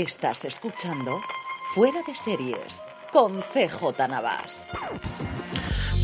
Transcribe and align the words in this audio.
Estás 0.00 0.46
escuchando 0.46 1.20
Fuera 1.74 2.00
de 2.06 2.14
Series 2.14 2.80
con 3.12 3.42
CJ 3.42 4.08
Navas. 4.08 4.66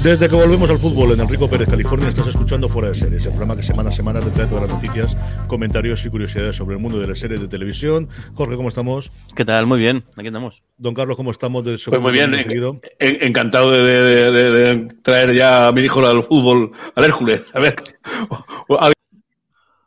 Desde 0.02 0.28
que 0.28 0.34
volvemos 0.34 0.68
al 0.68 0.78
fútbol 0.78 1.12
en 1.12 1.20
Enrico 1.20 1.48
Pérez, 1.48 1.66
California, 1.66 2.10
estás 2.10 2.26
escuchando 2.26 2.68
Fuera 2.68 2.88
de 2.88 2.94
Series, 2.94 3.24
el 3.24 3.30
programa 3.30 3.56
que 3.56 3.62
semana 3.62 3.88
a 3.88 3.92
semana 3.92 4.20
te 4.20 4.28
trae 4.32 4.48
todas 4.48 4.68
las 4.68 4.74
noticias, 4.74 5.16
comentarios 5.46 6.04
y 6.04 6.10
curiosidades 6.10 6.56
sobre 6.56 6.76
el 6.76 6.82
mundo 6.82 6.98
de 6.98 7.06
las 7.06 7.18
series 7.18 7.40
de 7.40 7.48
televisión. 7.48 8.10
Jorge, 8.34 8.56
¿cómo 8.56 8.68
estamos? 8.68 9.10
¿Qué 9.34 9.46
tal? 9.46 9.64
Muy 9.64 9.78
bien, 9.78 10.04
aquí 10.18 10.26
estamos. 10.26 10.62
Don 10.76 10.92
Carlos, 10.92 11.16
¿cómo 11.16 11.30
estamos? 11.30 11.64
De 11.64 11.78
pues 11.82 11.98
muy 11.98 12.12
bien, 12.12 12.34
en, 12.34 12.82
en, 12.98 13.22
encantado 13.22 13.70
de, 13.70 13.82
de, 13.82 14.30
de, 14.30 14.50
de, 14.50 14.88
traer 15.00 15.32
ya 15.32 15.68
a 15.68 15.72
mi 15.72 15.80
hijo 15.80 16.06
al 16.06 16.22
fútbol, 16.22 16.70
al 16.94 17.04
Hércules. 17.04 17.40
A 17.54 17.60
ver, 17.60 17.76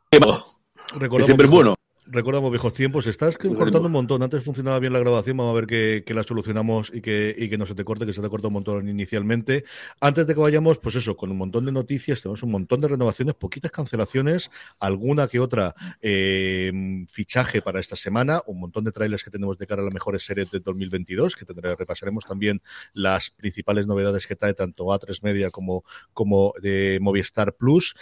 siempre 1.23 1.45
es 1.45 1.51
bueno 1.51 1.75
recordamos 2.11 2.51
viejos 2.51 2.73
tiempos. 2.73 3.07
Estás 3.07 3.37
cortando 3.37 3.83
un 3.85 3.91
montón. 3.91 4.21
Antes 4.23 4.43
funcionaba 4.43 4.79
bien 4.79 4.93
la 4.93 4.99
grabación. 4.99 5.37
Vamos 5.37 5.51
a 5.51 5.61
ver 5.61 5.67
que, 5.67 6.13
la 6.13 6.23
solucionamos 6.23 6.91
y 6.93 7.01
que, 7.01 7.35
y 7.37 7.49
que 7.49 7.57
no 7.57 7.65
se 7.65 7.75
te 7.75 7.83
corte, 7.83 8.05
que 8.05 8.13
se 8.13 8.21
te 8.21 8.29
corta 8.29 8.47
un 8.47 8.53
montón 8.53 8.89
inicialmente. 8.89 9.63
Antes 9.99 10.27
de 10.27 10.33
que 10.33 10.39
vayamos, 10.39 10.79
pues 10.79 10.95
eso, 10.95 11.15
con 11.15 11.31
un 11.31 11.37
montón 11.37 11.65
de 11.65 11.71
noticias, 11.71 12.21
tenemos 12.21 12.43
un 12.43 12.51
montón 12.51 12.81
de 12.81 12.87
renovaciones, 12.87 13.35
poquitas 13.35 13.71
cancelaciones, 13.71 14.49
alguna 14.79 15.27
que 15.27 15.39
otra 15.39 15.75
eh, 16.01 16.71
fichaje 17.09 17.61
para 17.61 17.79
esta 17.79 17.95
semana, 17.95 18.41
un 18.47 18.59
montón 18.59 18.83
de 18.83 18.91
trailers 18.91 19.23
que 19.23 19.31
tenemos 19.31 19.57
de 19.57 19.67
cara 19.67 19.81
a 19.81 19.85
las 19.85 19.93
mejores 19.93 20.23
series 20.23 20.49
de 20.51 20.59
2022, 20.59 21.35
que 21.35 21.45
tendré, 21.45 21.75
repasaremos 21.75 22.25
también 22.25 22.61
las 22.93 23.29
principales 23.29 23.87
novedades 23.87 24.25
que 24.27 24.35
trae 24.35 24.53
tanto 24.53 24.85
A3 24.85 25.23
Media 25.23 25.51
como, 25.51 25.83
como 26.13 26.53
de 26.61 26.99
Movistar 27.01 27.53
Plus 27.53 27.95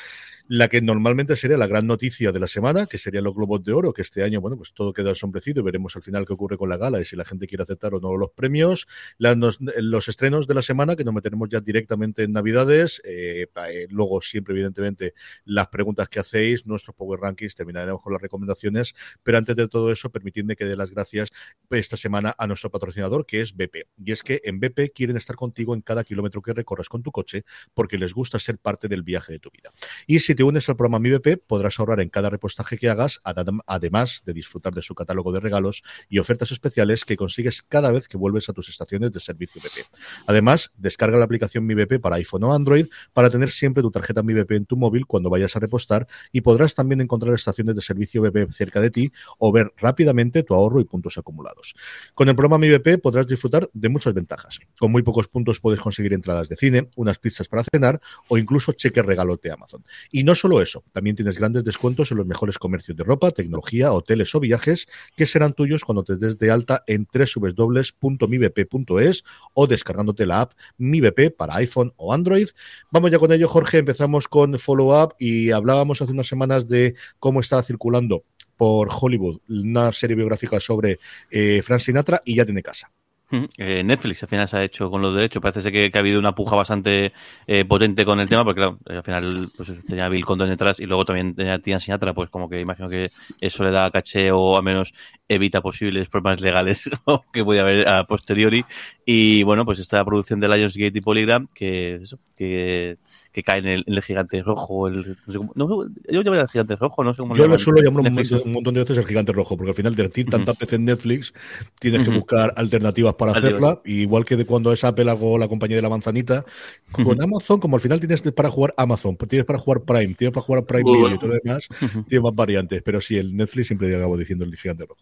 la 0.47 0.69
que 0.69 0.81
normalmente 0.81 1.35
sería 1.35 1.57
la 1.57 1.67
gran 1.67 1.87
noticia 1.87 2.31
de 2.31 2.39
la 2.39 2.47
semana, 2.47 2.85
que 2.85 2.97
serían 2.97 3.23
los 3.25 3.35
Globos 3.35 3.63
de 3.63 3.73
Oro, 3.73 3.93
que 3.93 4.01
este 4.01 4.23
año, 4.23 4.39
bueno, 4.39 4.57
pues 4.57 4.73
todo 4.73 4.93
queda 4.93 5.09
ensombrecido 5.09 5.61
y 5.61 5.63
veremos 5.63 5.95
al 5.95 6.03
final 6.03 6.25
qué 6.25 6.33
ocurre 6.33 6.57
con 6.57 6.69
la 6.69 6.77
gala 6.77 7.01
y 7.01 7.05
si 7.05 7.15
la 7.15 7.25
gente 7.25 7.47
quiere 7.47 7.63
aceptar 7.63 7.93
o 7.93 7.99
no 7.99 8.15
los 8.15 8.31
premios. 8.31 8.87
los 9.17 10.07
estrenos 10.07 10.47
de 10.47 10.53
la 10.53 10.61
semana, 10.61 10.95
que 10.95 11.03
nos 11.03 11.13
meteremos 11.13 11.49
ya 11.49 11.59
directamente 11.59 12.23
en 12.23 12.31
Navidades. 12.31 13.01
Eh, 13.03 13.47
eh, 13.69 13.87
luego, 13.89 14.21
siempre, 14.21 14.53
evidentemente, 14.53 15.13
las 15.45 15.67
preguntas 15.67 16.07
que 16.07 16.19
hacéis, 16.19 16.65
nuestros 16.65 16.95
Power 16.95 17.19
Rankings, 17.19 17.55
terminaremos 17.55 18.01
con 18.01 18.13
las 18.13 18.21
recomendaciones. 18.21 18.95
Pero 19.23 19.37
antes 19.37 19.55
de 19.55 19.67
todo 19.67 19.91
eso, 19.91 20.09
permitidme 20.09 20.55
que 20.55 20.65
dé 20.65 20.77
las 20.77 20.91
gracias 20.91 21.29
esta 21.69 21.97
semana 21.97 22.33
a 22.37 22.47
nuestro 22.47 22.69
patrocinador, 22.71 23.25
que 23.25 23.41
es 23.41 23.53
BP. 23.55 23.87
Y 24.03 24.11
es 24.13 24.23
que 24.23 24.41
en 24.45 24.59
BP 24.59 24.93
quieren 24.93 25.17
estar 25.17 25.35
contigo 25.35 25.73
en 25.73 25.81
cada 25.81 26.03
kilómetro 26.03 26.41
que 26.41 26.53
recorras 26.53 26.87
con 26.87 27.03
tu 27.03 27.11
coche, 27.11 27.43
porque 27.73 27.97
les 27.97 28.13
gusta 28.13 28.39
ser 28.39 28.57
parte 28.57 28.87
del 28.87 29.03
viaje 29.03 29.33
de 29.33 29.39
tu 29.39 29.49
vida. 29.51 29.73
Y 30.05 30.19
si 30.19 30.36
te 30.37 30.43
unes 30.43 30.69
al 30.69 30.77
programa 30.77 30.99
MiBP, 30.99 31.45
podrás 31.47 31.79
ahorrar 31.79 31.99
en 31.99 32.09
cada 32.09 32.29
repostaje 32.29 32.77
que 32.77 32.89
hagas, 32.89 33.19
además 33.65 34.21
de 34.23 34.33
disfrutar 34.33 34.71
de 34.73 34.83
su 34.83 34.93
catálogo 34.93 35.33
de 35.33 35.39
regalos 35.39 35.81
y 36.07 36.19
ofertas 36.19 36.51
especiales 36.51 37.05
que 37.05 37.17
consigues 37.17 37.63
cada 37.63 37.89
vez 37.91 38.07
que 38.07 38.17
vuelves 38.17 38.47
a 38.47 38.53
tus 38.53 38.69
estaciones 38.69 39.11
de 39.11 39.19
servicio 39.19 39.59
BP. 39.59 39.83
Además, 40.27 40.71
descarga 40.77 41.17
la 41.17 41.25
aplicación 41.25 41.65
MiBP 41.65 41.99
para 41.99 42.17
iPhone 42.17 42.43
o 42.43 42.53
Android 42.53 42.85
para 43.13 43.31
tener 43.31 43.49
siempre 43.49 43.81
tu 43.81 43.89
tarjeta 43.89 44.21
MiBP 44.21 44.51
en 44.51 44.65
tu 44.67 44.77
móvil 44.77 45.07
cuando 45.07 45.31
vayas 45.31 45.55
a 45.55 45.59
repostar 45.59 46.07
y 46.31 46.41
podrás 46.41 46.75
también 46.75 47.01
encontrar 47.01 47.33
estaciones 47.33 47.75
de 47.75 47.81
servicio 47.81 48.21
BP 48.21 48.51
cerca 48.51 48.79
de 48.79 48.91
ti 48.91 49.11
o 49.39 49.51
ver 49.51 49.73
rápidamente 49.75 50.43
tu 50.43 50.53
ahorro 50.53 50.79
y 50.79 50.83
puntos 50.83 51.17
acumulados. 51.17 51.73
Con 52.13 52.29
el 52.29 52.35
programa 52.35 52.59
MiBP 52.59 53.01
podrás 53.01 53.25
disfrutar 53.25 53.69
de 53.73 53.89
muchas 53.89 54.13
ventajas. 54.13 54.59
Con 54.79 54.91
muy 54.91 55.01
pocos 55.01 55.27
puntos 55.29 55.59
puedes 55.59 55.79
conseguir 55.79 56.13
entradas 56.13 56.47
de 56.47 56.55
cine, 56.57 56.91
unas 56.95 57.17
pizzas 57.17 57.47
para 57.47 57.63
cenar 57.63 57.99
o 58.27 58.37
incluso 58.37 58.73
cheques 58.73 59.03
regalos 59.03 59.41
de 59.41 59.51
Amazon. 59.51 59.83
No 60.27 60.35
solo 60.35 60.61
eso, 60.61 60.83
también 60.91 61.15
tienes 61.15 61.39
grandes 61.39 61.63
descuentos 61.63 62.11
en 62.11 62.17
los 62.17 62.27
mejores 62.27 62.59
comercios 62.59 62.97
de 62.97 63.05
ropa, 63.05 63.31
tecnología, 63.31 63.93
hoteles 63.93 64.35
o 64.35 64.41
viajes 64.41 64.85
que 65.15 65.25
serán 65.25 65.53
tuyos 65.53 65.85
cuando 65.85 66.03
te 66.03 66.17
des 66.17 66.37
de 66.37 66.51
alta 66.51 66.83
en 66.85 67.07
www.mibp.es 67.39 69.23
o 69.53 69.67
descargándote 69.67 70.25
la 70.25 70.41
app 70.41 70.51
MiBP 70.79 71.33
para 71.37 71.55
iPhone 71.55 71.93
o 71.95 72.13
Android. 72.13 72.49
Vamos 72.91 73.09
ya 73.09 73.19
con 73.19 73.31
ello, 73.31 73.47
Jorge. 73.47 73.77
Empezamos 73.77 74.27
con 74.27 74.59
Follow 74.59 75.01
Up 75.01 75.15
y 75.17 75.51
hablábamos 75.51 76.01
hace 76.01 76.11
unas 76.11 76.27
semanas 76.27 76.67
de 76.67 76.95
cómo 77.19 77.39
está 77.39 77.63
circulando 77.63 78.25
por 78.57 78.89
Hollywood 78.91 79.39
una 79.47 79.93
serie 79.93 80.17
biográfica 80.17 80.59
sobre 80.59 80.99
eh, 81.31 81.61
Frank 81.63 81.79
Sinatra 81.79 82.21
y 82.25 82.35
ya 82.35 82.43
tiene 82.43 82.61
casa. 82.61 82.91
Eh, 83.29 83.83
Netflix 83.83 84.23
al 84.23 84.29
final 84.29 84.47
se 84.47 84.57
ha 84.57 84.63
hecho 84.63 84.89
con 84.89 85.01
los 85.01 85.13
derechos. 85.13 85.41
Parece 85.41 85.71
que, 85.71 85.91
que 85.91 85.97
ha 85.97 86.01
habido 86.01 86.19
una 86.19 86.33
puja 86.33 86.55
bastante 86.55 87.13
eh, 87.45 87.65
potente 87.65 88.05
con 88.05 88.19
el 88.19 88.29
tema, 88.29 88.43
porque 88.43 88.61
claro, 88.61 88.79
al 88.85 89.03
final 89.03 89.47
pues, 89.55 89.85
tenía 89.85 90.07
Bill 90.07 90.25
Condon 90.25 90.49
detrás 90.49 90.79
y 90.79 90.85
luego 90.85 91.05
también 91.05 91.35
tenía 91.35 91.59
Tina 91.59 91.79
Sinatra, 91.79 92.13
pues 92.13 92.29
como 92.29 92.49
que 92.49 92.59
imagino 92.61 92.87
que 92.89 93.09
eso 93.41 93.63
le 93.63 93.71
da 93.71 93.91
caché 93.91 94.31
o 94.31 94.57
al 94.57 94.63
menos 94.63 94.93
evita 95.27 95.61
posibles 95.61 96.09
problemas 96.09 96.41
legales 96.41 96.89
que 97.33 97.43
puede 97.43 97.59
haber 97.59 97.87
a 97.87 98.05
posteriori. 98.05 98.63
Y 99.05 99.43
bueno, 99.43 99.65
pues 99.65 99.79
esta 99.79 100.03
producción 100.05 100.39
de 100.39 100.47
Lionsgate 100.47 100.97
y 100.97 101.01
Polygram, 101.01 101.47
que 101.53 101.95
eso, 101.95 102.19
que 102.35 102.97
que 103.37 103.43
cae 103.43 103.59
en 103.59 103.67
el, 103.67 104.01
gigante 104.01 104.41
rojo. 104.41 104.87
El, 104.87 105.15
no 105.27 105.31
sé 105.31 105.37
cómo, 105.37 105.51
no, 105.53 105.67
yo 106.09 106.23
llamo 106.23 106.37
el 106.37 106.47
gigante 106.47 106.75
rojo, 106.75 107.03
no 107.03 107.13
sé 107.13 107.19
cómo 107.19 107.35
Yo 107.35 107.47
lo 107.47 107.55
suelo 107.59 107.83
llamar 107.83 108.01
un, 108.01 108.51
montón 108.51 108.73
de 108.73 108.79
veces 108.79 108.97
el 108.97 109.05
gigante 109.05 109.31
rojo, 109.31 109.55
porque 109.55 109.69
al 109.69 109.75
final 109.75 109.93
de 109.93 110.07
decir 110.07 110.27
tanta 110.27 110.53
uh 110.53 110.55
en 110.71 110.85
Netflix, 110.85 111.35
tienes 111.79 112.01
que 112.01 112.15
buscar 112.15 112.51
alternativas 112.55 113.13
para 113.13 113.33
hacerla. 113.33 113.79
igual 113.85 114.25
que 114.25 114.37
de 114.37 114.45
cuando 114.47 114.73
es 114.73 114.83
Apple 114.83 115.11
hago 115.11 115.37
la 115.37 115.47
compañía 115.47 115.75
de 115.75 115.83
la 115.83 115.89
manzanita, 115.89 116.45
con 116.91 117.21
Amazon, 117.21 117.59
como 117.59 117.75
al 117.75 117.81
final 117.81 117.99
tienes 117.99 118.23
para 118.23 118.49
jugar 118.49 118.73
Amazon, 118.75 119.15
tienes 119.15 119.45
para 119.45 119.59
jugar 119.59 119.83
Prime, 119.83 120.15
tienes 120.15 120.33
para 120.33 120.43
jugar 120.43 120.65
Prime 120.65 120.91
Video 120.91 121.13
y 121.13 121.19
todo 121.19 121.29
lo 121.29 121.39
demás, 121.43 121.67
tienes 122.07 122.23
más 122.23 122.33
variantes. 122.33 122.81
Pero 122.81 122.99
sí, 123.01 123.17
el 123.17 123.37
Netflix 123.37 123.67
siempre 123.67 123.95
acabo 123.95 124.17
diciendo 124.17 124.45
el 124.45 124.55
gigante 124.57 124.83
rojo. 124.83 125.01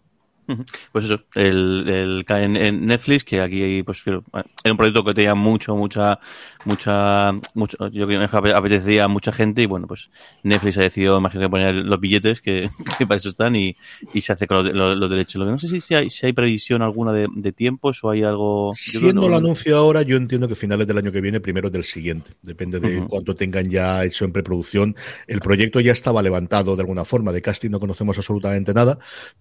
Pues 0.92 1.06
eso, 1.06 1.22
el, 1.36 1.88
el 1.88 2.26
cae 2.26 2.46
en, 2.46 2.86
Netflix, 2.86 3.24
que 3.24 3.42
aquí 3.42 3.84
pues 3.84 4.04
era 4.06 4.22
un 4.66 4.78
proyecto 4.78 5.04
que 5.04 5.14
tenía 5.14 5.36
mucho, 5.36 5.76
mucha, 5.76 6.20
mucha, 6.66 7.34
mucho, 7.54 7.78
yo 7.90 8.08
creo 8.08 8.30
que 8.30 8.52
apetecía 8.52 9.06
a 9.06 9.08
mucha 9.08 9.32
gente 9.32 9.62
y 9.62 9.66
bueno, 9.66 9.88
pues 9.88 10.10
Netflix 10.44 10.78
ha 10.78 10.82
decidido, 10.82 11.18
imagino 11.18 11.42
que 11.42 11.50
poner 11.50 11.76
los 11.76 12.00
billetes 12.00 12.42
que, 12.42 12.70
para 13.00 13.16
eso 13.16 13.30
están 13.30 13.56
y, 13.56 13.76
y 14.14 14.22
se 14.22 14.34
hace 14.34 14.48
con 14.48 14.78
los, 14.78 15.10
derechos. 15.10 15.40
Lo 15.40 15.46
que 15.46 15.52
no 15.52 15.60
sé 15.60 15.68
si, 15.68 15.82
si, 15.82 15.96
hay, 15.96 16.10
si 16.10 16.26
hay 16.26 16.34
previsión 16.34 16.82
alguna 16.82 17.12
de, 17.12 17.28
de 17.34 17.52
tiempos 17.52 18.04
o 18.04 18.10
hay 18.10 18.24
algo. 18.24 18.74
Siendo 18.76 19.28
el 19.28 19.34
anuncio 19.34 19.78
ahora, 19.78 20.02
yo 20.02 20.18
entiendo 20.18 20.48
que 20.48 20.56
finales 20.56 20.88
del 20.88 20.98
año 20.98 21.12
que 21.12 21.22
viene, 21.22 21.40
primero 21.40 21.70
del 21.70 21.84
siguiente. 21.84 22.32
Depende 22.42 22.80
de 22.80 23.06
cuánto 23.08 23.36
tengan 23.36 23.70
ya 23.70 24.04
hecho 24.04 24.26
en 24.26 24.32
preproducción. 24.32 24.96
El 25.28 25.40
proyecto 25.40 25.80
ya 25.80 25.92
estaba 25.92 26.22
levantado 26.22 26.76
de 26.76 26.82
alguna 26.82 27.06
forma. 27.06 27.32
De 27.32 27.42
casting 27.42 27.70
no 27.70 27.80
conocemos 27.80 28.18
absolutamente 28.18 28.74
nada. 28.74 29.00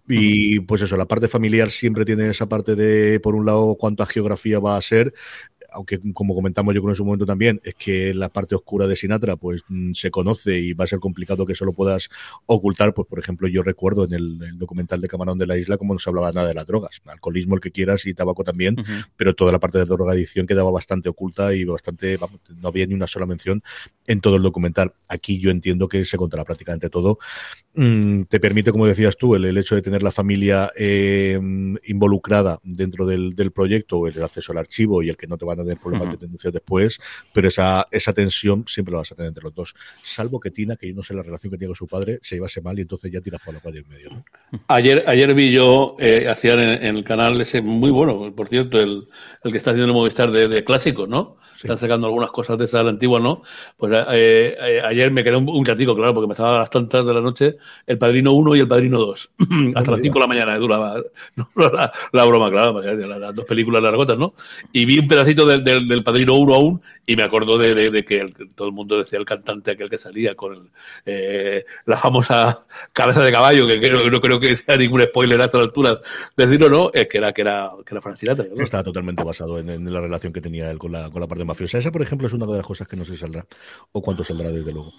Y 0.09 0.61
pues 0.61 0.83
eso, 0.83 0.94
la 0.97 1.07
parte 1.07 1.29
familiar 1.29 1.71
siempre 1.71 2.05
tiene 2.05 2.29
esa 2.29 2.49
parte 2.49 2.75
de, 2.75 3.21
por 3.21 3.35
un 3.35 3.47
lado, 3.47 3.77
cuánta 3.77 4.07
geografía 4.07 4.59
va 4.59 4.77
a 4.77 4.83
ser 4.83 5.15
aunque 5.75 6.01
como 6.13 6.35
comentamos 6.35 6.75
yo 6.75 6.83
con 6.83 6.95
su 6.95 7.05
momento 7.05 7.27
también, 7.27 7.61
es 7.65 7.75
que 7.75 8.15
la 8.15 8.29
parte 8.29 8.55
oscura 8.55 8.87
de 8.87 8.97
Sinatra 8.97 9.37
pues 9.37 9.63
mm, 9.69 9.93
se 9.93 10.11
conoce 10.11 10.59
y 10.59 10.73
va 10.73 10.85
a 10.85 10.89
ser 10.89 11.01
complicado 11.01 11.45
que 11.45 11.53
eso 11.53 11.65
lo 11.65 11.73
puedas 11.73 12.09
ocultar, 12.47 12.95
pues 12.95 13.09
por 13.09 13.19
ejemplo 13.19 13.49
yo 13.49 13.63
recuerdo 13.63 14.05
en 14.05 14.15
el, 14.15 14.59
documental 14.59 15.01
de 15.01 15.09
Camarón 15.09 15.39
de 15.39 15.47
la 15.47 15.59
Isla 15.59 15.77
como 15.77 15.95
no 15.95 15.99
se 15.99 16.09
hablaba 16.09 16.33
nada 16.33 16.49
de 16.49 16.55
las 16.55 16.67
drogas, 16.67 17.03
alcoholismo 17.07 17.57
el 17.57 17.61
que 17.61 17.71
quieras 17.71 18.07
y 18.07 18.15
tabaco 18.15 18.45
también, 18.45 18.77
pero 19.17 19.35
toda 19.35 19.53
la 19.53 19.59
parte 19.59 19.79
de 19.79 19.85
drogadicción 19.85 20.47
quedaba 20.47 20.71
bastante 20.71 21.09
oculta 21.09 21.55
y 21.55 21.65
bastante, 21.65 22.19
no 22.61 22.69
había 22.69 22.87
ni 22.87 22.95
una 22.95 23.07
sola 23.07 23.27
mención 23.27 23.63
en 24.07 24.21
todo 24.21 24.37
el 24.37 24.43
documental. 24.43 24.93
Aquí 25.09 25.39
yo 25.39 25.51
entiendo 25.51 25.89
que 25.89 26.05
se 26.05 26.17
contará 26.17 26.45
prácticamente 26.45 26.91
todo. 26.91 27.19
Mm, 27.75 28.23
te 28.23 28.39
permite, 28.39 28.71
como 28.71 28.87
decías 28.87 29.17
tú, 29.17 29.35
el, 29.35 29.57
hecho 29.57 29.75
de 29.75 29.83
tener 29.83 30.03
la 30.03 30.13
familia 30.13 30.71
eh, 30.77 31.39
involucrada 31.87 32.61
dentro 32.63 33.07
del, 33.07 33.35
proyecto, 33.53 34.07
el 34.07 34.23
acceso 34.23 34.53
al 34.53 34.59
archivo 34.59 35.03
y 35.03 35.09
el 35.09 35.17
que 35.17 35.27
no 35.27 35.37
te 35.37 35.45
van 35.45 35.61
a 35.61 35.64
tener 35.65 35.81
problemas 35.81 36.11
de 36.13 36.27
denuncias 36.27 36.53
después, 36.53 36.99
pero 37.33 37.49
esa, 37.49 37.87
esa 37.91 38.13
tensión 38.13 38.65
siempre 38.67 38.93
la 38.93 38.99
vas 38.99 39.13
a 39.13 39.15
tener 39.15 39.29
entre 39.29 39.45
los 39.45 39.55
dos. 39.55 39.75
Salvo 40.03 40.41
que 40.41 40.51
Tina, 40.51 40.77
que 40.77 40.89
yo 40.89 40.95
no 40.95 41.03
sé 41.03 41.15
la 41.15 41.23
relación 41.23 41.51
que 41.51 41.59
tiene 41.59 41.69
con 41.69 41.77
su 41.77 41.87
padre, 41.87 42.19
se 42.23 42.37
llevase 42.37 42.61
mal 42.61 42.79
y 42.79 42.83
entonces 42.83 43.13
ya 43.13 43.21
tiras 43.21 43.41
por 43.45 43.55
la 43.55 43.61
calle 43.61 43.81
en 43.81 43.89
medio. 43.89 44.25
Ayer, 44.69 45.05
ayer 45.07 45.35
vi 45.35 45.53
yo, 45.53 45.97
eh, 45.99 46.27
hacían 46.29 46.61
en, 46.61 46.97
el 46.97 47.05
canal 47.05 47.41
ese 47.41 47.61
muy 47.61 47.91
bueno, 47.91 48.33
por 48.35 48.49
cierto, 48.49 48.81
el, 48.81 49.07
el 49.43 49.53
que 49.53 49.59
está 49.59 49.71
haciendo 49.71 49.93
el 49.93 49.95
Movistar 49.95 50.31
de, 50.31 50.49
de 50.49 50.65
clásicos, 50.65 51.09
¿no? 51.09 51.37
Están 51.65 51.79
sacando 51.79 52.07
algunas 52.07 52.31
cosas 52.31 52.59
de 52.59 52.67
esa 52.67 52.81
antigua, 52.81 53.21
¿no? 53.21 53.41
Pues 53.79 53.93
eh, 54.13 54.57
eh, 54.61 54.83
ayer 54.85 55.11
me 55.11 55.25
quedé 55.25 55.37
un, 55.37 55.49
un 55.49 55.65
ratico, 55.65 55.95
claro, 55.97 56.13
porque 56.13 56.27
me 56.27 56.33
estaba 56.33 56.57
a 56.57 56.59
las 56.61 56.71
tantas 56.71 57.07
de 57.07 57.15
la 57.15 57.21
noche 57.23 57.57
el 57.87 57.97
Padrino 57.97 58.33
1 58.33 58.57
y 58.57 58.61
el 58.61 58.69
Padrino 58.69 58.99
2. 58.99 59.31
Hasta 59.75 59.91
las 59.91 60.01
5 60.01 60.15
de 60.15 60.21
la 60.21 60.27
mañana 60.27 60.59
duraba 60.59 60.97
la, 62.13 62.25
broma, 62.25 62.51
claro, 62.51 62.83
las 62.83 63.35
dos 63.35 63.45
películas 63.47 63.83
largotas, 63.83 64.19
¿no? 64.19 64.35
Y 64.73 64.85
vi 64.85 64.99
un 64.99 65.09
pedacito 65.09 65.47
del, 65.63 65.87
del, 65.87 66.03
Padrino 66.03 66.35
1 66.37 66.55
aún 66.55 66.83
y 67.07 67.17
me 67.17 67.23
acuerdo 67.23 67.59
de, 67.59 67.91
de, 67.91 68.05
que 68.05 68.27
todo 68.55 68.69
el 68.69 68.75
mundo 68.75 68.99
decía 68.99 69.19
el 69.19 69.25
cantante 69.25 69.73
aquel 69.73 69.91
que 69.91 69.99
salía 69.99 70.35
con 70.35 70.71
eh, 71.05 71.65
la 71.87 71.97
famosa 71.97 72.65
cabeza 72.93 73.23
de 73.23 73.31
caballo, 73.31 73.67
que 73.67 73.91
no 73.91 74.21
creo 74.21 74.41
que 74.41 74.57
sea 74.57 74.77
ningún 74.77 75.03
spoiler 75.03 75.41
a 75.41 75.45
esta 75.45 75.59
altura 75.59 76.01
decirlo, 76.37 76.69
¿no? 76.69 76.91
Es 76.93 77.09
que 77.09 77.19
era, 77.19 77.33
que 77.33 77.43
era, 77.43 77.71
que 77.85 77.95
era 77.95 78.01
Frank 78.01 78.17
Estaba 78.59 78.83
totalmente 78.83 79.23
basado 79.23 79.59
en, 79.59 79.93
la 79.93 80.01
relación 80.01 80.33
que 80.33 80.41
tenía 80.41 80.71
él 80.71 80.79
con 80.79 80.93
la, 80.93 81.11
con 81.11 81.21
la 81.21 81.27
parte 81.27 81.45
mafiosa. 81.45 81.79
Esa, 81.79 81.93
por 81.93 82.03
ejemplo, 82.03 82.27
es 82.27 82.33
una 82.33 82.47
de 82.47 82.57
las 82.57 82.67
cosas 82.67 82.89
que 82.89 82.97
no 82.97 83.05
se 83.05 83.17
saldrá, 83.17 83.47
o 83.93 84.03
cuánto 84.03 84.25
saldrá, 84.25 84.51
desde 84.51 84.73
luego. 84.73 84.93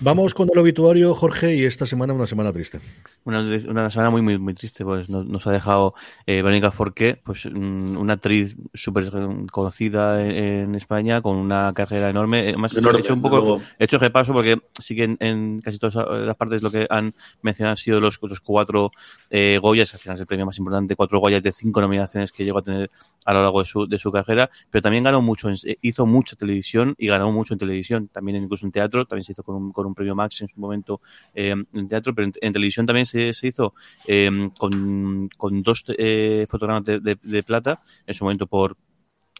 Vamos 0.00 0.34
con 0.34 0.48
el 0.52 0.58
obituario, 0.58 1.14
Jorge, 1.14 1.54
y 1.54 1.64
esta 1.64 1.86
semana 1.86 2.12
una 2.12 2.26
semana 2.26 2.52
triste. 2.52 2.80
Una, 3.24 3.40
una 3.40 3.90
semana 3.90 4.10
muy, 4.10 4.22
muy, 4.22 4.38
muy 4.38 4.54
triste, 4.54 4.84
pues 4.84 5.08
nos, 5.08 5.46
ha 5.46 5.52
dejado 5.52 5.94
eh, 6.26 6.36
Verónica 6.42 6.70
Forqué, 6.70 7.20
pues 7.22 7.46
mm, 7.46 7.96
una 7.96 8.14
actriz 8.14 8.56
súper 8.74 9.10
conocida 9.50 10.01
en, 10.20 10.74
España, 10.74 11.20
con 11.20 11.36
una 11.36 11.72
carrera 11.74 12.10
enorme. 12.10 12.48
Además, 12.48 12.76
he 12.76 12.98
hecho 12.98 13.14
un 13.14 13.22
poco, 13.22 13.60
he 13.78 13.84
hecho 13.84 13.98
repaso 13.98 14.32
porque 14.32 14.58
sí 14.78 14.94
que 14.94 15.16
en, 15.18 15.60
casi 15.60 15.78
todas 15.78 15.94
las 16.26 16.36
partes 16.36 16.62
lo 16.62 16.70
que 16.70 16.86
han 16.88 17.14
mencionado 17.42 17.72
han 17.72 17.76
sido 17.76 18.00
los, 18.00 18.18
otros 18.20 18.40
cuatro 18.40 18.90
eh, 19.30 19.58
Goyas, 19.60 19.92
al 19.94 20.00
final 20.00 20.16
es 20.16 20.20
el 20.20 20.26
premio 20.26 20.46
más 20.46 20.58
importante, 20.58 20.96
cuatro 20.96 21.20
Goyas 21.20 21.42
de 21.42 21.52
cinco 21.52 21.80
nominaciones 21.80 22.32
que 22.32 22.44
llegó 22.44 22.58
a 22.58 22.62
tener 22.62 22.90
a 23.24 23.32
lo 23.32 23.42
largo 23.42 23.60
de 23.60 23.66
su, 23.66 23.86
de 23.86 23.98
su 23.98 24.10
carrera, 24.10 24.50
pero 24.70 24.82
también 24.82 25.04
ganó 25.04 25.22
mucho, 25.22 25.48
hizo 25.80 26.06
mucha 26.06 26.36
televisión 26.36 26.94
y 26.98 27.06
ganó 27.06 27.30
mucho 27.32 27.54
en 27.54 27.58
televisión, 27.58 28.08
también 28.08 28.42
incluso 28.42 28.66
en 28.66 28.72
teatro, 28.72 29.04
también 29.06 29.24
se 29.24 29.32
hizo 29.32 29.42
con 29.42 29.56
un, 29.56 29.72
con 29.72 29.86
un 29.86 29.94
premio 29.94 30.14
Max 30.14 30.40
en 30.42 30.48
su 30.48 30.58
momento 30.60 31.00
eh, 31.34 31.54
en 31.72 31.88
teatro, 31.88 32.14
pero 32.14 32.30
en, 32.40 32.52
televisión 32.52 32.86
también 32.86 33.06
se, 33.06 33.32
se 33.32 33.46
hizo 33.48 33.74
eh, 34.06 34.30
con, 34.58 35.28
con, 35.36 35.62
dos 35.62 35.84
eh, 35.88 36.46
fotogramas 36.48 36.84
de, 36.84 37.18
de, 37.22 37.42
plata, 37.42 37.82
en 38.06 38.14
su 38.14 38.24
momento 38.24 38.46
por 38.46 38.76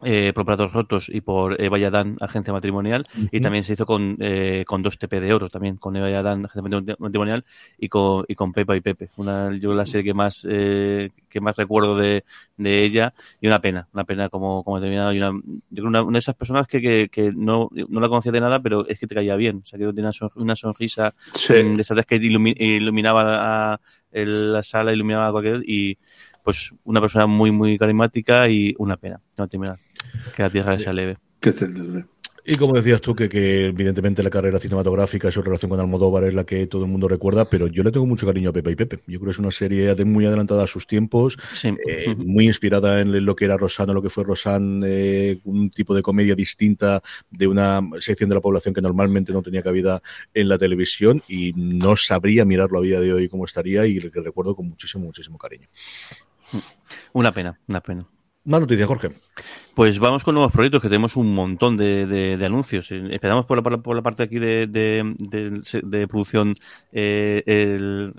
eh, 0.04 0.32
por 0.34 0.44
Platos 0.44 0.72
Rotos 0.72 1.08
y 1.08 1.20
por 1.20 1.60
Eva 1.60 1.78
Yadán, 1.78 2.16
Agencia 2.20 2.52
Matrimonial, 2.52 3.04
y 3.30 3.40
también 3.40 3.64
se 3.64 3.74
hizo 3.74 3.86
con, 3.86 4.16
eh, 4.20 4.64
con 4.66 4.82
dos 4.82 4.98
TP 4.98 5.20
de 5.20 5.32
oro, 5.32 5.48
también 5.48 5.76
con 5.76 5.96
Eva 5.96 6.10
Yadán, 6.10 6.44
Agencia 6.44 6.96
Matrimonial, 6.98 7.44
y 7.78 7.88
con, 7.88 8.24
y 8.28 8.34
con 8.34 8.52
Pepa 8.52 8.76
y 8.76 8.80
Pepe. 8.80 9.10
Una, 9.16 9.56
yo 9.56 9.74
la 9.74 9.86
serie 9.86 10.04
que 10.04 10.14
más, 10.14 10.46
eh, 10.48 11.10
que 11.28 11.40
más 11.40 11.56
recuerdo 11.56 11.96
de, 11.96 12.24
de 12.56 12.82
ella, 12.82 13.14
y 13.40 13.46
una 13.46 13.60
pena, 13.60 13.88
una 13.92 14.04
pena 14.04 14.28
como, 14.28 14.64
como 14.64 14.80
terminado. 14.80 15.12
Y 15.12 15.18
una, 15.18 15.32
yo 15.70 15.82
creo 15.82 15.88
una, 15.88 16.02
una 16.02 16.16
de 16.16 16.20
esas 16.20 16.34
personas 16.34 16.66
que, 16.66 16.80
que, 16.80 17.08
que, 17.08 17.32
no, 17.32 17.68
no 17.88 18.00
la 18.00 18.08
conocía 18.08 18.32
de 18.32 18.40
nada, 18.40 18.60
pero 18.60 18.86
es 18.88 18.98
que 18.98 19.06
te 19.06 19.14
caía 19.14 19.36
bien. 19.36 19.62
O 19.62 19.66
sea, 19.66 19.78
que 19.78 19.92
tenía 19.92 20.10
una 20.34 20.56
sonrisa 20.56 21.14
mm, 21.48 21.74
de 21.74 21.82
esas 21.82 22.06
que 22.06 22.16
iluminaba 22.16 23.72
a, 23.74 23.80
la 24.12 24.62
sala, 24.62 24.92
iluminaba 24.92 25.28
a 25.28 25.32
cualquier, 25.32 25.62
y 25.66 25.98
pues 26.42 26.72
una 26.84 27.00
persona 27.00 27.26
muy, 27.26 27.50
muy 27.50 27.78
carismática 27.78 28.48
y 28.48 28.74
una 28.78 28.96
pena. 28.96 29.20
No 29.36 29.48
terminar. 29.48 29.78
Que 30.34 30.42
la 30.42 30.50
tierra 30.50 30.78
sea 30.78 30.92
leve. 30.92 31.18
Y 32.44 32.56
como 32.56 32.74
decías 32.74 33.00
tú, 33.00 33.14
que, 33.14 33.28
que, 33.28 33.66
evidentemente 33.66 34.20
la 34.20 34.30
carrera 34.30 34.58
cinematográfica 34.58 35.28
y 35.28 35.32
su 35.32 35.42
relación 35.42 35.70
con 35.70 35.78
Almodóvar 35.78 36.24
es 36.24 36.34
la 36.34 36.42
que 36.42 36.66
todo 36.66 36.84
el 36.84 36.90
mundo 36.90 37.06
recuerda, 37.06 37.48
pero 37.48 37.68
yo 37.68 37.84
le 37.84 37.92
tengo 37.92 38.04
mucho 38.04 38.26
cariño 38.26 38.50
a 38.50 38.52
Pepe 38.52 38.72
y 38.72 38.74
Pepe. 38.74 38.96
Yo 39.06 39.20
creo 39.20 39.26
que 39.26 39.30
es 39.30 39.38
una 39.38 39.52
serie 39.52 39.94
muy 40.04 40.26
adelantada 40.26 40.64
a 40.64 40.66
sus 40.66 40.88
tiempos, 40.88 41.38
eh, 41.62 42.16
muy 42.16 42.46
inspirada 42.46 43.00
en 43.00 43.24
lo 43.24 43.36
que 43.36 43.44
era 43.44 43.56
Rosano, 43.56 43.94
lo 43.94 44.02
que 44.02 44.10
fue 44.10 44.24
Rosan, 44.24 44.82
eh, 44.84 45.38
un 45.44 45.70
tipo 45.70 45.94
de 45.94 46.02
comedia 46.02 46.34
distinta 46.34 47.00
de 47.30 47.46
una 47.46 47.80
sección 48.00 48.28
de 48.28 48.34
la 48.34 48.40
población 48.40 48.74
que 48.74 48.82
normalmente 48.82 49.32
no 49.32 49.42
tenía 49.42 49.62
cabida 49.62 50.02
en 50.34 50.48
la 50.48 50.58
televisión 50.58 51.22
y 51.28 51.52
no 51.54 51.96
sabría 51.96 52.44
mirarlo 52.44 52.80
a 52.80 52.82
día 52.82 52.98
de 52.98 53.12
hoy 53.12 53.28
cómo 53.28 53.44
estaría 53.44 53.86
y 53.86 54.00
que 54.10 54.20
recuerdo 54.20 54.56
con 54.56 54.68
muchísimo, 54.68 55.04
muchísimo 55.04 55.38
cariño. 55.38 55.68
Una 57.12 57.32
pena, 57.32 57.58
una 57.68 57.80
pena. 57.80 58.06
Más 58.44 58.60
noticias, 58.60 58.88
Jorge. 58.88 59.10
Pues 59.74 59.98
vamos 60.00 60.24
con 60.24 60.34
nuevos 60.34 60.52
proyectos, 60.52 60.82
que 60.82 60.88
tenemos 60.88 61.16
un 61.16 61.32
montón 61.32 61.76
de, 61.76 62.40
anuncios. 62.44 62.90
Empezamos 62.90 63.46
por 63.46 63.56
la, 63.58 63.78
por 63.78 63.96
la, 63.96 64.02
parte 64.02 64.24
aquí 64.24 64.38
de, 64.38 64.66
de 64.66 66.08
producción 66.08 66.56
eh, 66.92 67.42
el, 67.46 68.14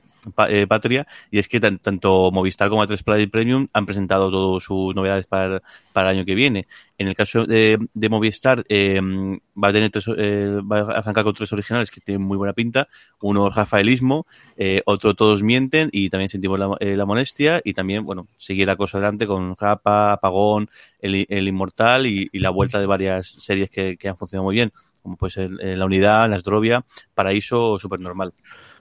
eh, 0.49 0.67
Patria, 0.67 1.07
y 1.31 1.39
es 1.39 1.47
que 1.47 1.59
tanto 1.59 2.31
Movistar 2.31 2.69
como 2.69 2.83
A3 2.83 3.03
Player 3.03 3.29
Premium 3.29 3.67
han 3.73 3.85
presentado 3.85 4.29
todas 4.31 4.63
sus 4.63 4.95
novedades 4.95 5.25
para, 5.25 5.61
para, 5.91 6.11
el 6.11 6.17
año 6.17 6.25
que 6.25 6.35
viene. 6.35 6.67
En 6.97 7.07
el 7.07 7.15
caso 7.15 7.45
de, 7.45 7.77
de 7.93 8.09
Movistar, 8.09 8.63
eh, 8.69 9.01
va 9.61 9.69
a 9.69 9.73
tener 9.73 9.89
tres, 9.91 10.05
eh, 10.17 10.59
va 10.61 10.79
a 10.79 10.99
arrancar 10.99 11.23
con 11.23 11.33
tres 11.33 11.51
originales 11.53 11.91
que 11.91 12.01
tienen 12.01 12.25
muy 12.25 12.37
buena 12.37 12.53
pinta. 12.53 12.87
Uno 13.21 13.49
Rafaelismo, 13.49 14.25
eh, 14.57 14.81
otro 14.85 15.13
Todos 15.13 15.43
Mienten 15.43 15.89
y 15.91 16.09
también 16.09 16.29
Sentimos 16.29 16.59
la, 16.59 16.75
eh, 16.79 16.95
la 16.95 17.05
Molestia 17.05 17.61
y 17.63 17.73
también, 17.73 18.05
bueno, 18.05 18.27
seguir 18.37 18.67
la 18.67 18.75
cosa 18.75 18.97
adelante 18.97 19.27
con 19.27 19.55
Rapa, 19.57 20.13
Apagón, 20.13 20.69
El, 20.99 21.25
el 21.29 21.47
Inmortal 21.47 22.07
y, 22.07 22.29
y, 22.31 22.39
la 22.39 22.49
vuelta 22.49 22.79
de 22.79 22.85
varias 22.85 23.27
series 23.27 23.69
que, 23.69 23.97
que 23.97 24.09
han 24.09 24.17
funcionado 24.17 24.45
muy 24.45 24.55
bien, 24.55 24.71
como 25.01 25.17
pues 25.17 25.37
el, 25.37 25.57
La 25.77 25.85
Unidad, 25.85 26.29
La 26.29 26.83
Paraíso 27.13 27.73
o 27.73 27.79
Supernormal. 27.79 28.33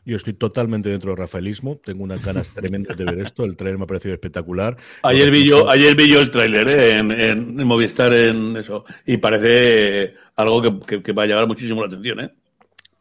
Yo 0.05 0.17
estoy 0.17 0.33
totalmente 0.33 0.89
dentro 0.89 1.11
del 1.11 1.19
rafaelismo, 1.19 1.77
tengo 1.77 2.03
unas 2.03 2.25
ganas 2.25 2.49
tremendas 2.49 2.97
de 2.97 3.05
ver 3.05 3.21
esto, 3.21 3.45
el 3.45 3.57
trailer 3.57 3.79
me 3.79 3.85
ha 3.85 3.87
parecido 3.87 4.15
espectacular. 4.15 4.77
Ayer 5.05 5.31
vi 5.31 5.45
yo, 5.45 5.71
ayer 5.71 5.95
vi 5.95 6.09
yo 6.09 6.21
el 6.21 6.31
tráiler 6.31 6.69
¿eh? 6.69 6.99
en, 6.99 7.11
en, 7.13 7.67
Movistar 7.67 8.13
en 8.13 8.57
eso 8.57 8.85
y 9.07 9.19
parece 9.19 10.15
algo 10.35 10.61
que, 10.61 10.87
que, 10.87 11.03
que 11.03 11.13
va 11.13 11.23
a 11.23 11.27
llamar 11.27 11.47
muchísimo 11.47 11.83
la 11.83 11.87
atención, 11.87 12.21
¿eh? 12.21 12.35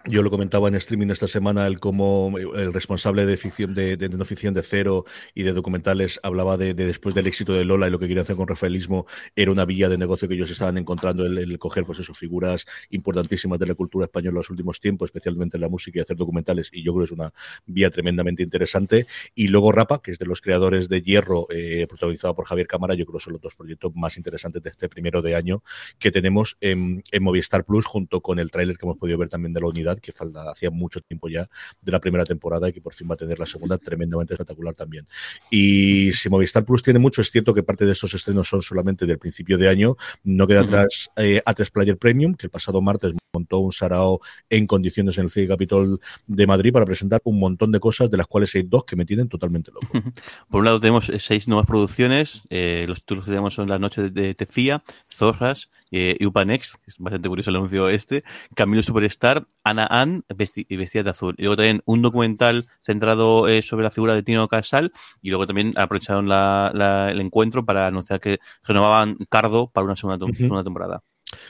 Yo 0.05 0.23
lo 0.23 0.31
comentaba 0.31 0.67
en 0.67 0.73
streaming 0.73 1.09
esta 1.09 1.27
semana, 1.27 1.67
el 1.67 1.79
como 1.79 2.35
el 2.37 2.73
responsable 2.73 3.27
de 3.27 3.37
ficción 3.37 3.75
de, 3.75 3.97
de, 3.97 4.09
no 4.09 4.25
ficción 4.25 4.51
de 4.55 4.63
cero 4.63 5.05
y 5.35 5.43
de 5.43 5.53
documentales 5.53 6.19
hablaba 6.23 6.57
de, 6.57 6.73
de, 6.73 6.87
después 6.87 7.13
del 7.13 7.27
éxito 7.27 7.53
de 7.53 7.65
Lola 7.65 7.87
y 7.87 7.91
lo 7.91 7.99
que 7.99 8.07
querían 8.07 8.23
hacer 8.23 8.35
con 8.35 8.47
Rafaelismo 8.47 9.05
era 9.35 9.51
una 9.51 9.63
vía 9.63 9.89
de 9.89 9.99
negocio 9.99 10.27
que 10.27 10.33
ellos 10.33 10.49
estaban 10.49 10.79
encontrando 10.79 11.23
el, 11.23 11.59
coger 11.59 11.85
pues 11.85 11.99
eso, 11.99 12.15
figuras 12.15 12.65
importantísimas 12.89 13.59
de 13.59 13.67
la 13.67 13.75
cultura 13.75 14.05
española 14.05 14.31
en 14.31 14.37
los 14.37 14.49
últimos 14.49 14.79
tiempos, 14.79 15.09
especialmente 15.09 15.57
en 15.57 15.61
la 15.61 15.69
música 15.69 15.99
y 15.99 16.01
hacer 16.01 16.17
documentales, 16.17 16.69
y 16.73 16.83
yo 16.83 16.93
creo 16.93 17.05
que 17.05 17.13
es 17.13 17.19
una 17.19 17.31
vía 17.67 17.91
tremendamente 17.91 18.41
interesante. 18.41 19.05
Y 19.35 19.49
luego 19.49 19.71
Rapa, 19.71 20.01
que 20.01 20.11
es 20.11 20.17
de 20.17 20.25
los 20.25 20.41
creadores 20.41 20.89
de 20.89 21.03
Hierro, 21.03 21.45
eh, 21.51 21.85
protagonizado 21.87 22.33
por 22.33 22.45
Javier 22.45 22.65
Cámara, 22.65 22.95
yo 22.95 23.05
creo 23.05 23.19
que 23.19 23.23
son 23.23 23.33
los 23.33 23.41
dos 23.41 23.53
proyectos 23.53 23.91
más 23.95 24.17
interesantes 24.17 24.63
de 24.63 24.71
este 24.71 24.89
primero 24.89 25.21
de 25.21 25.35
año 25.35 25.61
que 25.99 26.11
tenemos 26.11 26.57
en, 26.59 27.03
en 27.11 27.23
Movistar 27.23 27.65
Plus, 27.65 27.85
junto 27.85 28.21
con 28.21 28.39
el 28.39 28.49
tráiler 28.49 28.77
que 28.77 28.85
hemos 28.87 28.97
podido 28.97 29.19
ver 29.19 29.29
también 29.29 29.53
de 29.53 29.61
la 29.61 29.67
unidad 29.67 29.90
que 29.99 30.11
falta, 30.11 30.49
hacía 30.51 30.71
mucho 30.71 31.01
tiempo 31.01 31.29
ya 31.29 31.47
de 31.81 31.91
la 31.91 31.99
primera 31.99 32.25
temporada 32.25 32.69
y 32.69 32.73
que 32.73 32.81
por 32.81 32.93
fin 32.93 33.07
va 33.09 33.15
a 33.15 33.17
tener 33.17 33.39
la 33.39 33.45
segunda 33.45 33.77
tremendamente 33.77 34.33
espectacular 34.33 34.73
también. 34.73 35.07
Y 35.49 36.11
si 36.13 36.29
Movistar 36.29 36.63
Plus 36.65 36.83
tiene 36.83 36.99
mucho, 36.99 37.21
es 37.21 37.31
cierto 37.31 37.53
que 37.53 37.63
parte 37.63 37.85
de 37.85 37.91
estos 37.91 38.13
estrenos 38.13 38.47
son 38.47 38.61
solamente 38.61 39.05
del 39.05 39.19
principio 39.19 39.57
de 39.57 39.67
año. 39.67 39.95
No 40.23 40.47
queda 40.47 40.61
atrás 40.61 41.09
eh, 41.15 41.41
A3 41.45 41.71
Player 41.71 41.97
Premium, 41.97 42.35
que 42.35 42.47
el 42.47 42.51
pasado 42.51 42.81
martes 42.81 43.13
montó 43.33 43.59
un 43.59 43.71
sarao 43.71 44.19
en 44.49 44.67
condiciones 44.67 45.17
en 45.17 45.25
el 45.25 45.31
CIE 45.31 45.47
Capitol 45.47 45.99
de 46.27 46.47
Madrid 46.47 46.73
para 46.73 46.85
presentar 46.85 47.21
un 47.23 47.39
montón 47.39 47.71
de 47.71 47.79
cosas, 47.79 48.11
de 48.11 48.17
las 48.17 48.27
cuales 48.27 48.53
hay 48.55 48.63
dos 48.63 48.83
que 48.85 48.95
me 48.95 49.05
tienen 49.05 49.29
totalmente 49.29 49.71
loco. 49.71 49.87
Por 50.49 50.59
un 50.59 50.65
lado 50.65 50.79
tenemos 50.79 51.09
eh, 51.09 51.19
seis 51.19 51.47
nuevas 51.47 51.65
producciones, 51.65 52.43
eh, 52.49 52.85
los 52.87 52.99
títulos 52.99 53.25
que 53.25 53.31
tenemos 53.31 53.53
son 53.53 53.69
La 53.69 53.79
Noche 53.79 54.09
de 54.09 54.35
Tefía, 54.35 54.83
Zorras, 55.09 55.69
eh, 55.91 56.17
Upa 56.25 56.45
Next, 56.45 56.75
que 56.75 56.87
es 56.87 56.97
bastante 56.97 57.29
curioso 57.29 57.49
el 57.49 57.57
anuncio 57.57 57.89
este, 57.89 58.23
Camilo 58.55 58.83
Superstar, 58.83 59.45
Ana 59.63 59.80
Hannah 59.81 60.01
Ann 60.01 60.25
vesti 60.35 60.65
vestida 60.69 61.03
de 61.03 61.09
azul. 61.11 61.35
Y 61.37 61.43
luego 61.43 61.57
también 61.57 61.81
un 61.85 62.01
documental 62.01 62.67
centrado 62.83 63.47
eh, 63.47 63.61
sobre 63.61 63.83
la 63.83 63.91
figura 63.91 64.13
de 64.13 64.23
Tino 64.23 64.47
Casal 64.47 64.91
y 65.21 65.29
luego 65.29 65.47
también 65.47 65.73
aprovecharon 65.77 66.27
la, 66.27 66.71
la, 66.73 67.11
el 67.11 67.21
encuentro 67.21 67.65
para 67.65 67.87
anunciar 67.87 68.19
que 68.19 68.39
renovaban 68.63 69.17
Cardo 69.29 69.69
para 69.69 69.85
una 69.85 69.95
segunda, 69.95 70.25
uh 70.25 70.29
-huh. 70.29 70.37
segunda 70.37 70.63
temporada. 70.63 71.03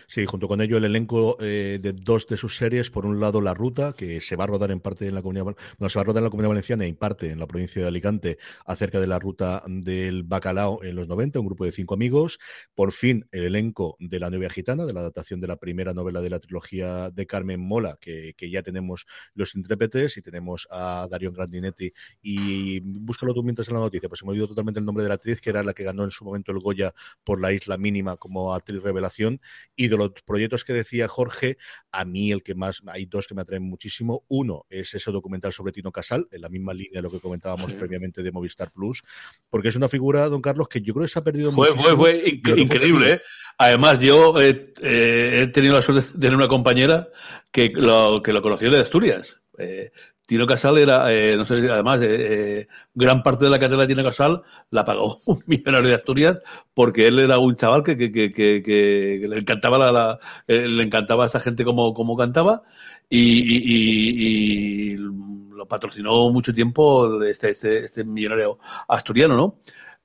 Sí, 0.07 0.25
junto 0.25 0.47
con 0.47 0.61
ello 0.61 0.77
el 0.77 0.85
elenco 0.85 1.37
eh, 1.39 1.79
de 1.81 1.93
dos 1.93 2.27
de 2.27 2.37
sus 2.37 2.57
series. 2.57 2.91
Por 2.91 3.05
un 3.05 3.19
lado, 3.19 3.41
La 3.41 3.53
Ruta, 3.53 3.93
que 3.93 4.21
se 4.21 4.35
va 4.35 4.43
a 4.43 4.47
rodar 4.47 4.71
en 4.71 4.79
parte 4.79 5.07
en 5.07 5.15
la 5.15 5.21
comunidad, 5.21 5.43
bueno, 5.43 5.89
se 5.89 5.97
va 5.97 6.01
a 6.01 6.05
rodar 6.05 6.21
en 6.21 6.25
la 6.25 6.29
comunidad 6.29 6.49
valenciana 6.49 6.85
y 6.85 6.93
parte 6.93 7.31
en 7.31 7.39
la 7.39 7.47
provincia 7.47 7.81
de 7.81 7.87
Alicante, 7.87 8.37
acerca 8.65 8.99
de 8.99 9.07
la 9.07 9.19
ruta 9.19 9.63
del 9.67 10.23
bacalao 10.23 10.83
en 10.83 10.95
los 10.95 11.07
90, 11.07 11.39
un 11.39 11.45
grupo 11.45 11.65
de 11.65 11.71
cinco 11.71 11.93
amigos. 11.93 12.39
Por 12.75 12.91
fin, 12.91 13.27
el 13.31 13.43
elenco 13.43 13.95
de 13.99 14.19
La 14.19 14.29
Novia 14.29 14.49
Gitana, 14.49 14.85
de 14.85 14.93
la 14.93 15.01
adaptación 15.01 15.41
de 15.41 15.47
la 15.47 15.57
primera 15.57 15.93
novela 15.93 16.21
de 16.21 16.29
la 16.29 16.39
trilogía 16.39 17.09
de 17.09 17.25
Carmen 17.25 17.59
Mola, 17.59 17.97
que, 17.99 18.33
que 18.35 18.49
ya 18.49 18.63
tenemos 18.63 19.05
los 19.33 19.55
intérpretes 19.55 20.17
y 20.17 20.21
tenemos 20.21 20.67
a 20.71 21.07
Dario 21.09 21.31
Grandinetti. 21.31 21.91
Y 22.21 22.79
búscalo 22.81 23.33
tú 23.33 23.43
mientras 23.43 23.67
en 23.67 23.75
la 23.75 23.79
noticia, 23.79 24.09
pues 24.09 24.19
se 24.19 24.25
me 24.25 24.31
olvidó 24.31 24.47
totalmente 24.47 24.79
el 24.79 24.85
nombre 24.85 25.03
de 25.03 25.09
la 25.09 25.15
actriz, 25.15 25.41
que 25.41 25.49
era 25.49 25.63
la 25.63 25.73
que 25.73 25.83
ganó 25.83 26.03
en 26.03 26.11
su 26.11 26.25
momento 26.25 26.51
el 26.51 26.59
Goya 26.59 26.93
por 27.23 27.41
La 27.41 27.51
Isla 27.51 27.77
Mínima 27.77 28.17
como 28.17 28.53
actriz 28.53 28.81
revelación 28.81 29.41
y 29.75 29.87
de 29.87 29.97
los 29.97 30.11
proyectos 30.25 30.65
que 30.65 30.73
decía 30.73 31.07
Jorge, 31.07 31.57
a 31.91 32.05
mí 32.05 32.31
el 32.31 32.43
que 32.43 32.55
más, 32.55 32.81
hay 32.87 33.05
dos 33.05 33.27
que 33.27 33.33
me 33.33 33.41
atraen 33.41 33.63
muchísimo. 33.63 34.23
Uno 34.27 34.65
es 34.69 34.93
ese 34.93 35.11
documental 35.11 35.53
sobre 35.53 35.71
Tino 35.71 35.91
Casal, 35.91 36.27
en 36.31 36.41
la 36.41 36.49
misma 36.49 36.73
línea 36.73 36.99
de 36.99 37.01
lo 37.01 37.11
que 37.11 37.19
comentábamos 37.19 37.71
sí. 37.71 37.77
previamente 37.77 38.23
de 38.23 38.31
Movistar 38.31 38.71
Plus, 38.71 39.03
porque 39.49 39.69
es 39.69 39.75
una 39.75 39.89
figura, 39.89 40.27
don 40.27 40.41
Carlos, 40.41 40.67
que 40.67 40.81
yo 40.81 40.93
creo 40.93 41.05
que 41.05 41.11
se 41.11 41.19
ha 41.19 41.23
perdido 41.23 41.51
fue, 41.51 41.73
Fue, 41.75 41.95
fue 41.95 42.29
inc 42.29 42.47
increíble. 42.57 43.11
¿eh? 43.11 43.21
Además, 43.57 43.99
yo 43.99 44.39
eh, 44.41 44.73
eh, 44.81 45.41
he 45.43 45.47
tenido 45.47 45.75
la 45.75 45.81
suerte 45.81 46.11
de 46.13 46.19
tener 46.19 46.35
una 46.35 46.47
compañera 46.47 47.09
que 47.51 47.71
lo, 47.73 48.21
que 48.23 48.33
lo 48.33 48.41
conoció 48.41 48.71
de 48.71 48.79
Asturias. 48.79 49.41
Eh, 49.57 49.91
Tino 50.31 50.47
Casal 50.47 50.77
era, 50.77 51.13
eh, 51.13 51.35
no 51.35 51.43
sé, 51.43 51.55
además, 51.69 51.99
eh, 52.01 52.07
eh, 52.61 52.67
gran 52.93 53.21
parte 53.21 53.43
de 53.43 53.51
la 53.51 53.59
carrera 53.59 53.81
de 53.81 53.87
Tino 53.89 54.01
Casal 54.01 54.41
la 54.69 54.85
pagó 54.85 55.17
un 55.25 55.43
millonario 55.45 55.89
de 55.89 55.95
Asturias 55.95 56.39
porque 56.73 57.07
él 57.07 57.19
era 57.19 57.37
un 57.37 57.57
chaval 57.57 57.83
que, 57.83 57.97
que, 57.97 58.09
que, 58.09 58.31
que 58.31 59.25
le 59.27 59.37
encantaba 59.37 59.77
la, 59.77 59.91
la 59.91 60.19
le 60.47 60.83
encantaba 60.83 61.25
a 61.25 61.27
esa 61.27 61.41
gente 61.41 61.65
como, 61.65 61.93
como 61.93 62.15
cantaba 62.15 62.63
y, 63.09 63.19
y, 63.19 63.57
y, 63.65 64.93
y, 64.93 64.97
lo 64.97 65.67
patrocinó 65.67 66.29
mucho 66.29 66.53
tiempo 66.53 67.21
este, 67.21 67.49
este, 67.49 67.79
este 67.83 68.05
millonario 68.05 68.57
asturiano, 68.87 69.35
¿no? 69.35 69.57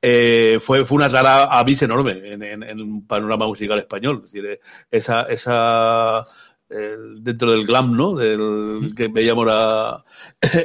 Eh, 0.03 0.59
fue, 0.61 0.85
fue 0.85 0.97
una 0.97 1.09
sala 1.09 1.45
a 1.45 1.65
mí 1.65 1.75
enorme 1.81 2.33
en, 2.33 2.43
en, 2.43 2.63
en 2.65 2.81
un 2.81 3.07
panorama 3.07 3.47
musical 3.47 3.79
español. 3.79 4.23
Es 4.25 4.33
decir, 4.33 4.61
esa, 4.91 5.23
esa 5.23 6.25
dentro 6.69 7.53
del 7.53 7.65
glam, 7.65 7.97
¿no? 7.97 8.15
Del 8.15 8.93
que 8.97 9.09
veíamos 9.09 9.47
a, 9.51 10.05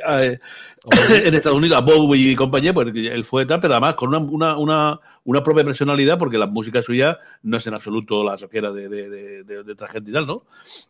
a, 0.06 0.24
en 0.24 1.34
Estados 1.34 1.58
Unidos, 1.58 1.78
a 1.78 1.82
Bowie 1.82 2.32
y 2.32 2.36
compañía, 2.36 2.74
pues 2.74 2.88
él 2.96 3.24
fue 3.24 3.46
tal, 3.46 3.60
pero 3.60 3.76
además 3.76 3.94
con 3.96 4.10
una, 4.10 4.20
una, 4.20 4.58
una, 4.58 5.00
una 5.24 5.44
propia 5.44 5.64
personalidad, 5.64 6.18
porque 6.18 6.38
la 6.38 6.48
música 6.48 6.82
suya 6.82 7.20
no 7.44 7.58
es 7.58 7.68
en 7.68 7.76
absoluto 7.76 8.24
la 8.24 8.36
rockera 8.36 8.72
de, 8.72 8.90
de, 8.90 9.10
de, 9.10 9.44
de, 9.44 9.64
de 9.64 9.72
otra 9.72 9.90
gente 9.90 10.10
y 10.10 10.14
tal, 10.14 10.26
¿no? 10.26 10.46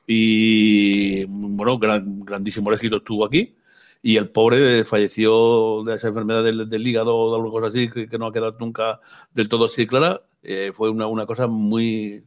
Y 0.07 1.25
bueno, 1.25 1.77
gran, 1.77 2.23
grandísimo 2.25 2.71
éxito 2.71 2.97
estuvo 2.97 3.25
aquí. 3.25 3.55
Y 4.03 4.17
el 4.17 4.29
pobre 4.29 4.83
falleció 4.83 5.83
de 5.83 5.93
esa 5.93 6.07
enfermedad 6.07 6.43
del, 6.43 6.67
del 6.67 6.87
hígado 6.87 7.15
o 7.15 7.35
alguna 7.35 7.51
cosa 7.51 7.67
así, 7.67 7.87
que, 7.89 8.07
que, 8.07 8.17
no 8.17 8.25
ha 8.25 8.33
quedado 8.33 8.55
nunca 8.59 8.99
del 9.33 9.47
todo 9.47 9.65
así 9.65 9.85
clara. 9.85 10.21
Eh, 10.41 10.71
fue 10.73 10.89
una, 10.89 11.05
una 11.05 11.27
cosa 11.27 11.45
muy, 11.45 12.23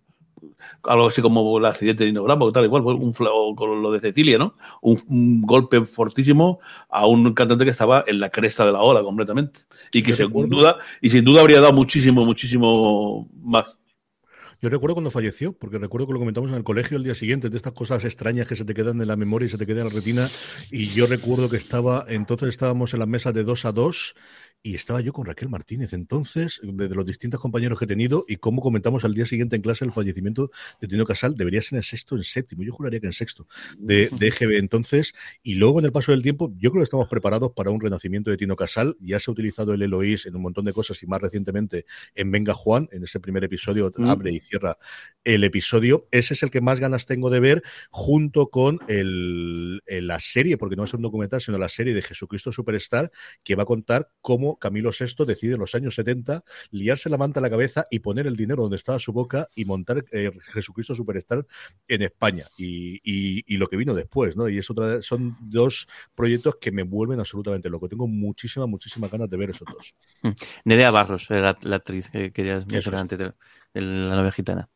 algo 0.83 1.09
así 1.09 1.23
como 1.23 1.59
el 1.59 1.65
accidente 1.65 2.05
de 2.05 2.11
Inogramo, 2.11 2.51
tal 2.53 2.65
igual, 2.65 2.83
un 2.85 3.13
con 3.13 3.83
lo 3.83 3.93
de 3.93 4.01
Cecilia, 4.01 4.39
¿no? 4.39 4.57
Un, 4.83 5.01
un, 5.09 5.43
golpe 5.43 5.85
fortísimo 5.85 6.61
a 6.89 7.07
un 7.07 7.33
cantante 7.35 7.65
que 7.65 7.71
estaba 7.71 8.05
en 8.07 8.21
la 8.21 8.31
cresta 8.31 8.67
de 8.67 8.73
la 8.73 8.81
ola 8.81 9.03
completamente. 9.03 9.61
Y 9.93 10.03
que 10.03 10.13
sin 10.13 10.31
duda, 10.31 10.77
y 11.01 11.11
sin 11.11 11.25
duda 11.25 11.41
habría 11.41 11.61
dado 11.61 11.73
muchísimo, 11.73 12.25
muchísimo 12.25 13.29
más. 13.43 13.77
Yo 14.65 14.71
recuerdo 14.71 14.95
cuando 14.95 15.11
falleció, 15.11 15.53
porque 15.53 15.77
recuerdo 15.79 16.07
que 16.07 16.15
lo 16.15 16.19
comentamos 16.19 16.49
en 16.51 16.57
el 16.57 16.65
colegio 16.65 16.97
el 16.97 17.05
día 17.05 17.15
siguiente, 17.15 17.51
de 17.51 17.57
estas 17.59 17.75
cosas 17.75 18.03
extrañas 18.03 18.47
que 18.47 18.57
se 18.57 18.65
te 18.65 18.73
quedan 18.73 18.99
en 18.99 19.09
la 19.09 19.15
memoria 19.15 19.45
y 19.45 19.51
se 19.51 19.59
te 19.59 19.67
quedan 19.67 19.87
en 19.87 19.93
la 19.93 19.95
retina. 19.95 20.31
Y 20.71 20.87
yo 20.87 21.07
recuerdo 21.07 21.51
que 21.51 21.59
estaba, 21.59 22.07
entonces 22.09 22.49
estábamos 22.49 22.95
en 22.95 23.01
la 23.01 23.07
mesa 23.07 23.31
de 23.31 23.45
dos 23.45 23.67
a 23.67 23.73
dos 23.73 24.15
y 24.67 24.75
estaba 24.75 25.03
yo 25.03 25.13
con 25.13 25.27
Raquel 25.27 25.51
Martínez. 25.51 25.93
Entonces, 25.93 26.59
de, 26.63 26.89
de, 26.89 26.95
los 26.95 27.05
distintos 27.05 27.39
compañeros 27.39 27.79
que 27.79 27.85
he 27.85 27.89
tenido, 27.89 28.25
y 28.27 28.37
como 28.37 28.63
comentamos 28.63 29.05
al 29.05 29.13
día 29.13 29.27
siguiente 29.27 29.57
en 29.57 29.63
clase 29.63 29.85
el 29.85 29.93
fallecimiento 29.93 30.51
de 30.81 30.89
Tino 30.89 31.05
Casal, 31.05 31.35
debería 31.37 31.61
ser 31.61 31.77
en 31.77 31.83
sexto, 31.83 32.17
en 32.17 32.25
séptimo, 32.25 32.63
yo 32.63 32.73
juraría 32.73 32.99
que 32.99 33.07
en 33.07 33.13
sexto, 33.13 33.47
de, 33.77 34.09
de 34.19 34.27
EGB 34.29 34.57
entonces, 34.57 35.13
y 35.43 35.57
luego 35.57 35.81
en 35.81 35.85
el 35.85 35.93
paso 35.93 36.13
del 36.13 36.23
tiempo, 36.23 36.51
yo 36.57 36.71
creo 36.71 36.81
que 36.81 36.85
estamos 36.85 37.09
preparados 37.09 37.53
para 37.53 37.71
un 37.71 37.79
renacimiento 37.79 38.31
de 38.31 38.39
Tino 38.39 38.57
Casal, 38.57 38.97
ya 39.01 39.21
se 39.21 39.31
ha 39.31 39.33
utilizado 39.33 39.75
el 39.75 39.83
Eloís 39.83 40.25
en 40.25 40.35
un 40.35 40.41
montón 40.41 40.65
de 40.65 40.73
cosas, 40.73 41.03
y 41.03 41.07
más 41.07 41.21
recientemente 41.21 41.85
en 42.15 42.31
Venga 42.31 42.55
Juan, 42.55 42.89
en 42.91 43.05
ese 43.05 43.21
primer 43.21 43.45
episodio, 43.45 43.93
mm. 43.95 44.09
abre 44.09 44.33
y 44.33 44.41
cierra 44.41 44.79
el 45.25 45.45
episodio, 45.45 46.07
ese 46.11 46.33
es 46.33 46.43
el 46.43 46.51
que 46.51 46.63
más 46.63 46.81
ganas 46.81 47.05
tengo 47.05 47.29
de 47.29 47.41
ver, 47.41 47.63
junto 47.91 48.49
con 48.49 48.81
el, 48.89 49.83
el, 49.85 50.07
la 50.07 50.21
serie, 50.21 50.57
porque 50.57 50.75
no 50.75 50.85
es 50.85 50.95
un 50.95 51.03
documental, 51.03 51.43
sino 51.43 51.59
la 51.59 51.69
serie 51.69 51.93
de 51.93 52.01
Jesucristo 52.01 52.51
Superstar, 52.51 53.13
que 53.43 53.57
va 53.57 53.65
a 53.65 53.67
contar 53.67 54.09
cómo 54.23 54.54
Camilo 54.59 54.91
VI 54.99 55.25
decide 55.27 55.55
en 55.55 55.61
los 55.61 55.75
años 55.75 55.95
70 55.95 56.45
liarse 56.71 57.09
la 57.09 57.19
manta 57.19 57.41
a 57.41 57.43
la 57.43 57.51
cabeza 57.51 57.87
y 57.91 58.01
poner 58.01 58.27
el 58.27 58.37
dinero 58.37 58.63
donde 58.63 58.77
estaba 58.77 58.99
su 58.99 59.13
boca 59.13 59.49
y 59.55 59.65
montar 59.65 60.05
eh, 60.13 60.31
Jesucristo 60.53 60.95
Superstar 60.95 61.47
en 61.89 62.03
España 62.03 62.47
y, 62.59 62.97
y, 63.05 63.45
y, 63.47 63.57
lo 63.57 63.69
que 63.69 63.77
vino 63.77 63.95
después, 63.95 64.37
¿no? 64.37 64.49
Y 64.49 64.59
es 64.59 64.71
otra, 64.71 65.03
son 65.03 65.37
dos 65.41 65.87
proyectos 66.15 66.57
que 66.61 66.73
me 66.73 66.83
vuelven 66.83 67.21
absolutamente 67.21 67.71
loco. 67.71 67.89
Tengo 67.89 68.07
muchísimas, 68.07 68.69
muchísimas 68.69 69.11
ganas 69.11 69.29
de 69.29 69.37
ver 69.37 69.51
esos 69.51 69.67
dos. 69.67 69.95
Nerea 70.65 70.91
Barros, 70.91 71.29
la, 71.31 71.57
la 71.63 71.77
actriz 71.77 72.09
que 72.11 72.31
querías 72.31 72.67
mencionar 72.67 73.01
antes 73.01 73.19
de, 73.19 73.33
de 73.75 73.81
la 73.81 74.17
novia 74.17 74.33
gitana. 74.33 74.69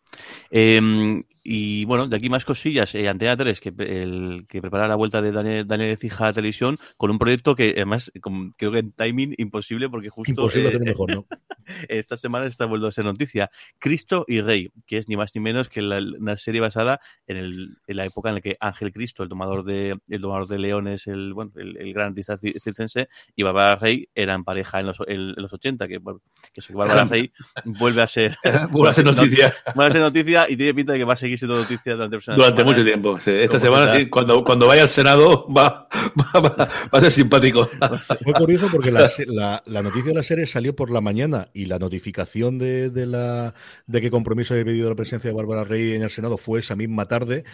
Eh, 0.51 1.21
y 1.51 1.87
bueno, 1.87 2.07
de 2.07 2.15
aquí 2.15 2.29
más 2.29 2.45
cosillas. 2.45 2.95
Eh, 2.95 3.09
Antena 3.09 3.35
3, 3.35 3.59
que, 3.59 3.73
el, 3.79 4.45
que 4.47 4.61
prepara 4.61 4.87
la 4.87 4.97
vuelta 4.97 5.23
de 5.23 5.33
Daniel, 5.33 5.67
Daniel 5.67 5.89
de 5.89 5.97
Cija 5.97 6.29
a 6.29 6.33
televisión 6.35 6.77
con 6.99 7.11
un 7.11 7.19
proyecto 7.19 7.55
que 7.55 7.73
además 7.75 8.13
creo 8.59 8.71
que 8.71 8.79
en 8.81 8.93
timing 8.93 9.35
imposible 9.39 9.89
porque 9.89 10.11
justo 10.11 10.31
imposible 10.31 10.69
eh, 10.69 10.79
mejor, 10.79 11.15
¿no? 11.15 11.27
esta 11.89 12.19
semana 12.19 12.45
está 12.45 12.67
vuelto 12.67 12.87
a 12.87 12.93
ser 12.93 13.07
noticia. 13.07 13.51
Cristo 13.79 14.27
y 14.29 14.43
Rey, 14.43 14.71
que 14.87 14.99
es 14.99 15.09
ni 15.09 15.17
más 15.17 15.35
ni 15.35 15.41
menos 15.41 15.71
que 15.71 15.81
la, 15.81 16.01
una 16.19 16.37
serie 16.37 16.61
basada 16.61 17.01
en, 17.27 17.39
el, 17.39 17.79
en, 17.87 17.97
la 17.97 18.05
época 18.05 18.29
en 18.29 18.35
la 18.35 18.41
que 18.43 18.59
Ángel 18.61 18.93
Cristo, 18.93 19.23
el 19.23 19.31
tomador 19.31 19.65
de, 19.65 19.99
el 20.07 20.21
tomador 20.21 20.49
de 20.49 20.59
leones, 20.59 21.07
el, 21.07 21.33
bueno, 21.33 21.53
el, 21.57 21.79
el 21.79 21.95
gran 21.95 22.09
artista 22.09 22.37
circense, 22.37 23.09
y 23.35 23.43
Bárbara 23.43 23.77
Rey 23.77 24.07
eran 24.15 24.45
pareja 24.45 24.81
en 24.81 24.87
los, 24.87 24.99
en, 25.07 25.33
los 25.33 25.51
80, 25.51 25.89
que, 25.89 25.97
bueno, 25.97 26.21
que, 26.53 26.61
eso, 26.61 26.69
que 26.69 26.77
Bárbara 26.77 27.07
Rey 27.07 27.33
vuelve 27.65 28.03
a 28.03 28.07
ser, 28.07 28.37
vuelve 28.71 28.91
a 28.91 28.93
ser 28.93 29.05
noticia. 29.07 29.51
Vuelve 29.75 29.91
a 29.91 29.93
ser 29.93 29.98
noticia 30.01 30.47
y 30.49 30.57
tiene 30.57 30.75
pinta 30.75 30.93
de 30.93 30.99
que 30.99 31.05
va 31.05 31.15
a 31.15 31.17
seguir 31.17 31.39
siendo 31.39 31.57
noticia 31.57 31.95
durante, 31.95 32.19
durante 32.35 32.65
mucho 32.65 32.85
tiempo. 32.85 33.19
Sí. 33.21 33.31
Esta 33.31 33.59
semana, 33.59 33.95
sí, 33.95 34.09
cuando, 34.09 34.45
cuando 34.45 34.67
vaya 34.67 34.83
al 34.83 34.89
Senado, 34.89 35.47
va, 35.49 35.89
va, 36.35 36.41
va, 36.41 36.51
va 36.51 36.69
a 36.91 37.01
ser 37.01 37.11
simpático. 37.11 37.69
Fue 38.25 38.33
curioso 38.35 38.69
porque 38.71 38.91
la, 38.91 39.09
la, 39.27 39.63
la, 39.67 39.83
noticia 39.83 40.11
de 40.11 40.15
la 40.15 40.23
serie 40.23 40.47
salió 40.47 40.75
por 40.75 40.91
la 40.91 41.01
mañana 41.01 41.49
y 41.53 41.67
la 41.67 41.79
notificación 41.79 42.59
de, 42.59 42.91
de, 42.91 43.07
la, 43.07 43.55
de 43.87 44.01
que 44.01 44.11
compromiso 44.11 44.55
había 44.55 44.65
pedido 44.65 44.89
la 44.89 44.97
presencia 44.97 45.31
de 45.31 45.37
Bárbara 45.37 45.65
Rey 45.65 45.93
en 45.93 46.03
el 46.03 46.11
Senado 46.11 46.37
fue 46.37 46.61
esa 46.61 46.77
misma 46.77 47.07
tarde. 47.07 47.45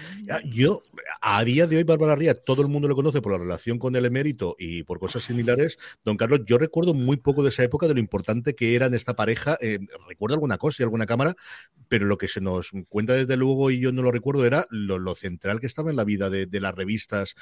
Yo, 0.45 0.83
a 1.21 1.45
día 1.45 1.67
de 1.67 1.77
hoy, 1.77 1.85
Bárbara 1.85 2.17
Rey, 2.17 2.31
todo 2.45 2.63
el 2.63 2.69
mundo 2.69 2.89
lo 2.89 2.95
conoce 2.95 3.21
por 3.21 3.33
la 3.33 3.39
relación 3.39 3.79
con 3.79 3.97
el 3.97 4.05
emérito 4.05 4.57
y 4.59 4.83
por 4.83 4.99
cosas 4.99 5.25
similares. 5.25 5.79
Don 6.05 6.17
Carlos, 6.17 6.41
yo 6.47 6.59
recuerdo 6.59 6.95
muy 6.95 7.17
poco 7.17 7.43
de 7.43 7.49
esa 7.51 7.63
época, 7.63 7.87
de 7.87 7.95
lo 7.95 8.01
importante 8.01 8.55
que 8.55 8.75
era 8.75 8.87
en 8.87 8.95
esta 8.95 9.15
pareja. 9.15 9.57
Eh, 9.61 9.79
recuerdo 10.09 10.35
alguna 10.35 10.59
cosa 10.59 10.83
y 10.83 10.85
alguna 10.85 11.07
cámara, 11.07 11.35
pero 11.89 12.07
lo 12.07 12.19
que 12.19 12.29
se 12.35 12.41
nos 12.41 12.73
cuenta 12.89 13.13
desde 13.13 13.37
luego, 13.37 13.71
y 13.71 13.81
yo 13.81 13.93
no 13.93 14.03
lo 14.03 14.11
recuerdo, 14.11 14.45
era 14.45 14.67
lo, 14.71 15.15
central 15.15 15.61
que 15.61 15.67
estaba 15.69 15.91
en 15.91 15.97
la 15.97 16.05
vida 16.05 16.29
de, 16.29 16.49
las 16.61 16.75
revistas 16.75 17.35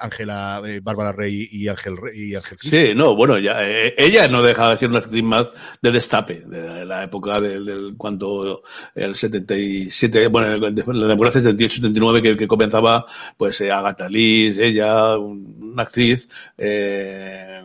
Ángela, 0.00 0.62
eh, 0.64 0.78
eh, 0.78 0.80
Bárbara 0.82 1.12
Rey 1.12 1.48
y 1.50 1.68
Ángel 1.68 1.96
y 2.14 2.34
Ángel 2.34 2.58
Sí, 2.60 2.92
no, 2.94 3.14
bueno, 3.14 3.38
ya 3.38 3.68
eh, 3.68 3.94
ella 3.98 4.28
no 4.28 4.42
dejaba 4.42 4.70
de 4.70 4.76
ser 4.76 4.88
una 4.88 4.98
actriz 4.98 5.22
más 5.22 5.50
de 5.82 5.92
destape, 5.92 6.40
de 6.46 6.84
la 6.84 7.02
época 7.02 7.40
del, 7.40 7.64
del 7.64 7.94
cuando 7.96 8.62
el 8.94 9.14
77, 9.14 10.28
bueno, 10.28 10.56
la 10.56 10.74
temporada 10.74 11.40
78-79 11.40 12.22
que, 12.22 12.36
que, 12.36 12.48
comenzaba, 12.48 13.04
pues 13.36 13.60
Agatha 13.60 14.08
Liz, 14.08 14.58
ella, 14.58 15.18
una 15.18 15.82
actriz, 15.82 16.28
eh, 16.56 17.57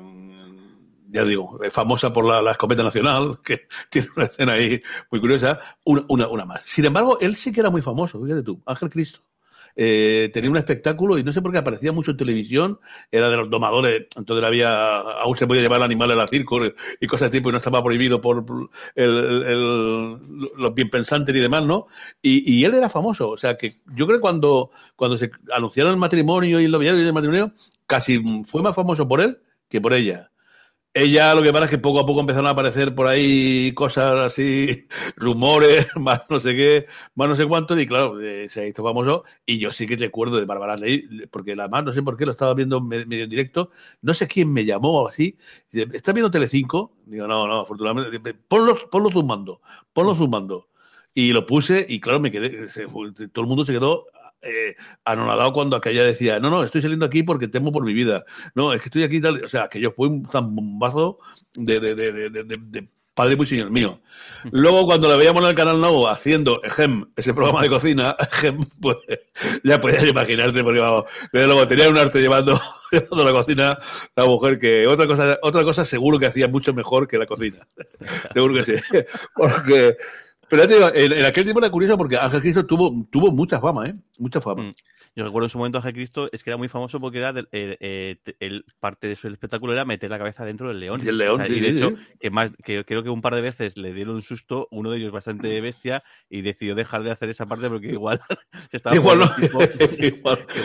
ya 1.13 1.23
digo, 1.23 1.59
famosa 1.69 2.11
por 2.11 2.25
la, 2.25 2.41
la, 2.41 2.51
escopeta 2.51 2.81
nacional, 2.81 3.39
que 3.45 3.67
tiene 3.89 4.09
una 4.15 4.25
escena 4.25 4.53
ahí 4.53 4.81
muy 5.11 5.21
curiosa, 5.21 5.59
una, 5.85 6.03
una, 6.09 6.27
una, 6.27 6.45
más. 6.45 6.63
Sin 6.63 6.85
embargo, 6.85 7.19
él 7.21 7.35
sí 7.35 7.51
que 7.51 7.59
era 7.59 7.69
muy 7.69 7.83
famoso, 7.83 8.21
fíjate 8.21 8.41
tú, 8.41 8.61
Ángel 8.65 8.89
Cristo. 8.89 9.19
eh, 9.75 10.31
tenía 10.33 10.49
un 10.49 10.57
espectáculo 10.57 11.17
y 11.17 11.23
no 11.23 11.31
sé 11.31 11.41
por 11.41 11.51
qué 11.51 11.59
aparecía 11.59 11.91
mucho 11.91 12.11
en 12.11 12.17
televisión, 12.17 12.79
era 13.11 13.29
de 13.29 13.37
los 13.37 13.49
domadores, 13.49 14.07
entonces 14.15 14.43
había, 14.43 14.97
aún 14.97 15.35
se 15.35 15.45
podía 15.45 15.61
llevar 15.61 15.83
animales 15.83 16.15
a 16.15 16.17
la 16.17 16.27
circo 16.27 16.59
y 16.99 17.07
cosas 17.07 17.29
de 17.31 17.37
tipo 17.37 17.49
y 17.49 17.51
no 17.51 17.59
estaba 17.59 17.83
prohibido 17.83 18.19
por 18.19 18.43
el, 18.95 20.17
los 20.57 20.73
bien 20.73 20.89
pensantes 20.89 21.35
y 21.35 21.39
demás, 21.39 21.63
¿no? 21.63 21.85
Y, 22.23 22.63
él 22.65 22.73
era 22.73 22.89
famoso, 22.89 23.29
o 23.29 23.37
sea 23.37 23.55
que 23.55 23.81
yo 23.95 24.07
creo 24.07 24.17
que 24.17 24.21
cuando, 24.21 24.71
cuando 24.95 25.17
se 25.17 25.29
anunciaron 25.51 25.93
el 25.93 25.99
matrimonio 25.99 26.59
y 26.59 26.65
el 26.65 26.71
noviazgo 26.71 26.99
y 26.99 27.05
el 27.05 27.13
matrimonio, 27.13 27.53
casi 27.85 28.19
fue 28.45 28.63
más 28.63 28.75
famoso 28.75 29.07
por 29.07 29.21
él 29.21 29.39
que 29.69 29.81
por 29.81 29.93
ella. 29.93 30.32
Ella 30.95 31.33
lo 31.33 31.41
que 31.41 31.51
pasa 31.51 31.65
es 31.65 31.71
que 31.71 31.79
poco 31.79 31.99
a 31.99 32.05
poco 32.05 32.19
empezaron 32.19 32.45
a 32.45 32.51
aparecer 32.51 32.93
por 32.93 33.07
ahí 33.07 33.73
cosas 33.73 34.13
así, 34.19 34.85
rumores, 35.15 35.87
más 35.97 36.21
no 36.29 36.39
sé 36.39 36.55
qué, 36.55 36.85
más 37.15 37.27
no 37.27 37.35
sé 37.35 37.47
cuánto, 37.47 37.79
y 37.79 37.87
claro, 37.87 38.21
eh, 38.21 38.47
se 38.47 38.67
hizo 38.67 38.83
famoso. 38.83 39.23
Y 39.43 39.57
yo 39.57 39.71
sí 39.71 39.87
que 39.87 39.95
recuerdo 39.95 40.37
de 40.37 40.45
Bárbara 40.45 40.77
Ley, 40.77 41.07
porque 41.31 41.53
además 41.53 41.85
no 41.85 41.93
sé 41.93 42.03
por 42.03 42.15
qué 42.15 42.27
lo 42.27 42.31
estaba 42.31 42.53
viendo 42.53 42.79
medio 42.79 43.23
en 43.23 43.29
directo, 43.29 43.71
no 44.03 44.13
sé 44.13 44.27
quién 44.27 44.53
me 44.53 44.65
llamó 44.65 45.01
o 45.01 45.07
así. 45.07 45.35
¿Estás 45.71 46.13
viendo 46.13 46.29
Telecinco? 46.29 46.93
Digo, 47.07 47.27
no, 47.27 47.47
no, 47.47 47.61
afortunadamente, 47.61 48.35
ponlo, 48.47 48.77
ponlo 48.91 49.09
zoomando, 49.09 49.61
ponlo 49.93 50.13
zoomando. 50.13 50.69
Y 51.15 51.31
lo 51.33 51.45
puse 51.47 51.85
y 51.89 51.99
claro, 51.99 52.19
me 52.19 52.29
quedé, 52.29 52.67
todo 53.31 53.41
el 53.41 53.47
mundo 53.47 53.65
se 53.65 53.73
quedó 53.73 54.05
eh, 54.43 54.75
anonadado 55.05 55.53
cuando 55.53 55.75
aquella 55.75 56.03
decía, 56.03 56.39
no, 56.39 56.49
no, 56.49 56.63
estoy 56.63 56.81
saliendo 56.81 57.05
aquí 57.05 57.23
porque 57.23 57.47
temo 57.47 57.71
por 57.71 57.83
mi 57.83 57.93
vida. 57.93 58.25
No, 58.55 58.73
es 58.73 58.81
que 58.81 58.87
estoy 58.87 59.03
aquí 59.03 59.21
tal. 59.21 59.43
O 59.43 59.47
sea, 59.47 59.69
que 59.69 59.79
yo 59.79 59.91
fui 59.91 60.09
un 60.09 60.27
zambombazo 60.29 61.19
de, 61.55 61.79
de, 61.79 61.95
de, 61.95 62.29
de, 62.29 62.87
padre 63.13 63.35
muy 63.35 63.45
señor 63.45 63.69
mío. 63.69 64.01
Luego, 64.51 64.85
cuando 64.85 65.07
la 65.07 65.15
veíamos 65.15 65.43
en 65.43 65.49
el 65.49 65.55
canal 65.55 65.79
nuevo 65.79 66.09
haciendo 66.09 66.61
Ejem, 66.63 67.05
ese 67.15 67.33
programa 67.33 67.61
de 67.61 67.69
cocina, 67.69 68.15
pues 68.81 68.97
ya 69.63 69.79
podías 69.79 70.07
imaginarte, 70.07 70.63
porque 70.63 70.79
vamos, 70.79 71.05
luego 71.31 71.67
tenía 71.67 71.89
un 71.89 71.97
arte 71.97 72.19
llevando, 72.19 72.59
llevando 72.91 73.23
la 73.23 73.31
cocina 73.31 73.77
la 74.15 74.25
mujer 74.25 74.59
que 74.59 74.87
otra 74.87 75.07
cosa, 75.07 75.37
otra 75.41 75.63
cosa 75.63 75.85
seguro 75.85 76.19
que 76.19 76.25
hacía 76.25 76.47
mucho 76.47 76.73
mejor 76.73 77.07
que 77.07 77.17
la 77.17 77.25
cocina. 77.25 77.59
seguro 78.33 78.55
que 78.55 78.63
sí. 78.63 78.83
Porque 79.35 79.97
pero 80.53 80.67
te 80.67 80.75
digo, 80.75 80.91
en, 80.93 81.25
aquel 81.25 81.45
tiempo 81.45 81.59
era 81.61 81.71
curioso 81.71 81.97
porque 81.97 82.15
Ángel 82.15 82.41
Cristo 82.41 82.63
tuvo, 82.63 83.07
tuvo 83.09 83.31
mucha 83.31 83.59
fama, 83.59 83.87
¿eh? 83.87 83.95
Mucha 84.19 84.39
fama. 84.39 84.61
Mm. 84.61 84.75
Yo 85.15 85.23
recuerdo 85.23 85.47
en 85.47 85.49
su 85.49 85.57
momento 85.57 85.79
Ángel 85.79 85.93
Cristo 85.93 86.29
es 86.31 86.43
que 86.43 86.51
era 86.51 86.57
muy 86.57 86.67
famoso 86.67 86.99
porque 86.99 87.17
era 87.17 87.33
eh, 87.51 87.77
eh, 87.79 88.17
el, 88.39 88.63
parte 88.79 89.07
de 89.07 89.15
su 89.15 89.27
espectáculo 89.27 89.73
era 89.73 89.83
meter 89.83 90.11
la 90.11 90.19
cabeza 90.19 90.45
dentro 90.45 90.67
del 90.67 90.79
león. 90.79 91.01
Y 91.03 91.07
el 91.07 91.17
león, 91.17 91.43
Y 91.47 91.59
de 91.59 91.69
hecho, 91.69 91.93
que 92.19 92.29
más, 92.29 92.53
que 92.63 92.83
creo 92.83 93.01
que 93.01 93.09
un 93.09 93.21
par 93.21 93.33
de 93.33 93.41
veces 93.41 93.77
le 93.77 93.93
dieron 93.93 94.13
un 94.13 94.21
susto, 94.21 94.67
uno 94.69 94.91
de 94.91 94.97
ellos 94.97 95.11
bastante 95.11 95.59
bestia, 95.59 96.03
y 96.29 96.43
decidió 96.43 96.75
dejar 96.75 97.01
de 97.01 97.09
hacer 97.09 97.31
esa 97.31 97.47
parte 97.47 97.67
porque 97.67 97.87
igual 97.87 98.21
se 98.69 98.77
estaba 98.77 98.95
igual, 98.95 99.21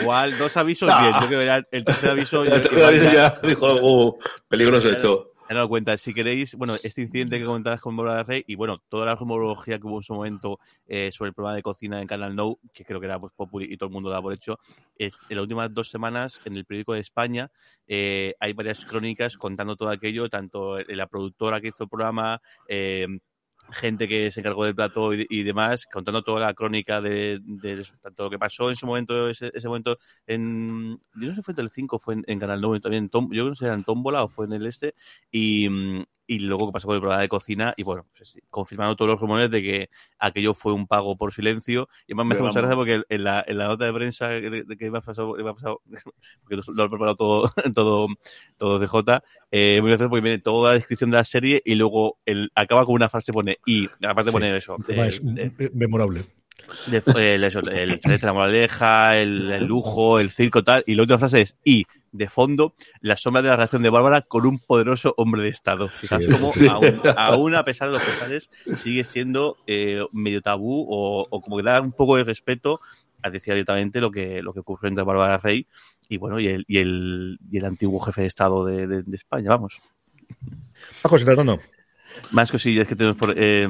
igual, 0.01 0.37
dos 0.37 0.55
avisos 0.55 0.87
bien. 0.99 1.13
Yo 1.13 1.27
creo 1.27 1.39
que 1.39 1.45
era 1.45 1.67
el 1.71 1.83
tercer 1.83 2.11
aviso. 2.11 2.43
el 2.43 2.61
tercer 2.61 2.83
aviso 2.83 3.11
ya, 3.11 3.39
dijo, 3.41 3.73
uh, 3.81 4.17
peligroso 4.47 4.87
esto 4.89 5.28
dado 5.55 5.69
cuenta. 5.69 5.97
Si 5.97 6.13
queréis, 6.13 6.55
bueno, 6.55 6.75
este 6.83 7.01
incidente 7.01 7.39
que 7.39 7.45
comentabas 7.45 7.81
con 7.81 7.95
Bárbara 7.97 8.23
Rey 8.23 8.43
y 8.47 8.55
bueno, 8.55 8.81
toda 8.89 9.05
la 9.05 9.15
rumorología 9.15 9.79
que 9.79 9.87
hubo 9.87 9.97
en 9.97 10.03
su 10.03 10.13
momento 10.13 10.59
eh, 10.87 11.11
sobre 11.11 11.29
el 11.29 11.33
programa 11.33 11.55
de 11.55 11.63
cocina 11.63 12.01
en 12.01 12.07
Canal 12.07 12.35
No, 12.35 12.59
que 12.73 12.85
creo 12.85 12.99
que 12.99 13.07
era 13.07 13.19
pues, 13.19 13.33
popular 13.33 13.69
y 13.71 13.77
todo 13.77 13.87
el 13.87 13.93
mundo 13.93 14.09
da 14.09 14.21
por 14.21 14.33
hecho, 14.33 14.59
es 14.97 15.17
en 15.29 15.37
las 15.37 15.43
últimas 15.43 15.73
dos 15.73 15.89
semanas 15.89 16.41
en 16.45 16.57
el 16.57 16.65
periódico 16.65 16.93
de 16.93 16.99
España 16.99 17.51
eh, 17.87 18.35
hay 18.39 18.53
varias 18.53 18.85
crónicas 18.85 19.35
contando 19.35 19.75
todo 19.75 19.89
aquello, 19.89 20.29
tanto 20.29 20.77
la 20.79 21.07
productora 21.07 21.59
que 21.59 21.69
hizo 21.69 21.85
el 21.85 21.89
programa, 21.89 22.39
eh, 22.67 23.07
gente 23.71 24.07
que 24.07 24.31
se 24.31 24.39
encargó 24.39 24.65
del 24.65 24.75
plato 24.75 25.13
y, 25.13 25.43
demás, 25.43 25.85
contando 25.91 26.23
toda 26.23 26.39
la 26.39 26.53
crónica 26.53 27.01
de, 27.01 27.41
tanto 28.01 28.23
lo 28.23 28.29
que 28.29 28.39
pasó 28.39 28.69
en 28.69 28.75
su 28.75 28.85
momento, 28.85 29.29
ese, 29.29 29.51
momento 29.65 29.97
en, 30.27 30.99
yo 31.15 31.29
no 31.29 31.35
sé 31.35 31.41
fue 31.41 31.51
en 31.53 31.57
Telecinco, 31.57 31.99
fue 31.99 32.15
en, 32.25 32.39
Canal 32.39 32.61
9 32.61 32.79
también, 32.79 33.09
yo 33.31 33.45
no 33.45 33.55
sé 33.55 33.67
en 33.67 33.83
Tómbola 33.83 34.23
o 34.23 34.27
fue 34.29 34.45
en 34.45 34.53
el 34.53 34.65
este, 34.65 34.95
y, 35.31 35.67
y 36.29 36.37
luego 36.37 36.67
que 36.67 36.73
pasó 36.73 36.85
con 36.85 36.93
el 36.93 37.01
programa 37.01 37.23
de 37.23 37.27
cocina 37.27 37.73
y 37.75 37.81
bueno, 37.81 38.05
pues, 38.15 38.37
confirmando 38.51 38.95
todos 38.95 39.09
los 39.09 39.19
rumores 39.19 39.49
de 39.49 39.63
que 39.63 39.89
aquello 40.19 40.53
fue 40.53 40.73
un 40.73 40.85
pago 40.85 41.17
por 41.17 41.33
silencio 41.33 41.89
y 42.05 42.13
además 42.13 42.27
me 42.27 42.35
hace 42.35 42.43
mucha 42.43 42.59
gracia 42.59 42.75
porque 42.75 43.01
en 43.09 43.23
la, 43.23 43.43
en 43.47 43.57
la 43.57 43.67
nota 43.67 43.85
de 43.85 43.93
prensa 43.93 44.27
de, 44.27 44.63
que 44.77 44.91
me 44.91 44.99
ha 44.99 45.01
pasado, 45.01 45.33
me 45.33 45.49
ha 45.49 45.53
pasado 45.55 45.81
porque 46.43 46.61
lo, 46.67 46.85
he 46.85 46.89
preparado 46.89 47.15
todo 47.15 47.51
todo, 47.73 48.07
todo 48.57 48.77
de 48.77 48.85
J 48.85 49.23
eh, 49.49 49.79
muy 49.81 49.97
porque 49.97 50.21
viene 50.21 50.37
toda 50.37 50.69
la 50.69 50.75
descripción 50.75 51.09
de 51.09 51.17
la 51.17 51.23
serie 51.23 51.63
y 51.65 51.73
luego 51.73 52.19
el, 52.27 52.51
acaba 52.53 52.85
con 52.85 52.93
una 52.93 53.09
frase 53.09 53.33
pone 53.33 53.57
y 53.65 53.89
aparte 54.07 54.31
pone 54.31 54.55
eso 54.55 54.75
es 54.87 55.73
memorable 55.73 56.21
el, 57.17 57.43
eso, 57.43 57.59
el, 57.71 57.99
de 57.99 58.19
la 58.21 58.33
moraleja, 58.33 59.17
el, 59.17 59.51
el, 59.51 59.65
lujo, 59.65 60.19
el 60.19 60.29
circo, 60.29 60.63
tal. 60.63 60.83
Y 60.85 60.95
la 60.95 61.03
última 61.03 61.17
frase 61.17 61.41
es: 61.41 61.55
y 61.63 61.85
de 62.11 62.29
fondo, 62.29 62.73
la 63.01 63.17
sombra 63.17 63.41
de 63.41 63.49
la 63.49 63.55
relación 63.55 63.83
de 63.83 63.89
Bárbara 63.89 64.21
con 64.21 64.45
un 64.45 64.59
poderoso 64.59 65.13
hombre 65.17 65.41
de 65.41 65.49
Estado. 65.49 65.89
como 66.31 66.53
aún, 67.17 67.55
a 67.55 67.63
pesar 67.63 67.89
de 67.89 67.95
los 67.95 68.03
pesares, 68.03 68.49
sigue 68.75 69.03
siendo 69.03 69.57
eh, 69.67 70.05
medio 70.11 70.41
tabú 70.41 70.85
o, 70.89 71.41
como 71.41 71.57
que 71.57 71.63
da 71.63 71.81
un 71.81 71.91
poco 71.91 72.17
de 72.17 72.23
respeto 72.23 72.79
a 73.21 73.29
decir 73.29 73.51
abiertamente 73.51 74.01
lo 74.01 74.11
que, 74.11 74.41
lo 74.41 74.53
que 74.53 74.61
ocurrió 74.61 74.87
entre 74.87 75.03
Bárbara 75.03 75.37
Rey 75.37 75.67
y 76.07 76.17
bueno 76.17 76.39
y 76.39 76.47
el, 76.47 76.65
y 76.67 76.77
el, 76.79 77.37
y 77.51 77.57
el 77.57 77.65
antiguo 77.65 77.99
jefe 77.99 78.21
de 78.21 78.27
Estado 78.27 78.65
de, 78.65 78.87
de, 78.87 79.15
España, 79.15 79.49
vamos. 79.49 79.79
Más 81.03 81.23
tratando. 81.23 81.59
Más 82.31 82.51
cosillas 82.51 82.87
que 82.87 82.95
tenemos 82.95 83.17
por... 83.17 83.33
Eh, 83.37 83.67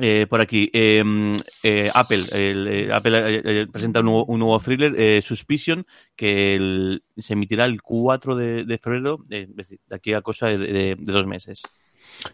eh, 0.00 0.26
por 0.28 0.40
aquí, 0.40 0.70
em, 0.72 1.36
eh, 1.62 1.90
Apple, 1.92 2.24
eh, 2.32 2.88
Apple 2.90 3.66
presenta 3.70 4.00
un 4.00 4.38
nuevo, 4.38 4.58
thriller, 4.58 5.22
Suspicion, 5.22 5.86
que 6.16 6.98
se 7.16 7.32
emitirá 7.34 7.66
el 7.66 7.82
4 7.82 8.36
de, 8.36 8.78
febrero, 8.78 9.22
de 9.28 9.48
aquí 9.90 10.14
a 10.14 10.22
cosa 10.22 10.46
de, 10.46 10.96
dos 10.98 11.26
meses. 11.26 11.62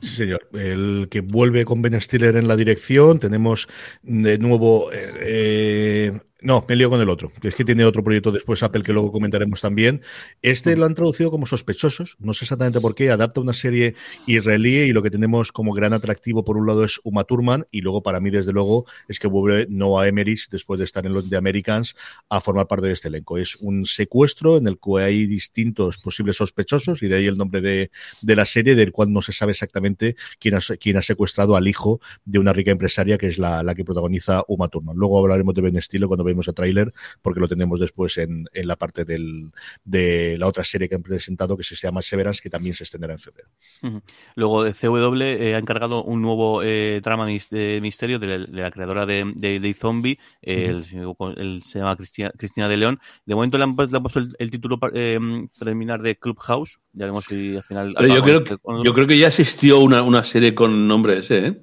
Sí, 0.00 0.06
señor. 0.08 0.48
El 0.52 1.08
que 1.10 1.20
vuelve 1.20 1.64
con 1.64 1.82
Ben 1.82 2.00
Stiller 2.00 2.36
en 2.36 2.48
la 2.48 2.56
dirección. 2.56 3.18
Tenemos 3.18 3.68
de 4.02 4.38
nuevo 4.38 4.90
no, 6.40 6.64
me 6.68 6.76
lío 6.76 6.88
con 6.88 7.00
el 7.00 7.08
otro, 7.08 7.32
que 7.40 7.48
es 7.48 7.54
que 7.56 7.64
tiene 7.64 7.84
otro 7.84 8.04
proyecto 8.04 8.30
después 8.30 8.62
Apple 8.62 8.84
que 8.84 8.92
luego 8.92 9.10
comentaremos 9.10 9.60
también. 9.60 10.02
Este 10.40 10.76
lo 10.76 10.86
han 10.86 10.94
traducido 10.94 11.32
como 11.32 11.46
sospechosos, 11.46 12.16
no 12.20 12.32
sé 12.32 12.44
exactamente 12.44 12.80
por 12.80 12.94
qué, 12.94 13.10
adapta 13.10 13.40
una 13.40 13.52
serie 13.52 13.96
israelí 14.26 14.76
y 14.76 14.92
lo 14.92 15.02
que 15.02 15.10
tenemos 15.10 15.50
como 15.50 15.72
gran 15.72 15.94
atractivo 15.94 16.44
por 16.44 16.56
un 16.56 16.68
lado 16.68 16.84
es 16.84 17.00
Uma 17.02 17.24
Thurman 17.24 17.66
y 17.72 17.80
luego 17.80 18.04
para 18.04 18.20
mí 18.20 18.30
desde 18.30 18.52
luego 18.52 18.86
es 19.08 19.18
que 19.18 19.26
vuelve 19.26 19.66
Noah 19.68 20.06
Emmerich 20.06 20.48
después 20.48 20.78
de 20.78 20.84
estar 20.84 21.04
en 21.06 21.12
los 21.12 21.28
de 21.28 21.36
Americans 21.36 21.96
a 22.28 22.40
formar 22.40 22.68
parte 22.68 22.86
de 22.86 22.92
este 22.92 23.08
elenco. 23.08 23.36
Es 23.36 23.56
un 23.56 23.84
secuestro 23.84 24.58
en 24.58 24.68
el 24.68 24.78
que 24.78 25.02
hay 25.02 25.26
distintos 25.26 25.98
posibles 25.98 26.36
sospechosos 26.36 27.02
y 27.02 27.08
de 27.08 27.16
ahí 27.16 27.26
el 27.26 27.36
nombre 27.36 27.60
de, 27.60 27.90
de 28.22 28.36
la 28.36 28.46
serie 28.46 28.76
del 28.76 28.92
cual 28.92 29.12
no 29.12 29.22
se 29.22 29.32
sabe 29.32 29.52
exactamente 29.52 30.14
quién 30.38 30.54
ha, 30.54 30.60
quién 30.80 30.98
ha 30.98 31.02
secuestrado 31.02 31.56
al 31.56 31.66
hijo 31.66 32.00
de 32.24 32.38
una 32.38 32.52
rica 32.52 32.70
empresaria 32.70 33.18
que 33.18 33.26
es 33.26 33.38
la, 33.38 33.64
la 33.64 33.74
que 33.74 33.84
protagoniza 33.84 34.44
Uma 34.46 34.68
Thurman. 34.68 34.96
Luego 34.96 35.18
hablaremos 35.18 35.52
de 35.56 35.62
Ben 35.62 35.82
Stiller 35.82 36.06
cuando 36.06 36.27
vemos 36.28 36.48
a 36.48 36.52
tráiler, 36.52 36.92
porque 37.22 37.40
lo 37.40 37.48
tenemos 37.48 37.80
después 37.80 38.16
en, 38.18 38.46
en 38.52 38.66
la 38.66 38.76
parte 38.76 39.04
del, 39.04 39.50
de 39.84 40.36
la 40.38 40.46
otra 40.46 40.64
serie 40.64 40.88
que 40.88 40.94
han 40.94 41.02
presentado 41.02 41.56
que 41.56 41.64
se 41.64 41.74
llama 41.74 42.02
Severance, 42.02 42.40
que 42.42 42.50
también 42.50 42.74
se 42.74 42.84
extenderá 42.84 43.14
en 43.14 43.18
febrero. 43.18 43.48
Luego, 44.34 44.64
CW 44.70 45.22
eh, 45.22 45.54
ha 45.54 45.58
encargado 45.58 46.02
un 46.04 46.22
nuevo 46.22 46.62
eh, 46.62 47.00
trama 47.02 47.26
de 47.26 47.78
misterio 47.82 48.18
de 48.18 48.38
la, 48.38 48.70
creadora 48.70 49.06
de, 49.06 49.32
de, 49.34 49.74
Zombie, 49.74 50.18
el, 50.42 50.84
se 50.84 51.78
llama 51.78 51.96
Cristina, 51.96 52.30
Cristina, 52.36 52.68
de 52.68 52.76
León. 52.76 53.00
De 53.24 53.34
momento 53.34 53.58
le 53.58 53.64
han, 53.64 53.76
puesto 53.76 54.20
el, 54.38 54.50
título 54.50 54.78
eh, 54.94 55.18
preliminar 55.58 56.02
de 56.02 56.16
Clubhouse. 56.16 56.78
Ya 56.92 57.04
veremos 57.04 57.24
si 57.24 57.56
al 57.56 57.62
final. 57.62 57.94
yo, 57.98 58.22
creo, 58.22 58.38
este 58.38 58.56
yo 58.84 58.94
creo 58.94 59.06
que 59.06 59.18
ya 59.18 59.28
existió 59.28 59.80
una, 59.80 60.02
una 60.02 60.22
serie 60.22 60.54
con 60.54 60.86
nombre 60.86 61.18
ese, 61.18 61.46
¿eh? 61.46 61.62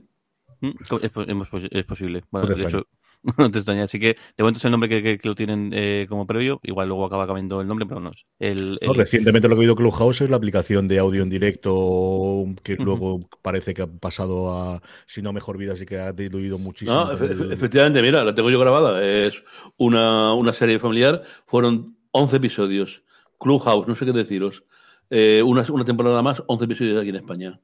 Es, 1.02 1.86
posible. 1.86 2.24
Bueno, 2.32 2.56
de 2.56 2.64
hecho, 2.64 2.88
no 3.38 3.52
te 3.52 3.60
extraña. 3.60 3.84
Así 3.84 4.00
que 4.00 4.08
de 4.08 4.44
momento 4.44 4.60
es 4.60 4.66
el 4.66 4.72
nombre 4.72 4.90
que, 4.90 5.20
lo 5.24 5.36
tienen 5.36 5.72
eh, 5.74 6.06
como 6.08 6.28
previo. 6.28 6.60
Igual 6.64 6.88
luego 6.88 7.06
acaba 7.06 7.26
cambiando 7.26 7.62
el 7.62 7.68
nombre, 7.68 7.86
pero 7.86 8.00
no. 8.00 8.12
El, 8.40 8.80
recientemente 8.96 9.48
lo 9.48 9.56
que 9.56 9.62
he 9.62 9.66
oído 9.66 9.76
Clubhouse 9.76 10.22
es 10.22 10.30
la 10.30 10.38
aplicación 10.38 10.88
de 10.88 11.00
audio 11.00 11.24
en 11.24 11.30
directo 11.30 12.46
que 12.64 12.76
luego 12.76 13.28
parece 13.42 13.74
que 13.74 13.82
ha 13.82 13.88
pasado 13.88 14.52
a, 14.52 14.82
si 15.08 15.22
no 15.22 15.34
mejor 15.34 15.58
vida, 15.58 15.74
así 15.74 15.86
que 15.86 15.98
ha 15.98 16.14
diluido 16.14 16.60
muchísimo. 16.60 17.06
No, 17.06 17.12
efectivamente, 17.12 18.02
mira, 18.02 18.24
la 18.24 18.34
tengo 18.34 18.50
yo 18.50 18.60
grabada. 18.60 19.04
Es 19.04 19.44
una, 19.78 20.34
una 20.34 20.54
serie 20.54 20.80
familiar. 20.80 21.24
Fueron 21.46 21.98
11 22.12 22.38
episodios. 22.38 23.04
Clubhouse, 23.40 23.88
no 23.88 23.96
sé 23.96 24.06
qué 24.06 24.12
deciros. 24.12 24.64
Eh, 25.10 25.42
una, 25.44 25.64
una 25.72 25.84
temporada 25.84 26.22
más, 26.22 26.44
11 26.48 26.66
episodios 26.66 27.02
aquí 27.02 27.10
en 27.10 27.16
España. 27.16 27.60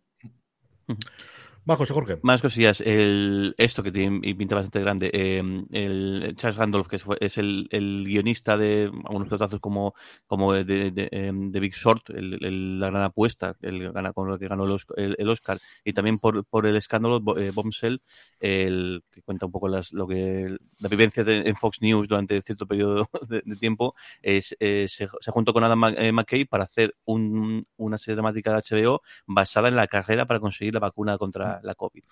Va, 1.70 1.76
José 1.76 1.94
Jorge. 1.94 2.18
Más 2.24 2.42
cosillas. 2.42 2.82
El, 2.82 3.54
esto 3.56 3.84
que 3.84 3.92
tiene 3.92 4.34
pinta 4.34 4.56
bastante 4.56 4.82
grande. 4.82 5.12
Eh, 5.14 5.44
el 5.72 6.34
Charles 6.36 6.58
Randolph, 6.58 6.88
que 6.88 6.98
es, 7.20 7.38
el, 7.38 7.68
el, 7.70 8.04
guionista 8.04 8.58
de 8.58 8.86
algunos 9.06 9.28
pelotazos 9.28 9.60
como, 9.60 9.94
como 10.26 10.54
de, 10.54 10.64
de, 10.64 10.90
de, 10.90 11.10
em, 11.12 11.52
de 11.52 11.60
Big 11.60 11.74
Short, 11.74 12.10
el, 12.10 12.80
la 12.80 12.90
gran 12.90 13.04
apuesta, 13.04 13.56
el, 13.62 13.92
gana, 13.92 14.12
con 14.12 14.28
lo 14.28 14.40
que 14.40 14.48
ganó 14.48 14.66
el, 14.66 15.30
Oscar, 15.30 15.60
y 15.86 15.94
también 15.94 16.18
por, 16.18 16.44
por 16.46 16.66
el 16.66 16.76
escándalo 16.78 17.22
eh, 17.38 17.52
Bombshell, 17.54 18.02
el, 18.40 19.04
que 19.12 19.22
cuenta 19.22 19.46
un 19.46 19.52
poco 19.52 19.68
las, 19.68 19.94
lo 19.94 20.08
que 20.08 20.58
la 20.80 20.90
vivencia 20.90 21.24
en 21.28 21.56
Fox 21.56 21.82
News 21.82 22.08
durante 22.08 22.42
cierto 22.42 22.66
periodo 22.66 23.08
de, 23.28 23.44
tiempo, 23.58 23.94
es, 24.24 24.56
eh, 24.60 24.88
se, 24.88 25.08
se, 25.20 25.32
juntó 25.32 25.54
con 25.54 25.64
Adam 25.64 25.80
McKay 25.80 26.46
para 26.46 26.64
hacer 26.64 26.96
un, 27.06 27.64
una 27.78 28.00
serie 28.00 28.16
dramática 28.16 28.52
de 28.52 28.64
HBO 28.64 29.02
basada 29.28 29.68
en 29.68 29.76
la 29.76 29.86
carrera 29.86 30.26
para 30.26 30.40
conseguir 30.40 30.74
la 30.74 30.80
vacuna 30.80 31.20
contra 31.20 31.51
la 31.64 31.76
COVID. 31.76 32.04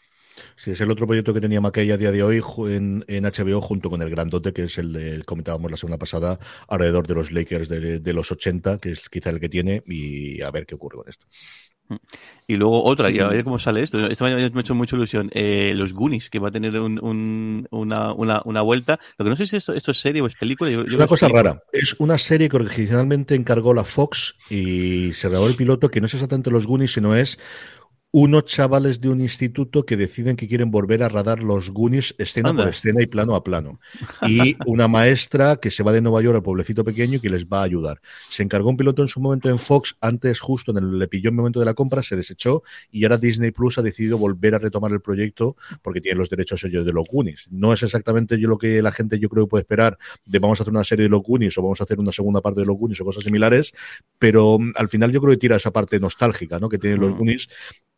Sí, 0.56 0.72
es 0.72 0.82
el 0.82 0.92
otro 0.92 1.06
proyecto 1.06 1.34
que 1.34 1.42
tenía 1.42 1.62
McKay 1.62 1.92
a 1.92 1.98
día 1.98 2.12
de 2.12 2.24
hoy 2.24 2.42
en, 2.70 3.04
en 3.08 3.24
HBO 3.26 3.62
junto 3.62 3.90
con 3.90 4.02
el 4.02 4.10
grandote, 4.10 4.54
que 4.54 4.64
es 4.64 4.78
el 4.78 4.94
que 4.94 5.24
comentábamos 5.26 5.70
la 5.72 5.78
semana 5.78 5.98
pasada, 5.98 6.40
alrededor 6.68 7.08
de 7.08 7.16
los 7.16 7.32
Lakers 7.32 7.70
de, 7.70 8.00
de, 8.00 8.14
los 8.14 8.32
80, 8.32 8.80
que 8.80 8.92
es 8.92 9.10
quizá 9.10 9.30
el 9.30 9.40
que 9.40 9.50
tiene, 9.50 9.84
y 9.86 10.42
a 10.42 10.52
ver 10.52 10.66
qué 10.66 10.76
ocurre 10.76 10.98
con 10.98 11.10
esto. 11.10 11.26
Y 12.48 12.56
luego 12.56 12.84
otra, 12.84 13.10
y 13.12 13.20
a 13.20 13.28
ver 13.28 13.44
cómo 13.44 13.58
sale 13.58 13.82
esto. 13.82 14.08
Esto 14.08 14.26
me 14.26 14.34
ha 14.34 14.46
hecho 14.46 14.76
mucha 14.76 14.96
ilusión. 14.96 15.30
Eh, 15.34 15.74
los 15.76 15.94
Goonies, 15.94 16.30
que 16.30 16.40
va 16.40 16.50
a 16.50 16.52
tener 16.52 16.80
un, 16.80 17.04
un, 17.04 17.68
una, 17.72 18.14
una, 18.14 18.42
una, 18.46 18.62
vuelta. 18.62 19.00
Lo 19.18 19.26
que 19.26 19.30
no 19.30 19.36
sé 19.36 19.46
si 19.46 19.56
esto, 19.56 19.74
esto 19.74 19.92
es 19.92 20.00
serie 20.00 20.22
o 20.22 20.28
es 20.28 20.36
película. 20.36 20.70
Yo, 20.70 20.84
es 20.84 20.94
una 20.94 21.08
cosa 21.08 21.28
rara. 21.28 21.64
Es 21.72 21.96
una 22.00 22.18
serie 22.18 22.50
que 22.50 22.58
originalmente 22.58 23.36
encargó 23.36 23.74
la 23.74 23.84
Fox 23.84 24.36
y 24.50 25.14
se 25.14 25.30
grabó 25.30 25.48
el 25.48 25.56
piloto, 25.56 25.90
que 25.90 26.00
no 26.00 26.06
es 26.06 26.14
exactamente 26.14 26.52
los 26.52 26.68
Goonies, 26.68 26.94
sino 26.94 27.16
es 27.16 27.40
unos 28.12 28.46
chavales 28.46 29.00
de 29.02 29.10
un 29.10 29.22
instituto 29.22 29.86
que 29.86 29.96
deciden 29.96 30.36
que 30.36 30.48
quieren 30.48 30.72
volver 30.72 31.04
a 31.04 31.10
radar 31.10 31.44
los 31.44 31.70
Goonies 31.70 32.16
escena 32.18 32.50
Anda. 32.50 32.64
por 32.64 32.70
escena 32.72 33.04
y 33.04 33.06
plano 33.06 33.36
a 33.36 33.44
plano. 33.44 33.80
Y 34.28 34.56
una 34.66 34.88
maestra 34.88 35.58
que 35.58 35.70
se 35.70 35.84
va 35.84 35.92
de 35.92 36.02
Nueva 36.02 36.22
York 36.24 36.38
al 36.38 36.42
pueblecito 36.42 36.84
pequeño 36.84 37.18
y 37.18 37.20
que 37.20 37.30
les 37.30 37.46
va 37.46 37.60
a 37.60 37.64
ayudar. 37.64 38.02
Se 38.30 38.42
encargó 38.42 38.70
un 38.70 38.78
piloto 38.78 39.04
en 39.04 39.10
su 39.10 39.20
momento 39.20 39.50
en 39.50 39.60
Fox, 39.60 39.96
antes 40.02 40.40
justo 40.40 40.72
en 40.72 40.78
el, 40.78 40.98
le 40.98 41.08
pilló 41.08 41.30
en 41.30 41.36
el 41.36 41.38
momento 41.38 41.60
de 41.60 41.66
la 41.66 41.76
compra, 41.76 42.02
se 42.02 42.16
desechó 42.16 42.64
y 42.90 43.04
ahora 43.04 43.18
Disney 43.18 43.52
Plus 43.52 43.78
ha 43.78 43.84
decidido 43.84 44.18
volver 44.18 44.56
a 44.56 44.60
retomar 44.60 44.92
el 44.92 45.02
proyecto 45.02 45.56
porque 45.84 46.02
tiene 46.02 46.18
los 46.18 46.32
derechos 46.32 46.64
ellos 46.64 46.86
de 46.86 46.94
los 46.94 47.08
Goonies. 47.08 47.48
No 47.52 47.74
es 47.74 47.84
exactamente 47.84 48.40
yo 48.40 48.48
lo 48.48 48.58
que 48.58 48.82
la 48.82 48.92
gente 48.92 49.20
yo 49.20 49.30
creo 49.30 49.46
que 49.46 49.50
puede 49.52 49.62
esperar 49.62 50.00
de 50.26 50.40
vamos 50.40 50.60
a 50.60 50.64
hacer 50.64 50.74
una 50.74 50.84
serie 50.84 51.04
de 51.04 51.10
los 51.10 51.22
Goonies 51.22 51.56
o 51.60 51.62
vamos 51.62 51.80
a 51.80 51.84
hacer 51.84 52.00
una 52.00 52.12
segunda 52.12 52.42
parte 52.42 52.62
de 52.62 52.66
los 52.66 52.76
Goonies 52.76 53.02
o 53.02 53.06
cosas 53.06 53.24
similares, 53.24 53.72
pero 54.18 54.58
mm, 54.58 54.74
al 54.76 54.90
final 54.90 55.12
yo 55.12 55.22
creo 55.22 55.34
que 55.34 55.38
tira 55.38 55.58
esa 55.58 55.70
parte 55.70 56.00
nostálgica 56.00 56.60
¿no? 56.60 56.70
que 56.70 56.80
tienen 56.80 57.00
los 57.00 57.12
mm. 57.12 57.18
Goonies 57.18 57.50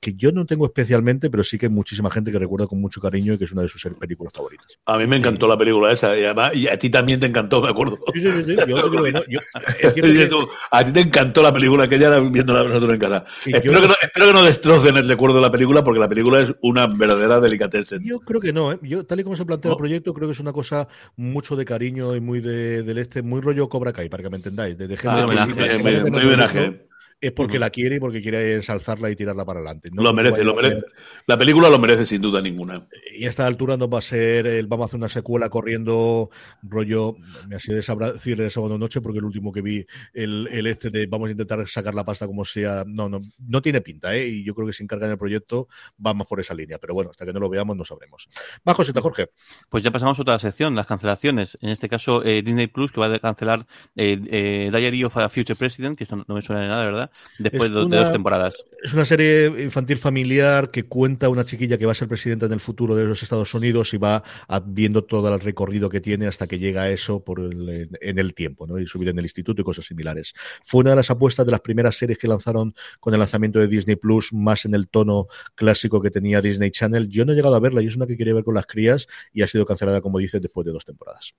que 0.02 0.16
yo 0.16 0.32
no 0.32 0.48
tengo 0.48 0.66
especialmente, 0.66 1.30
pero 1.30 1.44
sí 1.44 1.60
que 1.60 1.68
hay 1.68 1.72
muchísima 1.72 2.10
gente 2.10 2.32
que 2.32 2.40
recuerda 2.40 2.66
con 2.66 2.82
mucho 2.82 3.00
cariño 3.00 3.34
y 3.34 3.38
que 3.38 3.44
es 3.44 3.52
una 3.52 3.62
de 3.62 3.68
sus 3.68 3.84
películas 4.00 4.34
favoritas. 4.34 4.80
A 4.88 4.98
mí 4.98 5.06
me 5.06 5.18
encantó 5.18 5.46
sí. 5.46 5.50
la 5.52 5.58
película 5.58 5.92
esa, 5.92 6.18
y, 6.18 6.24
además, 6.24 6.56
y 6.56 6.68
a 6.68 6.76
ti 6.76 6.90
también 6.90 7.20
te 7.20 7.28
encantó, 7.28 7.62
me 7.62 7.70
acuerdo. 7.70 8.00
Sí, 8.12 8.20
sí, 8.20 8.44
sí, 8.44 8.56
yo 8.68 8.90
creo 8.90 9.04
que 9.04 9.12
no. 9.12 9.24
Yo, 9.28 9.40
que... 9.94 10.48
a 10.72 10.84
ti 10.84 10.92
te 10.92 11.00
encantó 11.02 11.44
la 11.44 11.54
película, 11.54 11.88
que 11.88 12.00
ya 12.00 12.20
viéndola 12.20 12.64
nosotros 12.64 12.92
en 12.92 13.00
casa. 13.00 13.26
espero, 13.46 13.74
yo... 13.74 13.82
que 13.82 13.88
no, 13.88 13.94
espero 14.02 14.26
que 14.26 14.34
no 14.34 14.44
destrocen 14.44 14.98
el 14.98 15.08
recuerdo 15.08 15.36
de 15.36 15.44
la 15.44 15.52
película, 15.52 15.84
porque 15.84 16.00
la 16.00 16.10
película 16.10 16.40
es 16.40 16.52
una 16.64 16.88
verdadera 16.88 17.40
delicatessen. 17.40 18.04
Yo 18.04 18.22
creo 18.22 18.42
que 18.42 18.52
no, 18.52 18.72
¿eh? 18.72 18.80
yo, 18.82 19.06
tal 19.06 19.20
y 19.20 19.24
como 19.24 19.38
se 19.38 19.46
plantea 19.46 19.70
no. 19.70 19.76
el 19.76 19.80
proyecto, 19.80 20.16
creo 20.16 20.28
que 20.28 20.34
es 20.34 20.40
una 20.40 20.52
cosa 20.52 20.88
mucho 21.16 21.56
de 21.56 21.64
cariño 21.64 22.16
y 22.16 22.20
muy 22.20 22.42
de, 22.42 22.82
del 22.82 22.98
este, 22.98 23.22
muy 23.22 23.40
rollo 23.40 23.70
Cobra 23.70 23.94
Kai, 23.94 24.10
para 24.10 24.24
que 24.24 24.32
me 24.32 24.38
entendáis. 24.38 24.76
De, 24.80 24.88
de 24.88 24.98
ah, 25.06 25.26
homenaje, 25.26 26.10
muy 26.10 26.24
homenaje 26.24 26.91
es 27.22 27.32
porque 27.32 27.54
uh 27.54 27.58
-huh. 27.58 27.62
la 27.62 27.70
quiere 27.70 27.96
y 27.98 28.00
porque 28.00 28.22
quiere 28.22 28.56
ensalzarla 28.56 29.10
y 29.12 29.16
tirarla 29.16 29.46
para 29.46 29.60
adelante. 29.60 29.90
No 29.94 30.02
lo 30.02 30.14
merece, 30.14 30.44
lo 30.44 30.56
merece. 30.56 30.84
La 31.28 31.38
película 31.38 31.70
lo 31.70 31.78
merece 31.78 32.06
sin 32.06 32.22
duda 32.22 32.42
ninguna. 32.42 32.88
Y 33.16 33.26
a 33.26 33.30
esta 33.30 33.46
altura 33.46 33.78
nos 33.78 33.90
va 33.90 34.00
a 34.00 34.02
ser, 34.02 34.48
el, 34.48 34.68
vamos 34.68 34.86
a 34.86 34.88
hacer 34.88 34.98
una 34.98 35.10
secuela 35.10 35.50
corriendo 35.50 36.32
rollo, 36.64 37.16
me 37.48 37.56
ha 37.56 37.60
sido 37.60 37.76
de 37.76 38.14
decirle 38.14 38.46
de 38.46 38.50
sábado 38.50 38.78
noche 38.78 39.02
porque 39.02 39.20
el 39.20 39.26
último 39.26 39.52
que 39.52 39.62
vi, 39.62 39.86
el, 40.14 40.48
el, 40.52 40.66
este 40.66 40.90
de 40.90 41.06
vamos 41.06 41.30
a 41.30 41.32
intentar 41.32 41.68
sacar 41.68 41.94
la 41.94 42.04
pasta 42.04 42.26
como 42.26 42.44
sea, 42.44 42.84
no, 42.88 43.08
no, 43.08 43.22
no 43.40 43.62
tiene 43.62 43.82
pinta, 43.82 44.16
¿eh? 44.16 44.28
Y 44.28 44.44
yo 44.44 44.56
creo 44.56 44.68
que 44.68 44.74
si 44.74 44.84
encargan 44.84 45.12
el 45.12 45.18
proyecto 45.18 45.68
vamos 45.98 46.26
por 46.28 46.40
esa 46.40 46.54
línea, 46.54 46.80
pero 46.80 46.94
bueno, 46.94 47.12
hasta 47.12 47.26
que 47.26 47.34
no 47.34 47.40
lo 47.40 47.50
veamos 47.50 47.78
no 47.78 47.86
sabremos. 47.86 48.30
Va, 48.68 48.74
José, 48.74 48.94
Jorge. 49.00 49.30
Pues 49.70 49.84
ya 49.84 49.92
pasamos 49.92 50.18
a 50.18 50.22
otra 50.22 50.40
sección, 50.40 50.76
las 50.76 50.88
cancelaciones. 50.88 51.58
En 51.62 51.70
este 51.70 51.88
caso, 51.88 52.24
eh, 52.24 52.42
Disney 52.42 52.68
Plus, 52.68 52.92
que 52.92 53.00
va 53.00 53.14
a 53.14 53.20
cancelar 53.20 53.68
eh, 53.96 54.20
eh, 54.32 54.70
Diary 54.72 55.04
of 55.04 55.18
a 55.18 55.30
Future 55.30 55.56
President, 55.56 55.98
que 55.98 56.04
esto 56.04 56.16
no 56.16 56.36
me 56.36 56.42
suena 56.42 56.62
de 56.62 56.68
nada, 56.68 56.84
¿verdad? 56.84 57.11
Después 57.40 57.72
de, 57.72 57.84
una, 57.84 57.96
de, 57.96 58.04
dos 58.04 58.12
temporadas. 58.12 58.66
Es 58.84 58.94
una 58.94 59.06
serie 59.06 59.48
infantil 59.64 59.98
familiar 59.98 60.72
que 60.72 60.84
cuenta 60.84 61.30
una 61.30 61.46
chiquilla 61.46 61.78
que 61.78 61.86
va 61.86 61.92
a 61.92 61.96
ser 61.96 62.08
presidenta 62.08 62.46
en 62.46 62.54
el 62.54 62.60
futuro 62.60 62.96
de 62.96 63.06
los 63.06 63.22
Estados 63.24 63.54
Unidos 63.54 63.94
y 63.94 63.98
va 63.98 64.24
viendo 64.66 65.04
todo 65.04 65.34
el 65.34 65.40
recorrido 65.40 65.90
que 65.90 66.02
tiene 66.02 66.28
hasta 66.28 66.48
que 66.48 66.60
llega 66.60 66.84
a 66.84 66.90
eso 66.90 67.24
por 67.24 67.40
el, 67.40 67.90
en 68.00 68.20
el 68.20 68.34
tiempo, 68.34 68.68
¿no? 68.68 68.80
Y 68.80 68.88
su 68.88 69.00
vida 69.00 69.12
en 69.12 69.20
el 69.20 69.26
instituto 69.26 69.62
y 69.62 69.66
cosas 69.66 69.86
similares. 69.86 70.34
Fue 70.64 70.82
una 70.82 70.92
de 70.92 70.98
las 70.98 71.10
apuestas 71.10 71.46
de 71.46 71.52
las 71.52 71.62
primeras 71.62 71.96
series 71.96 72.18
que 72.18 72.28
lanzaron 72.28 72.74
con 73.00 73.14
el 73.14 73.20
lanzamiento 73.20 73.60
de 73.60 73.68
Disney 73.68 73.96
Plus, 73.96 74.34
más 74.34 74.66
en 74.66 74.74
el 74.74 74.88
tono 74.88 75.28
clásico 75.56 76.02
que 76.02 76.12
tenía 76.12 76.42
Disney 76.42 76.72
Channel. 76.72 77.08
Yo 77.08 77.26
no 77.26 77.34
he 77.34 77.36
llegado 77.36 77.56
a 77.56 77.60
verla 77.60 77.82
y 77.82 77.88
es 77.88 77.96
una 77.96 78.08
que 78.08 78.18
quería 78.18 78.34
ver 78.34 78.44
con 78.44 78.56
las 78.56 78.66
crías 78.66 79.08
y 79.34 79.42
ha 79.42 79.48
sido 79.48 79.66
cancelada, 79.66 80.02
como 80.02 80.20
dices, 80.20 80.42
después 80.42 80.66
de 80.66 80.72
dos 80.72 80.86
temporadas. 80.86 81.34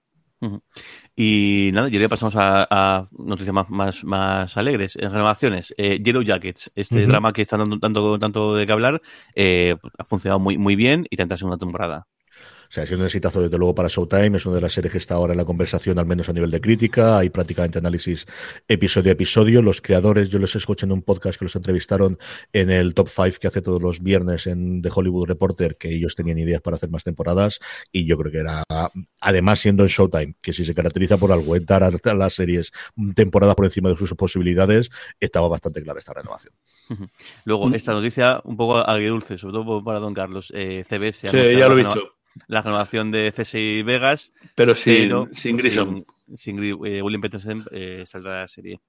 Y 1.15 1.71
nada, 1.73 1.89
y 1.89 1.97
ahora 1.97 2.09
pasamos 2.09 2.35
a, 2.37 2.67
a 2.71 3.07
noticias 3.19 3.55
más, 3.55 3.71
más, 3.71 4.05
más, 4.05 4.57
alegres. 4.57 4.97
En 4.97 5.13
renovaciones, 5.13 5.75
eh, 5.77 5.99
Yellow 6.03 6.23
Jackets, 6.23 6.73
este 6.75 6.97
uh 6.97 6.99
-huh. 6.99 7.07
drama 7.07 7.33
que 7.33 7.43
está 7.43 7.57
dando 7.57 7.79
tanto, 7.79 8.19
tanto 8.19 8.55
de 8.55 8.67
que 8.67 8.73
hablar, 8.73 9.01
eh, 9.35 9.77
ha 9.99 10.05
funcionado 10.05 10.41
muy, 10.41 10.59
muy 10.59 10.77
bien 10.77 11.07
y 11.11 11.17
tendrá 11.17 11.37
segunda 11.37 11.59
temporada. 11.59 12.07
O 12.73 12.75
sea, 12.75 12.85
es 12.85 12.91
un 12.91 13.05
exitazo 13.05 13.43
desde 13.43 13.59
luego 13.59 13.75
para 13.75 13.89
Showtime, 13.91 14.39
es 14.39 14.47
una 14.47 14.55
de 14.55 14.63
las 14.63 14.73
series 14.73 14.93
que 14.93 14.97
está 14.97 15.17
ahora 15.17 15.35
en 15.35 15.37
la 15.37 15.45
conversación, 15.45 15.99
al 15.99 16.07
menos 16.07 16.31
a 16.31 16.33
nivel 16.33 16.51
de 16.51 16.59
crítica, 16.59 17.19
hay 17.19 17.29
prácticamente 17.29 17.77
análisis 17.77 18.25
episodio 18.67 19.11
a 19.11 19.13
episodio. 19.13 19.61
Los 19.61 19.83
creadores, 19.83 20.31
yo 20.31 20.39
les 20.39 20.57
escuché 20.57 20.87
en 20.87 20.93
un 20.93 21.03
podcast 21.03 21.39
que 21.39 21.45
los 21.45 21.55
entrevistaron 21.55 22.19
en 22.51 22.71
el 22.71 22.95
Top 22.95 23.11
5 23.11 23.37
que 23.39 23.49
hace 23.49 23.61
todos 23.61 23.83
los 23.83 24.01
viernes 24.01 24.47
en 24.47 24.81
The 24.81 24.89
Hollywood 24.91 25.27
Reporter, 25.27 25.77
que 25.77 25.95
ellos 25.95 26.15
tenían 26.15 26.39
ideas 26.39 26.63
para 26.63 26.77
hacer 26.77 26.89
más 26.89 27.05
temporadas, 27.05 27.61
y 27.93 28.07
yo 28.07 28.17
creo 28.17 28.33
que 28.33 28.39
era, 28.39 28.65
además 29.21 29.61
siendo 29.61 29.83
en 29.83 29.91
Showtime, 29.91 30.37
que 30.41 30.55
si 30.55 30.65
se 30.65 30.75
caracteriza 30.75 31.19
por 31.19 31.31
algo, 31.31 31.55
es 31.55 31.67
dar 31.67 31.85
a 31.85 32.15
las 32.15 32.33
series 32.33 32.73
temporadas 33.15 33.55
por 33.55 33.67
encima 33.67 33.91
de 33.91 33.99
sus 33.99 34.15
posibilidades, 34.15 34.89
estaba 35.21 35.47
bastante 35.47 35.83
clara 35.83 35.99
esta 35.99 36.15
renovación. 36.15 36.55
Luego, 37.45 37.69
esta 37.75 37.93
noticia 37.93 38.41
un 38.45 38.57
poco 38.57 38.79
agridulce, 38.79 39.37
sobre 39.37 39.53
todo 39.53 39.85
para 39.85 39.99
Don 39.99 40.15
Carlos, 40.15 40.51
eh, 40.57 40.85
CBS. 40.89 41.29
Sí, 41.29 41.59
ya 41.59 41.69
lo 41.69 41.79
he 41.79 41.85
visto 41.85 42.22
la 42.47 42.63
renovación 42.63 43.11
de 43.11 43.33
CSI 43.33 43.83
Vegas. 43.83 44.33
Pero 44.55 44.75
sin, 44.75 44.95
pero 44.95 45.29
sin 45.33 45.57
Grissom. 45.57 46.05
Sin, 46.35 46.59
sin 46.59 46.87
eh, 46.87 47.03
William 47.03 47.21
Peterson 47.21 47.65
eh, 47.71 48.05
saldrá 48.07 48.35
de 48.35 48.41
la 48.41 48.49
serie. 48.49 48.81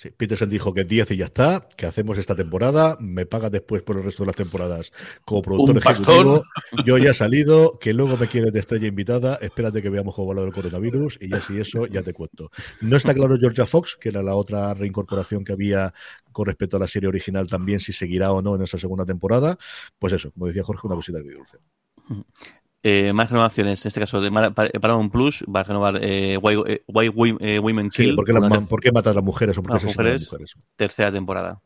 Sí, 0.00 0.10
Peterson 0.10 0.48
dijo 0.48 0.72
que 0.72 0.84
10 0.84 1.10
y 1.10 1.16
ya 1.18 1.26
está, 1.26 1.68
que 1.76 1.84
hacemos 1.84 2.16
esta 2.16 2.34
temporada, 2.34 2.96
me 3.00 3.26
paga 3.26 3.50
después 3.50 3.82
por 3.82 3.98
el 3.98 4.04
resto 4.04 4.22
de 4.22 4.28
las 4.28 4.36
temporadas 4.36 4.92
como 5.26 5.42
productor 5.42 5.76
ejecutivo. 5.76 6.42
Yo 6.86 6.96
ya 6.96 7.10
he 7.10 7.14
salido, 7.14 7.78
que 7.78 7.92
luego 7.92 8.16
me 8.16 8.26
quieres 8.26 8.50
de 8.54 8.60
estrella 8.60 8.86
invitada, 8.86 9.36
espérate 9.42 9.82
que 9.82 9.90
veamos 9.90 10.14
cómo 10.14 10.28
va 10.28 10.36
lo 10.36 10.42
del 10.44 10.54
coronavirus 10.54 11.18
y 11.20 11.28
ya 11.28 11.38
si 11.42 11.60
eso 11.60 11.86
ya 11.86 12.02
te 12.02 12.14
cuento. 12.14 12.50
No 12.80 12.96
está 12.96 13.12
claro 13.12 13.36
Georgia 13.38 13.66
Fox, 13.66 13.98
que 14.00 14.08
era 14.08 14.22
la 14.22 14.34
otra 14.36 14.72
reincorporación 14.72 15.44
que 15.44 15.52
había 15.52 15.92
con 16.32 16.46
respecto 16.46 16.78
a 16.78 16.80
la 16.80 16.86
serie 16.86 17.10
original 17.10 17.46
también, 17.46 17.78
si 17.78 17.92
seguirá 17.92 18.32
o 18.32 18.40
no 18.40 18.54
en 18.54 18.62
esa 18.62 18.78
segunda 18.78 19.04
temporada. 19.04 19.58
Pues 19.98 20.14
eso, 20.14 20.30
como 20.32 20.46
decía 20.46 20.62
Jorge, 20.62 20.86
una 20.86 20.96
cosita 20.96 21.18
de 21.18 21.34
dulce. 21.34 21.58
Eh, 22.82 23.12
más 23.12 23.30
renovaciones, 23.30 23.84
en 23.84 23.88
este 23.88 24.00
caso 24.00 24.22
de 24.22 24.30
Paramount 24.80 25.12
Plus, 25.12 25.44
va 25.54 25.60
a 25.60 25.64
renovar 25.64 25.98
eh, 26.02 26.38
Why, 26.38 26.62
eh, 26.66 26.82
Why 26.88 27.36
eh, 27.40 27.58
Women 27.58 27.90
Kill. 27.90 28.10
Sí, 28.10 28.16
¿por, 28.16 28.24
qué 28.24 28.32
la, 28.32 28.60
¿por, 28.60 28.80
qué 28.80 28.90
matar 28.90 29.10
a 29.12 29.14
las 29.16 29.24
mujeres 29.24 29.58
o 29.58 29.62
por 29.62 29.72
qué 29.72 29.74
las 29.74 29.84
mujeres, 29.84 30.22
las 30.22 30.32
mujeres? 30.32 30.54
Tercera 30.76 31.12
temporada. 31.12 31.60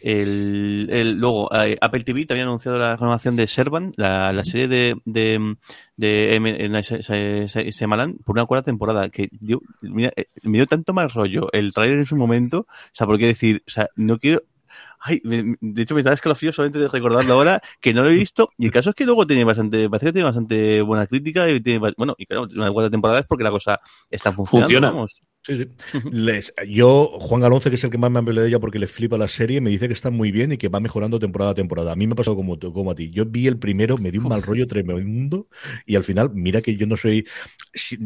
El, 0.00 0.88
el, 0.92 1.18
luego, 1.18 1.48
eh, 1.52 1.76
Apple 1.80 2.04
TV 2.04 2.26
también 2.26 2.46
ha 2.46 2.50
anunciado 2.50 2.78
la 2.78 2.96
renovación 2.96 3.34
de 3.34 3.48
Servan, 3.48 3.92
la, 3.96 4.32
la 4.32 4.44
serie 4.44 4.68
de, 4.68 4.94
de, 5.04 5.56
de, 5.96 7.48
de 7.48 7.72
Semalan, 7.72 8.18
por 8.24 8.36
una 8.36 8.46
cuarta 8.46 8.66
temporada. 8.66 9.08
Que 9.08 9.28
yo, 9.40 9.58
mira, 9.80 10.12
me 10.42 10.58
dio 10.58 10.66
tanto 10.66 10.92
mal 10.92 11.10
rollo 11.10 11.48
el 11.52 11.72
trailer 11.72 11.98
en 11.98 12.06
su 12.06 12.16
momento, 12.16 12.60
o 12.60 12.92
sea, 12.92 13.08
por 13.08 13.18
qué 13.18 13.26
decir, 13.26 13.64
o 13.66 13.70
sea, 13.70 13.88
no 13.96 14.18
quiero 14.18 14.42
Ay, 15.08 15.20
de 15.24 15.82
hecho 15.82 15.94
me 15.94 16.00
está 16.00 16.12
escalofrío 16.12 16.52
solamente 16.52 16.80
de 16.80 16.88
recordarlo 16.88 17.34
ahora, 17.34 17.62
que 17.80 17.94
no 17.94 18.02
lo 18.02 18.10
he 18.10 18.14
visto. 18.14 18.50
Y 18.58 18.66
el 18.66 18.72
caso 18.72 18.90
es 18.90 18.96
que 18.96 19.04
luego 19.04 19.24
tiene 19.24 19.44
bastante, 19.44 19.88
parece 19.88 20.06
que 20.06 20.12
tiene 20.12 20.24
bastante 20.24 20.82
buena 20.82 21.06
crítica 21.06 21.48
y 21.48 21.60
tiene, 21.60 21.92
bueno, 21.96 22.16
y 22.18 22.26
claro, 22.26 22.48
una 22.52 22.72
cuarta 22.72 22.90
temporada 22.90 23.20
es 23.20 23.26
porque 23.26 23.44
la 23.44 23.52
cosa 23.52 23.80
está 24.10 24.32
funcionando. 24.32 24.66
Funciona. 24.66 24.90
Vamos. 24.90 25.22
Sí, 25.46 25.56
sí. 25.58 25.98
Les, 26.10 26.52
yo, 26.68 27.06
Juan 27.20 27.40
Galonce, 27.40 27.70
que 27.70 27.76
es 27.76 27.84
el 27.84 27.90
que 27.90 27.98
más 27.98 28.10
me 28.10 28.18
ha 28.18 28.20
hablado 28.20 28.42
de 28.42 28.48
ella 28.48 28.58
porque 28.58 28.80
le 28.80 28.88
flipa 28.88 29.16
la 29.16 29.28
serie, 29.28 29.60
me 29.60 29.70
dice 29.70 29.86
que 29.86 29.94
está 29.94 30.10
muy 30.10 30.32
bien 30.32 30.50
y 30.50 30.56
que 30.58 30.68
va 30.68 30.80
mejorando 30.80 31.20
temporada 31.20 31.52
a 31.52 31.54
temporada. 31.54 31.92
A 31.92 31.96
mí 31.96 32.06
me 32.08 32.14
ha 32.14 32.16
pasado 32.16 32.36
como, 32.36 32.58
como 32.58 32.90
a 32.90 32.96
ti. 32.96 33.10
Yo 33.10 33.24
vi 33.26 33.46
el 33.46 33.56
primero, 33.56 33.96
me 33.96 34.10
dio 34.10 34.20
un 34.20 34.28
mal 34.28 34.42
rollo 34.42 34.66
tremendo 34.66 35.46
y 35.86 35.94
al 35.94 36.02
final, 36.02 36.32
mira 36.34 36.60
que 36.62 36.74
yo 36.74 36.86
no 36.86 36.96
soy, 36.96 37.26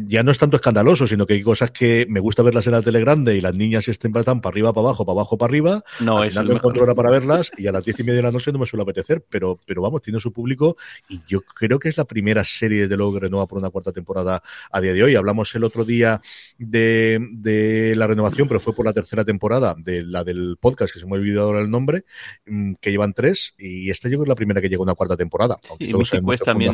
ya 0.05 0.21
no 0.21 0.31
es 0.31 0.37
tanto 0.37 0.57
escandaloso, 0.57 1.07
sino 1.07 1.25
que 1.25 1.33
hay 1.33 1.41
cosas 1.41 1.71
que 1.71 2.05
me 2.07 2.19
gusta 2.19 2.43
verlas 2.43 2.67
en 2.67 2.73
la 2.73 2.83
tele 2.83 2.99
grande 2.99 3.35
y 3.35 3.41
las 3.41 3.55
niñas 3.55 3.87
estén 3.87 4.11
para 4.11 4.49
arriba, 4.49 4.71
para 4.71 4.87
abajo, 4.87 5.03
para 5.03 5.13
abajo, 5.13 5.37
para 5.37 5.49
arriba. 5.49 5.83
No, 5.99 6.21
al 6.21 6.27
es 6.27 6.33
final 6.33 6.47
no 6.47 6.53
mejor. 6.53 6.59
encuentro 6.59 6.83
hora 6.83 6.95
para 6.95 7.09
verlas 7.09 7.51
y 7.57 7.65
a 7.65 7.71
las 7.71 7.83
diez 7.83 7.99
y 7.99 8.03
media 8.03 8.17
de 8.17 8.23
la 8.23 8.31
noche 8.31 8.51
no 8.51 8.59
me 8.59 8.67
suele 8.67 8.83
apetecer, 8.83 9.25
pero, 9.27 9.59
pero 9.65 9.81
vamos, 9.81 10.03
tiene 10.03 10.19
su 10.19 10.31
público 10.31 10.77
y 11.09 11.21
yo 11.27 11.41
creo 11.41 11.79
que 11.79 11.89
es 11.89 11.97
la 11.97 12.05
primera 12.05 12.43
serie, 12.43 12.81
desde 12.81 12.97
luego, 12.97 13.13
que 13.13 13.21
renueva 13.21 13.47
por 13.47 13.57
una 13.57 13.69
cuarta 13.69 13.91
temporada 13.91 14.43
a 14.71 14.81
día 14.81 14.93
de 14.93 15.03
hoy. 15.03 15.15
Hablamos 15.15 15.53
el 15.55 15.63
otro 15.63 15.85
día 15.85 16.21
de, 16.57 17.19
de 17.31 17.95
la 17.95 18.07
renovación, 18.07 18.47
pero 18.47 18.59
fue 18.59 18.73
por 18.73 18.85
la 18.85 18.93
tercera 18.93 19.23
temporada, 19.25 19.75
de 19.77 20.03
la 20.03 20.23
del 20.23 20.57
podcast, 20.59 20.93
que 20.93 20.99
se 20.99 21.05
me 21.05 21.13
ha 21.13 21.19
olvidado 21.19 21.47
ahora 21.47 21.61
el 21.61 21.69
nombre, 21.71 22.03
mm, 22.45 22.73
que 22.81 22.91
llevan 22.91 23.13
tres, 23.13 23.53
y 23.57 23.89
esta 23.89 24.07
yo 24.09 24.13
creo 24.13 24.21
que 24.21 24.25
es 24.25 24.29
la 24.29 24.35
primera 24.35 24.61
que 24.61 24.69
llega 24.69 24.79
a 24.79 24.83
una 24.83 24.95
cuarta 24.95 25.15
temporada. 25.17 25.57
Sí, 25.79 25.91
sabemos 25.91 26.09
Quest 26.09 26.41
que 26.43 26.45
también. 26.45 26.71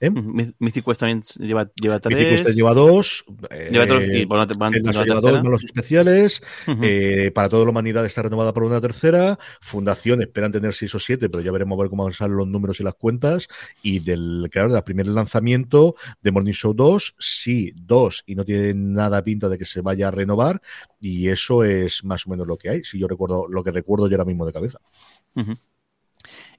¿eh? 0.00 0.12
Quest 0.84 0.98
también 1.00 1.22
lleva, 1.38 1.70
lleva 1.80 2.00
tres. 2.00 2.18
Mythic 2.18 2.44
Quest 2.44 2.56
lleva 2.56 2.74
dos. 2.74 3.24
Lleva 3.70 3.86
tres 3.86 4.10
eh, 4.10 4.18
y 4.20 4.26
por 4.26 4.38
por 4.48 4.56
una- 4.56 4.76
en 4.76 4.82
lleva 4.82 4.92
tercera. 5.04 5.20
dos 5.20 5.42
malos 5.44 5.64
especiales. 5.64 6.42
Ujú. 6.66 6.80
Eh, 6.82 7.30
para 7.34 7.48
toda 7.48 7.64
la 7.64 7.70
humanidad 7.70 8.04
está 8.04 8.22
renovada 8.22 8.52
por 8.52 8.64
una 8.64 8.80
tercera. 8.80 9.38
Fundación 9.60 10.22
esperan 10.22 10.52
tener 10.52 10.74
seis 10.74 10.94
o 10.94 10.98
siete, 10.98 11.28
pero 11.28 11.42
ya 11.42 11.52
veremos 11.52 11.78
a 11.78 11.82
ver 11.82 11.90
cómo 11.90 12.04
van 12.04 12.12
a 12.12 12.16
salir 12.16 12.36
los 12.36 12.48
números 12.48 12.80
y 12.80 12.84
las 12.84 12.94
cuentas. 12.94 13.46
Y 13.82 14.00
del, 14.00 14.48
claro, 14.50 14.72
del 14.72 14.82
primer 14.82 15.06
lanzamiento 15.06 15.94
de 16.22 16.30
Morning 16.32 16.52
Show 16.52 16.74
2, 16.74 17.14
sí, 17.18 17.72
dos, 17.76 18.22
y 18.26 18.34
no 18.34 18.44
tiene 18.44 18.74
nada 18.74 19.22
pinta 19.22 19.48
de 19.48 19.58
que 19.58 19.64
se 19.64 19.80
vaya 19.80 19.91
a 20.00 20.10
renovar. 20.10 20.62
Y 21.00 21.28
eso 21.28 21.64
es 21.64 22.04
más 22.04 22.26
o 22.26 22.30
menos 22.30 22.46
lo 22.46 22.56
que 22.56 22.70
hay. 22.70 22.84
Si 22.84 22.98
yo 22.98 23.08
recuerdo, 23.08 23.46
lo 23.48 23.62
que 23.62 23.72
recuerdo 23.72 24.08
yo 24.08 24.16
ahora 24.16 24.24
mismo 24.24 24.46
de 24.46 24.52
cabeza. 24.52 24.78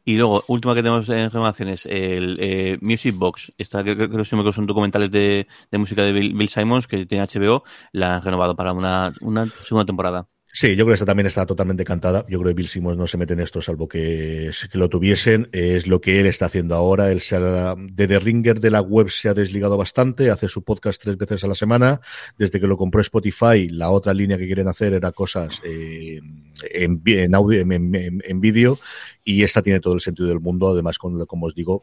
Y 0.05 0.17
luego, 0.17 0.43
última 0.47 0.75
que 0.75 0.83
tenemos 0.83 1.07
en 1.07 1.31
renovaciones, 1.31 1.85
el 1.85 2.37
eh, 2.41 2.77
Music 2.81 3.15
Box. 3.15 3.53
Esta 3.57 3.83
creo 3.83 4.09
creo 4.09 4.43
que 4.43 4.53
son 4.53 4.65
documentales 4.65 5.11
de, 5.11 5.47
de 5.71 5.77
música 5.77 6.03
de 6.03 6.11
Bill, 6.11 6.33
Bill 6.33 6.49
Simons, 6.49 6.87
que 6.87 7.05
tiene 7.05 7.25
HBO, 7.25 7.63
la 7.93 8.15
han 8.15 8.21
renovado 8.21 8.55
para 8.55 8.73
una, 8.73 9.13
una 9.21 9.45
segunda 9.61 9.85
temporada. 9.85 10.27
Sí, 10.55 10.75
yo 10.75 10.85
creo 10.85 10.89
que 10.89 10.93
esta 10.93 11.07
también 11.07 11.25
está 11.25 11.47
totalmente 11.47 11.83
cantada. 11.83 12.27
Yo 12.29 12.39
creo 12.39 12.51
que 12.51 12.53
Bill 12.53 12.67
Simmons 12.67 12.95
no 12.95 13.07
se 13.07 13.17
mete 13.17 13.33
en 13.33 13.39
esto, 13.39 13.59
salvo 13.59 13.87
que, 13.87 14.51
lo 14.73 14.87
tuviesen. 14.87 15.49
Es 15.51 15.87
lo 15.87 15.99
que 15.99 16.19
él 16.19 16.27
está 16.27 16.45
haciendo 16.45 16.75
ahora. 16.75 17.11
Él 17.11 17.21
se 17.21 17.37
ha, 17.37 17.73
de 17.75 18.07
The 18.07 18.19
Ringer 18.19 18.59
de 18.59 18.69
la 18.69 18.81
web 18.81 19.09
se 19.09 19.29
ha 19.29 19.33
desligado 19.33 19.77
bastante. 19.79 20.29
Hace 20.29 20.47
su 20.47 20.63
podcast 20.63 21.01
tres 21.01 21.17
veces 21.17 21.43
a 21.43 21.47
la 21.47 21.55
semana. 21.55 22.01
Desde 22.37 22.59
que 22.59 22.67
lo 22.67 22.77
compró 22.77 23.01
Spotify, 23.01 23.67
la 23.67 23.89
otra 23.89 24.13
línea 24.13 24.37
que 24.37 24.45
quieren 24.45 24.67
hacer 24.67 24.93
era 24.93 25.11
cosas 25.11 25.59
eh, 25.65 26.21
en, 26.71 27.01
en 27.03 27.33
audio, 27.33 27.59
en, 27.59 27.71
en, 27.71 28.21
en 28.23 28.39
vídeo. 28.39 28.77
Y 29.23 29.43
esta 29.43 29.61
tiene 29.61 29.79
todo 29.79 29.93
el 29.93 30.01
sentido 30.01 30.27
del 30.27 30.39
mundo. 30.39 30.69
Además, 30.69 30.97
con, 30.97 31.25
como 31.25 31.47
os 31.47 31.55
digo, 31.55 31.81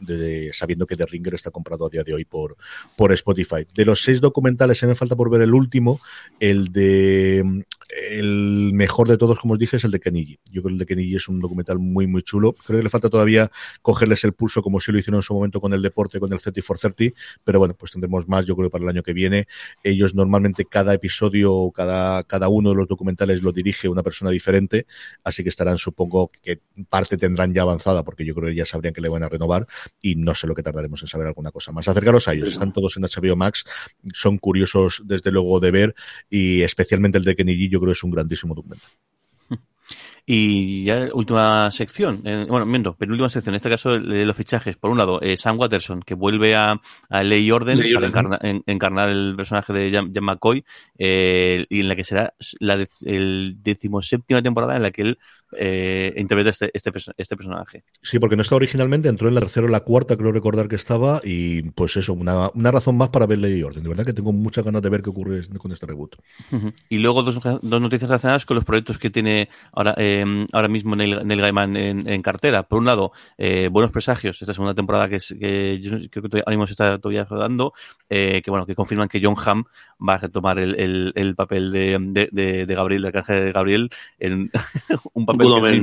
sabiendo 0.53 0.87
que 0.87 0.96
The 0.96 1.07
Ringer 1.07 1.35
está 1.35 1.50
comprado 1.50 1.87
a 1.87 1.88
día 1.88 2.03
de 2.03 2.14
hoy 2.14 2.24
por, 2.24 2.57
por 2.96 3.12
Spotify. 3.12 3.66
De 3.74 3.85
los 3.85 4.03
seis 4.03 4.20
documentales, 4.20 4.79
se 4.79 4.87
me 4.87 4.94
falta 4.94 5.16
por 5.16 5.31
ver 5.31 5.42
el 5.42 5.55
último, 5.55 6.00
el 6.38 6.72
de 6.72 7.64
el 8.11 8.72
mejor 8.72 9.09
de 9.09 9.16
todos, 9.16 9.38
como 9.38 9.55
os 9.55 9.59
dije, 9.59 9.76
es 9.76 9.85
el 9.85 9.90
de 9.90 10.00
Kenigi. 10.00 10.38
Yo 10.46 10.62
creo 10.62 10.64
que 10.64 10.72
el 10.72 10.79
de 10.79 10.87
Kenigi 10.87 11.16
es 11.16 11.29
un 11.29 11.40
documental 11.40 11.79
muy, 11.79 12.07
muy 12.07 12.22
chulo. 12.22 12.53
Creo 12.53 12.79
que 12.79 12.85
le 12.85 12.90
falta 12.90 13.09
todavía 13.09 13.50
cogerles 13.83 14.24
el 14.24 14.33
pulso 14.33 14.62
como 14.62 14.81
si 14.81 14.92
lo 14.92 14.98
hicieron 14.98 15.18
en 15.18 15.22
su 15.22 15.35
momento 15.35 15.61
con 15.61 15.72
el 15.72 15.83
deporte, 15.83 16.20
con 16.20 16.33
el 16.33 16.40
30 16.40 16.62
for 16.62 16.79
30, 16.79 17.16
pero 17.44 17.59
bueno, 17.59 17.74
pues 17.74 17.92
tendremos 17.92 18.29
más, 18.29 18.46
yo 18.46 18.57
creo, 18.57 18.70
para 18.70 18.85
el 18.85 18.90
año 18.90 19.03
que 19.03 19.12
viene. 19.12 19.46
Ellos 19.83 20.14
normalmente 20.14 20.64
cada 20.64 20.94
episodio, 20.94 21.70
cada, 21.74 22.22
cada 22.24 22.48
uno 22.48 22.70
de 22.70 22.76
los 22.76 22.88
documentales 22.88 23.42
lo 23.42 23.53
dirige 23.53 23.88
una 23.88 24.03
persona 24.03 24.31
diferente, 24.31 24.87
así 25.24 25.42
que 25.42 25.48
estarán, 25.48 25.79
supongo, 25.79 26.31
que 26.42 26.61
parte 26.88 27.16
tendrán 27.31 27.55
ya 27.55 27.62
avanzada, 27.62 28.03
porque 28.03 28.25
yo 28.25 28.35
creo 28.35 28.49
que 28.51 28.57
ya 28.57 28.66
sabrían 28.66 28.93
que 28.93 29.01
le 29.01 29.09
van 29.09 29.23
a 29.23 29.29
renovar 29.29 29.66
y 30.03 30.16
no 30.16 30.35
sé 30.35 30.47
lo 30.47 30.55
que 30.55 30.62
tardaremos 30.62 31.01
en 31.03 31.09
saber 31.09 31.29
alguna 31.29 31.51
cosa 31.53 31.71
más. 31.73 31.87
Acercaros 31.88 32.27
a 32.29 32.33
ellos, 32.35 32.49
están 32.49 32.73
todos 32.73 32.97
en 32.97 33.05
HBO 33.05 33.37
Max, 33.37 33.64
son 34.12 34.38
curiosos 34.38 35.03
desde 35.05 35.31
luego 35.31 35.61
de 35.61 35.71
ver 35.71 35.95
y 36.29 36.62
especialmente 36.62 37.19
el 37.19 37.25
de 37.25 37.37
Kenigi, 37.37 37.69
yo 37.69 37.79
creo 37.81 37.90
que 37.93 37.99
es 37.99 38.05
un 38.05 38.11
grandísimo 38.11 38.55
documento. 38.55 38.85
Y 40.27 40.85
ya 40.85 41.09
última 41.12 41.71
sección, 41.73 42.23
eh, 42.25 42.47
bueno, 42.49 42.64
miento, 42.64 42.95
penúltima 42.95 43.29
sección, 43.31 43.55
en 43.55 43.57
este 43.57 43.71
caso 43.71 43.99
de 43.99 44.25
los 44.25 44.37
fichajes. 44.37 44.77
Por 44.77 44.90
un 44.90 44.99
lado, 44.99 45.21
eh, 45.21 45.37
Sam 45.37 45.59
Watterson, 45.59 46.03
que 46.03 46.14
vuelve 46.14 46.55
a, 46.55 46.81
a 47.09 47.23
Ley 47.25 47.47
y 47.47 47.51
Orden 47.51 47.79
Ley 47.79 47.95
para 47.95 48.07
Orden. 48.07 48.11
encarna- 48.25 48.38
en- 48.43 48.62
encarnar 48.66 49.09
el 49.09 49.35
personaje 49.37 49.73
de 49.73 49.90
Jan, 49.90 50.12
Jan 50.14 50.23
McCoy, 50.25 50.64
eh, 50.99 51.66
y 51.69 51.81
en 51.81 51.88
la 51.88 51.97
que 51.97 52.05
será 52.05 52.35
la 52.61 52.77
de, 52.77 52.88
el 53.05 53.57
decimoséptima 53.62 54.43
temporada 54.43 54.77
en 54.77 54.83
la 54.83 54.90
que 54.93 55.03
él 55.03 55.19
eh, 55.57 56.13
interpreta 56.17 56.51
este, 56.51 56.71
este, 56.73 56.93
este 57.17 57.37
personaje. 57.37 57.85
Sí, 58.03 58.19
porque 58.19 58.37
no 58.37 58.43
estaba 58.43 58.57
originalmente, 58.59 59.09
entró 59.09 59.29
en 59.29 59.35
la 59.35 59.41
tercera 59.41 59.67
o 59.67 59.71
la 59.71 59.81
cuarta, 59.81 60.17
creo 60.17 60.33
recordar 60.33 60.69
que 60.69 60.77
estaba, 60.77 61.21
y 61.25 61.63
pues 61.63 61.97
eso, 61.97 62.13
una, 62.13 62.51
una 62.55 62.71
razón 62.71 62.97
más 62.97 63.09
para 63.09 63.27
ver 63.27 63.39
Ley 63.39 63.59
y 63.59 63.63
Orden. 63.63 63.83
De 63.83 63.89
verdad 63.89 64.05
que 64.05 64.13
tengo 64.13 64.33
muchas 64.33 64.65
ganas 64.65 64.83
de 64.83 64.89
ver 64.89 65.03
qué 65.03 65.11
ocurre 65.11 65.41
con 65.59 65.73
este 65.73 65.87
reboot. 65.87 66.17
Y 66.89 66.99
luego 66.99 67.23
dos, 67.23 67.41
dos 67.63 67.81
noticias 67.81 68.09
relacionadas 68.09 68.47
con 68.47 68.57
los 68.57 68.65
proyectos 68.65 68.99
que 68.99 69.11
tiene 69.11 69.49
ahora, 69.73 69.95
eh, 69.97 70.47
ahora 70.53 70.69
mismo 70.69 70.97
Neil, 70.97 71.21
Neil 71.25 71.41
Gaiman 71.41 71.77
en, 71.77 72.09
en 72.09 72.23
cartera. 72.23 72.63
Por 72.65 72.79
un 72.79 72.87
lado, 72.87 73.13
eh, 73.39 73.69
Buenos 73.71 73.91
Presagios, 73.91 74.41
esta 74.41 74.55
segunda 74.55 74.75
temporada 74.75 75.09
que, 75.09 75.17
es, 75.17 75.35
que 75.39 75.81
yo 75.81 75.91
creo 75.91 76.23
que 76.23 76.29
todavía, 76.29 76.45
ahora 76.47 76.57
mismo 76.57 76.67
se 76.67 76.73
está 76.73 76.99
todavía 76.99 77.25
rodando, 77.25 77.73
eh, 78.09 78.43
que 78.45 78.51
bueno, 78.51 78.67
que 78.67 78.75
confirman 78.75 79.09
que 79.09 79.21
John 79.23 79.37
Hamm 79.45 79.65
va 80.07 80.15
a 80.15 80.19
retomar 80.19 80.59
el, 80.59 80.75
el, 80.79 81.13
el 81.15 81.35
papel 81.35 81.71
de, 81.71 81.99
de, 82.01 82.29
de, 82.33 82.67
de 82.67 82.75
Gabriel, 82.75 83.03
del 83.03 83.13
de 83.13 83.53
Gabriel, 83.53 83.91
en 84.19 84.51
un 85.13 85.27
papel 85.27 85.39
Good 85.46 85.55
que 85.55 85.61
él 85.70 85.81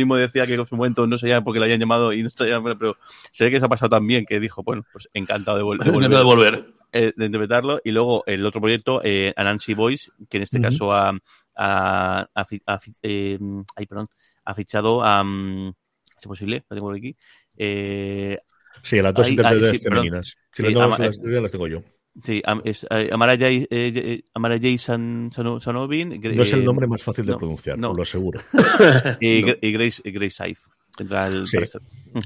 mismo, 0.00 0.16
decía 0.16 0.46
que 0.46 0.54
en 0.54 0.66
su 0.66 0.76
momento 0.76 1.06
no 1.06 1.18
sabía 1.18 1.40
por 1.42 1.52
qué 1.52 1.58
lo 1.60 1.64
habían 1.64 1.80
llamado 1.80 2.12
y 2.12 2.22
no 2.22 2.30
sabía, 2.30 2.60
pero 2.62 2.96
se 3.32 3.44
ve 3.44 3.50
que 3.50 3.58
se 3.60 3.66
ha 3.66 3.68
pasado 3.68 3.90
tan 3.90 4.06
bien 4.06 4.24
que 4.26 4.40
dijo, 4.40 4.62
bueno, 4.62 4.84
pues 4.92 5.08
encantado 5.14 5.56
de, 5.58 5.64
vol- 5.64 5.82
de 5.82 5.90
volver 5.90 6.10
Encantado 6.12 6.18
de 6.18 6.24
volver. 6.24 6.64
eh, 6.92 7.12
de 7.16 7.26
interpretarlo. 7.26 7.80
Y 7.84 7.90
luego 7.92 8.24
el 8.26 8.44
otro 8.46 8.60
proyecto, 8.60 9.00
eh, 9.04 9.32
Anansi 9.36 9.74
Boys, 9.74 10.08
que 10.28 10.38
en 10.38 10.42
este 10.42 10.60
caso 10.60 10.92
ha, 10.92 11.10
ha, 11.56 12.28
ha 12.34 12.46
ha 12.66 12.80
eh, 13.02 13.38
ay, 13.76 13.86
perdón, 13.86 14.08
ha 14.44 14.54
fichado 14.54 15.02
a. 15.04 15.22
mm, 15.24 15.72
¿Es 16.20 16.26
posible? 16.26 16.64
Lo 16.68 16.74
tengo 16.76 16.88
por 16.88 16.96
aquí. 16.96 17.16
Eh, 17.56 18.38
Sí, 18.82 19.00
las 19.02 19.14
dos 19.14 19.26
sí, 19.26 19.36
perdón. 19.36 19.80
femeninas. 19.80 20.36
Si 20.52 20.62
Sí, 20.62 20.62
las 20.74 21.18
ya 21.18 21.40
las 21.40 21.50
tengo 21.50 21.66
yo. 21.68 21.82
Sí, 22.22 22.42
es 22.64 22.86
eh, 22.90 23.08
Amara 23.12 23.36
Jay, 23.38 23.66
eh, 23.70 23.92
eh, 23.94 24.22
Amara 24.34 24.58
Jay 24.60 24.78
San, 24.78 25.30
Sano- 25.32 25.60
Sanovin. 25.60 26.20
No 26.20 26.42
es 26.42 26.52
el 26.52 26.60
eh, 26.62 26.64
nombre 26.64 26.86
más 26.86 27.02
fácil 27.02 27.26
de 27.26 27.32
no, 27.32 27.38
pronunciar, 27.38 27.78
no. 27.78 27.94
lo 27.94 28.02
aseguro. 28.02 28.40
Y, 29.20 29.42
No. 29.42 29.52
y 29.60 29.72
Grace, 29.72 30.02
Grace 30.10 30.30
Saif. 30.36 30.60
El 30.98 31.46
Sí. 31.46 31.56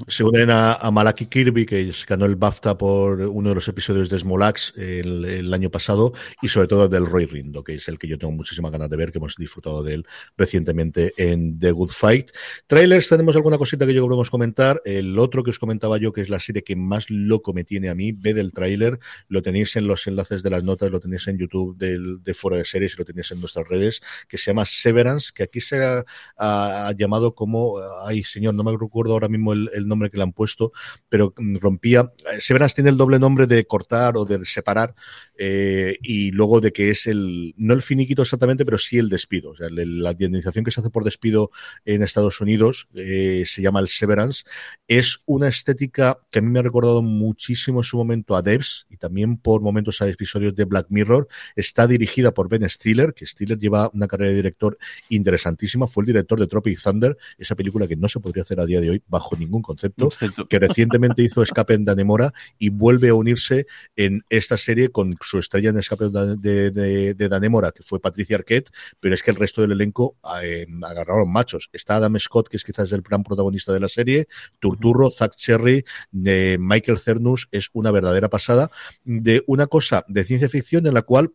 Se 0.07 0.23
unen 0.23 0.49
a, 0.49 0.73
a 0.73 0.91
Malaki 0.91 1.25
Kirby, 1.25 1.65
que 1.65 1.91
ganó 2.07 2.25
el 2.25 2.35
BAFTA 2.37 2.77
por 2.77 3.19
uno 3.19 3.49
de 3.49 3.55
los 3.55 3.67
episodios 3.67 4.09
de 4.09 4.17
Smolax 4.17 4.73
el, 4.77 5.25
el 5.25 5.53
año 5.53 5.69
pasado, 5.69 6.13
y 6.41 6.47
sobre 6.47 6.67
todo 6.67 6.87
del 6.87 7.05
Roy 7.05 7.25
Rindo, 7.25 7.63
que 7.63 7.75
es 7.75 7.87
el 7.89 7.99
que 7.99 8.07
yo 8.07 8.17
tengo 8.17 8.31
muchísimas 8.31 8.71
ganas 8.71 8.89
de 8.89 8.95
ver, 8.97 9.11
que 9.11 9.17
hemos 9.17 9.35
disfrutado 9.35 9.83
de 9.83 9.95
él 9.95 10.05
recientemente 10.37 11.13
en 11.17 11.59
The 11.59 11.71
Good 11.71 11.91
Fight. 11.91 12.31
Trailers, 12.67 13.09
tenemos 13.09 13.35
alguna 13.35 13.57
cosita 13.57 13.85
que 13.85 13.93
yo 13.93 14.03
queremos 14.07 14.29
comentar. 14.29 14.81
El 14.85 15.19
otro 15.19 15.43
que 15.43 15.49
os 15.51 15.59
comentaba 15.59 15.97
yo, 15.97 16.13
que 16.13 16.21
es 16.21 16.29
la 16.29 16.39
serie 16.39 16.63
que 16.63 16.75
más 16.75 17.09
loco 17.09 17.53
me 17.53 17.63
tiene 17.63 17.89
a 17.89 17.95
mí, 17.95 18.13
ve 18.13 18.33
del 18.33 18.53
tráiler, 18.53 18.99
lo 19.27 19.41
tenéis 19.41 19.75
en 19.75 19.85
los 19.87 20.07
enlaces 20.07 20.43
de 20.43 20.49
las 20.49 20.63
notas, 20.63 20.89
lo 20.91 20.99
tenéis 20.99 21.27
en 21.27 21.37
YouTube 21.37 21.77
del, 21.77 22.23
de 22.23 22.33
Fuera 22.33 22.57
de 22.57 22.65
Series 22.65 22.93
y 22.93 22.97
lo 22.97 23.05
tenéis 23.05 23.31
en 23.31 23.39
nuestras 23.41 23.67
redes, 23.67 24.01
que 24.27 24.37
se 24.37 24.51
llama 24.51 24.65
Severance, 24.65 25.31
que 25.35 25.43
aquí 25.43 25.59
se 25.61 25.83
ha, 25.83 26.05
ha- 26.37 26.87
ha 26.87 26.91
llamado 26.93 27.35
como, 27.35 27.75
ay 28.05 28.23
señor, 28.23 28.53
no 28.53 28.62
me 28.63 28.71
recuerdo 28.77 29.13
ahora 29.13 29.27
mismo 29.27 29.53
el, 29.53 29.87
nombre 29.87 30.09
que 30.09 30.17
le 30.17 30.23
han 30.23 30.33
puesto, 30.33 30.71
pero 31.09 31.33
mm, 31.37 31.57
rompía, 31.57 32.11
eh, 32.33 32.39
Severance 32.39 32.75
tiene 32.75 32.89
el 32.89 32.97
doble 32.97 33.19
nombre 33.19 33.47
de 33.47 33.65
cortar 33.65 34.17
o 34.17 34.25
de 34.25 34.43
separar, 34.45 34.95
eh, 35.37 35.97
y 36.01 36.31
luego 36.31 36.61
de 36.61 36.71
que 36.71 36.89
es 36.89 37.07
el, 37.07 37.53
no 37.57 37.73
el 37.73 37.81
finiquito 37.81 38.21
exactamente, 38.21 38.65
pero 38.65 38.77
sí 38.77 38.97
el 38.97 39.09
despido, 39.09 39.51
o 39.51 39.55
sea, 39.55 39.67
la 39.69 40.11
indemnización 40.11 40.63
que 40.63 40.71
se 40.71 40.81
hace 40.81 40.89
por 40.89 41.03
despido 41.03 41.51
en 41.85 42.03
Estados 42.03 42.39
Unidos 42.41 42.87
eh, 42.95 43.43
se 43.45 43.61
llama 43.61 43.79
el 43.79 43.87
Severance, 43.87 44.43
es 44.87 45.19
una 45.25 45.47
estética 45.47 46.19
que 46.31 46.39
a 46.39 46.41
mí 46.41 46.49
me 46.49 46.59
ha 46.59 46.63
recordado 46.63 47.01
muchísimo 47.01 47.79
en 47.79 47.83
su 47.83 47.97
momento 47.97 48.35
a 48.35 48.41
Devs 48.41 48.85
y 48.89 48.97
también 48.97 49.37
por 49.37 49.61
momentos 49.61 50.01
a 50.01 50.07
episodios 50.07 50.55
de 50.55 50.65
Black 50.65 50.87
Mirror. 50.89 51.27
Está 51.55 51.87
dirigida 51.87 52.33
por 52.33 52.49
Ben 52.49 52.67
Stiller, 52.69 53.13
que 53.13 53.25
Stiller 53.25 53.59
lleva 53.59 53.89
una 53.93 54.07
carrera 54.07 54.29
de 54.31 54.37
director 54.37 54.77
interesantísima. 55.09 55.87
Fue 55.87 56.03
el 56.03 56.07
director 56.07 56.39
de 56.39 56.47
Tropic 56.47 56.81
Thunder, 56.81 57.17
esa 57.37 57.55
película 57.55 57.87
que 57.87 57.95
no 57.95 58.07
se 58.07 58.19
podría 58.19 58.43
hacer 58.43 58.52
a 58.59 58.65
día 58.65 58.81
de 58.81 58.89
hoy 58.89 59.03
bajo 59.07 59.35
ningún 59.35 59.61
concepto, 59.61 60.09
que 60.49 60.59
recientemente 60.59 61.23
hizo 61.23 61.41
Escape 61.41 61.73
en 61.73 61.85
Danemora 61.85 62.33
y 62.57 62.69
vuelve 62.69 63.09
a 63.09 63.13
unirse 63.13 63.67
en 63.95 64.23
esta 64.29 64.57
serie 64.57 64.89
con 64.89 65.17
su 65.21 65.39
estrella 65.39 65.69
en 65.69 65.79
Escape 65.79 66.09
de, 66.09 66.37
de, 66.37 66.71
de, 66.71 67.13
de 67.13 67.29
Danemora, 67.29 67.71
que 67.71 67.83
fue 67.83 67.99
Patricia 67.99 68.37
Arquette, 68.37 68.71
pero 68.99 69.15
es 69.15 69.23
que 69.23 69.31
el 69.31 69.37
resto 69.37 69.61
del 69.61 69.71
elenco 69.71 70.17
eh, 70.43 70.65
agarraron 70.83 71.31
machos. 71.31 71.69
Está 71.73 71.97
Adam 71.97 72.17
Scott, 72.19 72.49
que 72.49 72.57
es 72.57 72.63
quizás 72.63 72.91
el 72.91 73.01
gran 73.01 73.23
protagonista 73.23 73.73
de 73.73 73.79
la 73.79 73.87
serie, 73.87 74.27
Turturro, 74.59 75.11
Zack 75.11 75.35
Cherry, 75.35 75.85
de 76.11 76.57
Michael 76.59 76.99
Cernus, 76.99 77.47
es 77.51 77.69
una 77.73 77.91
verdadera 77.91 78.29
pasada 78.29 78.69
de 79.03 79.43
una 79.47 79.67
cosa 79.67 80.05
de 80.07 80.23
ciencia 80.23 80.49
ficción 80.49 80.85
en 80.87 80.93
la 80.93 81.01
cual 81.01 81.33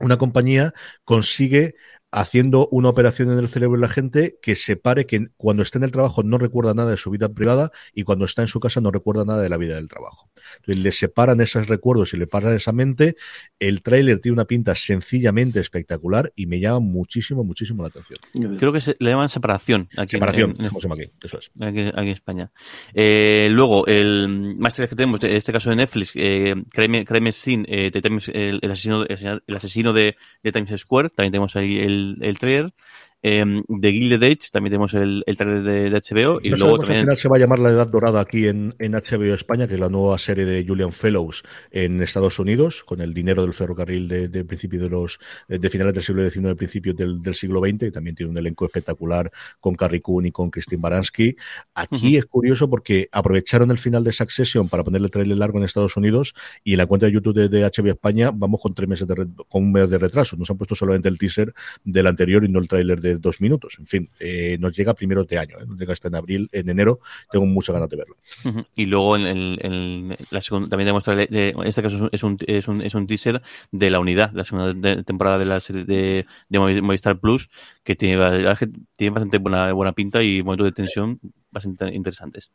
una 0.00 0.16
compañía 0.16 0.72
consigue 1.04 1.74
haciendo 2.10 2.68
una 2.70 2.88
operación 2.88 3.30
en 3.30 3.38
el 3.38 3.48
cerebro 3.48 3.76
de 3.76 3.82
la 3.82 3.92
gente 3.92 4.38
que 4.40 4.56
separe 4.56 5.06
que 5.06 5.28
cuando 5.36 5.62
está 5.62 5.78
en 5.78 5.84
el 5.84 5.92
trabajo 5.92 6.22
no 6.22 6.38
recuerda 6.38 6.72
nada 6.72 6.90
de 6.90 6.96
su 6.96 7.10
vida 7.10 7.28
privada 7.28 7.70
y 7.92 8.04
cuando 8.04 8.24
está 8.24 8.42
en 8.42 8.48
su 8.48 8.60
casa 8.60 8.80
no 8.80 8.90
recuerda 8.90 9.24
nada 9.24 9.42
de 9.42 9.48
la 9.48 9.58
vida 9.58 9.74
del 9.74 9.88
trabajo. 9.88 10.30
Entonces 10.56 10.82
le 10.82 10.92
separan 10.92 11.40
esos 11.40 11.66
recuerdos 11.66 12.14
y 12.14 12.16
le 12.16 12.26
paran 12.26 12.54
esa 12.54 12.72
mente. 12.72 13.16
El 13.58 13.82
tráiler 13.82 14.20
tiene 14.20 14.34
una 14.34 14.46
pinta 14.46 14.74
sencillamente 14.74 15.60
espectacular 15.60 16.32
y 16.34 16.46
me 16.46 16.60
llama 16.60 16.80
muchísimo, 16.80 17.44
muchísimo 17.44 17.82
la 17.82 17.88
atención. 17.88 18.18
Creo 18.58 18.72
que 18.72 18.80
se, 18.80 18.96
le 18.98 19.10
llaman 19.10 19.28
separación. 19.28 19.88
Aquí 19.96 20.12
separación, 20.12 20.56
en, 20.58 20.64
en, 20.64 20.92
aquí, 20.92 21.12
eso 21.22 21.38
es. 21.38 21.50
Aquí, 21.60 21.80
aquí 21.80 21.92
en 21.98 22.08
España. 22.08 22.50
Eh, 22.94 23.48
luego, 23.52 23.86
el 23.86 24.56
máster 24.58 24.88
que 24.88 24.96
tenemos, 24.96 25.22
en 25.22 25.32
este 25.32 25.52
caso 25.52 25.70
de 25.70 25.76
Netflix, 25.76 26.12
eh, 26.14 26.54
Crime, 26.72 27.32
Scene, 27.32 27.64
eh, 27.68 27.90
el, 27.92 28.58
el, 28.62 28.70
asesino, 28.70 29.04
el 29.04 29.56
asesino 29.56 29.92
de, 29.92 30.16
de 30.42 30.52
Times 30.52 30.80
Square, 30.80 31.10
también 31.10 31.32
tenemos 31.32 31.54
ahí 31.56 31.78
el 31.78 31.97
el, 32.20 32.38
trailer. 32.38 32.72
Eh, 33.20 33.44
de 33.66 33.92
Gilded 33.92 34.22
Age 34.22 34.48
también 34.52 34.70
tenemos 34.70 34.94
el, 34.94 35.24
el 35.26 35.36
trailer 35.36 35.62
de, 35.62 35.90
HBO. 35.90 36.40
Y 36.42 36.50
luego 36.50 36.78
también... 36.78 36.98
Al 36.98 37.04
final 37.04 37.18
se 37.18 37.28
va 37.28 37.36
a 37.36 37.38
llamar 37.40 37.58
La 37.58 37.70
Edad 37.70 37.88
Dorada 37.88 38.20
aquí 38.20 38.46
en, 38.46 38.74
en, 38.78 38.92
HBO 38.92 39.34
España, 39.34 39.66
que 39.66 39.74
es 39.74 39.80
la 39.80 39.88
nueva 39.88 40.18
serie 40.18 40.44
de 40.44 40.64
Julian 40.64 40.92
Fellows 40.92 41.42
en 41.70 42.00
Estados 42.02 42.38
Unidos, 42.38 42.84
con 42.84 43.00
el 43.00 43.14
dinero 43.14 43.42
del 43.42 43.54
ferrocarril 43.54 44.06
de, 44.06 44.28
de 44.28 44.44
principio 44.44 44.80
de 44.80 44.88
los 44.88 45.18
de 45.48 45.70
finales 45.70 45.94
del 45.94 46.02
siglo 46.02 46.30
XIX, 46.30 46.54
principios 46.54 46.96
del, 46.96 47.20
del, 47.20 47.34
siglo 47.34 47.60
XX, 47.60 47.84
y 47.84 47.90
también 47.90 48.14
tiene 48.14 48.30
un 48.30 48.38
elenco 48.38 48.64
espectacular 48.66 49.30
con 49.60 49.74
Carrie 49.74 50.00
Coon 50.00 50.26
y 50.26 50.30
con 50.30 50.50
Christine 50.50 50.80
Baranski. 50.80 51.36
Aquí 51.74 52.16
es 52.16 52.26
curioso 52.26 52.70
porque 52.70 53.08
aprovecharon 53.10 53.70
el 53.70 53.78
final 53.78 54.04
de 54.04 54.12
Succession 54.12 54.68
para 54.68 54.84
ponerle 54.84 55.08
trailer 55.08 55.36
largo 55.36 55.58
en 55.58 55.64
Estados 55.64 55.96
Unidos 55.96 56.34
y 56.62 56.72
en 56.72 56.78
la 56.78 56.86
cuenta 56.86 57.06
de 57.06 57.12
YouTube 57.12 57.34
de, 57.34 57.48
de 57.48 57.64
HBO 57.64 57.88
España 57.88 58.30
vamos 58.32 58.60
con 58.62 58.74
tres 58.74 58.88
meses 58.88 59.08
de 59.08 59.14
con 59.48 59.64
un 59.64 59.72
mes 59.72 59.90
de 59.90 59.98
retraso. 59.98 60.36
Nos 60.36 60.50
han 60.50 60.56
puesto 60.56 60.74
solamente 60.74 61.08
el 61.08 61.18
teaser 61.18 61.52
del 61.84 62.06
anterior 62.06 62.44
y 62.44 62.48
no 62.48 62.60
el 62.60 62.68
tráiler 62.68 63.00
de 63.00 63.07
dos 63.16 63.40
minutos. 63.40 63.76
En 63.78 63.86
fin, 63.86 64.10
eh, 64.20 64.56
nos 64.60 64.76
llega 64.76 64.94
primero 64.94 65.24
de 65.24 65.38
año, 65.38 65.58
¿eh? 65.60 65.64
nos 65.66 65.78
llega 65.78 65.92
hasta 65.92 66.08
en 66.08 66.14
abril, 66.16 66.48
en 66.52 66.68
enero. 66.68 67.00
Tengo 67.30 67.46
muchas 67.46 67.74
ganas 67.74 67.88
de 67.88 67.96
verlo. 67.96 68.16
Y 68.74 68.86
luego 68.86 69.16
en, 69.16 69.26
el, 69.26 69.58
en 69.62 70.16
la 70.30 70.40
segunda, 70.40 70.68
también 70.68 70.86
demuestra, 70.86 71.14
de, 71.14 71.26
en 71.50 71.66
este 71.66 71.82
caso 71.82 72.08
es 72.12 72.22
un, 72.22 72.36
es, 72.46 72.68
un, 72.68 72.82
es 72.82 72.94
un 72.94 73.06
teaser 73.06 73.42
de 73.70 73.90
la 73.90 74.00
unidad, 74.00 74.32
la 74.32 74.44
segunda 74.44 75.02
temporada 75.02 75.38
de 75.38 75.44
la 75.44 75.60
serie 75.60 75.84
de, 75.84 76.26
de 76.48 76.58
Movistar 76.58 77.18
Plus, 77.18 77.50
que 77.82 77.96
tiene, 77.96 78.16
tiene 78.96 79.10
bastante 79.10 79.38
buena, 79.38 79.72
buena 79.72 79.92
pinta 79.92 80.22
y 80.22 80.42
momentos 80.42 80.66
de 80.66 80.72
tensión 80.72 81.20
bastante 81.50 81.94
interesantes. 81.94 82.52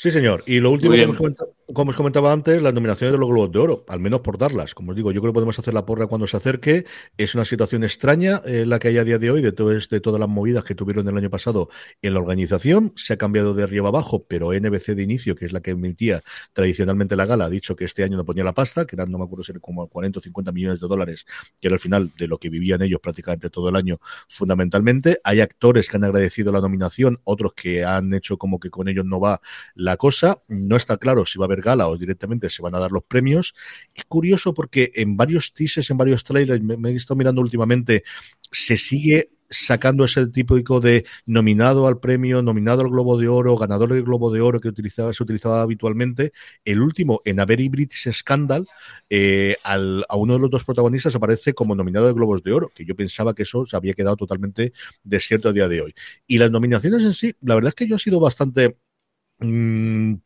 Sí, 0.00 0.12
señor. 0.12 0.44
Y 0.46 0.60
lo 0.60 0.70
último 0.70 0.94
que 0.94 1.02
hemos 1.02 1.16
comentado, 1.16 1.56
como 1.72 1.90
os 1.90 1.96
comentaba 1.96 2.32
antes, 2.32 2.62
las 2.62 2.72
nominaciones 2.72 3.10
de 3.10 3.18
los 3.18 3.28
Globos 3.28 3.50
de 3.50 3.58
Oro, 3.58 3.84
al 3.88 3.98
menos 3.98 4.20
por 4.20 4.38
darlas. 4.38 4.72
Como 4.72 4.90
os 4.90 4.96
digo, 4.96 5.10
yo 5.10 5.20
creo 5.20 5.32
que 5.32 5.34
podemos 5.34 5.58
hacer 5.58 5.74
la 5.74 5.84
porra 5.84 6.06
cuando 6.06 6.28
se 6.28 6.36
acerque. 6.36 6.86
Es 7.16 7.34
una 7.34 7.44
situación 7.44 7.82
extraña 7.82 8.40
eh, 8.46 8.64
la 8.64 8.78
que 8.78 8.86
hay 8.86 8.98
a 8.98 9.02
día 9.02 9.18
de 9.18 9.32
hoy, 9.32 9.42
de, 9.42 9.50
todo, 9.50 9.70
de 9.70 10.00
todas 10.00 10.20
las 10.20 10.28
movidas 10.28 10.62
que 10.62 10.76
tuvieron 10.76 11.08
el 11.08 11.16
año 11.16 11.30
pasado 11.30 11.68
en 12.00 12.14
la 12.14 12.20
organización. 12.20 12.92
Se 12.94 13.14
ha 13.14 13.16
cambiado 13.16 13.54
de 13.54 13.64
arriba 13.64 13.88
abajo, 13.88 14.24
pero 14.28 14.52
NBC 14.52 14.94
de 14.94 15.02
inicio, 15.02 15.34
que 15.34 15.46
es 15.46 15.52
la 15.52 15.60
que 15.60 15.72
emitía 15.72 16.22
tradicionalmente 16.52 17.16
la 17.16 17.26
gala, 17.26 17.46
ha 17.46 17.50
dicho 17.50 17.74
que 17.74 17.84
este 17.84 18.04
año 18.04 18.16
no 18.16 18.24
ponía 18.24 18.44
la 18.44 18.54
pasta, 18.54 18.86
que 18.86 18.94
eran, 18.94 19.10
no 19.10 19.18
me 19.18 19.24
acuerdo 19.24 19.42
si 19.42 19.50
eran 19.50 19.60
como 19.60 19.88
40 19.88 20.20
o 20.20 20.22
50 20.22 20.52
millones 20.52 20.80
de 20.80 20.86
dólares, 20.86 21.26
que 21.60 21.66
era 21.66 21.74
el 21.74 21.80
final 21.80 22.12
de 22.16 22.28
lo 22.28 22.38
que 22.38 22.50
vivían 22.50 22.82
ellos 22.82 23.00
prácticamente 23.00 23.50
todo 23.50 23.68
el 23.68 23.74
año, 23.74 23.98
fundamentalmente. 24.28 25.18
Hay 25.24 25.40
actores 25.40 25.88
que 25.88 25.96
han 25.96 26.04
agradecido 26.04 26.52
la 26.52 26.60
nominación, 26.60 27.20
otros 27.24 27.52
que 27.54 27.84
han 27.84 28.14
hecho 28.14 28.38
como 28.38 28.60
que 28.60 28.70
con 28.70 28.86
ellos 28.86 29.04
no 29.04 29.18
va 29.18 29.40
la 29.87 29.87
cosa. 29.96 30.42
No 30.48 30.76
está 30.76 30.96
claro 30.98 31.24
si 31.26 31.38
va 31.38 31.44
a 31.44 31.48
haber 31.48 31.62
gala 31.62 31.88
o 31.88 31.96
directamente 31.96 32.50
se 32.50 32.62
van 32.62 32.74
a 32.74 32.78
dar 32.78 32.92
los 32.92 33.04
premios. 33.04 33.54
Es 33.94 34.04
curioso 34.04 34.54
porque 34.54 34.92
en 34.94 35.16
varios 35.16 35.52
teasers, 35.52 35.90
en 35.90 35.96
varios 35.96 36.24
trailers, 36.24 36.62
me, 36.62 36.90
he 36.90 36.96
estado 36.96 37.16
mirando 37.16 37.40
últimamente, 37.40 38.04
se 38.50 38.76
sigue 38.76 39.30
sacando 39.50 40.04
ese 40.04 40.26
típico 40.26 40.80
de 40.80 41.04
nominado 41.26 41.86
al 41.86 41.98
premio, 41.98 42.42
nominado 42.42 42.82
al 42.82 42.90
Globo 42.90 43.16
de 43.18 43.28
Oro, 43.28 43.56
ganador 43.56 43.92
del 43.92 44.02
Globo 44.02 44.30
de 44.30 44.40
Oro 44.40 44.60
que 44.60 44.68
utilizaba, 44.68 45.12
se 45.12 45.22
utilizaba 45.22 45.62
habitualmente. 45.62 46.32
El 46.64 46.82
último, 46.82 47.20
en 47.24 47.40
A 47.40 47.46
Very 47.46 47.68
British 47.68 48.12
Scandal, 48.12 48.66
eh, 49.08 49.56
al, 49.62 50.04
a 50.08 50.16
uno 50.16 50.34
de 50.34 50.40
los 50.40 50.50
dos 50.50 50.64
protagonistas 50.64 51.14
aparece 51.14 51.54
como 51.54 51.74
nominado 51.74 52.06
de 52.06 52.12
Globos 52.12 52.42
de 52.42 52.52
Oro, 52.52 52.70
que 52.74 52.84
yo 52.84 52.94
pensaba 52.94 53.34
que 53.34 53.44
eso 53.44 53.66
se 53.66 53.76
había 53.76 53.94
quedado 53.94 54.16
totalmente 54.16 54.72
desierto 55.02 55.48
a 55.48 55.52
día 55.52 55.68
de 55.68 55.80
hoy. 55.80 55.94
Y 56.26 56.38
las 56.38 56.50
nominaciones 56.50 57.02
en 57.02 57.14
sí, 57.14 57.34
la 57.40 57.54
verdad 57.54 57.70
es 57.70 57.74
que 57.74 57.88
yo 57.88 57.96
he 57.96 57.98
sido 58.00 58.20
bastante 58.20 58.76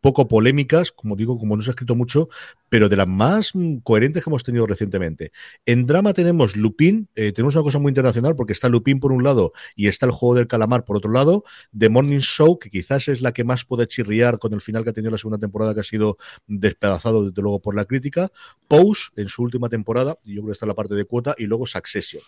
poco 0.01 0.29
polémicas, 0.29 0.93
como 0.93 1.17
digo, 1.17 1.39
como 1.39 1.57
no 1.57 1.63
se 1.63 1.71
ha 1.71 1.73
escrito 1.73 1.95
mucho, 1.95 2.29
pero 2.73 2.89
de 2.89 2.97
las 2.97 3.07
más 3.07 3.53
coherentes 3.83 4.25
que 4.25 4.31
hemos 4.31 4.45
tenido 4.45 4.67
recientemente. 4.67 5.31
En 5.67 5.85
drama 5.85 6.15
tenemos 6.15 6.57
Lupin, 6.57 7.07
eh, 7.15 7.31
tenemos 7.33 7.55
una 7.55 7.65
cosa 7.65 7.79
muy 7.79 7.91
internacional 7.91 8.35
porque 8.35 8.55
está 8.55 8.71
Lupin 8.71 8.99
por 8.99 9.13
un 9.13 9.23
lado 9.23 9.53
y 9.77 9.89
está 9.89 10.07
el 10.07 10.13
juego 10.13 10.37
del 10.37 10.47
calamar 10.47 10.87
por 10.87 10.97
otro 10.97 11.13
lado, 11.13 11.45
The 11.77 11.91
Morning 11.91 12.21
Show, 12.21 12.59
que 12.59 12.71
quizás 12.71 13.09
es 13.09 13.21
la 13.21 13.33
que 13.33 13.45
más 13.45 13.67
puede 13.67 13.87
chirriar 13.87 14.39
con 14.39 14.55
el 14.55 14.63
final 14.63 14.85
que 14.85 14.89
ha 14.89 14.95
tenido 14.95 15.11
la 15.11 15.19
segunda 15.19 15.37
temporada, 15.37 15.75
que 15.75 15.81
ha 15.81 15.85
sido 15.85 16.17
despedazado 16.47 17.27
desde 17.27 17.43
luego 17.43 17.61
por 17.61 17.77
la 17.77 17.85
crítica, 17.85 18.33
Pose 18.69 19.11
en 19.17 19.29
su 19.29 19.43
última 19.43 19.69
temporada, 19.69 20.17
yo 20.25 20.37
creo 20.37 20.47
que 20.47 20.53
está 20.53 20.65
en 20.65 20.69
la 20.69 20.75
parte 20.75 20.95
de 20.95 21.05
cuota, 21.05 21.35
y 21.37 21.45
luego 21.45 21.67
Succession. 21.67 22.23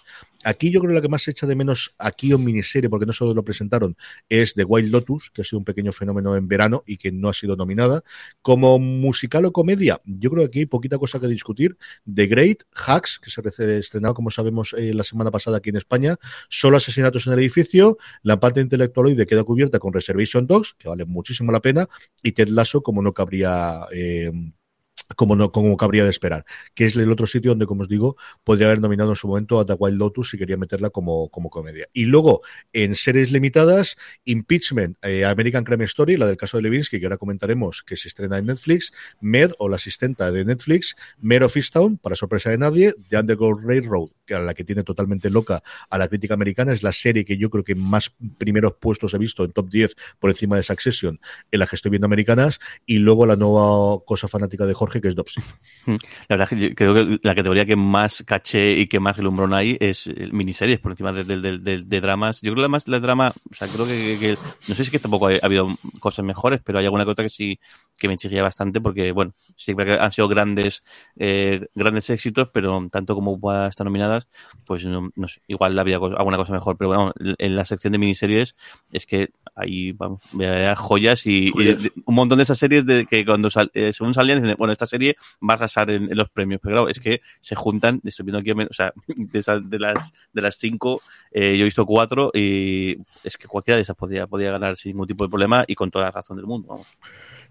Aquí 0.44 0.70
yo 0.70 0.80
creo 0.80 0.90
que 0.90 0.96
la 0.96 1.00
que 1.00 1.08
más 1.08 1.22
se 1.22 1.30
echa 1.30 1.46
de 1.46 1.56
menos 1.56 1.94
aquí 1.96 2.32
en 2.32 2.44
miniserie, 2.44 2.90
porque 2.90 3.06
no 3.06 3.14
solo 3.14 3.32
lo 3.32 3.46
presentaron, 3.46 3.96
es 4.28 4.52
The 4.52 4.64
Wild 4.64 4.92
Lotus, 4.92 5.30
que 5.30 5.40
ha 5.40 5.44
sido 5.44 5.60
un 5.60 5.64
pequeño 5.64 5.90
fenómeno 5.90 6.36
en 6.36 6.46
verano 6.48 6.82
y 6.86 6.98
que 6.98 7.12
no 7.12 7.30
ha 7.30 7.32
sido 7.32 7.56
nominada. 7.56 8.04
Como 8.42 8.78
musical 8.78 9.46
o 9.46 9.52
comedia, 9.54 10.02
yo 10.04 10.28
creo 10.28 10.33
aquí 10.42 10.66
poquita 10.66 10.98
cosa 10.98 11.20
que 11.20 11.26
discutir. 11.26 11.76
The 12.12 12.26
Great, 12.26 12.62
Hacks, 12.74 13.20
que 13.22 13.30
se 13.30 13.42
estrenado, 13.78 14.14
como 14.14 14.30
sabemos, 14.30 14.74
eh, 14.76 14.92
la 14.94 15.04
semana 15.04 15.30
pasada 15.30 15.58
aquí 15.58 15.70
en 15.70 15.76
España, 15.76 16.16
solo 16.48 16.76
asesinatos 16.76 17.26
en 17.26 17.34
el 17.34 17.38
edificio, 17.38 17.98
la 18.22 18.40
parte 18.40 18.60
intelectualoide 18.60 19.26
queda 19.26 19.44
cubierta 19.44 19.78
con 19.78 19.92
Reservation 19.92 20.46
Dogs, 20.46 20.74
que 20.78 20.88
vale 20.88 21.04
muchísimo 21.04 21.52
la 21.52 21.60
pena, 21.60 21.88
y 22.22 22.32
Ted 22.32 22.48
Lasso, 22.48 22.82
como 22.82 23.02
no 23.02 23.12
cabría... 23.12 23.86
Eh, 23.92 24.32
como 25.16 25.36
no 25.36 25.52
como 25.52 25.76
cabría 25.76 26.04
de 26.04 26.10
esperar, 26.10 26.44
que 26.74 26.86
es 26.86 26.96
el 26.96 27.10
otro 27.10 27.26
sitio 27.26 27.50
donde, 27.50 27.66
como 27.66 27.82
os 27.82 27.88
digo, 27.88 28.16
podría 28.42 28.68
haber 28.68 28.80
nominado 28.80 29.10
en 29.10 29.16
su 29.16 29.28
momento 29.28 29.60
a 29.60 29.66
The 29.66 29.74
Wild 29.74 29.98
Lotus 29.98 30.30
si 30.30 30.38
quería 30.38 30.56
meterla 30.56 30.90
como, 30.90 31.28
como 31.28 31.50
comedia. 31.50 31.88
Y 31.92 32.06
luego, 32.06 32.42
en 32.72 32.94
series 32.96 33.30
limitadas, 33.30 33.96
Impeachment, 34.24 34.96
eh, 35.02 35.24
American 35.24 35.64
Crime 35.64 35.84
Story, 35.84 36.16
la 36.16 36.26
del 36.26 36.36
caso 36.36 36.56
de 36.56 36.62
Levinsky, 36.62 36.98
que 36.98 37.06
ahora 37.06 37.18
comentaremos, 37.18 37.82
que 37.82 37.96
se 37.96 38.08
estrena 38.08 38.38
en 38.38 38.46
Netflix, 38.46 38.92
Med, 39.20 39.52
o 39.58 39.68
la 39.68 39.76
asistenta 39.76 40.30
de 40.30 40.44
Netflix, 40.44 40.96
Mare 41.20 41.44
of 41.44 41.56
Easttown, 41.56 41.98
para 41.98 42.16
sorpresa 42.16 42.50
de 42.50 42.58
nadie, 42.58 42.94
The 43.08 43.18
Underground 43.18 43.64
Railroad, 43.66 44.10
a 44.30 44.38
la 44.38 44.54
que 44.54 44.64
tiene 44.64 44.82
totalmente 44.82 45.30
loca 45.30 45.62
a 45.90 45.98
la 45.98 46.08
crítica 46.08 46.34
americana, 46.34 46.72
es 46.72 46.82
la 46.82 46.92
serie 46.92 47.24
que 47.24 47.36
yo 47.36 47.50
creo 47.50 47.64
que 47.64 47.74
más 47.74 48.12
primeros 48.38 48.74
puestos 48.74 49.12
he 49.14 49.18
visto 49.18 49.44
en 49.44 49.52
top 49.52 49.68
10 49.68 49.96
por 50.18 50.30
encima 50.30 50.56
de 50.56 50.62
Succession, 50.62 51.20
en 51.50 51.58
la 51.58 51.66
que 51.66 51.76
estoy 51.76 51.90
viendo 51.90 52.06
americanas, 52.06 52.60
y 52.86 52.98
luego 52.98 53.26
la 53.26 53.36
nueva 53.36 54.02
cosa 54.04 54.28
fanática 54.28 54.66
de 54.66 54.74
Jorge, 54.74 55.00
que 55.00 55.08
es 55.08 55.14
Dopsy. 55.14 55.40
La 56.28 56.36
verdad 56.36 56.48
es 56.50 56.58
que 56.58 56.68
yo 56.68 56.74
creo 56.74 56.94
que 56.94 57.20
la 57.22 57.34
categoría 57.34 57.66
que 57.66 57.76
más 57.76 58.22
caché 58.26 58.72
y 58.72 58.86
que 58.86 59.00
más 59.00 59.16
relumbrón 59.16 59.52
hay 59.54 59.76
es 59.80 60.10
miniseries 60.32 60.80
por 60.80 60.92
encima 60.92 61.12
de, 61.12 61.24
de, 61.24 61.82
de, 61.84 62.00
dramas. 62.00 62.40
Yo 62.40 62.52
creo 62.52 62.64
que 62.64 62.68
más 62.68 62.88
la 62.88 63.00
drama, 63.00 63.32
o 63.50 63.54
sea, 63.54 63.68
creo 63.68 63.86
que, 63.86 64.36
no 64.68 64.74
sé 64.74 64.76
si 64.76 64.82
es 64.82 64.90
que 64.90 64.98
tampoco 64.98 65.28
ha, 65.28 65.38
habido 65.42 65.68
cosas 66.00 66.24
mejores, 66.24 66.60
pero 66.64 66.78
hay 66.78 66.84
alguna 66.84 67.04
cosa 67.04 67.22
que 67.22 67.28
sí 67.28 67.58
que 67.98 68.08
me 68.08 68.14
exigía 68.14 68.42
bastante 68.42 68.80
porque, 68.80 69.12
bueno, 69.12 69.34
sí 69.56 69.74
que 69.74 69.92
han 69.92 70.12
sido 70.12 70.28
grandes 70.28 70.84
eh, 71.16 71.66
grandes 71.74 72.10
éxitos, 72.10 72.48
pero 72.52 72.88
tanto 72.90 73.14
como 73.14 73.38
pueda 73.38 73.68
estar 73.68 73.88
pues 74.66 74.84
no, 74.84 75.10
no 75.14 75.28
sé, 75.28 75.40
igual 75.48 75.78
había 75.78 75.96
alguna 75.96 76.36
cosa 76.36 76.52
mejor, 76.52 76.76
pero 76.76 76.88
bueno, 76.88 77.12
en 77.38 77.56
la 77.56 77.64
sección 77.64 77.92
de 77.92 77.98
miniseries 77.98 78.56
es 78.92 79.06
que 79.06 79.30
hay 79.54 79.92
vamos, 79.92 80.20
joyas 80.76 81.26
y, 81.26 81.48
y, 81.48 81.92
un 82.04 82.14
montón 82.14 82.38
de 82.38 82.44
esas 82.44 82.58
series 82.58 82.84
de 82.86 83.06
que 83.06 83.24
cuando 83.24 83.50
sal, 83.50 83.70
eh, 83.74 83.92
según 83.92 84.14
salían 84.14 84.42
dicen, 84.42 84.56
bueno, 84.58 84.72
esta 84.72 84.86
serie 84.86 85.16
va 85.42 85.54
a 85.54 85.56
arrasar 85.56 85.90
en, 85.90 86.04
en, 86.10 86.16
los 86.16 86.28
premios, 86.30 86.60
pero 86.62 86.74
claro, 86.74 86.88
es 86.88 87.00
que 87.00 87.20
se 87.40 87.54
juntan, 87.54 88.00
estoy 88.04 88.26
viendo 88.26 88.38
aquí, 88.38 88.50
o 88.50 88.74
sea, 88.74 88.92
de, 89.06 89.38
esas, 89.38 89.68
de 89.68 89.78
las 89.78 90.12
de 90.32 90.42
las 90.42 90.56
cinco, 90.56 91.02
eh, 91.30 91.56
yo 91.56 91.62
he 91.62 91.64
visto 91.64 91.86
cuatro 91.86 92.30
y 92.34 92.98
es 93.22 93.36
que 93.36 93.46
cualquiera 93.46 93.76
de 93.76 93.82
esas 93.82 93.96
podía, 93.96 94.26
podía 94.26 94.50
ganar 94.50 94.76
sin 94.76 94.92
ningún 94.92 95.06
tipo 95.06 95.24
de 95.24 95.30
problema 95.30 95.64
y 95.66 95.74
con 95.74 95.90
toda 95.90 96.06
la 96.06 96.10
razón 96.10 96.36
del 96.36 96.46
mundo, 96.46 96.68
vamos. 96.68 96.86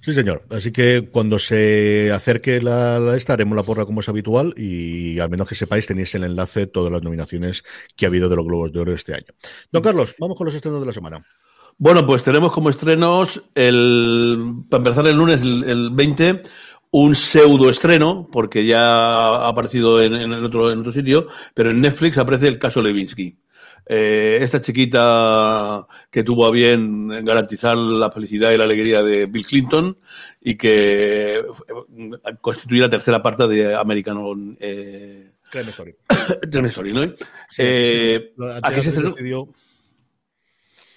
Sí, 0.03 0.13
señor. 0.13 0.43
Así 0.49 0.73
que 0.73 1.07
cuando 1.09 1.39
se 1.39 2.11
acerque 2.11 2.61
la, 2.61 2.99
la 2.99 3.15
esta, 3.15 3.31
haremos 3.31 3.55
la 3.55 3.63
porra 3.63 3.85
como 3.85 4.01
es 4.01 4.09
habitual 4.09 4.53
y 4.57 5.17
al 5.19 5.29
menos 5.29 5.47
que 5.47 5.55
sepáis, 5.55 5.87
tenéis 5.87 6.13
el 6.15 6.25
enlace 6.25 6.61
de 6.61 6.67
todas 6.67 6.91
las 6.91 7.01
nominaciones 7.01 7.63
que 7.95 8.05
ha 8.05 8.09
habido 8.09 8.27
de 8.27 8.35
los 8.35 8.45
Globos 8.45 8.73
de 8.73 8.81
Oro 8.81 8.93
este 8.93 9.13
año. 9.13 9.27
Don 9.71 9.81
Carlos, 9.81 10.13
vamos 10.19 10.37
con 10.37 10.43
los 10.43 10.55
estrenos 10.55 10.81
de 10.81 10.87
la 10.87 10.91
semana. 10.91 11.25
Bueno, 11.77 12.05
pues 12.05 12.21
tenemos 12.21 12.51
como 12.51 12.69
estrenos, 12.69 13.43
el, 13.55 14.65
para 14.69 14.81
empezar 14.81 15.07
el 15.07 15.15
lunes, 15.15 15.41
el, 15.41 15.63
el 15.63 15.89
20, 15.91 16.41
un 16.91 17.15
pseudo 17.15 17.69
estreno, 17.69 18.27
porque 18.29 18.65
ya 18.65 18.85
ha 18.85 19.47
aparecido 19.47 20.01
en, 20.01 20.15
en, 20.15 20.33
otro, 20.33 20.69
en 20.69 20.79
otro 20.79 20.91
sitio, 20.91 21.27
pero 21.53 21.71
en 21.71 21.79
Netflix 21.79 22.17
aparece 22.17 22.49
el 22.49 22.59
caso 22.59 22.81
Levinsky. 22.81 23.37
Eh, 23.85 24.39
esta 24.41 24.61
chiquita 24.61 25.85
que 26.09 26.23
tuvo 26.23 26.45
a 26.45 26.51
bien 26.51 27.07
garantizar 27.25 27.75
la 27.77 28.09
felicidad 28.11 28.51
y 28.51 28.57
la 28.57 28.63
alegría 28.63 29.03
de 29.03 29.25
Bill 29.25 29.45
Clinton 29.45 29.97
y 30.39 30.55
que 30.55 31.43
constituye 32.39 32.81
la 32.81 32.89
tercera 32.89 33.21
parte 33.21 33.47
de 33.47 33.75
American 33.75 34.57
eh, 34.59 35.31
Crime 35.49 35.69
Story. 35.69 35.95
Crime 36.51 36.67
Story, 36.69 36.93
¿no? 36.93 37.13
eh, 37.57 38.33
aquí 38.61 38.81
se 38.81 38.91
decidió... 38.91 39.47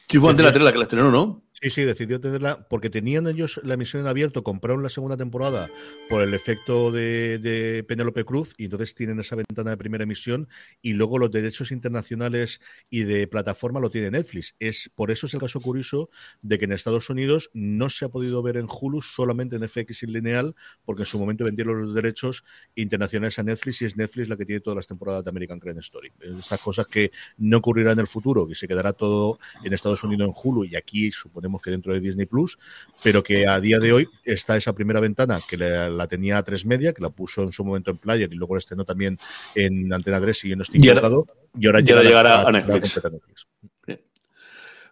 Sí, 0.09 0.19
fue 0.19 0.31
ante 0.31 0.45
la 0.45 0.53
3 0.53 0.65
la 0.65 0.73
que 0.73 0.79
la 0.79 0.85
estrenó, 0.85 1.11
¿no? 1.11 1.43
Sí, 1.63 1.71
sí, 1.71 1.85
decidió 1.85 2.21
tenerla 2.21 2.69
porque 2.69 2.91
tenían 2.91 3.27
ellos 3.27 3.59
la 3.65 3.75
emisión 3.75 4.03
en 4.03 4.09
abierto, 4.09 4.43
compraron 4.45 4.83
la 4.83 4.91
segunda 4.91 5.17
temporada 5.17 5.71
por 6.11 6.21
el 6.21 6.35
efecto 6.35 6.93
de, 6.93 7.39
de 7.39 7.83
Penélope 7.83 8.27
Cruz 8.27 8.53
y 8.59 8.65
entonces 8.65 8.95
tienen 8.95 9.21
esa 9.21 9.37
ventana 9.37 9.71
de 9.71 9.79
primera 9.79 10.05
emisión 10.05 10.49
y 10.83 10.93
luego 10.93 11.19
los 11.19 11.31
derechos 11.31 11.73
internacionales 11.73 12.61
y 12.91 13.05
de 13.05 13.27
plataforma 13.27 13.81
lo 13.81 13.89
tiene 13.89 14.11
Netflix. 14.11 14.55
Es 14.59 14.91
por 14.95 15.11
eso 15.11 15.27
es 15.27 15.33
el 15.33 15.41
caso 15.41 15.63
curioso 15.63 16.11
de 16.43 16.59
que 16.59 16.67
en 16.67 16.73
Estados 16.73 17.09
Unidos 17.09 17.49
no 17.55 17.89
se 17.89 18.05
ha 18.05 18.11
podido 18.11 18.43
ver 18.43 18.59
en 18.59 18.69
Hulu 18.69 19.01
solamente 19.01 19.57
en 19.57 19.67
FX 19.67 20.03
y 20.03 20.09
lineal 20.09 20.55
porque 20.85 21.03
en 21.03 21.07
su 21.07 21.19
momento 21.19 21.45
vendieron 21.45 21.81
los 21.81 21.95
derechos 21.95 22.45
internacionales 22.75 23.39
a 23.39 23.43
Netflix 23.43 23.81
y 23.81 23.87
es 23.87 23.97
Netflix 23.97 24.29
la 24.29 24.37
que 24.37 24.45
tiene 24.45 24.61
todas 24.61 24.77
las 24.77 24.87
temporadas 24.87 25.25
de 25.25 25.31
American 25.31 25.59
Crime 25.59 25.81
Story. 25.81 26.13
Esas 26.21 26.61
cosas 26.61 26.87
que 26.87 27.13
no 27.39 27.57
ocurrirán 27.57 27.95
en 27.95 28.01
el 28.01 28.07
futuro, 28.07 28.47
que 28.47 28.55
se 28.55 28.69
quedará 28.69 28.93
todo 28.93 29.39
en 29.65 29.73
Estados 29.73 30.05
Unidos 30.05 30.29
en 30.29 30.35
Hulu 30.37 30.67
y 30.67 30.77
aquí 30.77 31.11
supone 31.11 31.46
que 31.63 31.71
dentro 31.71 31.93
de 31.93 32.01
Disney 32.01 32.27
Plus, 32.27 32.59
pero 33.03 33.23
que 33.23 33.47
a 33.47 33.61
día 33.61 33.79
de 33.79 33.93
hoy 33.93 34.09
está 34.25 34.57
esa 34.57 34.75
primera 34.75 35.01
ventana 35.01 35.39
que 35.49 35.57
la, 35.57 36.07
tenía 36.07 36.39
a 36.39 36.43
tres 36.43 36.65
media, 36.67 36.93
que 36.93 37.03
la 37.03 37.11
puso 37.11 37.43
en 37.43 37.53
su 37.53 37.65
momento 37.65 37.91
en 37.91 37.99
Player 37.99 38.33
y 38.33 38.37
luego 38.37 38.55
la 38.55 38.59
estrenó 38.59 38.85
también 38.85 39.19
en 39.55 39.93
Antena 39.93 40.21
3 40.21 40.45
y 40.45 40.53
en 40.53 40.61
estoy 40.61 40.81
y 40.83 40.89
ahora, 40.89 41.09
y 41.59 41.67
ahora 41.67 42.03
llegará 42.03 42.43
a, 42.43 42.53
Netflix. 42.53 43.01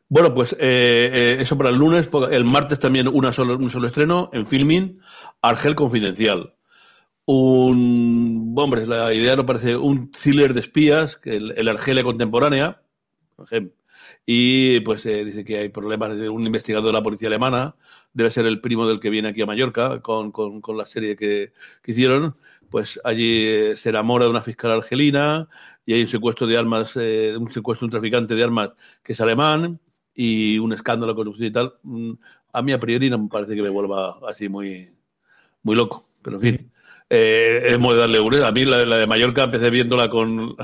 Bueno, 0.09 0.35
pues 0.35 0.53
eh, 0.53 0.57
eh, 0.61 1.37
eso 1.41 1.57
para 1.57 1.71
el 1.71 1.77
lunes. 1.77 2.09
El 2.31 2.45
martes 2.45 2.79
también 2.79 3.09
una 3.09 3.33
solo, 3.33 3.57
un 3.57 3.71
solo 3.71 3.87
estreno 3.87 4.31
en 4.33 4.47
Filming, 4.47 4.99
Argel 5.43 5.75
Confidencial. 5.75 6.55
Un, 7.27 8.55
hombre, 8.57 8.87
la 8.87 9.13
idea 9.15 9.35
no 9.35 9.47
parece 9.47 9.77
un 9.77 10.11
thriller 10.11 10.53
de 10.53 10.61
espías, 10.61 11.17
que 11.17 11.37
el, 11.37 11.55
el 11.57 11.69
Argelia 11.69 12.05
contemporánea, 12.05 12.83
por 13.35 13.47
ejemplo, 13.47 13.75
y 14.27 14.81
pues 14.81 15.05
eh, 15.07 15.25
dice 15.25 15.45
que 15.45 15.59
hay 15.59 15.69
problemas 15.69 16.17
de 16.17 16.29
un 16.29 16.47
investigador 16.47 16.87
de 16.87 16.93
la 16.93 17.03
policía 17.03 17.29
alemana, 17.29 17.77
debe 18.13 18.31
ser 18.31 18.47
el 18.47 18.61
primo 18.61 18.87
del 18.87 19.01
que 19.01 19.11
viene 19.11 19.29
aquí 19.29 19.43
a 19.43 19.47
Mallorca 19.47 20.01
con, 20.01 20.33
con, 20.33 20.77
la 20.77 20.85
serie 20.85 21.17
que, 21.17 21.53
que, 21.83 21.93
hicieron, 21.93 22.37
pues 22.71 23.01
allí 23.05 23.47
eh, 23.47 23.77
se 23.77 23.91
enamora 23.91 24.25
de 24.25 24.31
una 24.31 24.43
fiscal 24.43 24.71
argelina 24.71 25.49
y 25.87 25.95
hay 25.95 26.03
un 26.03 26.09
secuestro 26.09 26.47
de 26.47 26.57
armas, 26.57 26.97
eh, 26.97 27.37
un 27.39 27.51
secuestro 27.51 27.87
de 27.87 27.89
un 27.89 28.01
traficante 28.01 28.35
de 28.35 28.45
armas 28.45 28.71
que 29.03 29.13
es 29.13 29.21
alemán 29.21 29.81
y 30.15 30.59
un 30.59 30.73
escándalo 30.73 31.13
de 31.13 31.17
corrupción 31.17 31.49
y 31.49 31.53
tal. 31.53 31.75
Mm, 31.83 32.13
a 32.53 32.63
mí 32.63 32.73
a 32.73 32.81
priori 32.81 33.11
no 33.11 33.19
me 33.19 33.29
parece 33.29 33.55
que 33.57 33.63
me 33.63 33.69
vuelva 33.69 34.19
así 34.29 34.49
muy, 34.49 34.89
muy 35.63 35.77
loco, 35.77 36.05
pero 36.23 36.37
en 36.37 36.43
fin 36.43 36.74
eh, 37.11 37.61
hemos 37.67 37.93
de 37.93 38.01
darle 38.01 38.19
una. 38.19 38.49
A 38.49 38.53
mí 38.53 38.65
la, 38.65 38.79
de 38.79 39.07
Mallorca 39.07 39.45
empecé 39.45 39.69
viéndola 39.69 40.09
con 40.09 40.57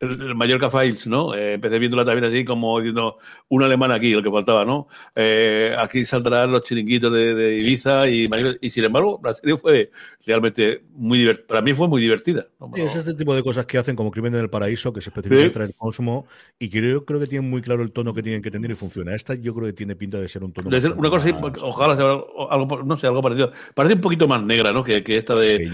el, 0.00 0.34
Mallorca 0.34 0.68
Files, 0.68 1.06
¿no? 1.06 1.34
Eh, 1.34 1.54
empecé 1.54 1.78
viéndola 1.78 2.04
también 2.04 2.30
así 2.30 2.44
como 2.44 2.78
diciendo 2.78 3.16
un 3.48 3.62
alemán 3.62 3.92
aquí, 3.92 4.12
el 4.12 4.22
que 4.22 4.30
faltaba, 4.30 4.64
¿no? 4.64 4.88
Eh, 5.14 5.74
aquí 5.78 6.04
saldrán 6.04 6.52
los 6.52 6.62
chiringuitos 6.62 7.12
de, 7.12 7.56
Ibiza 7.58 8.08
y, 8.08 8.28
y 8.60 8.70
sin 8.70 8.84
embargo 8.84 9.20
la 9.24 9.32
serie 9.32 9.56
fue 9.56 9.90
realmente 10.26 10.82
muy 10.92 11.18
divertida. 11.18 11.46
Para 11.46 11.62
mí 11.62 11.72
fue 11.72 11.88
muy 11.88 12.02
divertida. 12.02 12.46
es 12.74 12.94
este 12.94 13.14
tipo 13.14 13.34
de 13.34 13.42
cosas 13.42 13.64
que 13.64 13.78
hacen 13.78 13.96
como 13.96 14.10
Crimen 14.10 14.34
en 14.34 14.40
el 14.42 14.50
Paraíso, 14.50 14.92
que 14.92 15.00
se 15.00 15.08
especializa 15.08 15.44
en 15.44 15.52
traer 15.52 15.74
consumo 15.76 16.26
y 16.58 16.68
que 16.68 16.82
yo 16.82 17.06
creo 17.06 17.20
que 17.20 17.26
tienen 17.26 17.48
muy 17.48 17.62
claro 17.62 17.82
el 17.82 17.92
tono 17.92 18.12
que 18.12 18.22
tienen 18.22 18.42
que 18.42 18.50
tener 18.50 18.70
y 18.70 18.74
funciona. 18.74 19.14
Esta 19.14 19.34
yo 19.34 19.54
creo 19.54 19.66
que 19.66 19.72
tiene 19.72 19.96
pinta 19.96 20.20
de 20.20 20.28
ser 20.28 20.44
un 20.44 20.52
tono. 20.52 20.68
una 20.68 21.10
cosa, 21.10 21.30
ojalá 21.62 21.96
sea 21.96 22.04
algo, 22.50 22.82
no 22.84 22.96
sé, 22.96 23.06
algo 23.06 23.22
parecido. 23.22 23.50
Parece 23.74 23.94
un 23.94 24.00
poquito 24.00 24.28
más 24.28 24.42
negra, 24.42 24.72
¿no? 24.72 24.84
Que, 24.84 25.02
esta 25.06 25.34
de 25.34 25.66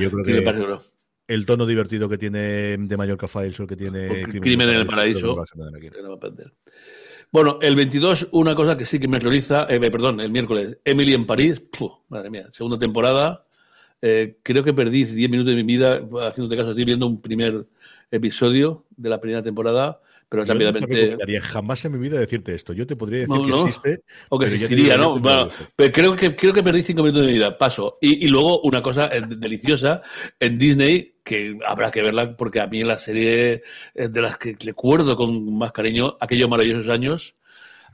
el 1.27 1.47
tono 1.47 1.66
divertido 1.66 2.09
que 2.09 2.18
tiene 2.18 2.77
de 2.77 2.97
Mallorca 2.97 3.29
Files 3.29 3.59
o 3.61 3.66
que 3.66 3.77
tiene 3.77 4.23
Crimen, 4.25 4.68
en 4.68 4.77
el 4.77 4.87
Paraíso. 4.87 5.37
Bueno, 7.31 7.59
el 7.62 7.75
22, 7.77 8.29
una 8.33 8.55
cosa 8.55 8.77
que 8.77 8.85
sí 8.85 8.99
que 8.99 9.09
me 9.09 9.18
realiza, 9.18 9.66
eh, 9.70 9.81
perdón, 9.91 10.20
el 10.20 10.31
miércoles, 10.31 10.79
Emily 10.85 11.14
en 11.14 11.27
París, 11.27 11.62
madre 12.09 12.29
mía, 12.29 12.49
segunda 12.53 12.79
temporada. 12.79 13.47
Eh, 14.03 14.37
creo 14.43 14.64
que 14.64 14.75
perdí 14.75 15.05
10 15.05 15.31
minutos 15.31 15.55
de 15.55 15.62
mi 15.62 15.62
vida 15.62 16.03
haciéndote 16.27 16.57
caso, 16.57 16.70
estoy 16.70 16.85
viendo 16.85 17.07
un 17.07 17.23
primer 17.23 17.66
episodio 18.11 18.85
de 18.97 19.09
la 19.09 19.20
primera 19.20 19.43
temporada 19.43 20.01
pero 20.33 20.47
rápidamente. 20.47 21.41
jamás 21.43 21.85
en 21.85 21.93
mi 21.93 21.99
vida 21.99 22.18
decirte 22.18 22.55
esto. 22.55 22.72
Yo 22.72 22.87
te 22.87 22.97
podría 22.97 23.20
decir 23.20 23.37
que 23.37 23.61
existe. 23.61 24.03
O 24.30 24.39
que 24.39 24.47
existiría, 24.47 24.97
¿no? 24.97 25.20
pero 25.76 25.93
creo 25.93 26.16
que, 26.16 26.35
creo 26.35 26.55
que 26.55 26.62
perdí 26.62 26.83
cinco 26.83 27.03
minutos 27.03 27.20
de 27.20 27.26
mi 27.26 27.35
vida. 27.35 27.59
Paso. 27.59 27.99
Y, 28.01 28.26
luego 28.28 28.62
una 28.62 28.83
cosa 28.83 29.11
eh, 29.12 29.20
deliciosa 29.26 30.01
en 30.41 30.57
Disney, 30.57 31.16
que 31.22 31.59
habrá 31.66 31.91
que 31.91 32.01
verla, 32.01 32.35
porque 32.35 32.61
a 32.61 32.66
mí 32.66 32.83
la 32.83 32.97
serie 32.97 33.62
es 33.95 34.11
de 34.11 34.22
las 34.22 34.39
que 34.39 34.57
recuerdo 34.64 35.16
con 35.16 35.55
más 35.59 35.70
cariño 35.72 36.16
aquellos 36.18 36.49
maravillosos 36.49 36.89
años. 36.89 37.37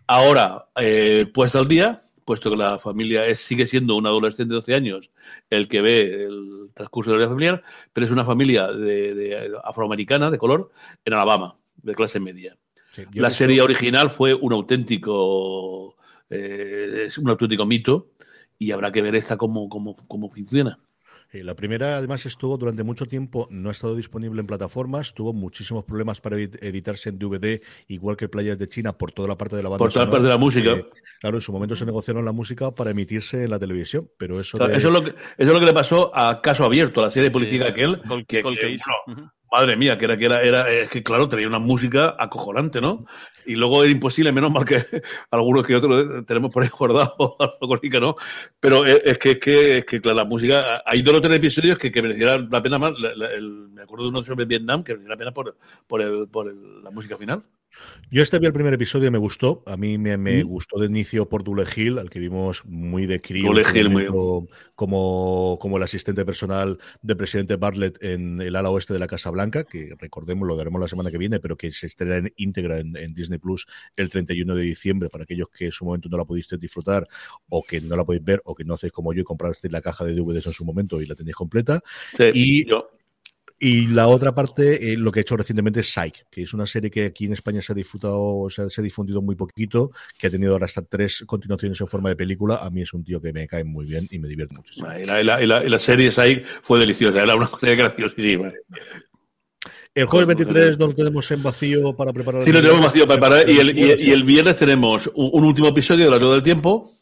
Ahora, 0.06 0.68
eh, 0.76 1.26
puesta 1.34 1.58
al 1.58 1.66
día, 1.66 2.02
puesto 2.24 2.50
que 2.50 2.56
la 2.56 2.78
familia 2.78 3.26
es, 3.26 3.40
sigue 3.40 3.66
siendo 3.66 3.96
un 3.96 4.06
adolescente 4.06 4.50
de 4.50 4.60
12 4.60 4.74
años 4.74 5.10
el 5.50 5.66
que 5.66 5.80
ve 5.80 6.22
el 6.22 6.68
transcurso 6.72 7.10
de 7.10 7.16
la 7.16 7.24
vida 7.24 7.34
familiar, 7.34 7.62
pero 7.92 8.06
es 8.06 8.12
una 8.12 8.24
familia 8.24 8.68
de 8.68 9.50
afroamericana, 9.64 10.30
de 10.30 10.38
color, 10.38 10.70
en 11.04 11.14
Alabama 11.14 11.57
de 11.82 11.94
clase 11.94 12.20
media. 12.20 12.56
la 13.12 13.30
serie 13.30 13.60
original 13.60 14.10
fue 14.10 14.34
un 14.34 14.52
auténtico, 14.52 15.96
eh, 16.30 17.04
es 17.06 17.18
un 17.18 17.28
auténtico 17.28 17.66
mito 17.66 18.10
y 18.58 18.72
habrá 18.72 18.90
que 18.90 19.02
ver 19.02 19.14
esta 19.14 19.36
cómo, 19.36 19.68
cómo, 19.68 19.94
cómo 19.94 20.28
funciona. 20.30 20.78
la 21.32 21.54
primera, 21.54 21.96
además, 21.96 22.26
estuvo 22.26 22.56
durante 22.56 22.82
mucho 22.82 23.06
tiempo, 23.06 23.46
no 23.50 23.68
ha 23.68 23.72
estado 23.72 23.94
disponible 23.94 24.40
en 24.40 24.46
plataformas, 24.46 25.14
tuvo 25.14 25.32
muchísimos 25.32 25.84
problemas 25.84 26.20
para 26.20 26.36
editarse 26.36 27.10
en 27.10 27.18
DVD, 27.18 27.60
igual 27.86 28.16
que 28.16 28.28
Playas 28.28 28.58
de 28.58 28.66
China, 28.68 28.92
por 28.98 29.12
toda 29.12 29.28
la 29.28 29.36
parte 29.36 29.54
de 29.56 29.62
la 29.62 29.68
banda. 29.68 29.84
Por 29.84 29.92
toda 29.92 30.06
la 30.06 30.10
parte 30.10 30.24
de 30.24 30.30
la 30.30 30.38
música. 30.38 30.70
Eh, 30.72 30.86
claro, 31.20 31.36
en 31.36 31.42
su 31.42 31.52
momento 31.52 31.76
se 31.76 31.86
negociaron 31.86 32.24
la 32.24 32.32
música 32.32 32.74
para 32.74 32.90
emitirse 32.90 33.44
en 33.44 33.50
la 33.50 33.58
televisión, 33.58 34.10
pero 34.16 34.40
eso. 34.40 34.56
eso, 34.68 34.88
es 34.88 34.94
lo 34.94 35.04
que, 35.04 35.10
eso 35.10 35.16
es 35.36 35.52
lo 35.52 35.60
que 35.60 35.66
le 35.66 35.74
pasó 35.74 36.10
a 36.14 36.40
Caso 36.40 36.64
Abierto, 36.64 37.00
la 37.00 37.10
serie 37.10 37.30
política 37.30 37.68
aquel, 37.68 38.00
que, 38.26 38.42
Madre 39.50 39.76
mía, 39.76 39.96
que 39.96 40.04
era 40.04 40.16
que 40.16 40.26
era, 40.26 40.42
era, 40.42 40.70
es 40.70 40.88
que 40.88 41.02
claro, 41.02 41.28
tenía 41.28 41.46
una 41.46 41.58
música 41.58 42.16
acojonante, 42.18 42.80
¿no? 42.80 43.06
Y 43.46 43.54
luego 43.56 43.82
era 43.82 43.92
imposible, 43.92 44.32
menos 44.32 44.52
mal 44.52 44.64
que 44.64 44.84
algunos 45.30 45.66
que 45.66 45.74
otros 45.74 46.26
tenemos 46.26 46.50
por 46.50 46.62
ahí 46.62 46.68
guardados, 46.68 47.16
¿no? 48.00 48.16
Pero 48.60 48.84
es 48.84 49.18
que, 49.18 49.30
es 49.32 49.38
que, 49.38 49.78
es 49.78 49.84
que 49.84 50.00
claro, 50.00 50.18
la 50.18 50.24
música, 50.24 50.82
hay 50.84 51.02
dos 51.02 51.14
o 51.14 51.20
tres 51.20 51.36
episodios 51.36 51.78
que, 51.78 51.90
que 51.90 52.02
la 52.02 52.62
pena 52.62 52.78
más, 52.78 52.92
me 52.92 53.82
acuerdo 53.82 54.04
de 54.04 54.10
uno 54.10 54.22
sobre 54.22 54.44
Vietnam, 54.44 54.82
que 54.82 54.92
merecía 54.92 55.10
la 55.10 55.18
pena 55.18 55.32
por, 55.32 55.56
por, 55.86 56.02
el, 56.02 56.28
por 56.28 56.54
la 56.54 56.90
música 56.90 57.16
final. 57.16 57.42
Yo 58.10 58.22
este 58.22 58.38
vi 58.38 58.46
el 58.46 58.52
primer 58.52 58.72
episodio 58.72 59.08
y 59.08 59.10
me 59.10 59.18
gustó. 59.18 59.62
A 59.66 59.76
mí 59.76 59.98
me, 59.98 60.16
me 60.16 60.42
mm. 60.42 60.48
gustó 60.48 60.78
de 60.78 60.86
inicio 60.86 61.28
por 61.28 61.44
Dule 61.44 61.64
Hill, 61.74 61.98
al 61.98 62.08
que 62.08 62.18
vimos 62.18 62.64
muy 62.64 63.06
de 63.06 63.20
crío. 63.20 63.50
como, 64.74 65.58
como 65.60 65.76
el 65.76 65.82
asistente 65.82 66.24
personal 66.24 66.78
del 67.02 67.16
presidente 67.16 67.56
Bartlett 67.56 68.02
en 68.02 68.40
el 68.40 68.56
ala 68.56 68.70
oeste 68.70 68.92
de 68.94 68.98
la 68.98 69.06
Casa 69.06 69.30
Blanca, 69.30 69.64
que 69.64 69.94
recordemos, 69.98 70.48
lo 70.48 70.56
daremos 70.56 70.80
la 70.80 70.88
semana 70.88 71.10
que 71.10 71.18
viene, 71.18 71.38
pero 71.40 71.56
que 71.56 71.70
se 71.72 71.86
estrena 71.86 72.16
en 72.16 72.32
íntegra 72.36 72.78
en, 72.78 73.14
Disney 73.14 73.38
Plus 73.38 73.66
el 73.96 74.08
31 74.10 74.54
de 74.54 74.62
diciembre 74.62 75.08
para 75.10 75.24
aquellos 75.24 75.48
que 75.50 75.66
en 75.66 75.72
su 75.72 75.84
momento 75.84 76.08
no 76.08 76.16
la 76.16 76.24
pudiste 76.24 76.56
disfrutar 76.56 77.06
o 77.48 77.62
que 77.62 77.80
no 77.80 77.96
la 77.96 78.04
podéis 78.04 78.24
ver 78.24 78.40
o 78.44 78.54
que 78.54 78.64
no 78.64 78.74
hacéis 78.74 78.92
como 78.92 79.12
yo 79.12 79.22
y 79.22 79.24
comprasteis 79.24 79.72
la 79.72 79.80
caja 79.80 80.04
de 80.04 80.14
DVDs 80.14 80.46
en 80.46 80.52
su 80.52 80.64
momento 80.64 81.00
y 81.00 81.06
la 81.06 81.14
tenéis 81.14 81.36
completa. 81.36 81.80
y 82.32 82.68
yo 82.68 82.90
y 83.60 83.88
la 83.88 84.06
otra 84.06 84.34
parte, 84.34 84.92
eh, 84.92 84.96
lo 84.96 85.10
que 85.10 85.18
he 85.18 85.22
hecho 85.22 85.36
recientemente 85.36 85.80
es 85.80 85.92
Psych, 85.92 86.26
que 86.30 86.42
es 86.42 86.54
una 86.54 86.64
serie 86.64 86.90
que 86.90 87.06
aquí 87.06 87.24
en 87.24 87.32
España 87.32 87.60
se 87.60 87.72
ha 87.72 87.74
disfrutado, 87.74 88.48
se 88.48 88.62
ha, 88.62 88.82
difundido 88.82 89.20
muy 89.20 89.34
poquito, 89.34 89.90
que 90.16 90.28
ha 90.28 90.30
tenido 90.30 90.52
ahora 90.52 90.66
hasta 90.66 90.82
tres 90.82 91.24
continuaciones 91.26 91.80
en 91.80 91.88
forma 91.88 92.08
de 92.10 92.16
película. 92.16 92.58
A 92.58 92.70
mí 92.70 92.82
es 92.82 92.94
un 92.94 93.02
tío 93.02 93.20
que 93.20 93.32
me 93.32 93.48
cae 93.48 93.64
muy 93.64 93.86
bien 93.86 94.06
y 94.12 94.20
me 94.20 94.28
divierte 94.28 94.54
muchísimo. 94.54 94.86
Y 94.96 95.04
la, 95.06 95.42
y 95.42 95.46
la, 95.46 95.78
serie 95.80 96.12
Psych 96.12 96.44
fue 96.44 96.78
deliciosa, 96.78 97.20
era 97.20 97.34
una 97.34 97.48
serie 97.48 97.74
graciosísima. 97.74 98.52
El 99.92 100.06
jueves 100.06 100.28
23 100.28 100.78
lo 100.78 100.94
tenemos 100.94 101.28
en 101.32 101.42
vacío 101.42 101.96
para 101.96 102.12
preparar. 102.12 102.44
Sí, 102.44 102.52
lo 102.52 102.60
tenemos 102.60 102.80
vacío 102.80 103.08
para 103.08 103.20
preparar. 103.20 103.50
Y 103.50 103.58
el, 103.58 103.76
y, 103.76 104.12
el 104.12 104.22
viernes 104.22 104.56
tenemos 104.56 105.10
un, 105.16 105.44
último 105.44 105.66
episodio 105.66 106.04
de 106.04 106.10
La 106.12 106.18
Rueda 106.18 106.34
del 106.34 106.42
Tiempo. 106.44 106.92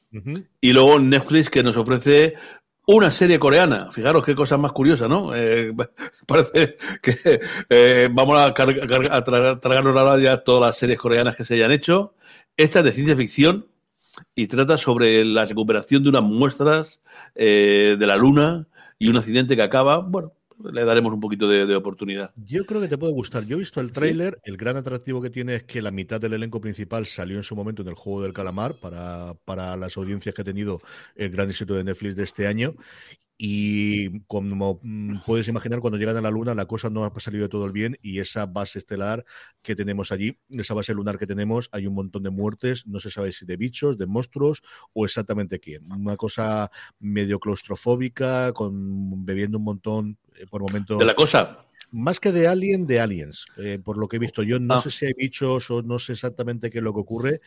Y 0.62 0.72
luego 0.72 0.98
Netflix 0.98 1.50
que 1.50 1.62
nos 1.62 1.76
ofrece 1.76 2.32
una 2.86 3.10
serie 3.10 3.38
coreana. 3.38 3.90
Fijaros 3.90 4.24
qué 4.24 4.34
cosa 4.34 4.56
más 4.56 4.72
curiosa, 4.72 5.08
¿no? 5.08 5.34
Eh, 5.34 5.72
parece 6.26 6.76
que 7.02 7.40
eh, 7.68 8.08
vamos 8.10 8.38
a, 8.38 8.46
a 8.46 8.54
tragarnos 8.54 9.96
ahora 9.96 10.36
todas 10.38 10.68
las 10.68 10.76
series 10.76 10.98
coreanas 10.98 11.36
que 11.36 11.44
se 11.44 11.54
hayan 11.54 11.72
hecho. 11.72 12.14
Esta 12.56 12.78
es 12.78 12.84
de 12.86 12.92
ciencia 12.92 13.16
ficción 13.16 13.66
y 14.34 14.46
trata 14.46 14.76
sobre 14.78 15.24
la 15.24 15.44
recuperación 15.44 16.02
de 16.02 16.08
unas 16.08 16.22
muestras 16.22 17.02
eh, 17.34 17.96
de 17.98 18.06
la 18.06 18.16
Luna 18.16 18.66
y 18.98 19.08
un 19.08 19.16
accidente 19.16 19.56
que 19.56 19.62
acaba, 19.62 19.98
bueno, 19.98 20.32
le 20.64 20.84
daremos 20.84 21.12
un 21.12 21.20
poquito 21.20 21.48
de, 21.48 21.74
oportunidad. 21.74 22.32
Yo 22.36 22.64
creo 22.64 22.80
que 22.80 22.88
te 22.88 22.98
puede 22.98 23.12
gustar. 23.12 23.44
Yo 23.44 23.56
he 23.56 23.60
visto 23.60 23.80
el 23.80 23.90
tráiler. 23.90 24.38
El 24.44 24.56
gran 24.56 24.76
atractivo 24.76 25.20
que 25.20 25.30
tiene 25.30 25.56
es 25.56 25.64
que 25.64 25.82
la 25.82 25.90
mitad 25.90 26.20
del 26.20 26.32
elenco 26.32 26.60
principal 26.60 27.06
salió 27.06 27.36
en 27.36 27.42
su 27.42 27.54
momento 27.54 27.82
en 27.82 27.88
el 27.88 27.94
juego 27.94 28.22
del 28.22 28.32
calamar 28.32 28.74
para, 28.80 29.34
para 29.44 29.76
las 29.76 29.96
audiencias 29.96 30.34
que 30.34 30.42
ha 30.42 30.44
tenido 30.44 30.80
el 31.14 31.30
gran 31.30 31.50
éxito 31.50 31.74
de 31.74 31.84
Netflix 31.84 32.16
de 32.16 32.24
este 32.24 32.46
año. 32.46 32.74
Y 33.38 34.20
como 34.20 34.80
mm, 34.82 35.18
puedes 35.26 35.46
imaginar, 35.48 35.80
cuando 35.80 35.98
llegan 35.98 36.16
a 36.16 36.22
la 36.22 36.30
Luna, 36.30 36.54
la 36.54 36.64
cosa 36.66 36.88
no 36.88 37.04
ha 37.04 37.20
salido 37.20 37.42
de 37.44 37.48
todo 37.50 37.66
el 37.66 37.72
bien 37.72 37.98
y 38.00 38.18
esa 38.20 38.46
base 38.46 38.78
estelar 38.78 39.24
que 39.62 39.76
tenemos 39.76 40.10
allí, 40.10 40.38
esa 40.50 40.72
base 40.72 40.94
lunar 40.94 41.18
que 41.18 41.26
tenemos, 41.26 41.68
hay 41.72 41.86
un 41.86 41.94
montón 41.94 42.22
de 42.22 42.30
muertes, 42.30 42.86
no 42.86 42.98
se 42.98 43.10
sabe 43.10 43.32
si 43.32 43.44
de 43.44 43.56
bichos, 43.58 43.98
de 43.98 44.06
monstruos 44.06 44.62
o 44.94 45.04
exactamente 45.04 45.60
quién. 45.60 45.90
Una 45.92 46.16
cosa 46.16 46.70
medio 46.98 47.38
claustrofóbica, 47.38 48.52
con 48.54 49.24
bebiendo 49.26 49.58
un 49.58 49.64
montón 49.64 50.18
eh, 50.36 50.46
por 50.48 50.62
momentos. 50.62 50.98
De 50.98 51.04
la 51.04 51.14
cosa. 51.14 51.56
Más 51.92 52.18
que 52.18 52.32
de 52.32 52.48
Alien, 52.48 52.86
de 52.86 53.00
Aliens, 53.00 53.46
eh, 53.58 53.78
por 53.82 53.96
lo 53.98 54.08
que 54.08 54.16
he 54.16 54.18
visto. 54.18 54.42
Yo 54.42 54.58
no 54.58 54.74
Ah. 54.74 54.82
sé 54.82 54.90
si 54.90 55.06
hay 55.06 55.12
bichos 55.16 55.70
o 55.70 55.82
no 55.82 55.98
sé 55.98 56.14
exactamente 56.14 56.70
qué 56.70 56.78
es 56.78 56.84
lo 56.84 56.92
que 56.94 57.00
ocurre. 57.00 57.40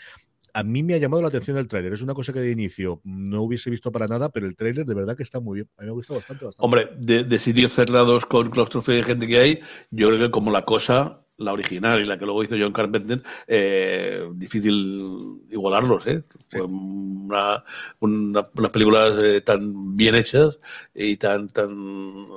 A 0.54 0.64
mí 0.64 0.84
me 0.84 0.93
ha 0.93 0.97
llamado 0.97 1.22
la 1.22 1.28
atención 1.30 1.58
el 1.58 1.68
tráiler. 1.68 1.93
Es 1.93 2.02
una 2.02 2.14
cosa 2.14 2.34
que 2.34 2.39
de 2.39 2.52
inicio 2.52 3.02
no 3.04 3.41
hubiese 3.43 3.70
visto 3.70 3.91
para 3.91 4.08
nada, 4.08 4.30
pero 4.30 4.47
el 4.47 4.56
tráiler 4.56 4.86
de 4.86 4.93
verdad 4.95 5.16
que 5.18 5.24
está 5.24 5.39
muy 5.39 5.56
bien. 5.60 5.70
A 5.78 5.82
mí 5.82 5.86
me 5.88 5.91
ha 5.91 5.93
gustado 5.93 6.20
bastante. 6.20 6.45
bastante. 6.45 6.66
Hombre, 6.66 6.89
de, 6.97 7.24
de 7.24 7.39
sitios 7.39 7.74
cerrados 7.74 8.26
con 8.26 8.50
claustrofobia 8.50 9.00
y 9.00 9.04
gente 9.04 9.28
que 9.28 9.39
hay, 9.39 9.60
yo 9.91 10.08
creo 10.10 10.20
que 10.20 10.32
como 10.32 10.52
la 10.52 10.66
cosa, 10.66 11.26
la 11.38 11.54
original 11.54 12.02
y 12.02 12.06
la 12.06 12.18
que 12.20 12.26
luego 12.26 12.43
hizo 12.43 12.56
John 12.60 12.74
Carpenter, 12.74 13.22
eh, 13.47 14.28
difícil 14.34 15.41
igualarlos, 15.50 16.06
¿eh? 16.08 16.24
Fue 16.50 16.62
una, 16.62 17.64
una- 18.00 18.43
unas 18.58 18.72
películas 18.72 19.16
eh, 19.22 19.41
tan 19.41 19.95
bien 19.95 20.16
hechas 20.16 20.60
y 20.93 21.18
tan, 21.18 21.47
tan 21.47 22.28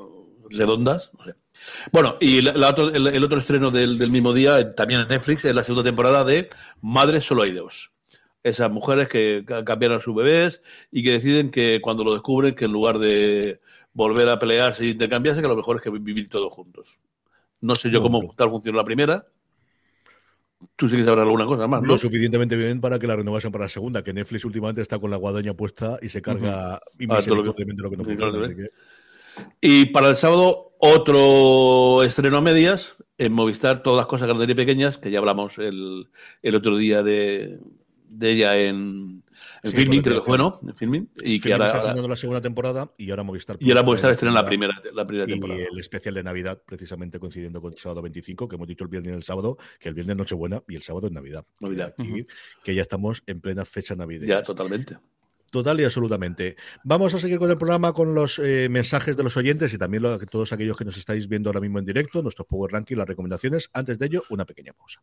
redondas, 0.50 1.10
no 1.18 1.24
sé. 1.24 1.34
Bueno, 1.92 2.16
y 2.20 2.42
la- 2.42 2.52
la 2.54 2.70
otro- 2.70 2.90
el, 2.92 3.06
el 3.06 3.24
otro 3.24 3.38
estreno 3.38 3.70
del, 3.70 3.96
del 3.98 4.10
mismo 4.10 4.32
día, 4.32 4.58
eh, 4.58 4.64
también 4.66 5.00
en 5.00 5.08
Netflix, 5.08 5.44
es 5.44 5.54
la 5.54 5.62
segunda 5.62 5.84
temporada 5.88 6.24
de 6.24 6.48
Madres 6.80 7.24
Solo 7.24 7.42
hay 7.42 7.52
dos. 7.52 7.91
Esas 8.44 8.70
mujeres 8.70 9.08
que 9.08 9.44
ca- 9.46 9.64
cambiaron 9.64 9.98
a 9.98 10.00
sus 10.00 10.14
bebés 10.14 10.62
y 10.90 11.02
que 11.04 11.12
deciden 11.12 11.50
que 11.50 11.80
cuando 11.80 12.02
lo 12.04 12.12
descubren, 12.12 12.54
que 12.54 12.64
en 12.64 12.72
lugar 12.72 12.98
de 12.98 13.60
volver 13.92 14.28
a 14.28 14.38
pelearse 14.38 14.84
e 14.84 14.88
intercambiarse, 14.88 15.40
que 15.42 15.48
lo 15.48 15.56
mejor 15.56 15.76
es 15.76 15.82
que 15.82 15.90
vi- 15.90 15.98
vivir 16.00 16.28
todos 16.28 16.52
juntos. 16.52 16.98
No 17.60 17.74
sé 17.76 17.90
yo 17.90 18.02
cómo 18.02 18.34
tal 18.36 18.50
funciona 18.50 18.78
la 18.78 18.84
primera. 18.84 19.26
Tú 20.76 20.88
sí 20.88 20.96
que 20.96 21.04
sabrás 21.04 21.24
alguna 21.24 21.46
cosa 21.46 21.66
más, 21.66 21.82
¿no? 21.82 21.88
Lo 21.88 21.98
suficientemente 21.98 22.56
bien 22.56 22.80
para 22.80 22.98
que 22.98 23.06
la 23.06 23.16
renovasen 23.16 23.50
para 23.52 23.64
la 23.64 23.68
segunda, 23.68 24.02
que 24.04 24.12
Netflix 24.12 24.44
últimamente 24.44 24.80
está 24.80 24.98
con 24.98 25.10
la 25.10 25.16
guadaña 25.16 25.54
puesta 25.54 25.98
y 26.02 26.08
se 26.08 26.22
carga 26.22 26.76
Ah, 26.76 26.80
lo 27.26 27.90
que 27.90 27.96
no 27.96 28.04
funciona. 28.04 28.48
que- 28.54 28.68
Y 29.60 29.86
para 29.86 30.08
el 30.10 30.16
sábado, 30.16 30.72
otro 30.78 32.02
estreno 32.04 32.36
a 32.38 32.40
medias 32.40 32.96
en 33.18 33.32
Movistar, 33.32 33.82
todas 33.82 33.98
las 33.98 34.06
cosas 34.06 34.26
grandes 34.28 34.48
y 34.50 34.54
pequeñas, 34.54 34.98
que 34.98 35.10
ya 35.10 35.18
hablamos 35.18 35.58
el, 35.58 36.08
el 36.42 36.56
otro 36.56 36.76
día 36.76 37.02
de, 37.02 37.58
de 38.14 38.30
ella 38.30 38.58
en, 38.58 39.22
en 39.62 39.70
Sí, 39.70 39.76
filming, 39.76 40.02
creo 40.02 40.20
que 40.20 40.26
fue, 40.26 40.38
¿no? 40.38 40.60
En 40.66 40.74
filming. 40.76 41.08
Y 41.22 41.40
que 41.40 41.52
ahora, 41.52 41.66
está 41.78 41.94
la 42.06 42.16
segunda 42.16 42.40
temporada 42.40 42.90
y 42.98 43.10
ahora 43.10 43.22
Movistar 43.22 43.56
y 43.60 43.70
ahora 43.70 43.82
Movistar 43.82 44.10
estrena 44.12 44.34
la 44.34 44.44
primera, 44.44 44.74
la 44.92 45.06
primera 45.06 45.26
y 45.28 45.32
temporada. 45.32 45.60
el 45.72 45.78
especial 45.78 46.14
de 46.14 46.22
Navidad, 46.22 46.60
precisamente 46.64 47.18
coincidiendo 47.18 47.60
con 47.60 47.72
el 47.72 47.78
sábado 47.78 48.02
25, 48.02 48.48
que 48.48 48.56
hemos 48.56 48.68
dicho 48.68 48.84
el 48.84 48.90
viernes 48.90 49.12
y 49.12 49.16
el 49.16 49.22
sábado, 49.22 49.56
que 49.80 49.88
el 49.88 49.94
viernes 49.94 50.14
es 50.14 50.18
Nochebuena 50.18 50.62
y 50.68 50.76
el 50.76 50.82
sábado 50.82 51.06
es 51.06 51.12
Navidad. 51.12 51.44
Navidad. 51.60 51.94
Que 52.62 52.74
ya 52.74 52.82
estamos 52.82 53.22
en 53.26 53.40
plena 53.40 53.64
fecha 53.64 53.94
navideña. 53.96 54.38
Ya, 54.38 54.42
totalmente. 54.42 54.98
Total 55.50 55.78
y 55.80 55.84
absolutamente. 55.84 56.56
Vamos 56.82 57.12
a 57.14 57.18
seguir 57.20 57.38
con 57.38 57.50
el 57.50 57.58
programa 57.58 57.92
con 57.92 58.14
los 58.14 58.38
eh, 58.38 58.68
mensajes 58.70 59.16
de 59.18 59.22
los 59.22 59.36
oyentes 59.36 59.72
y 59.74 59.76
también 59.78 60.02
lo- 60.02 60.18
todos 60.20 60.50
aquellos 60.54 60.76
que 60.78 60.84
nos 60.86 60.96
estáis 60.96 61.28
viendo 61.28 61.50
ahora 61.50 61.60
mismo 61.60 61.78
en 61.78 61.84
directo, 61.84 62.22
nuestros 62.22 62.46
Power 62.46 62.72
Ranking, 62.72 62.96
las 62.96 63.06
recomendaciones. 63.06 63.68
Antes 63.74 63.98
de 63.98 64.06
ello, 64.06 64.22
una 64.30 64.46
pequeña 64.46 64.72
pausa. 64.72 65.02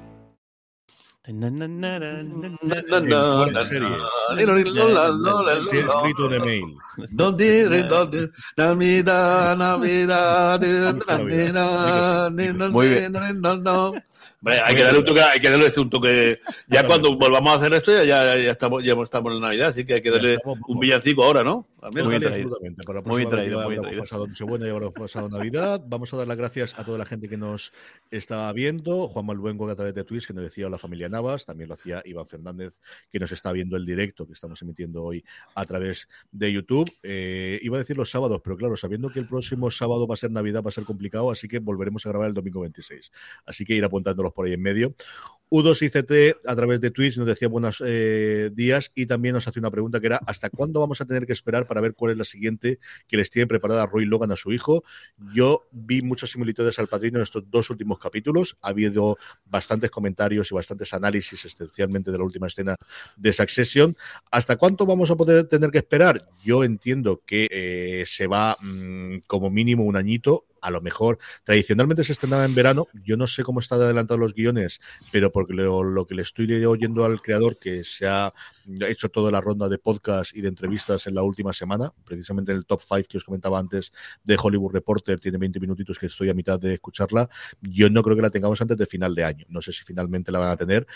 De 2.65 2.81
escrito. 7.61 7.99
Navidad, 11.07 12.69
Muy 12.69 12.87
bien. 12.89 13.15
Hay 14.65 14.75
que 14.75 14.83
darle 14.83 14.99
un 14.99 15.05
toque, 15.05 15.21
hay 15.21 15.39
que 15.39 15.49
darle 15.49 15.71
un 15.77 15.89
toque. 15.89 16.39
Ya 16.67 16.85
cuando 16.87 17.15
volvamos 17.15 17.53
a 17.53 17.55
hacer 17.57 17.73
esto, 17.73 17.91
ya, 17.91 18.03
ya, 18.03 18.37
ya 18.37 18.51
estamos, 18.51 18.83
ya 18.83 18.93
estamos 18.93 19.33
en 19.33 19.41
Navidad, 19.41 19.69
así 19.69 19.85
que 19.85 19.95
hay 19.95 20.01
que 20.01 20.09
darle 20.09 20.37
un 20.67 20.79
villancico 20.79 21.23
ahora, 21.23 21.43
¿no? 21.43 21.67
Muy 21.89 22.15
absolutamente. 22.15 22.83
Para 22.85 23.01
la 23.01 23.07
Muy 23.07 23.25
traído, 23.25 23.61
muy 23.63 23.77
traído. 23.77 24.01
pasado 24.01 24.27
Nochebuena 24.27 24.67
y 24.67 24.69
habremos 24.69 24.93
pasado 24.93 25.29
Navidad. 25.29 25.81
Vamos 25.87 26.13
a 26.13 26.17
dar 26.17 26.27
las 26.27 26.37
gracias 26.37 26.77
a 26.77 26.85
toda 26.85 26.99
la 26.99 27.05
gente 27.05 27.27
que 27.27 27.37
nos 27.37 27.73
está 28.11 28.51
viendo. 28.53 29.07
Juan 29.07 29.25
Malbuengo 29.25 29.65
que 29.65 29.71
a 29.71 29.75
través 29.75 29.95
de 29.95 30.03
Twitch, 30.03 30.27
que 30.27 30.33
nos 30.33 30.43
decía 30.43 30.69
la 30.69 30.77
familia 30.77 31.09
Navas. 31.09 31.45
También 31.45 31.69
lo 31.69 31.73
hacía 31.73 32.03
Iván 32.05 32.27
Fernández, 32.27 32.79
que 33.09 33.19
nos 33.19 33.31
está 33.31 33.51
viendo 33.51 33.77
el 33.77 33.85
directo 33.85 34.27
que 34.27 34.33
estamos 34.33 34.61
emitiendo 34.61 35.03
hoy 35.03 35.23
a 35.55 35.65
través 35.65 36.07
de 36.31 36.53
YouTube. 36.53 36.91
Eh, 37.01 37.59
iba 37.63 37.77
a 37.77 37.79
decir 37.79 37.97
los 37.97 38.11
sábados, 38.11 38.41
pero 38.43 38.57
claro, 38.57 38.77
sabiendo 38.77 39.09
que 39.09 39.19
el 39.19 39.27
próximo 39.27 39.71
sábado 39.71 40.05
va 40.05 40.13
a 40.13 40.17
ser 40.17 40.31
Navidad, 40.31 40.63
va 40.63 40.69
a 40.69 40.73
ser 40.73 40.85
complicado, 40.85 41.31
así 41.31 41.47
que 41.47 41.59
volveremos 41.59 42.05
a 42.05 42.09
grabar 42.09 42.27
el 42.27 42.35
domingo 42.35 42.61
26. 42.61 43.11
Así 43.45 43.65
que 43.65 43.73
ir 43.73 43.83
apuntándolos 43.83 44.33
por 44.33 44.45
ahí 44.45 44.53
en 44.53 44.61
medio. 44.61 44.95
U2 45.51 45.81
ICT 45.81 46.47
a 46.47 46.55
través 46.55 46.79
de 46.79 46.91
Twitch 46.91 47.17
nos 47.17 47.27
decía 47.27 47.49
buenos 47.49 47.83
eh, 47.85 48.49
días 48.53 48.89
y 48.95 49.05
también 49.05 49.35
nos 49.35 49.49
hace 49.49 49.59
una 49.59 49.69
pregunta 49.69 49.99
que 49.99 50.07
era 50.07 50.21
¿hasta 50.25 50.49
cuándo 50.49 50.79
vamos 50.79 51.01
a 51.01 51.05
tener 51.05 51.27
que 51.27 51.33
esperar 51.33 51.67
para 51.67 51.81
ver 51.81 51.93
cuál 51.93 52.13
es 52.13 52.17
la 52.17 52.23
siguiente 52.23 52.79
que 53.05 53.17
les 53.17 53.29
tiene 53.29 53.47
preparada 53.47 53.85
Roy 53.85 54.05
Logan 54.05 54.31
a 54.31 54.37
su 54.37 54.53
hijo? 54.53 54.85
Yo 55.35 55.67
vi 55.71 56.01
muchas 56.01 56.29
similitudes 56.29 56.79
al 56.79 56.87
padrino 56.87 57.17
en 57.17 57.23
estos 57.23 57.43
dos 57.51 57.69
últimos 57.69 57.99
capítulos. 57.99 58.57
Ha 58.61 58.69
habido 58.69 59.17
bastantes 59.43 59.91
comentarios 59.91 60.49
y 60.51 60.55
bastantes 60.55 60.93
análisis, 60.93 61.43
esencialmente 61.43 62.11
de 62.11 62.17
la 62.17 62.23
última 62.23 62.47
escena 62.47 62.77
de 63.17 63.33
Succession. 63.33 63.97
¿Hasta 64.31 64.55
cuánto 64.55 64.85
vamos 64.85 65.11
a 65.11 65.17
poder 65.17 65.49
tener 65.49 65.69
que 65.69 65.79
esperar? 65.79 66.29
Yo 66.45 66.63
entiendo 66.63 67.23
que 67.25 67.49
eh, 67.51 68.05
se 68.07 68.25
va 68.25 68.55
mm, 68.61 69.17
como 69.27 69.49
mínimo 69.49 69.83
un 69.83 69.97
añito. 69.97 70.45
A 70.61 70.71
lo 70.71 70.81
mejor, 70.81 71.17
tradicionalmente 71.43 72.03
se 72.03 72.13
estrenaba 72.13 72.45
en 72.45 72.55
verano. 72.55 72.87
Yo 73.03 73.17
no 73.17 73.27
sé 73.27 73.43
cómo 73.43 73.59
están 73.59 73.81
adelantados 73.81 74.19
los 74.19 74.33
guiones, 74.33 74.79
pero 75.11 75.31
porque 75.31 75.53
lo, 75.53 76.05
que 76.05 76.15
le 76.15 76.21
estoy 76.21 76.63
oyendo 76.65 77.03
al 77.03 77.21
creador, 77.21 77.57
que 77.57 77.83
se 77.83 78.07
ha 78.07 78.33
hecho 78.87 79.09
toda 79.09 79.31
la 79.31 79.41
ronda 79.41 79.67
de 79.67 79.77
podcast 79.77 80.35
y 80.35 80.41
de 80.41 80.49
entrevistas 80.49 81.07
en 81.07 81.15
la 81.15 81.23
última 81.23 81.51
semana, 81.53 81.91
precisamente 82.05 82.51
en 82.51 82.59
el 82.59 82.65
top 82.65 82.81
5 82.81 83.07
que 83.09 83.17
os 83.17 83.23
comentaba 83.23 83.59
antes 83.59 83.91
de 84.23 84.37
Hollywood 84.41 84.73
Reporter, 84.73 85.19
tiene 85.19 85.37
20 85.37 85.59
minutitos 85.59 85.97
que 85.97 86.05
estoy 86.05 86.29
a 86.29 86.33
mitad 86.33 86.59
de 86.59 86.75
escucharla. 86.75 87.29
Yo 87.61 87.89
no 87.89 88.03
creo 88.03 88.15
que 88.15 88.21
la 88.21 88.29
tengamos 88.29 88.61
antes 88.61 88.77
de 88.77 88.85
final 88.85 89.15
de 89.15 89.23
año. 89.23 89.45
No 89.49 89.61
sé 89.61 89.71
si 89.71 89.83
finalmente 89.83 90.31
la 90.31 90.39
van 90.39 90.49
a 90.49 90.57
tener. 90.57 90.87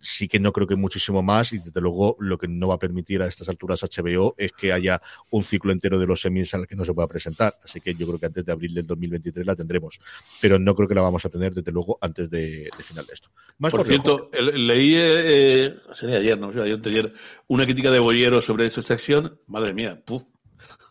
Sí 0.00 0.28
que 0.28 0.38
no 0.38 0.52
creo 0.52 0.66
que 0.66 0.76
muchísimo 0.76 1.22
más 1.22 1.52
y 1.52 1.58
desde 1.58 1.80
luego 1.80 2.16
lo 2.20 2.38
que 2.38 2.48
no 2.48 2.68
va 2.68 2.74
a 2.74 2.78
permitir 2.78 3.22
a 3.22 3.26
estas 3.26 3.48
alturas 3.48 3.82
HBO 3.82 4.34
es 4.36 4.52
que 4.52 4.72
haya 4.72 5.00
un 5.30 5.44
ciclo 5.44 5.72
entero 5.72 5.98
de 5.98 6.06
los 6.06 6.20
semis 6.20 6.52
al 6.54 6.66
que 6.66 6.76
no 6.76 6.84
se 6.84 6.92
pueda 6.92 7.08
presentar. 7.08 7.54
Así 7.64 7.80
que 7.80 7.94
yo 7.94 8.06
creo 8.06 8.18
que 8.18 8.26
antes 8.26 8.44
de 8.44 8.52
abril 8.52 8.74
del 8.74 8.86
2023 9.14 9.46
la 9.46 9.56
tendremos. 9.56 10.00
Pero 10.40 10.58
no 10.58 10.74
creo 10.74 10.88
que 10.88 10.94
la 10.94 11.02
vamos 11.02 11.24
a 11.24 11.28
tener 11.30 11.54
desde 11.54 11.72
luego 11.72 11.98
antes 12.00 12.30
de, 12.30 12.68
de 12.76 12.82
final 12.82 13.06
de 13.06 13.14
esto. 13.14 13.30
Más 13.58 13.70
Por 13.70 13.84
cierto, 13.84 14.30
el- 14.32 14.66
leí, 14.66 14.94
eh, 14.94 15.66
eh, 15.66 15.74
sería 15.92 16.16
ayer, 16.18 16.38
no 16.38 16.52
sé, 16.52 16.60
ayer, 16.62 16.80
ayer, 16.84 17.12
una 17.48 17.64
crítica 17.64 17.90
de 17.90 17.98
Bollero 17.98 18.40
sobre 18.40 18.68
su 18.70 18.82
sección. 18.82 19.38
Madre 19.46 19.72
mía, 19.72 20.00
puf. 20.04 20.24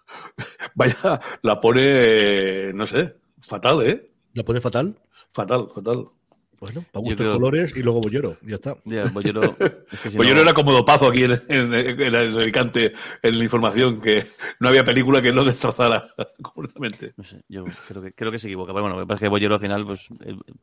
Vaya, 0.75 1.19
la 1.41 1.59
pone, 1.59 1.81
eh, 1.83 2.71
no 2.73 2.85
sé, 2.87 3.15
fatal, 3.41 3.81
¿eh? 3.83 4.11
¿La 4.33 4.43
pone 4.43 4.61
fatal? 4.61 4.95
Fatal, 5.31 5.67
fatal. 5.73 6.05
Bueno, 6.63 6.85
para 6.93 7.03
gustos 7.03 7.33
colores 7.33 7.73
y 7.75 7.83
luego 7.83 7.99
Bollero, 7.99 8.37
ya 8.41 8.55
está. 8.55 8.77
Bollero, 8.85 9.53
era 10.41 10.53
como 10.53 10.71
dopazo 10.71 11.07
aquí 11.07 11.25
en, 11.25 11.33
en, 11.49 11.73
el 11.73 12.15
Alicante, 12.15 12.93
en 13.21 13.37
la 13.37 13.43
información, 13.43 13.99
que 13.99 14.23
no 14.61 14.69
había 14.69 14.85
película 14.85 15.21
que 15.21 15.33
lo 15.33 15.43
destrozara 15.43 16.07
completamente. 16.41 17.11
No 17.17 17.25
sé, 17.25 17.41
yo 17.49 17.65
creo 17.89 18.03
que, 18.03 18.13
creo 18.13 18.31
que 18.31 18.39
se 18.39 18.47
equivoca. 18.47 18.71
Pero 18.71 18.83
bueno, 18.83 18.95
lo 18.95 19.01
que 19.01 19.07
pasa 19.07 19.15
es 19.15 19.21
que 19.23 19.27
Bollero 19.27 19.55
al 19.55 19.59
final, 19.59 19.85
pues 19.85 20.07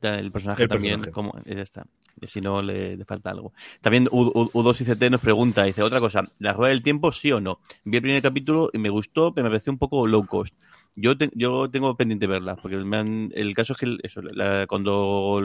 el, 0.00 0.32
personaje 0.32 0.66
también, 0.66 1.02
como, 1.10 1.34
ya 1.44 1.60
está. 1.60 1.84
Si 2.22 2.40
no, 2.40 2.62
le, 2.62 3.04
falta 3.04 3.28
algo. 3.28 3.52
También 3.82 4.08
U, 4.10 4.50
2 4.54 4.80
ICT 4.80 5.02
nos 5.10 5.20
pregunta, 5.20 5.64
dice, 5.64 5.82
otra 5.82 6.00
cosa, 6.00 6.24
¿la 6.38 6.54
rueda 6.54 6.70
del 6.70 6.82
tiempo 6.82 7.12
sí 7.12 7.30
o 7.30 7.42
no? 7.42 7.60
Vi 7.84 7.98
el 7.98 8.02
primer 8.02 8.22
capítulo 8.22 8.70
y 8.72 8.78
me 8.78 8.88
gustó, 8.88 9.34
pero 9.34 9.44
me 9.44 9.50
pareció 9.50 9.70
un 9.70 9.78
poco 9.78 10.06
low 10.06 10.26
cost. 10.26 10.54
Yo, 10.96 11.14
yo 11.34 11.70
tengo 11.70 11.96
pendiente 11.96 12.26
verla, 12.26 12.56
porque 12.56 12.76
me 12.76 12.96
han, 12.96 13.30
el 13.34 13.54
caso 13.54 13.74
es 13.74 13.78
que 13.78 13.96
eso, 14.02 14.20
cuando 14.68 15.40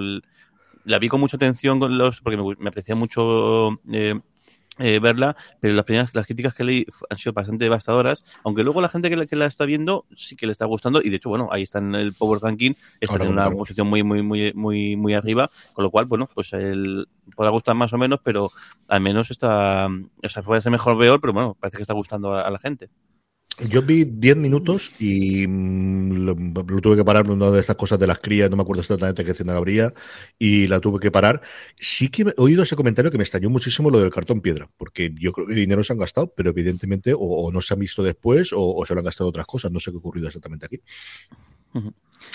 la 0.85 0.99
vi 0.99 1.07
con 1.07 1.19
mucha 1.19 1.37
atención 1.37 1.79
con 1.79 1.97
los, 1.97 2.21
porque 2.21 2.37
me, 2.37 2.43
me 2.57 2.69
aprecía 2.69 2.95
mucho 2.95 3.79
eh, 3.91 4.19
eh, 4.77 4.99
verla, 4.99 5.37
pero 5.61 5.73
las 5.73 5.85
primeras 5.85 6.09
las 6.13 6.25
críticas 6.25 6.53
que 6.53 6.65
leí 6.65 6.85
han 7.09 7.17
sido 7.17 7.31
bastante 7.31 7.63
devastadoras, 7.63 8.25
aunque 8.43 8.63
luego 8.63 8.81
la 8.81 8.89
gente 8.89 9.09
que 9.09 9.15
la, 9.15 9.25
que 9.25 9.37
la 9.37 9.45
está 9.45 9.65
viendo 9.65 10.05
sí 10.15 10.35
que 10.35 10.45
le 10.45 10.51
está 10.51 10.65
gustando 10.65 11.01
y 11.01 11.09
de 11.09 11.15
hecho, 11.15 11.29
bueno, 11.29 11.47
ahí 11.51 11.63
está 11.63 11.79
en 11.79 11.95
el 11.95 12.13
Power 12.13 12.41
Ranking, 12.41 12.73
está 12.99 13.23
en 13.23 13.31
una 13.31 13.49
posición 13.51 13.87
muy, 13.87 14.03
muy, 14.03 14.21
muy, 14.21 14.51
muy, 14.53 14.95
muy 14.97 15.13
arriba, 15.13 15.49
con 15.73 15.83
lo 15.83 15.91
cual, 15.91 16.05
bueno, 16.05 16.29
pues 16.33 16.51
él 16.53 17.07
podrá 17.35 17.51
gustar 17.51 17.75
más 17.75 17.93
o 17.93 17.97
menos, 17.97 18.19
pero 18.21 18.51
al 18.87 18.99
menos 18.99 19.31
está, 19.31 19.87
o 19.87 20.29
sea, 20.29 20.43
puede 20.43 20.61
ser 20.61 20.71
mejor 20.71 20.97
peor, 20.97 21.21
pero 21.21 21.31
bueno, 21.33 21.55
parece 21.57 21.77
que 21.77 21.83
está 21.83 21.93
gustando 21.93 22.33
a 22.35 22.49
la 22.49 22.59
gente. 22.59 22.89
Yo 23.57 23.81
vi 23.81 24.03
10 24.03 24.35
minutos 24.35 24.91
y 24.99 25.47
mm, 25.47 26.25
lo, 26.25 26.35
tuve 26.81 26.97
que 26.97 27.05
parar 27.05 27.29
una 27.29 27.49
de 27.51 27.61
estas 27.61 27.77
cosas 27.77 27.97
de 27.97 28.05
las 28.05 28.19
crías, 28.19 28.49
no 28.49 28.57
me 28.57 28.63
acuerdo 28.63 28.81
exactamente 28.81 29.23
qué 29.23 29.31
escena 29.31 29.55
habría, 29.55 29.93
y 30.37 30.67
la 30.67 30.81
tuve 30.81 30.99
que 30.99 31.09
parar. 31.09 31.41
Sí 31.77 32.09
que 32.09 32.23
he 32.23 32.33
oído 32.35 32.63
ese 32.63 32.75
comentario 32.75 33.11
que 33.11 33.17
me 33.17 33.23
extrañó 33.23 33.49
muchísimo 33.49 33.89
lo 33.89 33.99
del 33.99 34.11
cartón 34.11 34.41
piedra, 34.41 34.69
porque 34.75 35.13
yo 35.17 35.31
creo 35.31 35.47
que 35.47 35.53
dinero 35.53 35.85
se 35.85 35.93
han 35.93 35.99
gastado, 35.99 36.33
pero 36.35 36.49
evidentemente 36.49 37.13
o, 37.17 37.49
no 37.49 37.61
se 37.61 37.73
han 37.73 37.79
visto 37.79 38.03
después 38.03 38.49
o, 38.53 38.85
se 38.85 38.93
lo 38.93 38.99
han 38.99 39.05
gastado 39.05 39.29
otras 39.29 39.45
cosas. 39.45 39.71
No 39.71 39.79
sé 39.79 39.91
qué 39.91 39.95
ha 39.95 39.99
ocurrido 39.99 40.27
exactamente 40.27 40.65
aquí. 40.65 40.81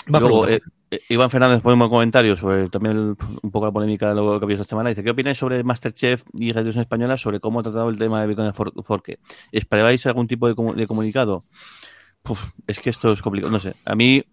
Luego, 0.07 0.47
eh, 0.47 0.61
eh, 0.89 0.99
Iván 1.09 1.29
Fernández 1.29 1.61
pone 1.61 1.81
un 1.81 1.89
comentario 1.89 2.35
sobre 2.35 2.69
también 2.69 3.15
un 3.41 3.51
poco 3.51 3.65
la 3.65 3.71
polémica 3.71 4.09
de 4.09 4.15
lo 4.15 4.39
que 4.39 4.43
ha 4.43 4.45
habido 4.45 4.61
esta 4.61 4.69
semana. 4.69 4.89
Dice, 4.89 5.03
¿qué 5.03 5.11
opináis 5.11 5.37
sobre 5.37 5.63
Masterchef 5.63 6.23
y 6.33 6.51
Televisión 6.51 6.81
Española 6.81 7.17
sobre 7.17 7.39
cómo 7.39 7.59
ha 7.59 7.63
tratado 7.63 7.89
el 7.89 7.97
tema 7.97 8.21
de 8.21 8.27
Bitcoin 8.27 8.53
Forque? 8.53 9.19
¿Esperabais 9.51 10.05
algún 10.05 10.27
tipo 10.27 10.47
de, 10.47 10.73
de 10.75 10.87
comunicado? 10.87 11.45
es 12.67 12.79
que 12.79 12.89
esto 12.89 13.11
es 13.11 13.21
complicado. 13.21 13.51
No 13.51 13.59
sé, 13.59 13.73
a 13.85 13.95
mí 13.95 14.23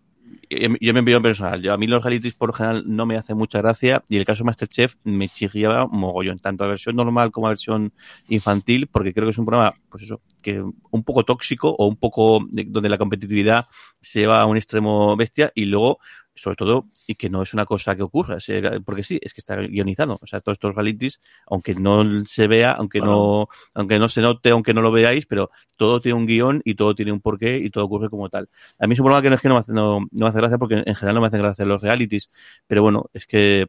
yo 0.51 0.93
me 0.93 0.99
envío 1.01 1.17
en 1.19 1.23
personal. 1.23 1.63
Yo, 1.63 1.73
a 1.73 1.79
mí 1.79 1.87
los 1.87 2.03
realities 2.03 2.35
por 2.35 2.49
lo 2.49 2.53
general 2.53 2.85
no 2.87 3.07
me 3.07 3.17
hacen 3.17 3.37
mucha 3.37 3.59
gracia 3.59 4.05
y 4.09 4.17
el 4.17 4.25
caso 4.25 4.43
de 4.43 4.47
Masterchef 4.47 4.97
me 5.05 5.29
chirriaba 5.29 5.87
mogollón, 5.87 6.39
tanto 6.39 6.65
la 6.65 6.71
versión 6.71 6.97
normal 6.97 7.31
como 7.31 7.47
la 7.47 7.53
versión 7.53 7.93
infantil, 8.29 8.87
porque 8.87 9.13
creo 9.13 9.27
que 9.27 9.33
es 9.33 9.39
un 9.39 9.47
programa, 9.47 9.75
pues 9.91 10.05
eso, 10.05 10.21
que 10.41 10.61
un 10.61 11.05
poco 11.05 11.25
tóxico 11.25 11.75
o 11.79 11.87
un 11.87 11.97
poco 11.97 12.41
donde 12.51 12.89
la 12.89 12.99
competitividad 12.99 13.67
se 14.01 14.27
va 14.27 14.41
a 14.41 14.47
un 14.47 14.57
extremo 14.57 15.17
bestia 15.17 15.53
y 15.55 15.67
luego 15.67 15.99
sobre 16.39 16.57
todo, 16.57 16.87
y 17.07 17.15
que 17.17 17.29
no 17.29 17.43
es 17.43 17.53
una 17.53 17.67
cosa 17.67 17.97
que 17.97 18.03
ocurra, 18.03 18.39
porque 18.85 19.03
sí, 19.03 19.19
es 19.23 19.35
que 19.35 19.41
está 19.41 19.57
guionizado. 19.57 20.19
O 20.23 20.27
sea, 20.27 20.41
todos 20.41 20.57
estos 20.57 20.75
realities, 20.75 21.21
aunque 21.47 21.75
no 21.75 22.25
se 22.25 22.47
vea, 22.47 22.73
aunque 22.73 23.01
no, 23.01 23.49
aunque 23.75 23.99
no 23.99 24.09
se 24.09 24.21
note, 24.23 24.51
aunque 24.51 24.75
no 24.75 24.81
lo 24.83 24.91
veáis, 24.93 25.27
pero 25.27 25.51
todo 25.77 26.01
tiene 26.01 26.19
un 26.19 26.27
guion 26.27 26.63
y 26.65 26.75
todo 26.75 26.95
tiene 26.95 27.13
un 27.13 27.21
porqué 27.21 27.59
y 27.59 27.71
todo 27.71 27.85
ocurre 27.85 28.11
como 28.11 28.29
tal. 28.29 28.49
A 28.79 28.87
mí 28.87 28.95
es 28.95 29.01
un 29.01 29.05
problema 29.05 29.23
que 29.23 29.31
no 29.31 29.37
es 29.37 29.43
que 29.43 29.49
no 29.49 29.55
me 29.55 29.61
hace, 29.61 29.73
no, 29.73 30.01
no 30.01 30.09
me 30.11 30.29
hace 30.29 30.39
gracia 30.39 30.59
porque 30.59 30.83
en 30.85 30.95
general 30.95 31.15
no 31.15 31.21
me 31.21 31.27
hacen 31.27 31.43
gracia 31.43 31.65
los 31.65 31.83
realities, 31.83 32.31
pero 32.67 32.83
bueno, 32.83 33.11
es 33.13 33.27
que 33.27 33.67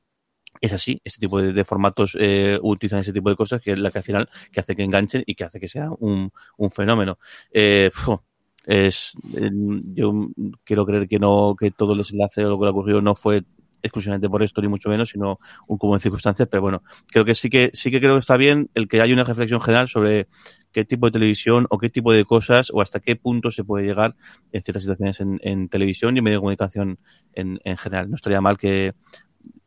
es 0.61 0.73
así, 0.73 1.01
este 1.03 1.19
tipo 1.19 1.41
de, 1.41 1.65
formatos 1.65 2.17
eh, 2.19 2.59
utilizan 2.61 2.99
ese 2.99 3.13
tipo 3.13 3.29
de 3.29 3.35
cosas 3.35 3.61
que 3.61 3.71
es 3.71 3.79
la 3.79 3.91
que 3.91 3.99
al 3.99 4.03
final 4.03 4.29
que 4.51 4.59
hace 4.59 4.75
que 4.75 4.83
enganchen 4.83 5.23
y 5.25 5.35
que 5.35 5.43
hace 5.45 5.59
que 5.59 5.67
sea 5.67 5.89
un, 5.99 6.31
un 6.57 6.71
fenómeno. 6.71 7.19
Eh, 7.51 7.91
es 8.69 9.13
yo 9.23 10.27
quiero 10.63 10.85
creer 10.85 11.07
que 11.07 11.17
no 11.17 11.55
que 11.59 11.71
todo 11.71 11.93
el 11.93 11.97
desenlace 11.97 12.45
o 12.45 12.49
lo 12.51 12.59
que 12.59 12.65
le 12.65 12.71
ocurrido 12.71 13.01
no 13.01 13.15
fue 13.15 13.43
exclusivamente 13.81 14.29
por 14.29 14.43
esto 14.43 14.61
ni 14.61 14.67
mucho 14.67 14.89
menos 14.89 15.09
sino 15.09 15.39
un 15.67 15.79
cúmulo 15.79 15.97
de 15.97 16.03
circunstancias 16.03 16.47
pero 16.51 16.61
bueno 16.61 16.83
creo 17.07 17.25
que 17.25 17.33
sí 17.33 17.49
que 17.49 17.71
sí 17.73 17.89
que 17.89 17.99
creo 17.99 18.13
que 18.13 18.19
está 18.19 18.37
bien 18.37 18.69
el 18.75 18.87
que 18.87 19.01
haya 19.01 19.11
una 19.11 19.23
reflexión 19.23 19.59
general 19.59 19.87
sobre 19.87 20.27
qué 20.71 20.85
tipo 20.85 21.07
de 21.07 21.13
televisión 21.13 21.65
o 21.71 21.79
qué 21.79 21.89
tipo 21.89 22.13
de 22.13 22.23
cosas 22.25 22.69
o 22.71 22.81
hasta 22.81 22.99
qué 22.99 23.15
punto 23.15 23.49
se 23.49 23.63
puede 23.63 23.87
llegar 23.87 24.15
en 24.51 24.61
ciertas 24.61 24.83
situaciones 24.83 25.19
en, 25.19 25.69
televisión 25.69 26.15
y 26.15 26.19
en 26.19 26.25
medio 26.25 26.37
de 26.37 26.41
comunicación 26.41 26.99
en, 27.33 27.59
en, 27.63 27.77
general 27.77 28.11
no 28.11 28.17
estaría 28.17 28.39
mal 28.39 28.59
que 28.59 28.93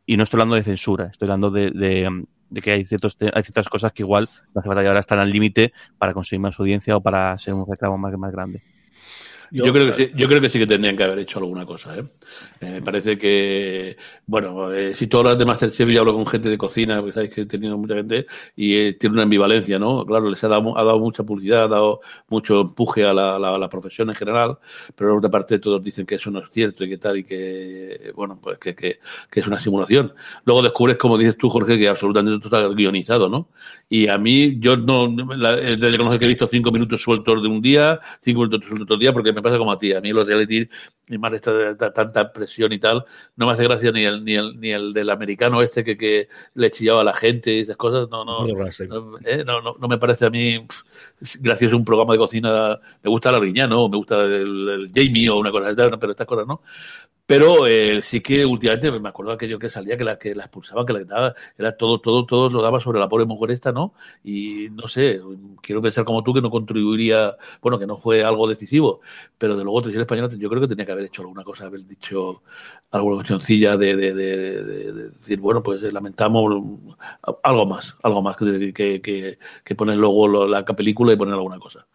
y 0.05 0.15
no 0.15 0.23
estoy 0.23 0.37
hablando 0.37 0.55
de 0.55 0.63
censura 0.63 1.07
estoy 1.07 1.25
hablando 1.25 1.51
de, 1.51 1.71
de 1.71 2.61
que 2.61 2.71
hay, 2.71 2.85
ciertos 2.85 3.17
hay 3.19 3.43
ciertas 3.43 3.67
cosas 3.67 3.91
que 3.91 4.03
igual 4.03 4.29
no 4.53 4.59
hace 4.59 4.69
falta 4.69 4.81
llegar 4.81 4.97
hasta 4.97 5.19
al 5.19 5.29
límite 5.29 5.73
para 5.97 6.13
conseguir 6.13 6.39
más 6.39 6.57
audiencia 6.57 6.95
o 6.95 7.01
para 7.01 7.37
ser 7.37 7.53
un 7.53 7.65
reclamo 7.67 7.97
más, 7.97 8.17
más 8.17 8.31
grande. 8.31 8.61
Yo, 9.53 9.71
creo 9.71 9.85
que 9.85 9.93
sí, 9.93 10.11
yo 10.15 10.27
creo 10.27 10.41
que 10.41 10.49
sí 10.49 10.57
que 10.57 10.65
tendrían 10.65 10.97
que 10.97 11.03
haber 11.03 11.19
hecho 11.19 11.37
alguna 11.37 11.63
cosa. 11.63 11.95
¿eh? 11.95 12.03
eh 12.59 12.81
parece 12.83 13.19
que, 13.19 13.95
bueno, 14.25 14.73
eh, 14.73 14.95
si 14.95 15.05
tú 15.05 15.19
hablas 15.19 15.37
de 15.37 15.45
Masterchef, 15.45 15.87
yo 15.89 15.99
hablo 15.99 16.15
con 16.15 16.25
gente 16.25 16.49
de 16.49 16.57
cocina, 16.57 16.97
porque 16.97 17.13
sabéis 17.13 17.35
que 17.35 17.41
he 17.41 17.45
tenido 17.45 17.77
mucha 17.77 17.93
gente, 17.93 18.25
y 18.55 18.75
eh, 18.75 18.93
tiene 18.93 19.13
una 19.13 19.23
ambivalencia, 19.23 19.77
¿no? 19.77 20.03
Claro, 20.07 20.27
les 20.27 20.43
ha 20.43 20.47
dado, 20.47 20.75
ha 20.75 20.83
dado 20.83 20.97
mucha 20.97 21.23
publicidad, 21.23 21.65
ha 21.65 21.67
dado 21.67 22.01
mucho 22.29 22.61
empuje 22.61 23.05
a 23.05 23.13
la, 23.13 23.37
la, 23.37 23.69
profesión 23.69 24.09
en 24.09 24.15
general, 24.15 24.57
pero 24.95 25.11
por 25.11 25.19
otra 25.19 25.29
parte 25.29 25.59
todos 25.59 25.83
dicen 25.83 26.07
que 26.07 26.15
eso 26.15 26.31
no 26.31 26.39
es 26.39 26.49
cierto 26.49 26.83
y 26.83 26.89
que 26.89 26.97
tal, 26.97 27.17
y 27.17 27.23
que, 27.23 28.11
bueno, 28.15 28.39
pues 28.41 28.57
que, 28.57 28.73
que, 28.73 28.99
que 29.29 29.39
es 29.39 29.45
una 29.45 29.59
simulación. 29.59 30.13
Luego 30.45 30.63
descubres, 30.63 30.97
como 30.97 31.15
dices 31.15 31.37
tú, 31.37 31.49
Jorge, 31.49 31.77
que 31.77 31.87
absolutamente 31.87 32.39
todo 32.39 32.57
está 32.57 32.75
guionizado, 32.75 33.29
¿no? 33.29 33.49
Y 33.87 34.07
a 34.07 34.17
mí, 34.17 34.57
yo 34.59 34.75
no, 34.77 35.07
desde 35.07 36.17
que 36.17 36.25
he 36.25 36.27
visto 36.27 36.47
cinco 36.47 36.71
minutos 36.71 36.99
sueltos 36.99 37.43
de 37.43 37.47
un 37.47 37.61
día, 37.61 37.99
cinco 38.21 38.39
minutos 38.39 38.65
sueltos 38.65 38.85
otro 38.85 38.97
día, 38.97 39.13
porque 39.13 39.31
me 39.31 39.42
pasa 39.43 39.57
como 39.57 39.71
a 39.71 39.77
ti. 39.77 39.93
A 39.93 40.01
mí 40.01 40.11
los 40.11 40.27
reality, 40.27 40.67
y 41.07 41.17
más 41.17 41.33
esta, 41.33 41.75
tanta 41.93 42.31
presión 42.31 42.71
y 42.71 42.79
tal, 42.79 43.03
no 43.35 43.45
me 43.45 43.51
hace 43.51 43.63
gracia 43.63 43.91
ni 43.91 44.03
el, 44.03 44.23
ni 44.23 44.35
el, 44.35 44.59
ni 44.59 44.71
el 44.71 44.93
del 44.93 45.09
americano 45.09 45.61
este 45.61 45.83
que, 45.83 45.97
que 45.97 46.27
le 46.55 46.71
chillaba 46.71 47.01
a 47.01 47.03
la 47.03 47.13
gente 47.13 47.53
y 47.53 47.59
esas 47.59 47.77
cosas. 47.77 48.09
No, 48.09 48.25
no, 48.25 48.47
eh, 49.25 49.43
no, 49.45 49.61
no, 49.61 49.75
no, 49.77 49.87
me 49.87 49.97
parece 49.97 50.25
a 50.25 50.29
mí 50.29 50.65
gracioso 51.39 51.77
un 51.77 51.85
programa 51.85 52.13
de 52.13 52.19
cocina. 52.19 52.79
Me 53.03 53.09
gusta 53.09 53.31
la 53.31 53.39
riña, 53.39 53.67
¿no? 53.67 53.89
Me 53.89 53.97
gusta 53.97 54.23
el, 54.23 54.69
el 54.69 54.91
Jamie 54.93 55.29
o 55.29 55.37
una 55.37 55.51
cosa 55.51 55.69
así, 55.69 55.97
pero 55.99 56.11
estas 56.11 56.27
cosas 56.27 56.47
no. 56.47 56.61
Pero 57.25 57.67
eh, 57.67 58.01
sí 58.01 58.19
que 58.21 58.45
últimamente 58.45 58.91
me 58.99 59.07
acuerdo 59.09 59.31
aquello 59.31 59.57
que 59.57 59.69
salía, 59.69 59.95
que 59.95 60.03
la, 60.03 60.19
que 60.19 60.35
la 60.35 60.43
expulsaban, 60.43 60.85
que 60.85 60.93
la 60.93 61.03
daba, 61.05 61.33
era 61.57 61.75
todo, 61.77 62.01
todo, 62.01 62.25
todo 62.25 62.49
lo 62.49 62.61
daba 62.61 62.81
sobre 62.81 62.99
la 62.99 63.07
pobre 63.07 63.25
mujer 63.25 63.51
esta, 63.51 63.71
¿no? 63.71 63.93
Y 64.23 64.67
no 64.71 64.87
sé, 64.89 65.21
quiero 65.61 65.81
pensar 65.81 66.03
como 66.03 66.21
tú 66.23 66.33
que 66.33 66.41
no 66.41 66.49
contribuiría, 66.49 67.35
bueno, 67.61 67.79
que 67.79 67.87
no 67.87 67.97
fue 67.97 68.23
algo 68.25 68.47
decisivo, 68.47 68.99
pero 69.37 69.55
de 69.55 69.63
luego 69.63 69.81
Televisión 69.81 70.01
Española 70.01 70.29
yo 70.37 70.49
creo 70.49 70.61
que 70.61 70.67
tenía 70.67 70.85
que 70.85 70.91
haber 70.91 71.05
hecho 71.05 71.21
alguna 71.21 71.43
cosa, 71.45 71.65
haber 71.65 71.85
dicho 71.87 72.43
alguna 72.91 73.15
cuestioncilla 73.17 73.77
de, 73.77 73.95
de, 73.95 74.13
de, 74.13 74.63
de, 74.63 74.93
decir, 75.09 75.39
bueno, 75.39 75.63
pues 75.63 75.81
lamentamos 75.93 76.53
algo 77.43 77.65
más, 77.65 77.97
algo 78.03 78.21
más 78.21 78.35
que, 78.37 78.73
que, 78.73 79.01
que, 79.01 79.39
que 79.63 79.75
poner 79.75 79.97
luego 79.97 80.47
la 80.47 80.65
película 80.65 81.13
y 81.13 81.17
poner 81.17 81.35
alguna 81.35 81.59
cosa. 81.59 81.87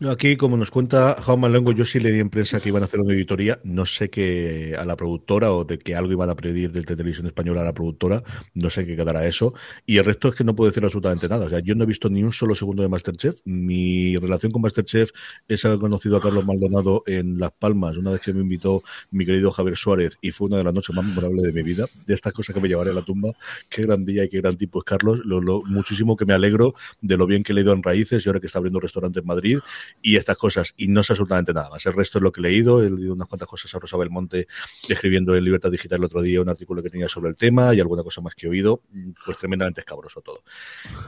Aquí, 0.00 0.36
como 0.36 0.56
nos 0.56 0.72
cuenta 0.72 1.14
Jaume 1.22 1.48
Lengo, 1.48 1.70
yo 1.70 1.84
sí 1.84 2.00
leí 2.00 2.18
en 2.18 2.28
prensa 2.28 2.58
que 2.58 2.68
iban 2.68 2.82
a 2.82 2.86
hacer 2.86 2.98
una 2.98 3.12
auditoría. 3.12 3.60
No 3.62 3.86
sé 3.86 4.10
qué 4.10 4.74
a 4.76 4.84
la 4.84 4.96
productora 4.96 5.52
o 5.52 5.64
de 5.64 5.78
que 5.78 5.94
algo 5.94 6.10
iban 6.10 6.28
a 6.28 6.34
pedir 6.34 6.72
de 6.72 6.82
televisión 6.82 7.28
española 7.28 7.60
a 7.60 7.64
la 7.64 7.72
productora. 7.72 8.24
No 8.54 8.70
sé 8.70 8.84
qué 8.84 8.96
quedará 8.96 9.24
eso. 9.24 9.54
Y 9.86 9.98
el 9.98 10.04
resto 10.04 10.28
es 10.28 10.34
que 10.34 10.42
no 10.42 10.56
puedo 10.56 10.68
decir 10.68 10.82
absolutamente 10.84 11.28
nada. 11.28 11.46
O 11.46 11.48
sea, 11.48 11.60
yo 11.60 11.76
no 11.76 11.84
he 11.84 11.86
visto 11.86 12.10
ni 12.10 12.24
un 12.24 12.32
solo 12.32 12.56
segundo 12.56 12.82
de 12.82 12.88
Masterchef. 12.88 13.40
Mi 13.44 14.16
relación 14.16 14.50
con 14.50 14.62
Masterchef 14.62 15.10
es 15.46 15.64
haber 15.64 15.78
conocido 15.78 16.16
a 16.16 16.20
Carlos 16.20 16.44
Maldonado 16.44 17.04
en 17.06 17.38
Las 17.38 17.52
Palmas, 17.52 17.96
una 17.96 18.10
vez 18.10 18.20
que 18.20 18.32
me 18.32 18.40
invitó 18.40 18.82
mi 19.12 19.24
querido 19.24 19.52
Javier 19.52 19.76
Suárez, 19.76 20.18
y 20.20 20.32
fue 20.32 20.48
una 20.48 20.58
de 20.58 20.64
las 20.64 20.74
noches 20.74 20.94
más 20.94 21.04
memorables 21.04 21.44
de 21.44 21.52
mi 21.52 21.62
vida. 21.62 21.86
De 22.04 22.14
estas 22.14 22.32
cosas 22.32 22.52
que 22.52 22.60
me 22.60 22.66
llevaré 22.66 22.90
a 22.90 22.94
la 22.94 23.02
tumba. 23.02 23.30
Qué 23.68 23.82
gran 23.82 24.04
día 24.04 24.24
y 24.24 24.28
qué 24.28 24.40
gran 24.40 24.56
tipo 24.56 24.80
es 24.80 24.84
Carlos. 24.84 25.20
Lo, 25.24 25.62
muchísimo 25.66 26.16
que 26.16 26.26
me 26.26 26.34
alegro 26.34 26.74
de 27.00 27.16
lo 27.16 27.26
bien 27.26 27.44
que 27.44 27.54
le 27.54 27.60
he 27.60 27.64
ido 27.64 27.72
en 27.72 27.82
Raíces 27.82 28.26
y 28.26 28.28
ahora 28.28 28.40
que 28.40 28.48
está 28.48 28.58
abriendo 28.58 28.78
un 28.78 28.82
restaurante 28.82 29.20
en 29.20 29.26
Madrid 29.26 29.60
y 30.02 30.16
estas 30.16 30.36
cosas, 30.36 30.74
y 30.76 30.88
no 30.88 31.02
sé 31.02 31.12
absolutamente 31.12 31.52
nada 31.52 31.70
más. 31.70 31.84
El 31.86 31.94
resto 31.94 32.18
es 32.18 32.22
lo 32.22 32.32
que 32.32 32.40
he 32.40 32.42
leído, 32.42 32.82
he 32.82 32.90
leído 32.90 33.14
unas 33.14 33.28
cuantas 33.28 33.48
cosas 33.48 33.74
a 33.74 33.78
Rosa 33.78 33.96
Belmonte 33.96 34.46
escribiendo 34.88 35.34
en 35.34 35.44
Libertad 35.44 35.70
Digital 35.70 35.98
el 35.98 36.04
otro 36.04 36.22
día 36.22 36.40
un 36.40 36.48
artículo 36.48 36.82
que 36.82 36.90
tenía 36.90 37.08
sobre 37.08 37.30
el 37.30 37.36
tema 37.36 37.74
y 37.74 37.80
alguna 37.80 38.02
cosa 38.02 38.20
más 38.20 38.34
que 38.34 38.46
he 38.46 38.50
oído, 38.50 38.82
pues 39.24 39.38
tremendamente 39.38 39.80
escabroso 39.80 40.20
todo. 40.20 40.42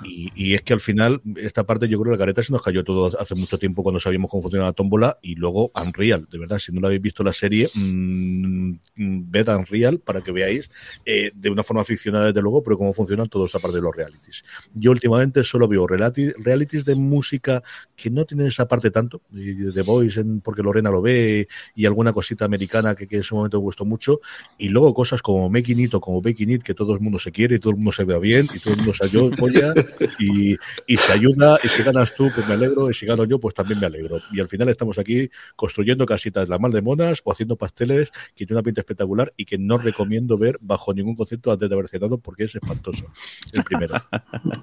Y, 0.04 0.32
y 0.34 0.54
es 0.54 0.62
que 0.62 0.72
al 0.72 0.80
final, 0.80 1.20
esta 1.36 1.64
parte 1.64 1.88
yo 1.88 2.00
creo 2.00 2.12
que 2.12 2.18
la 2.18 2.18
careta 2.18 2.42
se 2.42 2.52
nos 2.52 2.62
cayó 2.62 2.84
todo 2.84 3.18
hace 3.18 3.34
mucho 3.34 3.58
tiempo 3.58 3.82
cuando 3.82 4.00
sabíamos 4.00 4.30
cómo 4.30 4.42
funcionaba 4.42 4.70
la 4.70 4.74
tómbola 4.74 5.18
y 5.22 5.34
luego 5.34 5.70
Unreal, 5.74 6.26
de 6.30 6.38
verdad, 6.38 6.58
si 6.58 6.72
no 6.72 6.80
lo 6.80 6.88
habéis 6.88 7.02
visto 7.02 7.22
la 7.22 7.32
serie, 7.32 7.68
mmm, 7.74 8.74
ved 8.96 9.48
Unreal 9.48 9.98
para 9.98 10.20
que 10.20 10.32
veáis 10.32 10.70
eh, 11.04 11.30
de 11.34 11.50
una 11.50 11.62
forma 11.62 11.84
ficcionada 11.84 12.26
desde 12.26 12.42
luego, 12.42 12.62
pero 12.62 12.78
cómo 12.78 12.92
funcionan 12.92 13.28
toda 13.28 13.46
esta 13.46 13.58
parte 13.58 13.76
de 13.76 13.82
los 13.82 13.94
realities. 13.94 14.44
Yo 14.74 14.90
últimamente 14.90 15.42
solo 15.42 15.68
veo 15.68 15.86
realities 15.86 16.84
de 16.84 16.94
música 16.94 17.62
que 17.94 18.10
no 18.10 18.24
tienen 18.24 18.46
esa 18.46 18.65
parte 18.66 18.90
tanto, 18.90 19.22
y 19.32 19.54
Boys 19.82 20.16
en, 20.16 20.40
porque 20.40 20.62
Lorena 20.62 20.90
lo 20.90 21.02
ve, 21.02 21.48
y 21.74 21.86
alguna 21.86 22.12
cosita 22.12 22.44
americana 22.44 22.94
que, 22.94 23.06
que 23.06 23.16
en 23.16 23.22
su 23.22 23.36
momento 23.36 23.58
me 23.58 23.62
gustó 23.62 23.84
mucho, 23.84 24.20
y 24.58 24.68
luego 24.68 24.94
cosas 24.94 25.22
como 25.22 25.48
Making 25.50 25.80
It 25.80 25.94
o 25.94 26.00
como 26.00 26.20
Baking 26.22 26.50
It, 26.50 26.62
que 26.62 26.74
todo 26.74 26.94
el 26.94 27.00
mundo 27.00 27.18
se 27.18 27.32
quiere 27.32 27.56
y 27.56 27.58
todo 27.58 27.70
el 27.70 27.76
mundo 27.76 27.92
se 27.92 28.04
vea 28.04 28.18
bien, 28.18 28.46
y 28.54 28.58
todo 28.58 28.74
el 28.74 28.78
mundo 28.78 28.94
se 28.94 29.06
apoya, 29.06 29.74
y, 30.18 30.56
y 30.86 30.96
se 30.96 31.12
ayuda, 31.12 31.58
y 31.62 31.68
si 31.68 31.82
ganas 31.82 32.14
tú, 32.14 32.30
pues 32.34 32.46
me 32.46 32.54
alegro, 32.54 32.90
y 32.90 32.94
si 32.94 33.06
gano 33.06 33.24
yo, 33.24 33.38
pues 33.38 33.54
también 33.54 33.80
me 33.80 33.86
alegro. 33.86 34.20
Y 34.32 34.40
al 34.40 34.48
final 34.48 34.68
estamos 34.68 34.98
aquí 34.98 35.30
construyendo 35.54 36.06
casitas 36.06 36.48
la 36.48 36.58
mal 36.58 36.72
de 36.72 36.82
monas 36.82 37.20
o 37.24 37.32
haciendo 37.32 37.56
pasteles 37.56 38.10
que 38.34 38.46
tiene 38.46 38.54
una 38.54 38.62
pinta 38.62 38.80
espectacular 38.80 39.32
y 39.36 39.44
que 39.44 39.58
no 39.58 39.78
recomiendo 39.78 40.38
ver 40.38 40.58
bajo 40.60 40.92
ningún 40.92 41.14
concepto 41.16 41.52
antes 41.52 41.68
de 41.68 41.74
haber 41.74 41.88
cenado 41.88 42.18
porque 42.18 42.44
es 42.44 42.54
espantoso. 42.54 43.06
El 43.52 43.64
primero. 43.64 43.94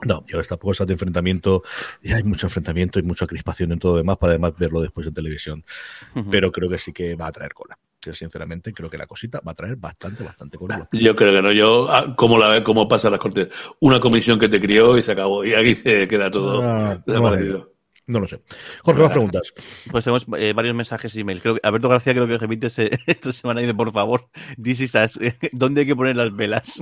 No, 0.05 0.25
y 0.27 0.37
estas 0.37 0.57
cosas 0.57 0.85
de 0.87 0.93
enfrentamiento, 0.93 1.63
y 2.01 2.11
hay 2.11 2.23
mucho 2.23 2.47
enfrentamiento 2.47 2.99
y 2.99 3.03
mucha 3.03 3.25
crispación 3.25 3.71
en 3.71 3.79
todo 3.79 3.92
lo 3.93 3.97
demás 3.97 4.17
para 4.17 4.31
además 4.31 4.53
verlo 4.57 4.81
después 4.81 5.07
en 5.07 5.13
televisión. 5.13 5.63
Pero 6.29 6.51
creo 6.51 6.69
que 6.69 6.77
sí 6.77 6.91
que 6.91 7.15
va 7.15 7.27
a 7.27 7.31
traer 7.31 7.53
cola 7.53 7.77
sinceramente 8.11 8.73
creo 8.73 8.89
que 8.89 8.97
la 8.97 9.07
cosita 9.07 9.39
va 9.47 9.53
a 9.53 9.55
traer 9.55 9.77
bastante, 9.77 10.23
bastante 10.23 10.57
cola. 10.57 10.89
Yo 10.91 11.15
creo 11.15 11.31
que 11.31 11.41
no, 11.41 11.51
yo, 11.53 11.89
ah, 11.89 12.13
¿cómo 12.17 12.37
la 12.37 12.61
cómo 12.63 12.87
pasa 12.87 13.09
las 13.09 13.19
cortes? 13.19 13.47
Una 13.79 14.01
comisión 14.01 14.39
que 14.39 14.49
te 14.49 14.59
crió 14.59 14.97
y 14.97 15.03
se 15.03 15.13
acabó, 15.13 15.45
y 15.45 15.53
aquí 15.53 15.75
se 15.75 16.07
queda 16.07 16.29
todo 16.29 16.61
ah, 16.63 17.01
no 18.13 18.19
lo 18.19 18.27
sé. 18.27 18.39
Jorge, 18.83 19.01
más 19.01 19.11
preguntas. 19.11 19.53
Pues 19.91 20.03
tenemos 20.03 20.25
eh, 20.37 20.53
varios 20.53 20.75
mensajes 20.75 21.15
y 21.15 21.21
emails. 21.21 21.41
Creo 21.41 21.55
que 21.55 21.59
Alberto 21.63 21.89
García 21.89 22.13
creo 22.13 22.27
que 22.27 22.37
repite 22.37 22.67
esta 23.07 23.31
semana 23.31 23.61
dice, 23.61 23.73
por 23.73 23.91
favor, 23.91 24.29
this 24.61 24.81
is 24.81 24.93
¿Dónde 25.51 25.81
hay 25.81 25.87
que 25.87 25.95
poner 25.95 26.15
las 26.15 26.33
velas? 26.33 26.81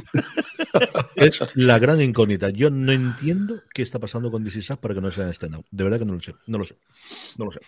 es 1.16 1.42
la 1.56 1.80
gran 1.80 2.02
incógnita. 2.02 2.50
Yo 2.50 2.70
no 2.70 2.92
entiendo 2.92 3.62
qué 3.74 3.82
está 3.82 3.98
pasando 3.98 4.30
con 4.30 4.44
This 4.44 4.58
is 4.58 4.68
para 4.82 4.94
que 4.94 5.02
no 5.02 5.10
se 5.10 5.22
hayan 5.22 5.32
estrenado. 5.32 5.64
De 5.72 5.84
verdad 5.84 6.00
que 6.00 6.06
no 6.06 6.14
lo 6.14 6.22
sé. 6.22 6.36
No 6.48 6.58
lo 6.58 6.66
sé. 6.66 6.76
No 7.38 7.46
lo 7.46 7.52
sé. 7.52 7.60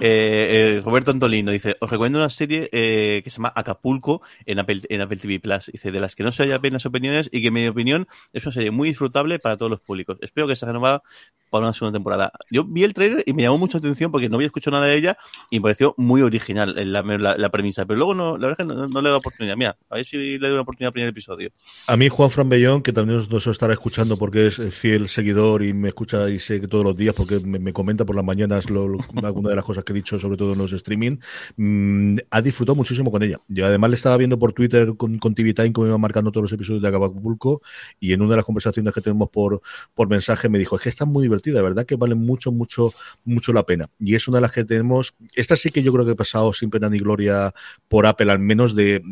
Eh, 0.00 0.76
eh, 0.78 0.80
Roberto 0.84 1.12
Antolino 1.12 1.50
dice, 1.52 1.76
os 1.80 1.88
recomiendo 1.88 2.18
una 2.18 2.28
serie 2.28 2.68
que 2.70 3.22
se 3.24 3.36
llama 3.36 3.52
Acapulco 3.54 4.20
en 4.44 4.58
Apple, 4.58 4.82
en 4.88 5.00
Apple 5.00 5.16
TV 5.16 5.40
Plus. 5.40 5.70
Dice, 5.72 5.90
de 5.90 6.00
las 6.00 6.14
que 6.14 6.24
no 6.24 6.32
se 6.32 6.42
haya 6.42 6.56
apenas 6.56 6.84
opiniones 6.84 7.30
y 7.32 7.40
que 7.40 7.48
en 7.48 7.54
mi 7.54 7.66
opinión 7.66 8.06
es 8.32 8.44
una 8.44 8.52
serie 8.52 8.70
muy 8.70 8.88
disfrutable 8.88 9.38
para 9.38 9.56
todos 9.56 9.70
los 9.70 9.80
públicos. 9.80 10.18
Espero 10.20 10.46
que 10.46 10.56
sea 10.56 10.66
renovada 10.68 11.02
para 11.50 11.64
una 11.64 11.72
segunda 11.72 11.96
temporada. 11.96 12.32
Yo 12.50 12.64
vi 12.64 12.84
el 12.84 12.94
trailer 12.94 13.22
y 13.26 13.32
me 13.32 13.42
llamó 13.42 13.58
mucha 13.58 13.78
atención 13.78 14.10
porque 14.10 14.28
no 14.28 14.36
había 14.36 14.46
escuchado 14.46 14.76
nada 14.76 14.86
de 14.86 14.96
ella 14.96 15.16
y 15.50 15.58
me 15.58 15.62
pareció 15.62 15.94
muy 15.96 16.22
original 16.22 16.74
la, 16.92 17.02
la, 17.02 17.48
premisa, 17.50 17.84
pero 17.86 17.98
luego 17.98 18.14
no, 18.14 18.38
la 18.38 18.48
verdad 18.48 18.66
es 18.66 18.66
que 18.66 18.74
no, 18.74 18.86
le 18.86 19.00
he 19.00 19.02
dado 19.02 19.18
oportunidad. 19.18 19.56
Mira, 19.56 19.76
a 19.88 19.96
ver 19.96 20.04
si 20.04 20.16
le 20.16 20.38
doy 20.38 20.52
una 20.52 20.62
oportunidad 20.62 20.88
al 20.88 20.92
primer 20.92 21.10
episodio. 21.10 21.50
A 21.86 21.96
mí 21.96 22.08
Juan 22.08 22.30
Fran 22.30 22.48
Bellón, 22.48 22.82
que 22.82 22.92
también 22.92 23.26
nos 23.28 23.46
estará 23.46 23.72
escuchando 23.72 24.16
porque 24.16 24.48
es 24.48 24.56
fiel 24.74 25.08
seguidor 25.08 25.62
y 25.62 25.72
me 25.72 25.88
escucha 25.88 26.28
y 26.28 26.38
sé 26.38 26.60
que 26.60 26.68
todos 26.68 26.84
los 26.84 26.96
días 26.96 27.14
porque 27.14 27.40
me, 27.40 27.72
comenta 27.72 28.04
por 28.04 28.16
las 28.16 28.24
mañanas 28.24 28.68
lo, 28.68 28.98
alguna 29.22 29.50
de 29.50 29.56
las 29.56 29.64
cosas 29.64 29.84
que 29.84 29.92
he 29.92 29.96
dicho, 29.96 30.18
sobre 30.18 30.36
todo 30.36 30.52
en 30.52 30.58
los 30.58 30.72
streaming, 30.72 31.18
mm, 31.56 32.18
ha 32.30 32.42
disfrutado 32.42 32.76
muchísimo 32.76 33.10
con 33.10 33.22
ella. 33.22 33.38
Yo 33.48 33.66
además 33.66 33.90
le 33.90 33.96
estaba 33.96 34.16
viendo 34.16 34.38
por 34.38 34.52
Twitter 34.52 34.94
con, 34.96 35.18
con 35.18 35.34
TV 35.34 35.54
Time 35.54 35.72
como 35.72 35.86
iba 35.86 35.98
marcando 35.98 36.30
todos 36.32 36.42
los 36.42 36.52
episodios 36.52 36.82
de 36.82 36.88
Acapulco 36.88 37.62
y 37.98 38.12
en 38.12 38.22
una 38.22 38.30
de 38.30 38.36
las 38.36 38.44
conversaciones 38.44 38.92
que 38.92 39.00
tenemos 39.00 39.28
por, 39.30 39.60
por 39.94 40.08
mensaje 40.08 40.48
me 40.48 40.58
dijo, 40.58 40.76
es 40.76 40.82
que 40.82 40.88
está 40.88 41.04
muy 41.04 41.22
divertida, 41.22 41.62
¿verdad? 41.62 41.86
Que 41.86 41.96
vale 41.96 42.14
mucho, 42.30 42.52
mucho, 42.52 42.92
mucho 43.24 43.52
la 43.52 43.64
pena. 43.64 43.90
Y 43.98 44.14
es 44.14 44.28
una 44.28 44.38
de 44.38 44.42
las 44.42 44.52
que 44.52 44.64
tenemos, 44.64 45.14
esta 45.34 45.56
sí 45.56 45.70
que 45.70 45.82
yo 45.82 45.92
creo 45.92 46.04
que 46.04 46.12
he 46.12 46.16
pasado 46.16 46.52
sin 46.52 46.70
pena 46.70 46.88
ni 46.88 46.98
gloria 46.98 47.52
por 47.88 48.06
Apple, 48.06 48.30
al 48.30 48.38
menos 48.38 48.74
de, 48.74 49.02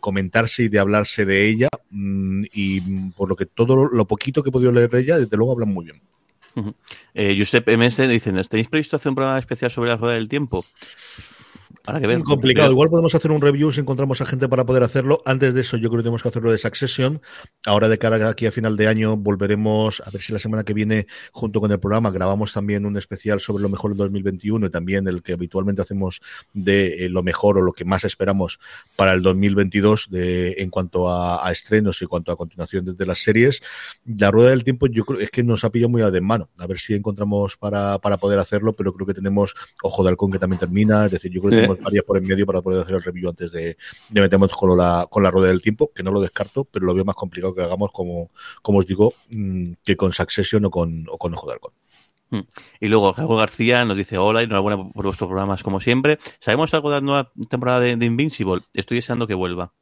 comentarse 0.00 0.64
y 0.64 0.68
de 0.68 0.78
hablarse 0.78 1.26
de 1.26 1.46
ella. 1.46 1.68
Mm, 1.90 2.44
y 2.52 2.80
por 3.12 3.28
lo 3.28 3.36
que 3.36 3.46
todo 3.46 3.86
lo, 3.86 4.04
poquito 4.06 4.42
que 4.42 4.48
he 4.48 4.52
podido 4.52 4.72
leer 4.72 4.90
de 4.90 5.00
ella, 5.00 5.18
desde 5.18 5.36
luego 5.36 5.52
hablan 5.52 5.68
muy 5.68 5.84
bien. 5.84 6.00
eh, 7.14 7.36
Josep 7.38 7.68
MS 7.68 8.08
dice, 8.08 8.32
¿tenéis 8.48 8.68
previsto 8.68 8.96
hacer 8.96 9.10
un 9.10 9.16
programa 9.16 9.38
especial 9.38 9.70
sobre 9.70 9.90
la 9.90 9.96
rueda 9.96 10.14
del 10.14 10.28
tiempo? 10.28 10.64
Que 12.00 12.06
ver. 12.06 12.22
Complicado. 12.22 12.70
Igual 12.70 12.90
podemos 12.90 13.14
hacer 13.14 13.30
un 13.30 13.40
review 13.40 13.72
si 13.72 13.80
encontramos 13.80 14.20
a 14.20 14.26
gente 14.26 14.48
para 14.48 14.64
poder 14.66 14.82
hacerlo. 14.82 15.22
Antes 15.24 15.54
de 15.54 15.60
eso, 15.60 15.76
yo 15.76 15.88
creo 15.88 16.00
que 16.00 16.04
tenemos 16.04 16.22
que 16.22 16.28
hacerlo 16.28 16.50
de 16.50 16.58
Succession. 16.58 17.20
Ahora, 17.66 17.88
de 17.88 17.98
cara 17.98 18.28
aquí 18.28 18.46
a 18.46 18.52
final 18.52 18.76
de 18.76 18.88
año, 18.88 19.16
volveremos 19.16 20.02
a 20.04 20.10
ver 20.10 20.20
si 20.22 20.32
la 20.32 20.38
semana 20.38 20.64
que 20.64 20.74
viene, 20.74 21.06
junto 21.32 21.60
con 21.60 21.70
el 21.72 21.80
programa, 21.80 22.10
grabamos 22.10 22.52
también 22.52 22.86
un 22.86 22.96
especial 22.96 23.40
sobre 23.40 23.62
lo 23.62 23.68
mejor 23.68 23.92
del 23.92 23.98
2021 23.98 24.66
y 24.66 24.70
también 24.70 25.08
el 25.08 25.22
que 25.22 25.32
habitualmente 25.32 25.82
hacemos 25.82 26.20
de 26.52 27.06
eh, 27.06 27.08
lo 27.08 27.22
mejor 27.22 27.58
o 27.58 27.62
lo 27.62 27.72
que 27.72 27.84
más 27.84 28.04
esperamos 28.04 28.58
para 28.96 29.12
el 29.12 29.22
2022 29.22 30.08
de, 30.10 30.56
en 30.58 30.70
cuanto 30.70 31.10
a, 31.10 31.50
estrenos 31.50 32.00
y 32.00 32.04
en 32.04 32.08
cuanto 32.08 32.32
a 32.32 32.36
continuación 32.36 32.96
de, 32.96 33.06
las 33.06 33.18
series. 33.20 33.62
La 34.04 34.30
rueda 34.30 34.50
del 34.50 34.64
tiempo, 34.64 34.86
yo 34.86 35.04
creo 35.04 35.20
es 35.20 35.30
que 35.30 35.42
nos 35.42 35.64
ha 35.64 35.70
pillado 35.70 35.88
muy 35.88 36.02
de 36.10 36.20
mano. 36.20 36.48
A 36.58 36.66
ver 36.66 36.78
si 36.78 36.94
encontramos 36.94 37.56
para, 37.56 37.98
para 37.98 38.16
poder 38.18 38.38
hacerlo, 38.38 38.72
pero 38.72 38.92
creo 38.92 39.06
que 39.06 39.14
tenemos 39.14 39.54
Ojo 39.82 40.02
de 40.02 40.10
Halcón 40.10 40.30
que 40.30 40.38
también 40.38 40.60
termina. 40.60 41.06
Es 41.06 41.12
decir, 41.12 41.32
yo 41.32 41.40
creo 41.40 41.50
que 41.50 41.57
tenemos 41.60 41.80
varias 41.80 42.04
por 42.04 42.16
en 42.18 42.26
medio 42.26 42.46
para 42.46 42.62
poder 42.62 42.82
hacer 42.82 42.96
el 42.96 43.02
review 43.02 43.28
antes 43.28 43.52
de, 43.52 43.76
de 44.08 44.20
meternos 44.20 44.50
con 44.56 44.76
la, 44.76 45.06
con 45.10 45.22
la 45.22 45.30
rueda 45.30 45.48
del 45.48 45.62
tiempo, 45.62 45.90
que 45.94 46.02
no 46.02 46.10
lo 46.10 46.20
descarto, 46.20 46.64
pero 46.64 46.86
lo 46.86 46.94
veo 46.94 47.04
más 47.04 47.16
complicado 47.16 47.54
que 47.54 47.62
hagamos, 47.62 47.90
como, 47.92 48.30
como 48.62 48.78
os 48.78 48.86
digo, 48.86 49.12
mm, 49.30 49.72
que 49.84 49.96
con 49.96 50.12
Succession 50.12 50.64
o 50.64 50.70
con, 50.70 51.06
o 51.10 51.18
con 51.18 51.34
Ojo 51.34 51.46
de 51.46 51.52
Halcón. 51.54 51.72
Hmm. 52.30 52.40
Y 52.80 52.88
luego 52.88 53.14
Jacobo 53.14 53.36
García 53.36 53.84
nos 53.84 53.96
dice 53.96 54.18
hola 54.18 54.42
y 54.42 54.44
enhorabuena 54.44 54.76
por 54.76 55.04
vuestros 55.04 55.28
programas 55.28 55.62
como 55.62 55.80
siempre. 55.80 56.18
¿Sabemos 56.40 56.74
algo 56.74 56.90
de 56.90 56.96
la 56.96 57.00
nueva 57.00 57.32
temporada 57.48 57.80
de 57.80 58.04
Invincible? 58.04 58.62
Estoy 58.74 58.96
deseando 58.98 59.26
que 59.26 59.34
vuelva. 59.34 59.72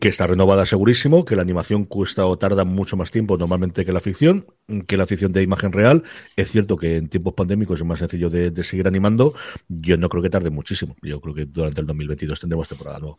Que 0.00 0.08
está 0.08 0.26
renovada 0.26 0.66
segurísimo, 0.66 1.24
que 1.24 1.34
la 1.34 1.42
animación 1.42 1.86
cuesta 1.86 2.26
o 2.26 2.36
tarda 2.36 2.64
mucho 2.64 2.96
más 2.96 3.10
tiempo 3.10 3.38
normalmente 3.38 3.86
que 3.86 3.92
la 3.92 4.00
ficción, 4.00 4.46
que 4.86 4.98
la 4.98 5.06
ficción 5.06 5.32
de 5.32 5.42
imagen 5.42 5.72
real. 5.72 6.02
Es 6.36 6.50
cierto 6.50 6.76
que 6.76 6.96
en 6.96 7.08
tiempos 7.08 7.32
pandémicos 7.32 7.80
es 7.80 7.86
más 7.86 7.98
sencillo 7.98 8.28
de, 8.28 8.64
seguir 8.64 8.86
animando. 8.86 9.34
Yo 9.68 9.96
no 9.96 10.08
creo 10.10 10.22
que 10.22 10.30
tarde 10.30 10.50
muchísimo. 10.50 10.96
Yo 11.00 11.20
creo 11.20 11.34
que 11.34 11.46
durante 11.46 11.80
el 11.80 11.86
2022 11.86 12.38
tendremos 12.38 12.68
temporada 12.68 12.98
nueva. 12.98 13.16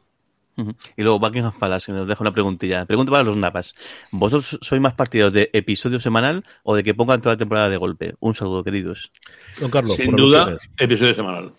Y 0.96 1.02
luego 1.02 1.20
Buckingham 1.20 1.52
Palace, 1.58 1.88
que 1.88 1.98
nos 1.98 2.08
deja 2.08 2.22
una 2.24 2.32
preguntilla. 2.32 2.86
Pregunta 2.86 3.12
para 3.12 3.24
los 3.24 3.38
napas. 3.38 3.74
¿Vosotros 4.12 4.60
sois 4.62 4.80
más 4.80 4.94
partidos 4.94 5.34
de 5.34 5.50
episodio 5.54 6.00
semanal 6.00 6.46
o 6.64 6.76
de 6.76 6.84
que 6.84 6.94
pongan 6.94 7.22
toda 7.22 7.34
la 7.34 7.40
temporada 7.40 7.70
de 7.70 7.78
golpe? 7.78 8.14
Un 8.20 8.36
saludo, 8.36 8.64
queridos. 8.64 9.12
Don 9.60 9.72
Carlos. 9.72 9.96
Sin 9.96 10.16
duda, 10.16 10.58
episodio 10.78 11.16
semanal. 11.16 11.54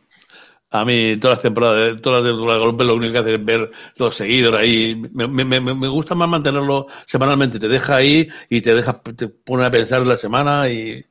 A 0.71 0.85
mí 0.85 1.17
todas 1.19 1.37
las 1.37 1.43
temporadas, 1.43 2.03
todas 2.03 2.23
las 2.23 2.33
temporadas 2.33 2.61
de 2.61 2.67
golpe 2.67 2.85
lo 2.85 2.95
único 2.97 3.13
que 3.13 3.19
hace 3.21 3.35
es 3.35 3.45
ver 3.45 3.71
los 3.97 4.15
seguidores 4.15 4.61
ahí. 4.61 4.97
Me, 5.13 5.89
gusta 5.89 6.15
más 6.15 6.29
mantenerlo 6.29 6.87
semanalmente. 7.07 7.61
Te 7.61 7.69
deja 7.69 7.97
ahí 7.97 8.27
y 8.49 8.61
te 8.61 8.75
deja, 8.75 9.01
te 9.01 9.29
pone 9.29 9.65
a 9.65 9.71
pensar 9.71 10.03
en 10.03 10.09
la 10.09 10.17
semana 10.17 10.69
y 10.69 11.05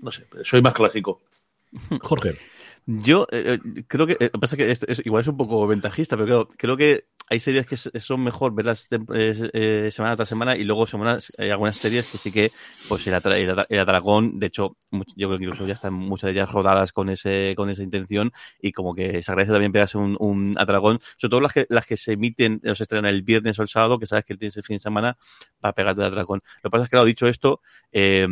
no 0.00 0.10
sé, 0.10 0.26
soy 0.42 0.62
más 0.62 0.72
clásico. 0.72 1.20
Jorge. 2.00 2.38
Yo 2.90 3.26
eh, 3.30 3.58
eh, 3.62 3.84
creo 3.86 4.06
que, 4.06 4.16
eh, 4.18 4.30
pasa 4.30 4.56
que 4.56 4.72
igual 5.04 5.20
es 5.20 5.28
un 5.28 5.36
poco 5.36 5.66
ventajista, 5.66 6.16
pero 6.16 6.46
creo, 6.46 6.48
creo 6.56 6.76
que 6.78 7.04
hay 7.28 7.38
series 7.38 7.66
que 7.66 7.76
son 7.76 8.24
mejor 8.24 8.54
verlas 8.54 8.88
semana 9.90 10.16
tras 10.16 10.26
semana 10.26 10.56
y 10.56 10.64
luego 10.64 10.86
semanas, 10.86 11.30
hay 11.36 11.50
algunas 11.50 11.76
series 11.76 12.10
que 12.10 12.16
sí 12.16 12.32
que, 12.32 12.50
pues 12.88 13.06
el, 13.06 13.12
el, 13.68 13.78
Atragón, 13.78 14.38
de 14.38 14.46
hecho, 14.46 14.78
yo 14.90 15.28
creo 15.28 15.36
que 15.36 15.44
incluso 15.44 15.66
ya 15.66 15.74
están 15.74 15.92
muchas 15.92 16.28
de 16.28 16.32
ellas 16.32 16.50
rodadas 16.50 16.94
con 16.94 17.10
ese 17.10 17.52
con 17.58 17.68
esa 17.68 17.82
intención 17.82 18.32
y 18.58 18.72
como 18.72 18.94
que 18.94 19.22
se 19.22 19.32
agradece 19.32 19.52
también 19.52 19.72
pegarse 19.72 19.98
un, 19.98 20.16
un 20.18 20.54
Atragón, 20.56 20.98
sobre 21.18 21.30
todo 21.32 21.40
las 21.42 21.52
que, 21.52 21.66
las 21.68 21.84
que 21.84 21.98
se 21.98 22.12
emiten 22.12 22.62
o 22.64 22.74
se 22.74 22.84
estrenan 22.84 23.14
el 23.14 23.20
viernes 23.20 23.58
o 23.58 23.62
el 23.62 23.68
sábado, 23.68 23.98
que 23.98 24.06
sabes 24.06 24.24
que 24.24 24.34
tienes 24.34 24.56
el 24.56 24.62
fin 24.62 24.76
de 24.76 24.80
semana 24.80 25.18
para 25.60 25.74
pegarte 25.74 26.00
el 26.00 26.06
Atragón. 26.08 26.40
Lo 26.62 26.70
que 26.70 26.70
pasa 26.70 26.84
es 26.84 26.88
que, 26.88 26.92
claro, 26.92 27.04
dicho 27.04 27.28
esto, 27.28 27.60
eh, 27.92 28.26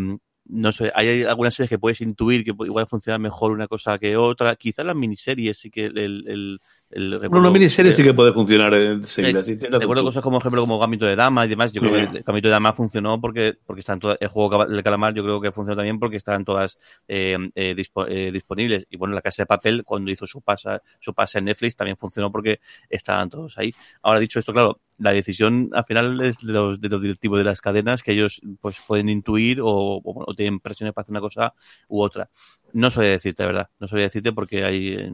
no 0.48 0.72
sé, 0.72 0.92
hay 0.94 1.24
algunas 1.24 1.54
series 1.54 1.70
que 1.70 1.78
puedes 1.78 2.00
intuir 2.00 2.44
que 2.44 2.50
igual 2.50 2.86
funciona 2.86 3.18
mejor 3.18 3.52
una 3.52 3.68
cosa 3.68 3.98
que 3.98 4.16
otra. 4.16 4.56
Quizás 4.56 4.86
las 4.86 4.96
miniseries 4.96 5.58
sí 5.58 5.70
que 5.70 5.86
el, 5.86 5.98
el, 6.28 6.60
el 6.96 7.18
bueno, 7.28 7.40
una 7.40 7.50
miniserie 7.50 7.92
sí 7.92 8.02
que 8.02 8.14
puede 8.14 8.32
funcionar 8.32 8.72
enseguida. 8.72 9.44
Sí, 9.44 9.56
recuerdo 9.56 10.02
cosas 10.02 10.22
como, 10.22 10.38
ejemplo, 10.38 10.62
como 10.62 10.78
Gambito 10.78 11.04
de 11.04 11.14
Dama 11.14 11.44
y 11.44 11.48
demás. 11.48 11.72
Yo 11.72 11.82
creo 11.82 11.92
que 11.92 12.18
el 12.18 12.22
Gambito 12.22 12.48
de 12.48 12.52
Dama 12.52 12.72
funcionó 12.72 13.20
porque, 13.20 13.54
porque 13.66 13.80
están 13.80 14.00
todas, 14.00 14.16
el 14.18 14.28
juego 14.28 14.64
del 14.64 14.82
calamar 14.82 15.14
yo 15.14 15.22
creo 15.22 15.40
que 15.40 15.52
funcionó 15.52 15.76
también 15.76 15.98
porque 15.98 16.16
estaban 16.16 16.44
todas 16.44 16.78
eh, 17.06 17.36
eh, 17.54 17.76
eh, 18.08 18.30
disponibles. 18.32 18.86
Y 18.88 18.96
bueno, 18.96 19.14
la 19.14 19.20
Casa 19.20 19.42
de 19.42 19.46
Papel, 19.46 19.84
cuando 19.84 20.10
hizo 20.10 20.26
su 20.26 20.40
pasa, 20.40 20.82
su 20.98 21.12
pase 21.12 21.38
en 21.38 21.44
Netflix, 21.44 21.76
también 21.76 21.98
funcionó 21.98 22.32
porque 22.32 22.60
estaban 22.88 23.28
todos 23.28 23.58
ahí. 23.58 23.74
Ahora, 24.00 24.18
dicho 24.18 24.38
esto, 24.38 24.54
claro, 24.54 24.80
la 24.98 25.12
decisión 25.12 25.70
al 25.74 25.84
final 25.84 26.20
es 26.22 26.38
de 26.38 26.52
los, 26.52 26.80
de 26.80 26.88
los 26.88 27.02
directivos 27.02 27.38
de 27.38 27.44
las 27.44 27.60
cadenas 27.60 28.02
que 28.02 28.12
ellos 28.12 28.40
pues 28.60 28.80
pueden 28.86 29.08
intuir 29.08 29.60
o, 29.60 30.00
o, 30.02 30.34
tienen 30.34 30.60
presiones 30.60 30.94
para 30.94 31.02
hacer 31.02 31.12
una 31.12 31.20
cosa 31.20 31.54
u 31.88 32.00
otra. 32.00 32.30
No 32.72 32.90
sabía 32.90 33.10
decirte, 33.10 33.44
verdad. 33.44 33.70
No 33.80 33.88
sabía 33.88 34.04
decirte 34.04 34.32
porque 34.32 34.64
hay 34.64 35.12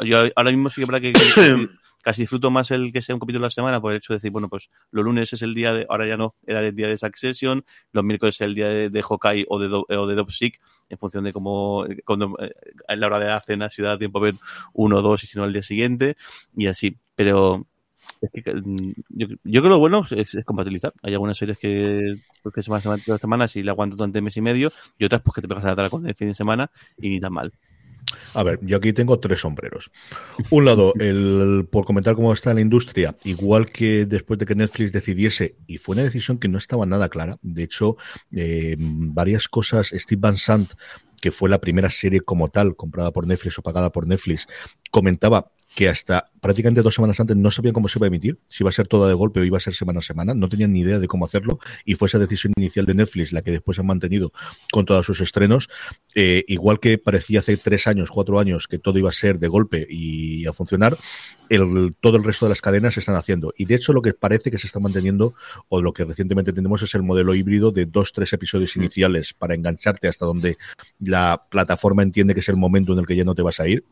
yo 0.00 0.18
ahora 0.34 0.50
mismo 0.50 0.70
sí 0.70 0.80
que 0.80 0.86
para 0.86 1.00
que, 1.00 1.12
casi 2.02 2.22
disfruto 2.22 2.50
más 2.50 2.70
el 2.70 2.92
que 2.92 3.00
sea 3.00 3.14
un 3.14 3.20
capítulo 3.20 3.44
a 3.44 3.46
la 3.46 3.50
semana 3.50 3.80
por 3.80 3.92
el 3.92 3.98
hecho 3.98 4.12
de 4.12 4.16
decir, 4.16 4.30
bueno, 4.30 4.48
pues 4.48 4.70
los 4.90 5.04
lunes 5.04 5.32
es 5.32 5.42
el 5.42 5.54
día 5.54 5.72
de, 5.72 5.86
ahora 5.88 6.06
ya 6.06 6.16
no, 6.16 6.34
era 6.46 6.60
el 6.60 6.74
día 6.74 6.88
de 6.88 6.96
Succession, 6.96 7.64
los 7.92 8.04
miércoles 8.04 8.34
es 8.36 8.40
el 8.42 8.54
día 8.54 8.68
de, 8.68 8.90
de 8.90 9.02
Hawkeye 9.02 9.46
o 9.48 9.58
de, 9.58 9.68
o 9.72 10.06
de 10.06 10.24
en 10.90 10.98
función 10.98 11.24
de 11.24 11.32
cómo, 11.32 11.86
cuando, 12.04 12.36
eh, 12.40 12.52
a 12.88 12.96
la 12.96 13.06
hora 13.06 13.18
de 13.18 13.26
la 13.26 13.40
cena, 13.40 13.70
si 13.70 13.82
da 13.82 13.96
tiempo 13.96 14.18
a 14.18 14.22
ver 14.22 14.34
uno 14.74 14.98
o 14.98 15.02
dos 15.02 15.24
y 15.24 15.26
si 15.26 15.38
no 15.38 15.44
el 15.44 15.52
día 15.52 15.62
siguiente, 15.62 16.16
y 16.56 16.66
así. 16.66 16.98
Pero 17.16 17.66
mm, 18.32 18.90
yo, 19.10 19.26
creo 19.44 19.62
que 19.62 19.68
lo 19.68 19.78
bueno 19.78 20.04
es, 20.10 20.36
compatibilizar. 20.44 20.92
Hay 21.02 21.12
algunas 21.12 21.38
series 21.38 21.58
que, 21.58 22.16
pues, 22.42 22.54
que 22.54 22.62
se 22.62 22.70
van 22.70 22.78
a 22.78 22.82
semana, 22.82 23.18
semanas 23.18 23.56
y 23.56 23.62
la 23.62 23.72
aguantas 23.72 23.98
durante 23.98 24.20
mes 24.20 24.36
y 24.36 24.40
medio, 24.40 24.72
y 24.98 25.04
otras 25.04 25.22
pues 25.22 25.34
que 25.34 25.42
te 25.42 25.48
pegas 25.48 25.64
a 25.64 25.74
la 25.74 25.90
con 25.90 26.06
el 26.06 26.14
fin 26.14 26.28
de 26.28 26.34
semana 26.34 26.70
y 26.98 27.08
ni 27.08 27.20
tan 27.20 27.32
mal. 27.32 27.52
A 28.34 28.42
ver, 28.42 28.58
yo 28.62 28.76
aquí 28.76 28.92
tengo 28.92 29.18
tres 29.18 29.40
sombreros. 29.40 29.90
Un 30.50 30.64
lado, 30.64 30.92
el, 30.98 31.66
por 31.70 31.84
comentar 31.84 32.14
cómo 32.14 32.32
está 32.32 32.54
la 32.54 32.60
industria, 32.60 33.16
igual 33.24 33.70
que 33.70 34.06
después 34.06 34.38
de 34.38 34.46
que 34.46 34.54
Netflix 34.54 34.92
decidiese, 34.92 35.56
y 35.66 35.78
fue 35.78 35.94
una 35.94 36.04
decisión 36.04 36.38
que 36.38 36.48
no 36.48 36.58
estaba 36.58 36.86
nada 36.86 37.08
clara. 37.08 37.38
De 37.42 37.62
hecho, 37.62 37.96
eh, 38.32 38.76
varias 38.78 39.48
cosas, 39.48 39.92
Steve 39.94 40.20
Van 40.20 40.36
Sant 40.36 40.72
que 41.24 41.32
fue 41.32 41.48
la 41.48 41.58
primera 41.58 41.88
serie 41.88 42.20
como 42.20 42.50
tal, 42.50 42.76
comprada 42.76 43.10
por 43.10 43.26
Netflix 43.26 43.58
o 43.58 43.62
pagada 43.62 43.90
por 43.90 44.06
Netflix, 44.06 44.46
comentaba 44.90 45.52
que 45.74 45.88
hasta 45.88 46.30
prácticamente 46.40 46.82
dos 46.82 46.94
semanas 46.94 47.18
antes 47.18 47.36
no 47.36 47.50
sabían 47.50 47.74
cómo 47.74 47.88
se 47.88 47.98
iba 47.98 48.06
a 48.06 48.08
emitir, 48.08 48.38
si 48.46 48.62
iba 48.62 48.70
a 48.70 48.72
ser 48.72 48.86
toda 48.86 49.08
de 49.08 49.14
golpe 49.14 49.40
o 49.40 49.44
iba 49.44 49.56
a 49.56 49.60
ser 49.60 49.74
semana 49.74 49.98
a 49.98 50.02
semana, 50.02 50.34
no 50.34 50.48
tenían 50.48 50.72
ni 50.72 50.80
idea 50.80 50.98
de 50.98 51.08
cómo 51.08 51.24
hacerlo 51.24 51.58
y 51.84 51.94
fue 51.94 52.06
esa 52.06 52.18
decisión 52.18 52.52
inicial 52.56 52.86
de 52.86 52.94
Netflix 52.94 53.32
la 53.32 53.42
que 53.42 53.50
después 53.50 53.78
han 53.78 53.86
mantenido 53.86 54.32
con 54.70 54.84
todos 54.84 55.04
sus 55.04 55.20
estrenos, 55.20 55.68
eh, 56.14 56.44
igual 56.46 56.78
que 56.78 56.98
parecía 56.98 57.40
hace 57.40 57.56
tres 57.56 57.86
años, 57.86 58.10
cuatro 58.10 58.38
años 58.38 58.68
que 58.68 58.78
todo 58.78 58.98
iba 58.98 59.08
a 59.08 59.12
ser 59.12 59.38
de 59.38 59.48
golpe 59.48 59.86
y 59.88 60.46
a 60.46 60.52
funcionar, 60.52 60.96
el, 61.48 61.94
todo 62.00 62.18
el 62.18 62.24
resto 62.24 62.46
de 62.46 62.50
las 62.50 62.60
cadenas 62.60 62.94
se 62.94 63.00
están 63.00 63.16
haciendo. 63.16 63.52
Y 63.56 63.64
de 63.64 63.74
hecho 63.74 63.92
lo 63.92 64.02
que 64.02 64.14
parece 64.14 64.50
que 64.50 64.58
se 64.58 64.66
está 64.66 64.78
manteniendo 64.78 65.34
o 65.68 65.82
lo 65.82 65.92
que 65.92 66.04
recientemente 66.04 66.52
tenemos 66.52 66.82
es 66.82 66.94
el 66.94 67.02
modelo 67.02 67.34
híbrido 67.34 67.72
de 67.72 67.86
dos, 67.86 68.12
tres 68.12 68.32
episodios 68.32 68.76
iniciales 68.76 69.34
para 69.34 69.54
engancharte 69.54 70.08
hasta 70.08 70.24
donde 70.24 70.56
la 71.00 71.40
plataforma 71.50 72.02
entiende 72.02 72.34
que 72.34 72.40
es 72.40 72.48
el 72.48 72.56
momento 72.56 72.92
en 72.92 73.00
el 73.00 73.06
que 73.06 73.16
ya 73.16 73.24
no 73.24 73.34
te 73.34 73.42
vas 73.42 73.58
a 73.60 73.66
ir 73.66 73.84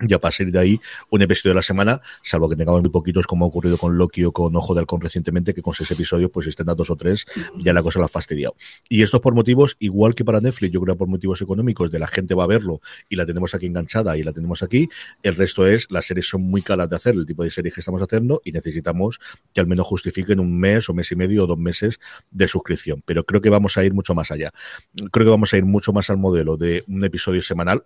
y 0.00 0.12
a 0.12 0.18
partir 0.18 0.50
de 0.50 0.58
ahí, 0.58 0.80
un 1.10 1.22
episodio 1.22 1.52
de 1.52 1.56
la 1.56 1.62
semana, 1.62 2.00
salvo 2.22 2.48
que 2.48 2.56
tengamos 2.56 2.80
muy 2.82 2.90
poquitos, 2.90 3.26
como 3.26 3.44
ha 3.44 3.48
ocurrido 3.48 3.78
con 3.78 3.96
Loki 3.96 4.24
o 4.24 4.32
con 4.32 4.54
Ojo 4.56 4.74
de 4.74 4.80
Halcón 4.80 5.00
recientemente, 5.00 5.54
que 5.54 5.62
con 5.62 5.74
seis 5.74 5.90
episodios, 5.90 6.30
pues 6.30 6.46
estén 6.46 6.68
a 6.68 6.74
dos 6.74 6.90
o 6.90 6.96
tres, 6.96 7.24
ya 7.58 7.72
la 7.72 7.82
cosa 7.82 7.98
la 7.98 8.06
ha 8.06 8.08
fastidiado. 8.08 8.56
Y 8.88 9.02
esto 9.02 9.20
por 9.20 9.34
motivos, 9.34 9.76
igual 9.78 10.14
que 10.14 10.24
para 10.24 10.40
Netflix, 10.40 10.72
yo 10.72 10.80
creo 10.80 10.96
por 10.96 11.08
motivos 11.08 11.40
económicos, 11.40 11.90
de 11.90 11.98
la 11.98 12.06
gente 12.06 12.34
va 12.34 12.44
a 12.44 12.46
verlo 12.46 12.80
y 13.08 13.16
la 13.16 13.26
tenemos 13.26 13.54
aquí 13.54 13.66
enganchada 13.66 14.16
y 14.18 14.22
la 14.22 14.32
tenemos 14.32 14.62
aquí. 14.62 14.88
El 15.22 15.36
resto 15.36 15.66
es, 15.66 15.86
las 15.90 16.06
series 16.06 16.28
son 16.28 16.42
muy 16.42 16.62
caras 16.62 16.88
de 16.90 16.96
hacer, 16.96 17.14
el 17.14 17.26
tipo 17.26 17.42
de 17.44 17.50
series 17.50 17.74
que 17.74 17.80
estamos 17.80 18.02
haciendo, 18.02 18.42
y 18.44 18.52
necesitamos 18.52 19.18
que 19.52 19.60
al 19.60 19.66
menos 19.66 19.86
justifiquen 19.86 20.40
un 20.40 20.58
mes 20.58 20.88
o 20.88 20.94
mes 20.94 21.10
y 21.12 21.16
medio 21.16 21.44
o 21.44 21.46
dos 21.46 21.58
meses 21.58 21.98
de 22.30 22.48
suscripción. 22.48 23.02
Pero 23.06 23.24
creo 23.24 23.40
que 23.40 23.50
vamos 23.50 23.76
a 23.76 23.84
ir 23.84 23.94
mucho 23.94 24.14
más 24.14 24.30
allá. 24.30 24.52
Creo 25.10 25.26
que 25.26 25.30
vamos 25.30 25.52
a 25.52 25.56
ir 25.56 25.64
mucho 25.64 25.92
más 25.92 26.10
al 26.10 26.18
modelo 26.18 26.56
de 26.56 26.84
un 26.88 27.04
episodio 27.04 27.42
semanal, 27.42 27.84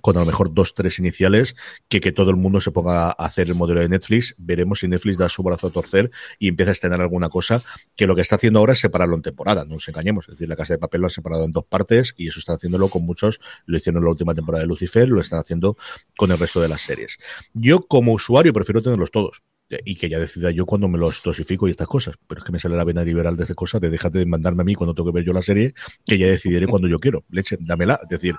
con 0.00 0.16
a 0.16 0.20
lo 0.20 0.26
mejor 0.26 0.52
dos, 0.52 0.74
tres 0.74 0.98
iniciales, 0.98 1.56
que 1.88 2.00
que 2.00 2.12
todo 2.12 2.30
el 2.30 2.36
mundo 2.36 2.60
se 2.60 2.70
ponga 2.70 3.08
a 3.08 3.10
hacer 3.10 3.48
el 3.48 3.54
modelo 3.54 3.80
de 3.80 3.88
Netflix. 3.88 4.34
Veremos 4.38 4.80
si 4.80 4.88
Netflix 4.88 5.18
da 5.18 5.28
su 5.28 5.42
brazo 5.42 5.68
a 5.68 5.70
torcer 5.70 6.10
y 6.38 6.48
empieza 6.48 6.70
a 6.70 6.72
estrenar 6.72 7.00
alguna 7.00 7.28
cosa, 7.28 7.62
que 7.96 8.06
lo 8.06 8.14
que 8.14 8.22
está 8.22 8.36
haciendo 8.36 8.58
ahora 8.58 8.72
es 8.72 8.80
separarlo 8.80 9.16
en 9.16 9.22
temporada, 9.22 9.64
no 9.64 9.74
nos 9.74 9.88
engañemos. 9.88 10.26
Es 10.28 10.34
decir, 10.34 10.48
la 10.48 10.56
Casa 10.56 10.74
de 10.74 10.78
Papel 10.78 11.00
lo 11.00 11.06
ha 11.06 11.10
separado 11.10 11.44
en 11.44 11.52
dos 11.52 11.64
partes 11.64 12.14
y 12.16 12.28
eso 12.28 12.38
está 12.40 12.54
haciéndolo 12.54 12.88
con 12.88 13.04
muchos, 13.04 13.40
lo 13.66 13.76
hicieron 13.76 14.00
en 14.00 14.04
la 14.04 14.10
última 14.10 14.34
temporada 14.34 14.62
de 14.62 14.68
Lucifer, 14.68 15.08
lo 15.08 15.20
están 15.20 15.40
haciendo 15.40 15.76
con 16.16 16.30
el 16.30 16.38
resto 16.38 16.60
de 16.60 16.68
las 16.68 16.82
series. 16.82 17.18
Yo 17.52 17.86
como 17.86 18.12
usuario 18.12 18.52
prefiero 18.52 18.82
tenerlos 18.82 19.10
todos 19.10 19.42
y 19.84 19.96
que 19.96 20.08
ya 20.08 20.18
decida 20.18 20.50
yo 20.50 20.66
cuando 20.66 20.88
me 20.88 20.98
los 20.98 21.22
dosifico 21.22 21.68
y 21.68 21.72
estas 21.72 21.88
cosas. 21.88 22.16
Pero 22.26 22.40
es 22.40 22.44
que 22.44 22.52
me 22.52 22.58
sale 22.58 22.76
la 22.76 22.84
vena 22.84 23.04
liberal 23.04 23.36
de 23.36 23.42
estas 23.44 23.56
cosas 23.56 23.80
de 23.80 23.90
déjate 23.90 24.18
de 24.18 24.26
mandarme 24.26 24.62
a 24.62 24.64
mí 24.64 24.74
cuando 24.74 24.94
tengo 24.94 25.10
que 25.10 25.16
ver 25.16 25.24
yo 25.24 25.32
la 25.32 25.42
serie, 25.42 25.74
que 26.06 26.18
ya 26.18 26.26
decidiré 26.26 26.66
cuando 26.66 26.88
yo 26.88 26.98
quiero. 26.98 27.24
Leche, 27.30 27.56
dámela. 27.60 27.98
Es 28.02 28.08
decir, 28.08 28.34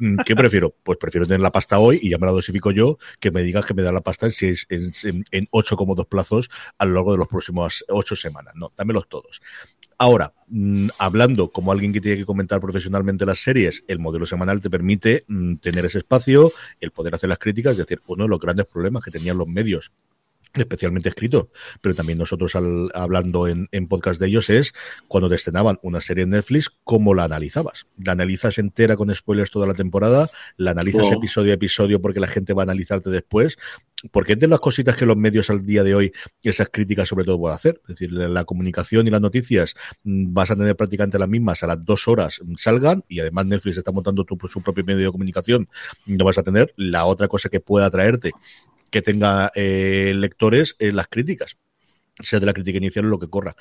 mm, 0.00 0.16
¿qué 0.26 0.34
prefiero? 0.34 0.74
Pues 0.82 0.98
prefiero 0.98 1.26
tener 1.26 1.40
la 1.40 1.52
pasta 1.52 1.78
hoy 1.78 2.00
y 2.02 2.10
ya 2.10 2.18
me 2.18 2.26
la 2.26 2.32
dosifico 2.32 2.70
yo, 2.70 2.98
que 3.20 3.30
me 3.30 3.42
digas 3.42 3.66
que 3.66 3.74
me 3.74 3.82
da 3.82 3.92
la 3.92 4.00
pasta 4.00 4.26
en, 4.26 4.32
seis, 4.32 4.66
en, 4.68 4.92
en, 5.04 5.24
en 5.30 5.48
ocho 5.50 5.76
cómodos 5.76 6.06
plazos 6.06 6.50
a 6.78 6.84
lo 6.84 6.94
largo 6.94 7.12
de 7.12 7.18
los 7.18 7.28
próximos 7.28 7.84
ocho 7.88 8.16
semanas. 8.16 8.54
No, 8.56 8.72
dámelos 8.76 9.08
todos. 9.08 9.40
Ahora, 9.98 10.34
mm, 10.48 10.88
hablando 10.98 11.52
como 11.52 11.70
alguien 11.70 11.92
que 11.92 12.00
tiene 12.00 12.18
que 12.18 12.24
comentar 12.24 12.60
profesionalmente 12.60 13.24
las 13.24 13.38
series, 13.38 13.84
el 13.86 14.00
modelo 14.00 14.26
semanal 14.26 14.60
te 14.60 14.68
permite 14.68 15.24
mm, 15.28 15.56
tener 15.58 15.84
ese 15.84 15.98
espacio, 15.98 16.52
el 16.80 16.90
poder 16.90 17.14
hacer 17.14 17.28
las 17.28 17.38
críticas, 17.38 17.72
es 17.72 17.78
decir, 17.78 18.00
uno 18.08 18.24
de 18.24 18.30
los 18.30 18.40
grandes 18.40 18.66
problemas 18.66 19.04
que 19.04 19.12
tenían 19.12 19.38
los 19.38 19.46
medios 19.46 19.92
especialmente 20.54 21.08
escrito, 21.08 21.50
pero 21.80 21.94
también 21.94 22.18
nosotros 22.18 22.54
hablando 22.94 23.48
en, 23.48 23.68
podcast 23.88 24.20
de 24.20 24.28
ellos 24.28 24.48
es 24.50 24.74
cuando 25.08 25.28
te 25.28 25.34
estrenaban 25.34 25.78
una 25.82 26.00
serie 26.00 26.24
en 26.24 26.30
Netflix, 26.30 26.70
¿cómo 26.84 27.14
la 27.14 27.24
analizabas? 27.24 27.86
¿La 28.02 28.12
analizas 28.12 28.58
entera 28.58 28.96
con 28.96 29.14
spoilers 29.14 29.50
toda 29.50 29.66
la 29.66 29.74
temporada? 29.74 30.30
¿La 30.56 30.70
analizas 30.70 31.10
episodio 31.10 31.52
a 31.52 31.54
episodio 31.54 32.00
porque 32.00 32.20
la 32.20 32.28
gente 32.28 32.54
va 32.54 32.62
a 32.62 32.64
analizarte 32.64 33.10
después? 33.10 33.58
Porque 34.10 34.32
es 34.32 34.38
de 34.40 34.48
las 34.48 34.60
cositas 34.60 34.96
que 34.96 35.06
los 35.06 35.16
medios 35.16 35.48
al 35.50 35.64
día 35.64 35.84
de 35.84 35.94
hoy, 35.94 36.12
esas 36.42 36.68
críticas 36.72 37.08
sobre 37.08 37.24
todo 37.24 37.38
pueden 37.38 37.54
hacer. 37.54 37.80
Es 37.82 37.96
decir, 37.96 38.12
la 38.12 38.44
comunicación 38.44 39.06
y 39.06 39.10
las 39.10 39.20
noticias 39.20 39.74
mm, 40.02 40.32
vas 40.32 40.50
a 40.50 40.56
tener 40.56 40.74
prácticamente 40.76 41.18
las 41.18 41.28
mismas 41.28 41.62
a 41.62 41.68
las 41.68 41.84
dos 41.84 42.08
horas 42.08 42.40
mm, 42.44 42.54
salgan 42.56 43.04
y 43.08 43.20
además 43.20 43.46
Netflix 43.46 43.78
está 43.78 43.92
montando 43.92 44.24
su 44.48 44.62
propio 44.62 44.84
medio 44.84 45.06
de 45.06 45.12
comunicación, 45.12 45.68
no 46.06 46.24
vas 46.24 46.38
a 46.38 46.42
tener 46.42 46.72
la 46.76 47.04
otra 47.04 47.28
cosa 47.28 47.48
que 47.48 47.60
pueda 47.60 47.90
traerte 47.90 48.32
que 48.92 49.02
tenga 49.02 49.50
eh, 49.56 50.12
lectores 50.14 50.76
en 50.78 50.94
las 50.94 51.08
críticas, 51.08 51.56
sea 52.20 52.38
de 52.38 52.46
la 52.46 52.52
crítica 52.52 52.78
inicial 52.78 53.06
o 53.06 53.08
lo 53.08 53.18
que 53.18 53.28
corra. 53.28 53.56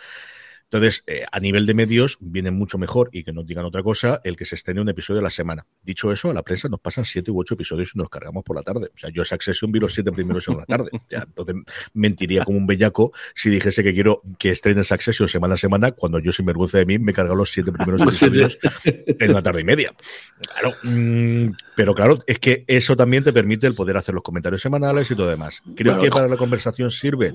Entonces, 0.72 1.03
eh, 1.05 1.26
a 1.30 1.39
nivel 1.41 1.65
de 1.65 1.74
medios, 1.74 2.17
viene 2.22 2.49
mucho 2.49 2.78
mejor 2.78 3.09
y 3.11 3.26
que 3.26 3.34
nos 3.34 3.45
digan 3.45 3.65
otra 3.65 3.84
cosa 3.84 4.22
el 4.24 4.38
que 4.38 4.45
se 4.45 4.55
estrene 4.55 4.80
un 4.80 4.88
episodio 4.88 5.17
de 5.17 5.24
la 5.24 5.30
semana. 5.30 5.67
Dicho 5.84 6.13
eso, 6.13 6.32
a 6.32 6.34
la 6.34 6.43
prensa 6.43 6.69
nos 6.69 6.80
pasan 6.80 7.03
siete 7.03 7.30
u 7.30 7.41
ocho 7.41 7.55
episodios 7.55 7.91
y 7.93 7.97
nos 7.97 8.07
cargamos 8.07 8.41
por 8.45 8.55
la 8.55 8.63
tarde. 8.63 8.89
O 8.95 8.97
sea, 8.97 9.09
yo 9.09 9.22
esa 9.24 9.36
Accession 9.36 9.69
vi 9.69 9.82
los 9.82 9.93
siete 9.93 10.13
primeros 10.13 10.47
en 10.47 10.55
una 10.55 10.65
tarde. 10.65 10.89
entonces, 11.09 11.55
mentiría 11.93 12.45
como 12.45 12.57
un 12.57 12.67
bellaco 12.67 13.11
si 13.36 13.49
dijese 13.49 13.84
que 13.84 13.93
quiero 13.93 14.22
que 14.39 14.51
estrenen 14.51 14.86
Succession 14.86 15.28
semana 15.28 15.55
a 15.55 15.57
semana 15.57 15.91
cuando 15.91 16.19
yo, 16.19 16.32
sin 16.32 16.45
vergüenza 16.45 16.78
de 16.78 16.86
mí, 16.86 16.97
me 16.99 17.11
cargo 17.11 17.36
los 17.36 17.51
siete 17.51 17.74
primeros 17.74 17.99
episodios 18.01 18.57
en 18.86 19.30
una 19.30 19.43
tarde 19.43 19.59
y 19.59 19.65
media. 19.65 19.93
Claro, 20.39 20.74
mm, 20.84 21.51
pero 21.76 21.93
claro, 21.93 22.17
es 22.26 22.39
que 22.39 22.63
eso 22.67 22.95
también 22.95 23.26
te 23.26 23.34
permite 23.34 23.67
el 23.67 23.76
poder 23.76 23.97
hacer 23.97 24.15
los 24.15 24.24
comentarios 24.24 24.61
semanales 24.61 25.11
y 25.11 25.15
todo 25.15 25.28
demás. 25.28 25.61
Creo 25.76 25.99
que 25.99 26.09
para 26.09 26.30
la 26.30 26.38
conversación 26.38 26.91
sirve 26.91 27.34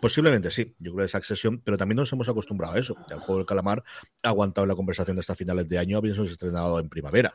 Posiblemente 0.00 0.50
sí, 0.50 0.76
yo 0.78 0.92
creo 0.92 0.98
que 0.98 1.06
es 1.06 1.14
accesión, 1.14 1.60
pero 1.60 1.76
también 1.76 1.96
nos 1.96 2.12
hemos 2.12 2.28
acostumbrado 2.28 2.74
a 2.74 2.78
eso. 2.78 2.94
El 3.10 3.18
juego 3.18 3.38
del 3.38 3.46
calamar 3.46 3.82
ha 4.22 4.28
aguantado 4.28 4.66
la 4.66 4.76
conversación 4.76 5.16
de 5.16 5.20
hasta 5.20 5.34
finales 5.34 5.68
de 5.68 5.78
año, 5.78 5.98
habiendo 5.98 6.22
estrenado 6.22 6.78
en 6.78 6.88
primavera. 6.88 7.32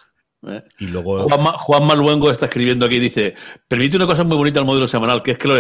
¿Eh? 0.47 0.63
Y 0.79 0.87
luego... 0.87 1.19
Juan, 1.19 1.53
Juan 1.57 1.87
Maluengo 1.87 2.31
está 2.31 2.45
escribiendo 2.45 2.85
aquí, 2.85 2.99
dice, 2.99 3.35
permite 3.67 3.97
una 3.97 4.07
cosa 4.07 4.23
muy 4.23 4.37
bonita 4.37 4.59
al 4.59 4.65
modelo 4.65 4.87
semanal, 4.87 5.23
que 5.23 5.31
es 5.31 5.37
que 5.37 5.47
los, 5.47 5.57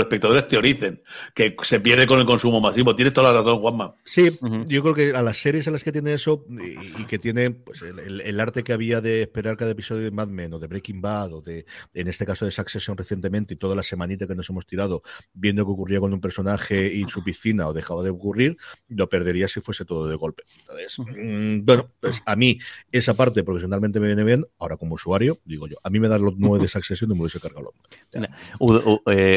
espectadores 0.00 0.48
teoricen, 0.48 1.02
que 1.34 1.54
se 1.62 1.80
pierde 1.80 2.06
con 2.06 2.18
el 2.18 2.26
consumo 2.26 2.60
masivo. 2.60 2.94
Tienes 2.94 3.12
toda 3.12 3.32
la 3.32 3.40
razón, 3.40 3.58
Juanma. 3.58 3.94
Sí, 4.04 4.30
yo 4.66 4.82
creo 4.82 4.94
que 4.94 5.16
a 5.16 5.22
las 5.22 5.38
series 5.38 5.66
en 5.66 5.72
las 5.74 5.84
que 5.84 5.92
tiene 5.92 6.14
eso 6.14 6.44
y, 6.48 7.04
que 7.04 7.18
tiene 7.18 7.50
pues, 7.50 7.82
el, 7.82 8.40
arte 8.40 8.62
que 8.62 8.72
había 8.72 9.00
de 9.00 9.22
esperar 9.22 9.56
cada 9.56 9.72
episodio 9.72 10.02
de 10.02 10.10
Mad 10.10 10.28
Men 10.28 10.54
o 10.54 10.58
de 10.58 10.66
Breaking 10.66 11.00
Bad 11.00 11.34
o 11.34 11.40
de, 11.40 11.66
en 11.94 12.08
este 12.08 12.26
caso 12.26 12.44
de 12.44 12.50
Succession 12.50 12.96
recientemente 12.96 13.54
y 13.54 13.56
toda 13.56 13.76
la 13.76 13.82
semanita 13.82 14.26
que 14.26 14.34
nos 14.34 14.48
hemos 14.50 14.66
tirado 14.66 15.02
viendo 15.32 15.64
qué 15.64 15.70
ocurría 15.70 16.00
con 16.00 16.12
un 16.12 16.20
personaje 16.20 16.92
y 16.92 17.04
su 17.08 17.22
piscina 17.22 17.68
o 17.68 17.72
dejaba 17.72 18.02
de 18.02 18.10
ocurrir, 18.10 18.56
lo 18.88 19.08
perdería 19.08 19.48
si 19.48 19.60
fuese 19.60 19.84
todo 19.84 20.08
de 20.08 20.16
golpe. 20.16 20.42
Entonces, 20.60 20.98
mm, 20.98 21.64
bueno, 21.64 21.90
pues 22.00 22.22
a 22.24 22.36
mí 22.36 22.58
esa 22.90 23.14
parte 23.14 23.44
profesionalmente 23.44 24.00
me 24.00 24.06
viene 24.06 24.21
bien. 24.24 24.46
Ahora, 24.58 24.76
como 24.76 24.94
usuario, 24.94 25.38
digo 25.44 25.66
yo, 25.66 25.76
a 25.82 25.90
mí 25.90 26.00
me 26.00 26.08
dan 26.08 26.22
los 26.22 26.34
nueve 26.36 26.62
de 26.62 26.68
Succession 26.68 27.10
y 27.10 27.14
me 27.14 27.20
hubiese 27.20 27.40
cargado 27.40 27.62
los 27.62 27.74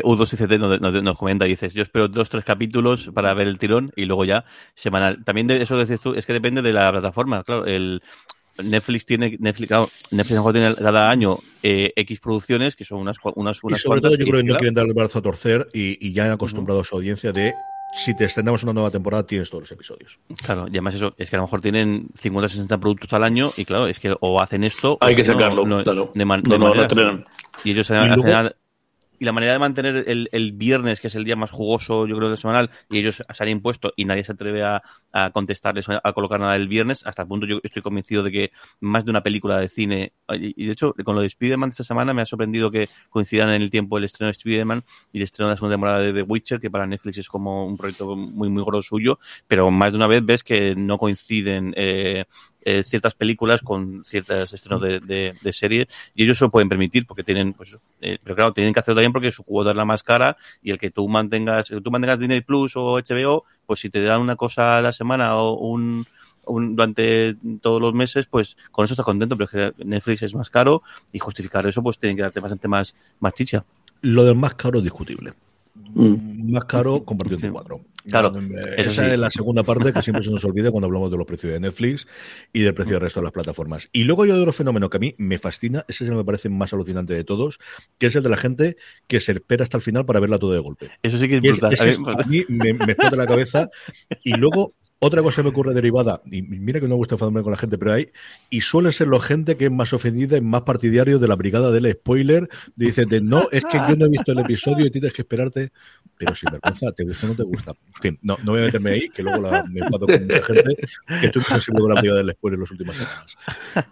U2ICT 0.03 1.01
nos, 1.01 1.17
comenta, 1.17 1.45
dices, 1.45 1.73
yo 1.73 1.83
espero 1.83 2.07
dos, 2.07 2.29
tres 2.29 2.43
capítulos 2.43 3.09
para 3.13 3.33
ver 3.33 3.47
el 3.47 3.57
tirón 3.57 3.91
y 3.95 4.05
luego 4.05 4.25
ya 4.25 4.45
semanal. 4.73 5.23
También 5.23 5.47
de 5.47 5.61
eso 5.61 5.79
dices 5.79 6.01
tú, 6.01 6.13
es 6.13 6.25
que 6.25 6.33
depende 6.33 6.61
de 6.61 6.73
la 6.73 6.91
plataforma, 6.91 7.43
claro, 7.43 7.65
el 7.65 8.01
Netflix 8.63 9.05
tiene 9.05 9.38
Netflix, 9.39 9.71
Netflix 10.11 10.51
tiene 10.53 10.75
cada 10.75 11.09
año 11.09 11.38
eh, 11.61 11.91
X 11.95 12.19
producciones 12.21 12.75
que 12.75 12.86
son 12.86 12.99
unas 12.99 13.17
unas 13.36 13.61
unas 13.63 13.79
y 13.79 13.83
sobre 13.83 13.99
todo 13.99 14.15
yo 14.15 14.25
creo 14.25 14.41
que 14.41 14.47
no 14.47 14.55
quieren 14.55 14.73
dar 14.73 14.86
el 14.86 14.93
brazo 14.93 15.19
a 15.19 15.21
torcer 15.21 15.67
y, 15.73 15.97
y 16.05 16.13
ya 16.13 16.25
han 16.25 16.31
acostumbrado 16.31 16.79
a 16.79 16.83
su 16.86 16.95
audiencia 16.95 17.33
de 17.33 17.53
si 17.96 18.16
te 18.16 18.26
extendemos 18.26 18.64
una 18.64 18.74
nueva 18.74 18.91
temporada, 18.91 19.26
tienes 19.26 19.50
todos 19.50 19.64
los 19.64 19.72
episodios. 19.72 20.20
Claro, 20.43 20.68
y 20.68 20.72
además 20.72 20.96
eso, 20.96 21.14
es 21.18 21.30
que 21.30 21.36
a 21.36 21.39
lo 21.39 21.46
mejor 21.46 21.62
tienen 21.62 22.10
50, 22.16 22.50
60 22.50 22.78
productos 22.78 23.14
al 23.14 23.24
año 23.24 23.50
y 23.58 23.66
claro, 23.66 23.88
es 23.88 24.00
que 24.00 24.14
o 24.20 24.41
hacen 24.41 24.64
esto... 24.64 24.98
Hay 25.02 25.16
que 25.16 25.24
sacarlo, 25.24 25.64
claro. 25.84 26.12
De, 26.14 26.26
man, 26.26 26.43
no, 26.48 26.58
no, 26.58 26.74
y 27.64 27.72
ellos 27.72 27.89
y 27.89 27.93
luego, 27.93 28.50
la 29.26 29.34
manera 29.34 29.53
de 29.53 29.59
mantener 29.59 30.05
el, 30.07 30.30
el, 30.32 30.51
viernes, 30.53 30.99
que 30.99 31.07
es 31.07 31.15
el 31.15 31.23
día 31.23 31.36
más 31.36 31.51
jugoso, 31.51 32.07
yo 32.07 32.15
creo, 32.15 32.30
del 32.30 32.38
semanal, 32.38 32.69
y 32.89 32.99
ellos 32.99 33.23
se 33.30 33.43
han 33.43 33.49
impuesto 33.49 33.93
y 33.95 34.05
nadie 34.05 34.23
se 34.23 34.32
atreve 34.32 34.63
a, 34.63 34.82
a 35.11 35.32
contestarles, 35.32 35.88
a 35.89 36.13
colocar 36.13 36.39
nada 36.39 36.55
el 36.55 36.67
viernes, 36.67 37.05
hasta 37.05 37.23
el 37.23 37.28
punto 37.28 37.45
yo 37.45 37.59
estoy 37.63 37.82
convencido 37.82 38.23
de 38.23 38.32
que 38.32 38.51
más 38.80 39.05
de 39.05 39.11
una 39.11 39.23
película 39.23 39.57
de 39.57 39.67
cine, 39.67 40.13
y 40.30 40.65
de 40.65 40.71
hecho, 40.71 40.93
con 41.03 41.15
lo 41.15 41.21
de 41.21 41.28
Spider-Man 41.28 41.69
esta 41.69 41.84
semana 41.84 42.13
me 42.13 42.21
ha 42.21 42.26
sorprendido 42.26 42.71
que 42.71 42.88
coincidan 43.09 43.49
en 43.49 43.61
el 43.61 43.69
tiempo 43.69 43.97
el 43.97 44.03
estreno 44.03 44.28
de 44.28 44.32
Spider-Man 44.32 44.84
y 45.11 45.17
el 45.17 45.23
estreno 45.23 45.49
de 45.49 45.53
la 45.53 45.57
segunda 45.57 45.73
temporada 45.73 45.99
de 45.99 46.13
The 46.13 46.21
Witcher, 46.21 46.59
que 46.59 46.69
para 46.69 46.86
Netflix 46.86 47.17
es 47.17 47.28
como 47.28 47.65
un 47.65 47.78
proyecto 47.78 48.15
muy, 48.15 48.49
muy 48.49 48.63
grosso 48.63 48.89
suyo, 48.89 49.19
pero 49.47 49.71
más 49.71 49.91
de 49.91 49.97
una 49.97 50.07
vez 50.07 50.26
ves 50.26 50.43
que 50.43 50.76
no 50.76 50.97
coinciden 50.97 51.73
eh, 51.76 52.26
eh, 52.66 52.84
ciertas 52.84 53.13
películas 53.13 53.61
con 53.61 54.03
ciertos 54.03 54.51
estrenos 54.51 54.82
de, 54.82 54.99
de, 54.99 55.53
series 55.53 55.88
y 56.16 56.24
ellos 56.24 56.39
se 56.39 56.45
lo 56.45 56.49
pueden 56.49 56.68
permitir 56.68 57.05
porque 57.05 57.24
tienen, 57.24 57.53
pues, 57.53 57.78
eh, 58.01 58.18
pero 58.24 58.36
claro, 58.36 58.53
tienen 58.53 58.74
que 58.74 58.80
hacerlo 58.80 58.95
también 58.95 59.13
porque 59.13 59.32
su 59.32 59.43
cuota 59.43 59.70
es 59.70 59.76
la 59.76 59.86
más 59.86 60.01
cara 60.01 60.36
y 60.63 60.72
el 60.72 60.80
que 60.80 60.89
tú 60.89 61.07
mantengas, 61.07 61.68
tú 61.68 61.91
mantengas 61.91 62.18
Disney 62.18 62.41
Plus 62.41 62.76
o 62.76 62.97
HBO, 62.97 63.45
pues 63.68 63.80
si 63.82 63.91
te 63.91 64.01
dan 64.01 64.20
una 64.20 64.36
cosa 64.36 64.80
a 64.80 64.82
la 64.82 64.91
semana 64.91 65.36
o 65.38 65.53
un, 65.53 66.07
un, 66.47 66.76
durante 66.76 67.36
todos 67.61 67.80
los 67.80 67.93
meses, 67.93 68.26
pues 68.26 68.57
con 68.72 68.86
eso 68.86 68.93
estás 68.93 69.05
contento, 69.05 69.38
pero 69.38 69.45
es 69.45 69.76
que 69.76 69.84
Netflix 69.86 70.24
es 70.24 70.34
más 70.34 70.49
caro 70.49 70.82
y 71.13 71.20
justificar 71.20 71.66
eso, 71.68 71.84
pues 71.84 71.99
tienen 71.99 72.18
que 72.18 72.24
darte 72.24 72.39
bastante 72.39 72.68
más, 72.68 72.95
más 73.20 73.34
chicha. 73.34 73.63
Lo 74.01 74.24
del 74.24 74.36
más 74.36 74.55
caro 74.55 74.80
es 74.80 74.84
discutible. 74.84 75.34
Mm. 75.96 76.52
Más 76.52 76.66
caro 76.66 77.04
compartido 77.06 77.39
cuatro. 77.52 77.82
Claro, 78.08 78.32
esa 78.78 79.06
sí. 79.06 79.12
es 79.14 79.18
la 79.18 79.32
segunda 79.32 79.64
parte 79.64 79.91
que 79.91 80.02
siempre 80.02 80.24
se 80.24 80.30
nos 80.30 80.43
olvida 80.43 80.70
cuando 80.70 80.86
hablamos 80.86 81.10
de 81.10 81.18
los 81.18 81.26
precios 81.26 81.54
de 81.54 81.60
Netflix 81.60 82.06
y 82.54 82.62
del 82.62 82.74
precio 82.74 82.93
del 82.93 83.02
resto 83.02 83.22
de 83.22 83.24
las 83.24 83.32
plataformas. 83.32 83.89
Y 83.93 84.04
luego 84.04 84.24
hay 84.24 84.32
otro 84.32 84.52
fenómeno 84.54 84.89
que 84.89 84.98
a 84.98 85.00
mí 85.00 85.16
me 85.18 85.39
fascina, 85.39 85.86
ese 85.88 86.04
es 86.04 86.10
el 86.10 86.10
que 86.10 86.18
me 86.18 86.26
parece 86.26 86.50
más 86.50 86.74
alucinante 86.74 87.14
de 87.14 87.24
todos, 87.24 87.60
que 87.98 88.08
es 88.08 88.16
el 88.16 88.24
de 88.24 88.30
la 88.30 88.38
gente 88.38 88.78
que 89.08 89.22
se 89.22 89.32
espera 89.32 89.64
hasta 89.64 89.78
el 89.78 89.84
final 89.84 90.06
para 90.06 90.20
verla 90.20 90.38
todo 90.38 90.52
de 90.52 90.60
golpe. 90.60 90.91
Eso 91.02 91.18
sí 91.18 91.28
que 91.28 91.38
es 91.38 91.41
brutal. 91.41 91.74
Es, 91.74 91.98
a 91.98 92.28
mí 92.28 92.43
me, 92.50 92.74
me 92.74 92.91
explota 92.91 93.16
la 93.16 93.26
cabeza. 93.26 93.70
Y 94.24 94.34
luego 94.34 94.76
otra 95.00 95.22
cosa 95.22 95.38
que 95.38 95.43
me 95.43 95.50
ocurre 95.50 95.74
derivada, 95.74 96.22
y 96.32 96.41
mira 96.41 96.80
que 96.80 96.88
no 96.88 96.96
me 96.96 96.98
gusta 96.98 97.16
enfadarme 97.16 97.43
con 97.43 97.52
la 97.52 97.58
gente, 97.58 97.78
pero 97.78 97.93
hay, 97.93 98.12
y 98.50 98.62
suele 98.62 98.91
ser 98.91 99.08
la 99.08 99.20
gente 99.20 99.58
que 99.58 99.66
es 99.66 99.72
más 99.72 99.93
ofendida 99.93 100.38
y 100.38 100.41
más 100.41 100.62
partidario 100.62 101.20
de 101.20 101.28
la 101.28 101.36
brigada 101.36 101.72
del 101.72 101.91
spoiler, 101.91 102.50
dice 102.76 103.06
de 103.06 103.22
no, 103.22 103.50
es 103.52 103.64
que 103.66 103.78
yo 103.78 103.96
no 103.96 104.06
he 104.06 104.10
visto 104.10 104.32
el 104.32 104.39
episodio 104.39 104.86
y 104.86 104.91
tienes 104.91 105.14
que 105.14 105.24
esperarte, 105.24 105.72
pero 106.18 106.34
sin 106.34 106.50
vergüenza, 106.52 106.91
¿te 106.93 107.04
gusta 107.04 107.26
o 107.26 107.30
no 107.30 107.36
te 107.36 107.43
gusta? 107.43 107.72
En 107.72 108.02
fin, 108.02 108.20
no, 108.22 108.38
no 108.43 108.54
voy 108.54 108.62
a 108.62 108.66
meterme 108.66 108.91
ahí, 108.91 109.10
que 109.10 109.22
luego 109.22 109.41
la, 109.41 109.64
me 109.64 109.82
enfado 109.82 110.08
con 110.08 110.24
mucha 110.24 110.43
gente 110.43 110.76
que 111.20 111.26
estoy 111.26 111.43
sensible 111.43 111.82
con 111.82 111.93
la 111.93 112.00
brigada 112.00 112.24
del 112.24 112.32
spoiler 112.32 112.58
en 112.58 112.62
las 112.62 112.72
últimas 112.72 112.96
semanas. 112.96 113.38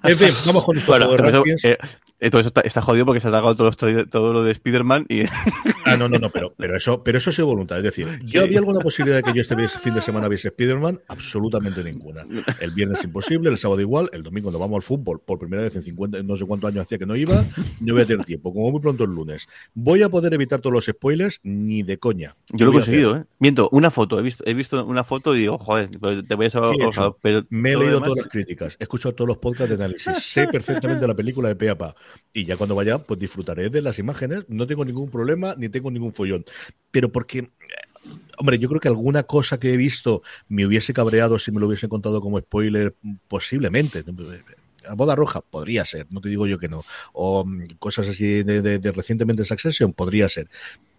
En 0.04 0.18
fin, 0.18 0.30
vamos 0.46 0.64
con 0.64 0.86
bueno, 0.88 1.10
pero 1.10 1.44
eso, 1.46 1.68
eh, 1.68 2.30
todo 2.30 2.40
eso 2.40 2.48
está, 2.48 2.62
está, 2.62 2.82
jodido 2.82 3.06
porque 3.06 3.20
se 3.20 3.28
ha 3.28 3.32
tragado 3.32 3.56
todo, 3.56 3.72
todo 4.06 4.34
lo 4.34 4.44
de 4.44 4.52
Spider-Man 4.54 5.06
y... 5.10 5.24
Ah, 5.86 5.98
no, 5.98 6.08
no, 6.08 6.20
no, 6.20 6.30
pero, 6.30 6.54
pero 6.58 6.76
eso 6.76 7.04
pero 7.04 7.18
eso 7.18 7.30
es 7.30 7.40
voluntad. 7.42 7.78
Es 7.78 7.84
decir, 7.84 8.08
¿yo 8.24 8.42
sí. 8.42 8.46
había 8.46 8.60
alguna 8.60 8.80
posibilidad 8.80 9.18
de 9.18 9.24
que 9.24 9.34
yo 9.34 9.42
este 9.42 9.56
fin 9.80 9.94
de 9.94 10.02
semana 10.02 10.28
viese 10.28 10.50
Spider-Man? 10.50 11.02
Absolutamente 11.08 11.84
ninguna. 11.84 12.26
El 12.60 12.72
viernes 12.72 13.04
imposible, 13.04 13.50
el 13.50 13.58
sábado 13.58 13.82
igual, 13.82 14.10
el 14.14 14.24
domingo 14.24 14.52
nos 14.52 14.60
vamos 14.60 14.78
al 14.78 14.82
fútbol 14.82 15.20
por 15.20 15.40
primera 15.40 15.64
vez 15.64 15.76
en 15.76 15.84
50, 15.84 16.24
no 16.24 16.38
sé 16.38 16.46
cuántos 16.46 16.70
años 16.70 16.86
hacía 16.86 16.98
que 16.98 17.06
no 17.06 17.16
iba, 17.16 17.46
no 17.80 17.94
voy 17.94 18.04
a 18.04 18.06
tener 18.06 18.26
tiempo, 18.26 18.54
como 18.54 18.72
muy 18.72 18.82
pronto 18.82 19.04
el 19.04 19.12
lunes. 19.12 19.48
¿Voy 19.74 20.04
a 20.04 20.10
poder 20.10 20.34
evitar 20.34 20.62
todos 20.62 20.74
los 20.74 20.86
spoilers? 20.86 21.40
Ni 21.44 21.84
de 21.84 21.98
coña. 21.98 22.36
Yo 22.52 22.66
lo 22.66 22.72
he 22.72 22.76
conseguido, 22.76 23.18
¿eh? 23.18 23.26
Miento, 23.40 23.70
una 23.72 23.92
foto, 23.92 24.20
he 24.20 24.22
visto, 24.22 24.44
he 24.48 24.54
visto 24.54 24.86
una 24.86 25.04
foto 25.04 25.36
y 25.36 25.40
digo, 25.40 25.58
joder, 25.58 25.90
te 26.28 26.36
voy 26.36 26.46
a 26.46 26.50
saber 26.50 26.78
cosas, 26.84 27.14
pero 27.22 27.46
Me 27.50 27.74
he 27.74 27.78
leído 27.78 27.96
demás... 27.96 28.10
todas 28.10 28.26
las 28.26 28.32
críticas, 28.32 28.78
he 28.80 28.84
escuchado 28.84 29.14
todos 29.16 29.28
los 29.28 29.38
podcasts 29.38 29.70
de 29.70 29.76
análisis, 29.76 30.18
sé 30.20 30.48
perfectamente 30.52 31.08
la 31.08 31.16
película 31.16 31.50
de 31.50 31.56
Peapa 31.56 31.96
y 32.32 32.46
ya 32.46 32.58
cuando 32.58 32.76
vaya, 32.76 33.00
pues 33.00 33.20
disfrutaré 33.20 33.70
de 33.70 33.82
las 33.82 34.00
imágenes, 34.00 34.46
no 34.48 34.66
tengo 34.68 34.86
ningún 34.86 35.10
problema 35.10 35.56
ni 35.58 35.70
tengo 35.74 35.92
ningún 35.92 36.14
follón. 36.14 36.46
Pero 36.92 37.12
porque 37.12 37.52
Hombre, 38.38 38.58
yo 38.58 38.68
creo 38.68 38.82
que 38.82 38.88
alguna 38.88 39.24
cosa 39.24 39.60
que 39.60 39.74
he 39.74 39.78
visto 39.78 40.24
me 40.48 40.66
hubiese 40.66 40.94
cabreado 40.94 41.40
si 41.40 41.52
me 41.52 41.60
lo 41.60 41.68
hubiese 41.68 41.88
contado 41.88 42.20
como 42.20 42.40
spoiler, 42.40 42.96
posiblemente. 43.28 44.04
A 44.88 44.96
boda 44.96 45.16
roja 45.16 45.40
podría 45.42 45.86
ser, 45.86 46.08
no 46.10 46.20
te 46.20 46.30
digo 46.30 46.48
yo 46.48 46.58
que 46.58 46.68
no. 46.68 46.84
O 47.14 47.46
cosas 47.80 48.08
así 48.10 48.44
de, 48.44 48.62
de, 48.62 48.80
de 48.80 48.92
recientemente 48.92 49.46
Succession 49.46 49.94
podría 49.94 50.28
ser 50.28 50.50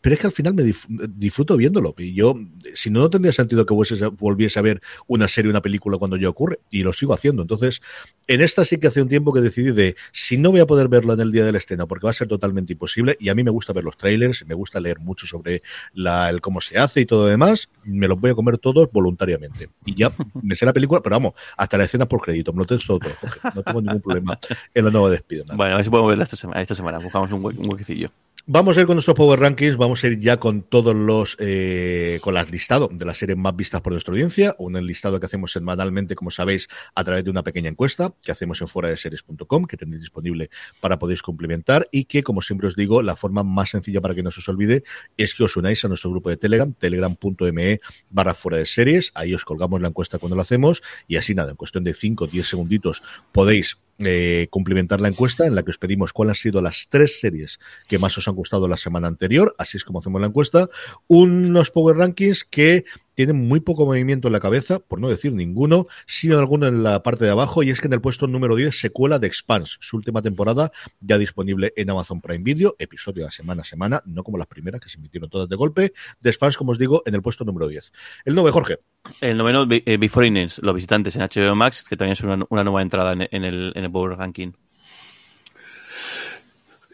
pero 0.04 0.16
es 0.16 0.20
que 0.20 0.26
al 0.26 0.34
final 0.34 0.52
me 0.52 0.62
disfruto 1.08 1.56
viéndolo. 1.56 1.94
Y 1.96 2.12
yo, 2.12 2.34
si 2.74 2.90
no, 2.90 3.00
no 3.00 3.08
tendría 3.08 3.32
sentido 3.32 3.64
que 3.64 3.72
volviese 3.72 4.58
a 4.58 4.62
ver 4.62 4.82
una 5.06 5.28
serie, 5.28 5.50
una 5.50 5.62
película 5.62 5.96
cuando 5.96 6.18
ya 6.18 6.28
ocurre, 6.28 6.58
y 6.68 6.82
lo 6.82 6.92
sigo 6.92 7.14
haciendo. 7.14 7.40
Entonces, 7.40 7.80
en 8.26 8.42
esta 8.42 8.66
sí 8.66 8.76
que 8.76 8.88
hace 8.88 9.00
un 9.00 9.08
tiempo 9.08 9.32
que 9.32 9.40
decidí 9.40 9.72
de, 9.72 9.96
si 10.12 10.36
no 10.36 10.50
voy 10.50 10.60
a 10.60 10.66
poder 10.66 10.88
verlo 10.88 11.14
en 11.14 11.20
el 11.20 11.32
día 11.32 11.42
de 11.46 11.52
la 11.52 11.56
escena, 11.56 11.86
porque 11.86 12.04
va 12.04 12.10
a 12.10 12.12
ser 12.12 12.28
totalmente 12.28 12.74
imposible, 12.74 13.16
y 13.18 13.30
a 13.30 13.34
mí 13.34 13.42
me 13.44 13.50
gusta 13.50 13.72
ver 13.72 13.82
los 13.82 13.96
trailers, 13.96 14.44
me 14.44 14.54
gusta 14.54 14.78
leer 14.78 14.98
mucho 14.98 15.26
sobre 15.26 15.62
la, 15.94 16.28
el 16.28 16.42
cómo 16.42 16.60
se 16.60 16.76
hace 16.76 17.00
y 17.00 17.06
todo 17.06 17.22
lo 17.22 17.30
demás, 17.30 17.70
me 17.84 18.06
los 18.06 18.20
voy 18.20 18.32
a 18.32 18.34
comer 18.34 18.58
todos 18.58 18.92
voluntariamente. 18.92 19.70
Y 19.86 19.94
ya 19.94 20.12
me 20.42 20.54
sé 20.54 20.66
la 20.66 20.74
película, 20.74 21.00
pero 21.00 21.14
vamos, 21.14 21.32
hasta 21.56 21.78
la 21.78 21.84
escena 21.84 22.04
por 22.04 22.20
crédito, 22.20 22.52
me 22.52 22.58
lo 22.58 22.66
tengo 22.66 22.82
todo, 22.86 23.00
Jorge, 23.22 23.40
no 23.54 23.62
tengo 23.62 23.80
ningún 23.80 24.02
problema 24.02 24.38
en 24.74 24.84
la 24.84 24.90
nueva 24.90 25.08
de 25.08 25.16
Spider-Man. 25.16 25.56
Bueno, 25.56 25.72
a 25.72 25.76
ver 25.76 25.84
si 25.86 25.90
podemos 25.90 26.10
verla 26.10 26.24
esta 26.24 26.36
semana, 26.36 26.60
esta 26.60 26.74
semana. 26.74 26.98
buscamos 26.98 27.32
un, 27.32 27.42
hue 27.42 27.54
un 27.56 27.70
huequecillo. 27.70 28.10
Vamos 28.46 28.76
a 28.76 28.82
ir 28.82 28.86
con 28.86 28.96
nuestros 28.96 29.16
Power 29.16 29.40
Rankings, 29.40 29.78
vamos 29.78 30.04
a 30.04 30.06
ir 30.06 30.18
ya 30.18 30.36
con 30.36 30.60
todos 30.60 30.94
los, 30.94 31.34
eh, 31.40 32.18
con 32.20 32.34
las 32.34 32.50
listado 32.50 32.90
de 32.92 33.06
las 33.06 33.16
series 33.16 33.38
más 33.38 33.56
vistas 33.56 33.80
por 33.80 33.94
nuestra 33.94 34.12
audiencia, 34.12 34.54
un 34.58 34.74
listado 34.86 35.18
que 35.18 35.24
hacemos 35.24 35.50
semanalmente, 35.50 36.14
como 36.14 36.30
sabéis, 36.30 36.68
a 36.94 37.02
través 37.04 37.24
de 37.24 37.30
una 37.30 37.42
pequeña 37.42 37.70
encuesta 37.70 38.12
que 38.22 38.32
hacemos 38.32 38.60
en 38.60 38.68
fuera 38.68 38.90
de 38.90 38.98
series.com, 38.98 39.64
que 39.64 39.78
tenéis 39.78 40.02
disponible 40.02 40.50
para 40.82 40.98
poder 40.98 41.22
complementar 41.22 41.88
y 41.90 42.04
que, 42.04 42.22
como 42.22 42.42
siempre 42.42 42.68
os 42.68 42.76
digo, 42.76 43.00
la 43.00 43.16
forma 43.16 43.42
más 43.44 43.70
sencilla 43.70 44.02
para 44.02 44.14
que 44.14 44.22
no 44.22 44.30
se 44.30 44.40
os 44.40 44.48
olvide 44.50 44.84
es 45.16 45.34
que 45.34 45.44
os 45.44 45.56
unáis 45.56 45.82
a 45.86 45.88
nuestro 45.88 46.10
grupo 46.10 46.28
de 46.28 46.36
Telegram, 46.36 46.70
telegram.me 46.74 47.80
barra 48.10 48.34
fuera 48.34 48.58
de 48.58 48.66
series, 48.66 49.10
ahí 49.14 49.32
os 49.32 49.46
colgamos 49.46 49.80
la 49.80 49.88
encuesta 49.88 50.18
cuando 50.18 50.36
lo 50.36 50.42
hacemos 50.42 50.82
y 51.08 51.16
así 51.16 51.34
nada, 51.34 51.52
en 51.52 51.56
cuestión 51.56 51.82
de 51.82 51.94
5 51.94 52.24
o 52.24 52.26
10 52.26 52.46
segunditos 52.46 53.02
podéis 53.32 53.78
eh, 53.98 54.48
complementar 54.50 55.00
la 55.00 55.08
encuesta 55.08 55.46
en 55.46 55.54
la 55.54 55.62
que 55.62 55.70
os 55.70 55.78
pedimos 55.78 56.12
cuáles 56.12 56.38
han 56.38 56.42
sido 56.42 56.60
las 56.60 56.88
tres 56.88 57.20
series 57.20 57.60
que 57.86 57.98
más 57.98 58.16
os 58.18 58.26
han 58.26 58.34
gustado 58.34 58.66
la 58.68 58.76
semana 58.76 59.08
anterior, 59.08 59.54
así 59.58 59.76
es 59.76 59.84
como 59.84 60.00
hacemos 60.00 60.20
la 60.20 60.26
encuesta, 60.26 60.68
unos 61.06 61.70
Power 61.70 61.96
Rankings 61.96 62.44
que 62.44 62.84
tienen 63.14 63.36
muy 63.36 63.60
poco 63.60 63.86
movimiento 63.86 64.28
en 64.28 64.32
la 64.32 64.40
cabeza, 64.40 64.78
por 64.78 65.00
no 65.00 65.08
decir 65.08 65.32
ninguno, 65.32 65.86
sino 66.06 66.38
alguno 66.38 66.66
en 66.66 66.82
la 66.82 67.02
parte 67.02 67.24
de 67.24 67.30
abajo, 67.30 67.62
y 67.62 67.70
es 67.70 67.80
que 67.80 67.86
en 67.86 67.94
el 67.94 68.00
puesto 68.00 68.26
número 68.26 68.56
10, 68.56 68.78
secuela 68.78 69.18
de 69.18 69.26
Expanse, 69.26 69.76
su 69.80 69.96
última 69.96 70.22
temporada, 70.22 70.72
ya 71.00 71.18
disponible 71.18 71.72
en 71.76 71.90
Amazon 71.90 72.20
Prime 72.20 72.42
Video, 72.44 72.76
episodio 72.78 73.24
de 73.24 73.30
semana 73.30 73.62
a 73.62 73.64
semana, 73.64 74.02
no 74.06 74.22
como 74.22 74.38
las 74.38 74.46
primeras 74.46 74.80
que 74.80 74.88
se 74.88 74.98
emitieron 74.98 75.30
todas 75.30 75.48
de 75.48 75.56
golpe, 75.56 75.92
de 76.20 76.30
Expanse, 76.30 76.58
como 76.58 76.72
os 76.72 76.78
digo, 76.78 77.02
en 77.06 77.14
el 77.14 77.22
puesto 77.22 77.44
número 77.44 77.68
10. 77.68 77.92
El 78.24 78.34
9, 78.34 78.50
Jorge. 78.50 78.78
El 79.20 79.36
noveno, 79.36 79.66
eh, 79.70 79.96
Before 79.98 80.26
Innings, 80.26 80.58
los 80.58 80.74
visitantes 80.74 81.16
en 81.16 81.22
HBO 81.22 81.54
Max, 81.54 81.84
que 81.88 81.96
también 81.96 82.12
es 82.12 82.20
una, 82.20 82.44
una 82.48 82.64
nueva 82.64 82.82
entrada 82.82 83.12
en, 83.12 83.28
en, 83.30 83.44
el, 83.44 83.72
en 83.74 83.84
el 83.84 83.90
Power 83.90 84.16
Ranking. 84.16 84.52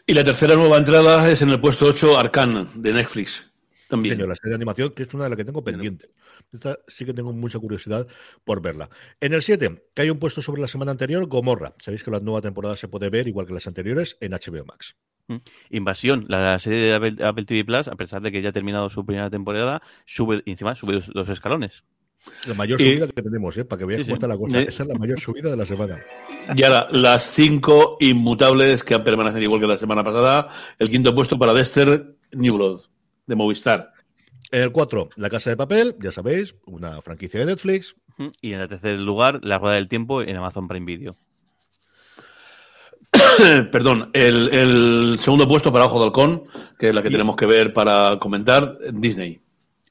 Y 0.05 0.13
la 0.13 0.23
tercera 0.23 0.55
nueva 0.55 0.77
entrada 0.77 1.29
es 1.29 1.41
en 1.41 1.49
el 1.51 1.59
puesto 1.59 1.85
8, 1.85 2.17
Arcane, 2.17 2.65
de 2.73 2.91
Netflix. 2.91 3.50
También. 3.91 4.15
Señor, 4.15 4.29
la 4.29 4.35
serie 4.35 4.51
de 4.51 4.55
animación, 4.55 4.89
que 4.91 5.03
es 5.03 5.13
una 5.13 5.25
de 5.25 5.31
las 5.31 5.37
que 5.37 5.45
tengo 5.45 5.63
pendiente. 5.63 6.09
Esta 6.53 6.79
sí 6.87 7.05
que 7.05 7.13
tengo 7.13 7.33
mucha 7.33 7.59
curiosidad 7.59 8.07
por 8.45 8.61
verla. 8.61 8.89
En 9.19 9.33
el 9.33 9.41
7, 9.41 9.83
que 9.93 10.01
hay 10.01 10.09
un 10.09 10.17
puesto 10.17 10.41
sobre 10.41 10.61
la 10.61 10.67
semana 10.67 10.91
anterior, 10.91 11.27
Gomorra. 11.27 11.75
Sabéis 11.83 12.03
que 12.03 12.09
la 12.09 12.21
nueva 12.21 12.41
temporada 12.41 12.77
se 12.77 12.87
puede 12.87 13.09
ver, 13.09 13.27
igual 13.27 13.45
que 13.45 13.53
las 13.53 13.67
anteriores, 13.67 14.17
en 14.21 14.31
HBO 14.31 14.65
Max. 14.65 14.95
Invasión, 15.69 16.25
la 16.27 16.57
serie 16.59 16.79
de 16.79 16.93
Apple, 16.93 17.15
Apple, 17.23 17.45
TV 17.45 17.65
Plus, 17.65 17.87
a 17.87 17.95
pesar 17.95 18.21
de 18.21 18.31
que 18.31 18.41
ya 18.41 18.49
ha 18.49 18.53
terminado 18.53 18.89
su 18.89 19.05
primera 19.05 19.29
temporada, 19.29 19.81
sube, 20.05 20.41
encima 20.45 20.75
sube 20.75 20.93
los, 20.93 21.07
los 21.13 21.29
escalones. 21.29 21.83
La 22.47 22.53
mayor 22.53 22.79
subida 22.79 23.05
y... 23.05 23.09
que 23.09 23.21
tenemos, 23.21 23.57
¿eh? 23.57 23.65
para 23.65 23.79
que 23.79 23.85
veáis 23.85 24.05
sí, 24.05 24.11
cómo 24.11 24.15
sí. 24.15 24.17
está 24.17 24.27
la 24.27 24.37
cosa. 24.37 24.59
Eh... 24.59 24.65
Esa 24.69 24.83
es 24.83 24.89
la 24.89 24.95
mayor 24.95 25.19
subida 25.19 25.49
de 25.49 25.57
la 25.57 25.65
semana. 25.65 25.97
Y 26.55 26.63
ahora, 26.63 26.87
las 26.91 27.23
cinco 27.23 27.97
inmutables 27.99 28.83
que 28.83 28.93
han 28.93 29.03
permanecido 29.03 29.41
igual 29.41 29.61
que 29.61 29.67
la 29.67 29.77
semana 29.77 30.03
pasada. 30.03 30.47
El 30.77 30.89
quinto 30.89 31.15
puesto 31.15 31.37
para 31.37 31.53
Dexter 31.53 32.15
New 32.33 32.55
Blood, 32.55 32.81
de 33.31 33.35
Movistar. 33.37 33.93
En 34.51 34.61
el 34.61 34.71
4, 34.71 35.09
La 35.15 35.29
Casa 35.29 35.49
de 35.49 35.57
Papel, 35.57 35.95
ya 36.01 36.11
sabéis, 36.11 36.55
una 36.65 37.01
franquicia 37.01 37.39
de 37.39 37.45
Netflix. 37.45 37.95
Y 38.41 38.53
en 38.53 38.59
el 38.59 38.67
tercer 38.67 38.99
lugar, 38.99 39.39
La 39.41 39.57
Rueda 39.57 39.75
del 39.75 39.87
Tiempo 39.87 40.21
en 40.21 40.35
Amazon 40.35 40.67
Prime 40.67 40.85
Video. 40.85 41.15
Perdón, 43.71 44.09
el, 44.13 44.49
el, 44.49 45.15
segundo 45.17 45.47
puesto 45.47 45.71
para 45.71 45.85
Ojo 45.85 45.99
de 45.99 46.05
Halcón, 46.05 46.43
que 46.77 46.89
es 46.89 46.95
la 46.95 47.01
que 47.01 47.07
y... 47.07 47.11
tenemos 47.11 47.37
que 47.37 47.45
ver 47.45 47.71
para 47.71 48.17
comentar, 48.19 48.77
Disney. 48.93 49.40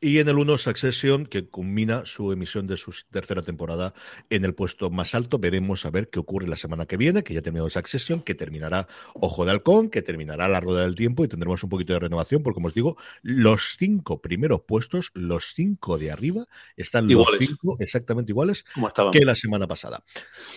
Y 0.02 0.18
en 0.18 0.28
el 0.28 0.38
1, 0.38 0.56
Succession, 0.56 1.26
que 1.26 1.46
culmina 1.46 2.06
su 2.06 2.32
emisión 2.32 2.66
de 2.66 2.78
su 2.78 2.90
tercera 3.10 3.42
temporada 3.42 3.92
en 4.30 4.46
el 4.46 4.54
puesto 4.54 4.88
más 4.88 5.14
alto. 5.14 5.38
Veremos 5.38 5.84
a 5.84 5.90
ver 5.90 6.08
qué 6.08 6.18
ocurre 6.18 6.48
la 6.48 6.56
semana 6.56 6.86
que 6.86 6.96
viene, 6.96 7.22
que 7.22 7.34
ya 7.34 7.40
ha 7.40 7.42
terminado 7.42 7.68
Succession, 7.68 8.22
que 8.22 8.34
terminará 8.34 8.88
Ojo 9.12 9.44
de 9.44 9.50
Halcón, 9.50 9.90
que 9.90 10.00
terminará 10.00 10.48
La 10.48 10.58
Rueda 10.60 10.82
del 10.82 10.94
Tiempo 10.94 11.22
y 11.22 11.28
tendremos 11.28 11.62
un 11.64 11.68
poquito 11.68 11.92
de 11.92 11.98
renovación, 11.98 12.42
porque 12.42 12.54
como 12.54 12.68
os 12.68 12.74
digo, 12.74 12.96
los 13.20 13.76
cinco 13.78 14.22
primeros 14.22 14.62
puestos, 14.62 15.10
los 15.12 15.52
cinco 15.54 15.98
de 15.98 16.12
arriba, 16.12 16.46
están 16.78 17.10
iguales. 17.10 17.38
los 17.38 17.48
cinco 17.48 17.76
exactamente 17.78 18.32
iguales 18.32 18.64
que 19.12 19.24
la 19.26 19.36
semana 19.36 19.66
pasada. 19.66 20.02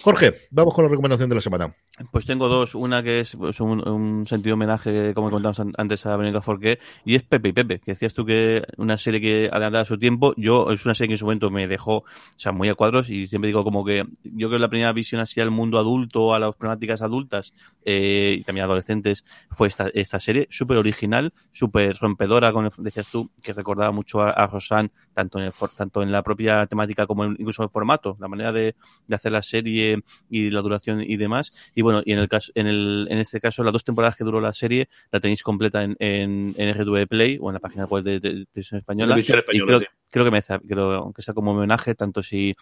Jorge, 0.03 0.47
vamos 0.51 0.73
con 0.73 0.85
la 0.85 0.89
recomendación 0.89 1.27
de 1.27 1.35
la 1.35 1.41
semana. 1.41 1.75
Pues 2.13 2.25
tengo 2.25 2.47
dos. 2.47 2.75
Una 2.75 3.03
que 3.03 3.19
es 3.19 3.35
pues, 3.35 3.59
un, 3.59 3.85
un, 3.85 4.25
sentido 4.25 4.53
homenaje, 4.53 5.13
como 5.13 5.29
contamos 5.29 5.61
antes 5.77 6.05
a 6.05 6.15
Verónica 6.15 6.41
Forqué, 6.41 6.79
y 7.03 7.15
es 7.15 7.23
Pepe 7.23 7.49
y 7.49 7.51
Pepe, 7.51 7.79
que 7.79 7.91
decías 7.91 8.13
tú 8.13 8.25
que 8.25 8.63
una 8.77 8.97
serie 8.97 9.19
que 9.19 9.32
serie 9.33 9.49
adelantada 9.51 9.81
a 9.81 9.85
su 9.85 9.97
tiempo. 9.97 10.33
Yo, 10.37 10.71
es 10.71 10.85
una 10.85 10.93
serie 10.93 11.09
que 11.09 11.13
en 11.13 11.17
su 11.17 11.25
momento 11.25 11.49
me 11.49 11.67
dejó, 11.67 11.97
o 11.97 12.05
sea, 12.37 12.51
muy 12.51 12.69
a 12.69 12.75
cuadros 12.75 13.09
y 13.09 13.27
siempre 13.27 13.47
digo 13.47 13.63
como 13.63 13.83
que 13.83 14.05
yo 14.23 14.47
creo 14.47 14.51
que 14.51 14.59
la 14.59 14.69
primera 14.69 14.93
visión 14.93 15.21
así 15.21 15.41
al 15.41 15.51
mundo 15.51 15.77
adulto, 15.77 16.33
a 16.33 16.39
las 16.39 16.55
problemáticas 16.55 17.01
adultas 17.01 17.53
eh, 17.85 18.37
y 18.39 18.43
también 18.43 18.65
adolescentes 18.65 19.25
fue 19.49 19.67
esta, 19.67 19.89
esta 19.93 20.19
serie, 20.19 20.47
súper 20.49 20.77
original, 20.77 21.33
súper 21.51 21.97
rompedora, 21.97 22.51
con 22.51 22.69
decías 22.77 23.09
tú, 23.11 23.29
que 23.41 23.53
recordaba 23.53 23.91
mucho 23.91 24.21
a, 24.21 24.31
a 24.31 24.47
Rosanne, 24.47 24.91
tanto 25.13 25.39
en, 25.39 25.45
el, 25.45 25.53
tanto 25.75 26.01
en 26.01 26.11
la 26.11 26.23
propia 26.23 26.65
temática 26.67 27.05
como 27.07 27.25
incluso 27.25 27.61
en 27.61 27.65
el 27.65 27.71
formato, 27.71 28.17
la 28.19 28.27
manera 28.27 28.51
de, 28.51 28.75
de, 29.07 29.15
hacer 29.15 29.31
la 29.31 29.41
serie 29.41 30.03
y 30.29 30.49
la 30.49 30.61
duración 30.61 31.01
y 31.01 31.17
demás. 31.17 31.53
Y 31.75 31.81
bueno, 31.81 32.01
y 32.05 32.13
en 32.13 32.19
el 32.19 32.29
caso, 32.29 32.51
en, 32.55 32.67
el, 32.67 33.07
en 33.09 33.17
este 33.19 33.39
caso, 33.39 33.63
las 33.63 33.73
dos 33.73 33.83
temporadas 33.83 34.15
que 34.15 34.23
duró 34.23 34.41
la 34.41 34.53
serie 34.53 34.89
la 35.11 35.19
tenéis 35.19 35.43
completa 35.43 35.83
en, 35.83 35.95
en, 35.99 36.53
en 36.57 36.73
RTV 36.73 37.07
Play 37.07 37.37
o 37.41 37.49
en 37.49 37.53
la 37.53 37.59
página 37.59 37.85
web 37.85 38.03
de, 38.03 38.19
de, 38.19 38.45
de 38.53 38.61
Española. 38.61 39.15
Y 39.23 39.61
creo, 39.61 39.81
creo 40.11 40.25
que 40.25 40.31
me 40.31 40.41
creo, 40.41 40.91
aunque 40.93 41.21
sea 41.21 41.33
como 41.33 41.51
homenaje, 41.51 41.95
tanto 41.95 42.21
si 42.23 42.55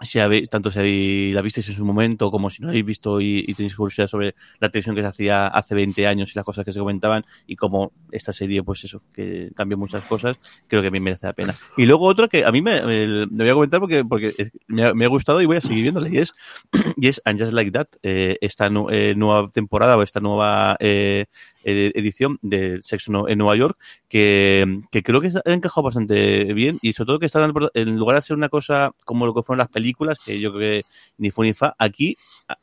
si 0.00 0.18
habéis, 0.18 0.48
tanto 0.48 0.70
si 0.70 1.32
la 1.32 1.42
visteis 1.42 1.68
en 1.68 1.74
su 1.74 1.84
momento 1.84 2.30
como 2.30 2.50
si 2.50 2.62
no 2.62 2.68
la 2.68 2.72
habéis 2.72 2.86
visto 2.86 3.20
y, 3.20 3.44
y, 3.46 3.54
tenéis 3.54 3.74
curiosidad 3.74 4.06
sobre 4.06 4.34
la 4.60 4.68
televisión 4.68 4.94
que 4.94 5.02
se 5.02 5.08
hacía 5.08 5.46
hace 5.48 5.74
20 5.74 6.06
años 6.06 6.30
y 6.30 6.34
las 6.36 6.44
cosas 6.44 6.64
que 6.64 6.72
se 6.72 6.78
comentaban 6.78 7.24
y 7.46 7.56
como 7.56 7.92
esta 8.12 8.32
serie, 8.32 8.62
pues 8.62 8.84
eso, 8.84 9.02
que 9.12 9.50
cambió 9.54 9.76
muchas 9.76 10.04
cosas, 10.04 10.38
creo 10.66 10.82
que 10.82 10.88
a 10.88 10.90
mí 10.90 11.00
merece 11.00 11.26
la 11.26 11.32
pena. 11.32 11.54
Y 11.76 11.86
luego 11.86 12.06
otra 12.06 12.28
que 12.28 12.44
a 12.44 12.52
mí 12.52 12.62
me, 12.62 12.80
me, 12.82 13.26
me 13.26 13.44
voy 13.44 13.48
a 13.48 13.54
comentar 13.54 13.80
porque, 13.80 14.04
porque 14.04 14.32
es, 14.38 14.52
me, 14.66 14.84
ha, 14.84 14.94
me, 14.94 15.04
ha, 15.04 15.08
gustado 15.08 15.40
y 15.42 15.46
voy 15.46 15.56
a 15.56 15.60
seguir 15.60 15.82
viéndola 15.82 16.08
y 16.08 16.18
es, 16.18 16.34
y 16.96 17.08
es 17.08 17.20
And 17.24 17.38
Just 17.38 17.52
Like 17.52 17.72
That, 17.72 17.88
eh, 18.02 18.38
esta 18.40 18.70
nu 18.70 18.88
eh, 18.90 19.14
nueva 19.16 19.48
temporada 19.48 19.96
o 19.96 20.02
esta 20.02 20.20
nueva 20.20 20.76
eh, 20.80 21.26
edición 21.64 22.38
de 22.42 22.80
Sexo 22.80 23.28
en 23.28 23.38
Nueva 23.38 23.56
York 23.56 23.78
que, 24.08 24.80
que 24.90 25.02
creo 25.02 25.20
que 25.20 25.28
ha 25.44 25.52
encajado 25.52 25.84
bastante 25.84 26.52
bien 26.54 26.78
y 26.80 26.92
sobre 26.92 27.06
todo 27.06 27.18
que 27.18 27.26
está 27.26 27.44
en 27.74 27.96
lugar 27.96 28.14
de 28.14 28.18
hacer 28.18 28.36
una 28.36 28.48
cosa 28.48 28.92
como 29.04 29.26
lo 29.26 29.34
que 29.34 29.42
fueron 29.42 29.58
las 29.58 29.68
películas, 29.68 29.87
que 30.24 30.40
yo 30.40 30.52
creo 30.52 30.82
que 30.82 30.88
ni 31.18 31.30
fue 31.30 31.46
ni 31.46 31.54
fa, 31.54 31.74
aquí 31.78 32.16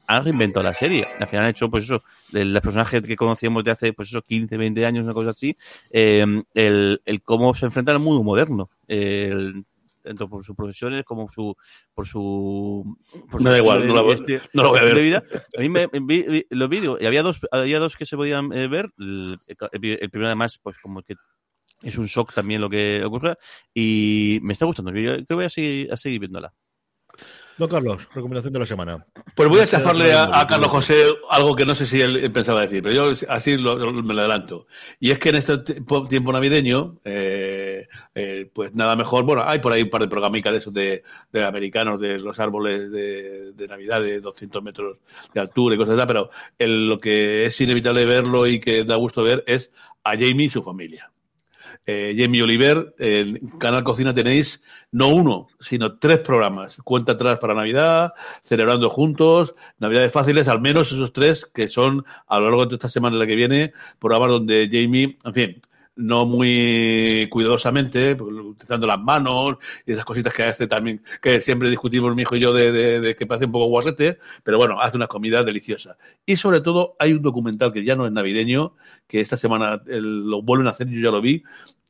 han 0.08 0.24
reinventado 0.24 0.64
la 0.64 0.74
serie. 0.74 1.06
Al 1.20 1.28
final 1.28 1.46
han 1.46 1.52
hecho, 1.52 1.70
pues 1.70 1.86
eso, 1.86 2.04
los 2.32 2.62
personajes 2.62 3.02
que 3.04 3.16
conocíamos 3.16 3.64
de 3.64 3.72
hace, 3.72 3.94
pues 3.94 4.10
eso, 4.10 4.22
15, 4.22 4.58
20 4.58 4.86
años, 4.86 5.04
una 5.04 5.14
cosa 5.14 5.32
así, 5.32 5.56
eh, 5.92 6.26
el, 6.54 7.02
el 7.06 7.22
cómo 7.22 7.54
se 7.54 7.66
enfrentan 7.66 7.96
al 7.96 8.02
mundo 8.02 8.24
moderno. 8.24 8.70
El, 8.88 9.66
tanto 10.06 10.30
por 10.30 10.46
sus 10.46 10.56
profesiones 10.56 11.04
como 11.04 11.28
su, 11.30 11.56
por 11.94 12.08
su 12.08 12.98
por 13.30 13.42
me 13.42 13.50
da 13.50 13.58
igual, 13.58 13.88
no, 13.88 13.96
la, 13.96 14.14
este, 14.14 14.40
no 14.54 14.64
lo 14.64 14.70
voy 14.70 14.80
a 14.80 14.84
ver. 14.84 15.02
Vida. 15.02 15.24
A 15.58 15.62
mí 15.62 15.68
me, 15.68 15.88
vi, 15.88 16.22
vi, 16.22 16.46
los 16.50 16.70
vídeos, 16.70 16.98
y 17.02 17.06
había 17.06 17.24
dos, 17.24 17.42
había 17.52 17.80
dos 17.80 17.98
que 17.98 18.06
se 18.06 18.16
podían 18.16 18.54
eh, 18.54 18.68
ver. 18.68 18.92
El, 18.98 19.38
el, 19.48 20.10
primero 20.10 20.28
además, 20.28 20.60
pues 20.62 20.78
como 20.78 21.02
que 21.02 21.16
es 21.82 21.98
un 21.98 22.06
shock 22.06 22.34
también 22.34 22.62
lo 22.62 22.70
que 22.70 23.04
ocurre 23.04 23.36
y 23.74 24.40
me 24.44 24.54
está 24.54 24.66
gustando. 24.66 24.92
Yo 24.92 25.14
creo 25.14 25.26
que 25.26 25.34
voy 25.34 25.46
a 25.46 25.50
seguir, 25.50 25.92
a 25.92 25.98
seguir 25.98 26.20
viéndola. 26.20 26.54
Don 27.58 27.70
Carlos, 27.70 28.10
recomendación 28.14 28.52
de 28.52 28.60
la 28.60 28.66
semana. 28.66 29.06
Pues 29.34 29.48
voy 29.48 29.62
a 29.62 29.68
chafarle 29.68 30.12
a, 30.12 30.42
a, 30.42 30.46
Carlos 30.46 30.70
José 30.70 31.06
algo 31.30 31.56
que 31.56 31.66
no 31.66 31.74
sé 31.74 31.86
si 31.86 32.02
él 32.02 32.30
pensaba 32.34 32.62
decir, 32.62 32.84
pero 32.84 33.14
yo 33.14 33.28
así 33.30 33.58
lo, 33.58 33.78
lo, 33.78 33.94
me 33.94 34.14
lo 34.14 34.20
adelanto. 34.20 34.68
Y 35.00 35.12
es 35.12 35.20
que 35.20 35.30
en 35.30 35.36
este 35.36 35.60
tiempo 35.60 36.34
navideño, 36.34 36.98
eh, 37.06 37.88
eh, 38.14 38.50
pues 38.52 38.76
nada 38.76 38.98
mejor, 38.98 39.24
bueno, 39.24 39.44
hay 39.46 39.60
por 39.60 39.72
ahí 39.72 39.84
un 39.84 39.90
par 39.90 40.02
de 40.02 40.10
programicas 40.10 40.52
de 40.52 40.58
esos 40.58 40.74
de, 40.74 41.04
de 41.32 41.46
americanos, 41.46 42.02
de 42.02 42.20
los 42.20 42.38
árboles 42.40 42.92
de, 42.92 43.54
de, 43.54 43.68
Navidad 43.70 44.02
de 44.02 44.20
200 44.20 44.62
metros 44.62 44.98
de 45.34 45.40
altura 45.40 45.76
y 45.76 45.78
cosas 45.78 45.98
así, 45.98 46.08
pero 46.08 46.30
el, 46.60 46.90
lo 46.90 47.00
que 47.00 47.46
es 47.46 47.62
inevitable 47.62 48.06
verlo 48.06 48.48
y 48.48 48.60
que 48.60 48.84
da 48.84 48.96
gusto 48.96 49.24
ver 49.24 49.46
es 49.48 49.72
a 50.04 50.12
Jamie 50.12 50.48
y 50.48 50.50
su 50.50 50.62
familia 50.62 51.10
eh, 51.86 52.16
Jamie 52.18 52.42
Oliver, 52.42 52.96
en 52.98 53.48
Canal 53.60 53.84
Cocina 53.84 54.14
tenéis 54.14 54.62
no 54.92 55.10
uno, 55.10 55.48
sino 55.60 55.98
tres 55.98 56.20
programas. 56.20 56.82
Cuenta 56.84 57.14
atrás 57.14 57.40
para 57.40 57.54
Navidad, 57.54 58.14
celebrando 58.44 58.90
juntos, 58.90 59.56
Navidades 59.78 60.12
fáciles, 60.12 60.48
al 60.48 60.62
menos 60.62 60.92
esos 60.92 61.14
tres 61.14 61.46
que 61.46 61.68
son 61.68 62.06
a 62.28 62.40
lo 62.40 62.46
largo 62.46 62.66
de 62.66 62.76
esta 62.76 62.90
semana 62.90 63.18
la 63.18 63.28
que 63.28 63.36
viene, 63.36 63.74
programas 64.00 64.30
donde 64.30 64.70
Jamie, 64.72 65.18
en 65.24 65.34
fin, 65.34 65.62
no 65.96 66.26
muy 66.26 67.28
cuidadosamente, 67.30 68.14
utilizando 68.14 68.88
las 68.88 69.00
manos 69.00 69.58
y 69.86 69.94
esas 69.94 70.06
cositas 70.06 70.34
que 70.34 70.44
hace 70.44 70.68
también, 70.68 71.02
que 71.22 71.42
siempre 71.42 71.70
discutimos 71.70 72.16
mi 72.16 72.24
hijo 72.24 72.36
y 72.36 72.40
yo 72.40 72.54
de, 72.54 73.00
de, 73.00 73.16
que 73.16 73.26
parece 73.26 73.46
un 73.46 73.52
poco 73.52 73.68
guasete, 73.68 74.18
pero 74.44 74.58
bueno, 74.58 74.82
hace 74.82 74.98
una 74.98 75.08
comida 75.08 75.44
deliciosa. 75.44 75.98
Y 76.26 76.36
sobre 76.36 76.62
todo 76.62 76.96
hay 77.00 77.14
un 77.14 77.22
documental 77.22 77.72
que 77.72 77.84
ya 77.84 77.96
no 77.96 78.06
es 78.06 78.12
navideño, 78.12 78.76
que 79.08 79.22
esta 79.22 79.38
semana 79.38 79.82
lo 79.86 80.42
vuelven 80.42 80.68
a 80.68 80.72
hacer, 80.72 80.88
yo 80.90 81.02
ya 81.02 81.12
lo 81.12 81.22
vi, 81.22 81.44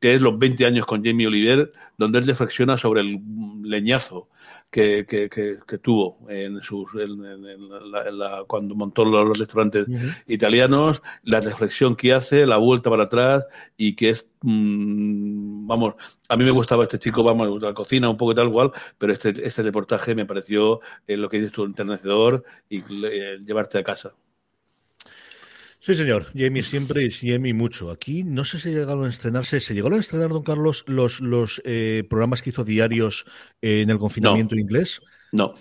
que 0.06 0.14
es 0.14 0.22
Los 0.22 0.38
20 0.38 0.68
años 0.68 0.86
con 0.86 1.04
Jamie 1.04 1.26
Oliver, 1.26 1.72
donde 1.98 2.20
él 2.20 2.28
reflexiona 2.28 2.78
sobre 2.78 3.02
el 3.02 3.20
leñazo 3.64 4.30
que, 4.70 5.04
que, 5.10 5.30
que, 5.30 5.58
que 5.68 5.80
tuvo 5.80 6.20
en 6.30 6.62
sus, 6.62 6.94
en, 6.94 8.20
la, 8.20 8.44
cuando 8.46 8.76
montó 8.76 9.04
los 9.04 9.36
restaurantes 9.36 9.88
uh 9.88 9.94
-huh. 9.94 10.24
italianos, 10.28 11.02
la 11.24 11.42
reflexión 11.42 11.96
que 11.96 12.14
hace, 12.14 12.46
la 12.46 12.58
vuelta 12.58 12.92
para 12.92 13.06
atrás 13.06 13.48
y 13.78 13.96
que 13.96 14.12
es, 14.12 14.28
mmm, 14.44 15.66
vamos, 15.66 15.96
a 16.30 16.38
mí 16.38 16.44
me 16.44 16.52
gustaba 16.52 16.84
este 16.84 17.00
chico, 17.00 17.24
vamos, 17.24 17.60
la 17.60 17.74
cocina 17.74 18.08
un 18.08 18.18
poco 18.18 18.34
y 18.34 18.36
tal 18.36 18.52
cual, 18.52 18.72
pero 19.00 19.12
este, 19.12 19.30
este 19.44 19.64
reportaje 19.64 20.14
me 20.14 20.28
pareció 20.28 20.82
eh, 21.08 21.18
lo 21.18 21.30
que 21.30 21.38
dices 21.38 21.52
tú, 21.52 21.64
enternecedor 21.64 22.44
y 22.70 22.84
eh, 23.08 23.40
llevarte 23.44 23.80
a 23.80 23.84
casa. 23.84 24.14
Sí, 25.86 25.96
señor. 25.96 26.32
Jamie 26.36 26.64
siempre 26.64 27.04
y 27.04 27.12
Jamie 27.12 27.54
mucho. 27.54 27.92
Aquí 27.92 28.24
no 28.24 28.44
sé 28.44 28.58
si 28.58 28.70
llegaron 28.70 29.06
a 29.06 29.10
estrenarse. 29.10 29.60
¿Se 29.60 29.76
llegaron 29.76 30.00
a 30.00 30.02
estrenar, 30.02 30.30
don 30.30 30.42
Carlos, 30.42 30.84
los, 30.88 31.20
los 31.20 31.62
eh, 31.64 32.04
programas 32.10 32.42
que 32.42 32.50
hizo 32.50 32.64
diarios 32.64 33.26
eh, 33.62 33.82
en 33.82 33.92
el 33.92 34.00
confinamiento 34.00 34.56
no. 34.56 34.62
inglés? 34.62 35.00
No. 35.32 35.54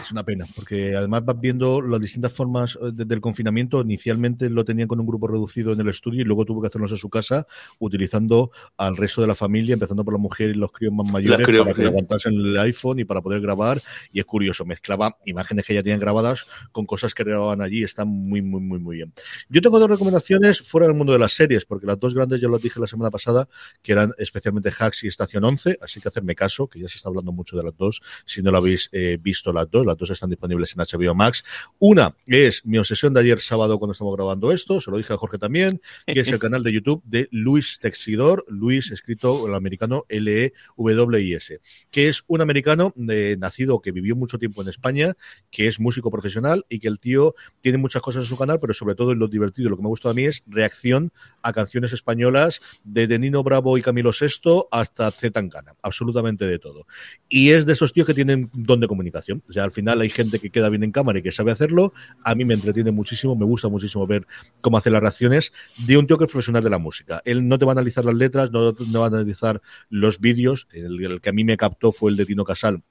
Es 0.00 0.12
una 0.12 0.24
pena, 0.24 0.46
porque 0.54 0.96
además 0.96 1.24
vas 1.24 1.40
viendo 1.40 1.82
las 1.82 2.00
distintas 2.00 2.32
formas 2.32 2.78
del 2.92 3.20
confinamiento. 3.20 3.80
Inicialmente 3.80 4.50
lo 4.50 4.64
tenían 4.64 4.88
con 4.88 5.00
un 5.00 5.06
grupo 5.06 5.28
reducido 5.28 5.72
en 5.72 5.80
el 5.80 5.88
estudio 5.88 6.22
y 6.22 6.24
luego 6.24 6.44
tuvo 6.44 6.60
que 6.60 6.68
hacerlos 6.68 6.90
en 6.92 6.98
su 6.98 7.10
casa, 7.10 7.46
utilizando 7.78 8.50
al 8.76 8.96
resto 8.96 9.20
de 9.20 9.26
la 9.26 9.34
familia, 9.34 9.74
empezando 9.74 10.04
por 10.04 10.14
la 10.14 10.18
mujer 10.18 10.50
y 10.50 10.54
los 10.54 10.72
críos 10.72 10.92
más 10.92 11.10
mayores, 11.10 11.46
para 11.46 11.72
que 11.72 11.82
sí. 11.82 11.82
levantasen 11.82 12.34
el 12.34 12.58
iPhone 12.58 12.98
y 12.98 13.04
para 13.04 13.22
poder 13.22 13.40
grabar. 13.40 13.80
Y 14.12 14.20
es 14.20 14.24
curioso, 14.24 14.64
mezclaba 14.64 15.18
imágenes 15.24 15.64
que 15.64 15.74
ya 15.74 15.82
tenían 15.82 16.00
grabadas 16.00 16.46
con 16.72 16.86
cosas 16.86 17.14
que 17.14 17.24
grababan 17.24 17.60
allí. 17.60 17.82
Está 17.82 18.04
muy, 18.04 18.42
muy, 18.42 18.60
muy, 18.60 18.78
muy 18.78 18.96
bien. 18.96 19.12
Yo 19.48 19.60
tengo 19.60 19.78
dos 19.78 19.90
recomendaciones 19.90 20.60
fuera 20.60 20.86
del 20.86 20.96
mundo 20.96 21.12
de 21.12 21.18
las 21.18 21.32
series, 21.32 21.64
porque 21.64 21.86
las 21.86 21.98
dos 21.98 22.14
grandes 22.14 22.40
ya 22.40 22.48
las 22.48 22.62
dije 22.62 22.80
la 22.80 22.86
semana 22.86 23.10
pasada, 23.10 23.48
que 23.82 23.92
eran 23.92 24.12
especialmente 24.18 24.70
Hacks 24.70 25.04
y 25.04 25.08
Estación 25.08 25.44
11, 25.44 25.78
así 25.80 26.00
que 26.00 26.08
hacerme 26.08 26.34
caso, 26.34 26.68
que 26.68 26.80
ya 26.80 26.88
se 26.88 26.96
está 26.96 27.08
hablando 27.08 27.32
mucho 27.32 27.56
de 27.56 27.64
las 27.64 27.76
dos, 27.76 28.02
si 28.24 28.42
no 28.42 28.50
lo 28.50 28.58
habéis 28.58 28.88
eh, 28.92 29.18
visto 29.20 29.52
las 29.52 29.70
dos, 29.74 29.84
las 29.84 29.98
dos 29.98 30.08
están 30.10 30.30
disponibles 30.30 30.74
en 30.74 30.82
HBO 30.82 31.14
Max. 31.14 31.44
Una 31.78 32.16
es 32.26 32.64
mi 32.64 32.78
obsesión 32.78 33.12
de 33.12 33.20
ayer 33.20 33.40
sábado 33.40 33.78
cuando 33.78 33.92
estamos 33.92 34.14
grabando 34.16 34.52
esto, 34.52 34.80
se 34.80 34.90
lo 34.90 34.96
dije 34.96 35.12
a 35.12 35.16
Jorge 35.16 35.36
también, 35.36 35.82
que 36.06 36.20
es 36.20 36.28
el 36.28 36.38
canal 36.44 36.62
de 36.62 36.72
YouTube 36.72 37.02
de 37.04 37.28
Luis 37.32 37.78
Texidor, 37.80 38.44
Luis 38.48 38.92
escrito 38.92 39.48
el 39.48 39.54
americano 39.54 40.04
L-E-W-I-S, 40.08 41.60
que 41.90 42.08
es 42.08 42.22
un 42.28 42.40
americano 42.40 42.94
eh, 43.10 43.36
nacido 43.38 43.80
que 43.80 43.90
vivió 43.90 44.14
mucho 44.14 44.38
tiempo 44.38 44.62
en 44.62 44.68
España, 44.68 45.14
que 45.50 45.66
es 45.66 45.80
músico 45.80 46.10
profesional 46.10 46.64
y 46.68 46.78
que 46.78 46.88
el 46.88 47.00
tío 47.00 47.34
tiene 47.60 47.78
muchas 47.78 48.00
cosas 48.00 48.22
en 48.22 48.28
su 48.28 48.38
canal, 48.38 48.60
pero 48.60 48.74
sobre 48.74 48.94
todo 48.94 49.14
lo 49.14 49.26
divertido, 49.26 49.70
lo 49.70 49.76
que 49.76 49.82
me 49.82 49.88
gusta 49.88 50.10
a 50.10 50.14
mí 50.14 50.24
es 50.24 50.44
reacción 50.46 51.12
a 51.42 51.52
canciones 51.52 51.92
españolas 51.92 52.60
desde 52.84 53.18
Nino 53.18 53.42
Bravo 53.42 53.76
y 53.76 53.82
Camilo 53.82 54.12
VI 54.18 54.66
hasta 54.70 55.10
Z 55.10 55.32
Tangana, 55.32 55.74
absolutamente 55.82 56.46
de 56.46 56.60
todo. 56.60 56.86
Y 57.28 57.50
es 57.50 57.66
de 57.66 57.72
esos 57.72 57.92
tíos 57.92 58.06
que 58.06 58.14
tienen 58.14 58.50
don 58.52 58.78
de 58.78 58.86
comunicación, 58.86 59.42
o 59.48 59.52
sea, 59.52 59.63
al 59.64 59.72
final 59.72 60.00
hay 60.00 60.10
gente 60.10 60.38
que 60.38 60.50
queda 60.50 60.68
bien 60.68 60.84
en 60.84 60.92
cámara 60.92 61.18
y 61.18 61.22
que 61.22 61.32
sabe 61.32 61.50
hacerlo. 61.50 61.92
A 62.22 62.34
mí 62.34 62.44
me 62.44 62.54
entretiene 62.54 62.90
muchísimo, 62.90 63.34
me 63.34 63.44
gusta 63.44 63.68
muchísimo 63.68 64.06
ver 64.06 64.26
cómo 64.60 64.78
hace 64.78 64.90
las 64.90 65.00
reacciones 65.00 65.52
de 65.86 65.96
un 65.96 66.06
tío 66.06 66.18
que 66.18 66.24
es 66.24 66.30
profesional 66.30 66.62
de 66.62 66.70
la 66.70 66.78
música. 66.78 67.22
Él 67.24 67.48
no 67.48 67.58
te 67.58 67.64
va 67.64 67.72
a 67.72 67.74
analizar 67.74 68.04
las 68.04 68.14
letras, 68.14 68.50
no, 68.52 68.72
no 68.72 69.00
va 69.00 69.06
a 69.06 69.08
analizar 69.08 69.60
los 69.88 70.20
vídeos. 70.20 70.68
El, 70.72 71.04
el, 71.04 71.20
que 71.20 71.30
a 71.30 71.32
mí 71.32 71.44
me 71.44 71.56
captó 71.56 71.92
fue 71.92 72.10
el 72.10 72.16
de 72.16 72.26
Tino 72.26 72.44
Casal 72.44 72.82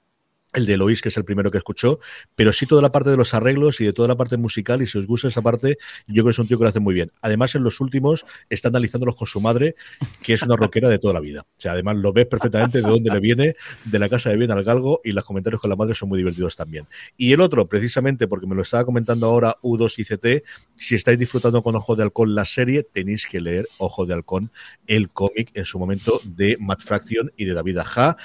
el 0.54 0.66
de 0.66 0.76
Lois, 0.76 1.02
que 1.02 1.08
es 1.08 1.16
el 1.16 1.24
primero 1.24 1.50
que 1.50 1.58
escuchó, 1.58 1.98
pero 2.34 2.52
sí 2.52 2.66
toda 2.66 2.82
la 2.82 2.92
parte 2.92 3.10
de 3.10 3.16
los 3.16 3.34
arreglos 3.34 3.80
y 3.80 3.84
de 3.84 3.92
toda 3.92 4.08
la 4.08 4.16
parte 4.16 4.36
musical, 4.36 4.82
y 4.82 4.86
si 4.86 4.98
os 4.98 5.06
gusta 5.06 5.28
esa 5.28 5.42
parte, 5.42 5.78
yo 6.06 6.22
creo 6.22 6.26
que 6.26 6.30
es 6.30 6.38
un 6.38 6.46
tío 6.46 6.58
que 6.58 6.64
lo 6.64 6.68
hace 6.68 6.80
muy 6.80 6.94
bien. 6.94 7.12
Además, 7.20 7.54
en 7.54 7.62
los 7.62 7.80
últimos 7.80 8.24
está 8.48 8.68
analizándolos 8.68 9.16
con 9.16 9.26
su 9.26 9.40
madre, 9.40 9.74
que 10.22 10.34
es 10.34 10.42
una 10.42 10.56
rockera 10.56 10.88
de 10.88 10.98
toda 10.98 11.14
la 11.14 11.20
vida. 11.20 11.42
O 11.42 11.60
sea, 11.60 11.72
además 11.72 11.96
lo 11.96 12.12
ves 12.12 12.26
perfectamente 12.26 12.80
de 12.80 12.88
dónde 12.88 13.10
le 13.10 13.20
viene, 13.20 13.56
de 13.84 13.98
la 13.98 14.08
casa 14.08 14.30
de 14.30 14.36
bien 14.36 14.50
al 14.50 14.64
galgo, 14.64 15.00
y 15.04 15.12
los 15.12 15.24
comentarios 15.24 15.60
con 15.60 15.70
la 15.70 15.76
madre 15.76 15.94
son 15.94 16.08
muy 16.08 16.18
divertidos 16.18 16.56
también. 16.56 16.86
Y 17.16 17.32
el 17.32 17.40
otro, 17.40 17.66
precisamente, 17.68 18.28
porque 18.28 18.46
me 18.46 18.54
lo 18.54 18.62
estaba 18.62 18.84
comentando 18.84 19.26
ahora 19.26 19.56
U2 19.62 19.98
y 19.98 20.04
CT, 20.04 20.46
si 20.76 20.94
estáis 20.94 21.18
disfrutando 21.18 21.62
con 21.62 21.74
Ojo 21.76 21.96
de 21.96 22.02
Halcón 22.02 22.34
la 22.34 22.44
serie, 22.44 22.82
tenéis 22.82 23.26
que 23.26 23.40
leer 23.40 23.66
Ojo 23.78 24.06
de 24.06 24.14
Halcón, 24.14 24.50
el 24.86 25.10
cómic 25.10 25.50
en 25.54 25.64
su 25.64 25.78
momento 25.78 26.20
de 26.24 26.56
Matt 26.60 26.82
Fraction 26.82 27.32
y 27.36 27.44
de 27.44 27.54
David 27.54 27.78
Aja 27.78 28.16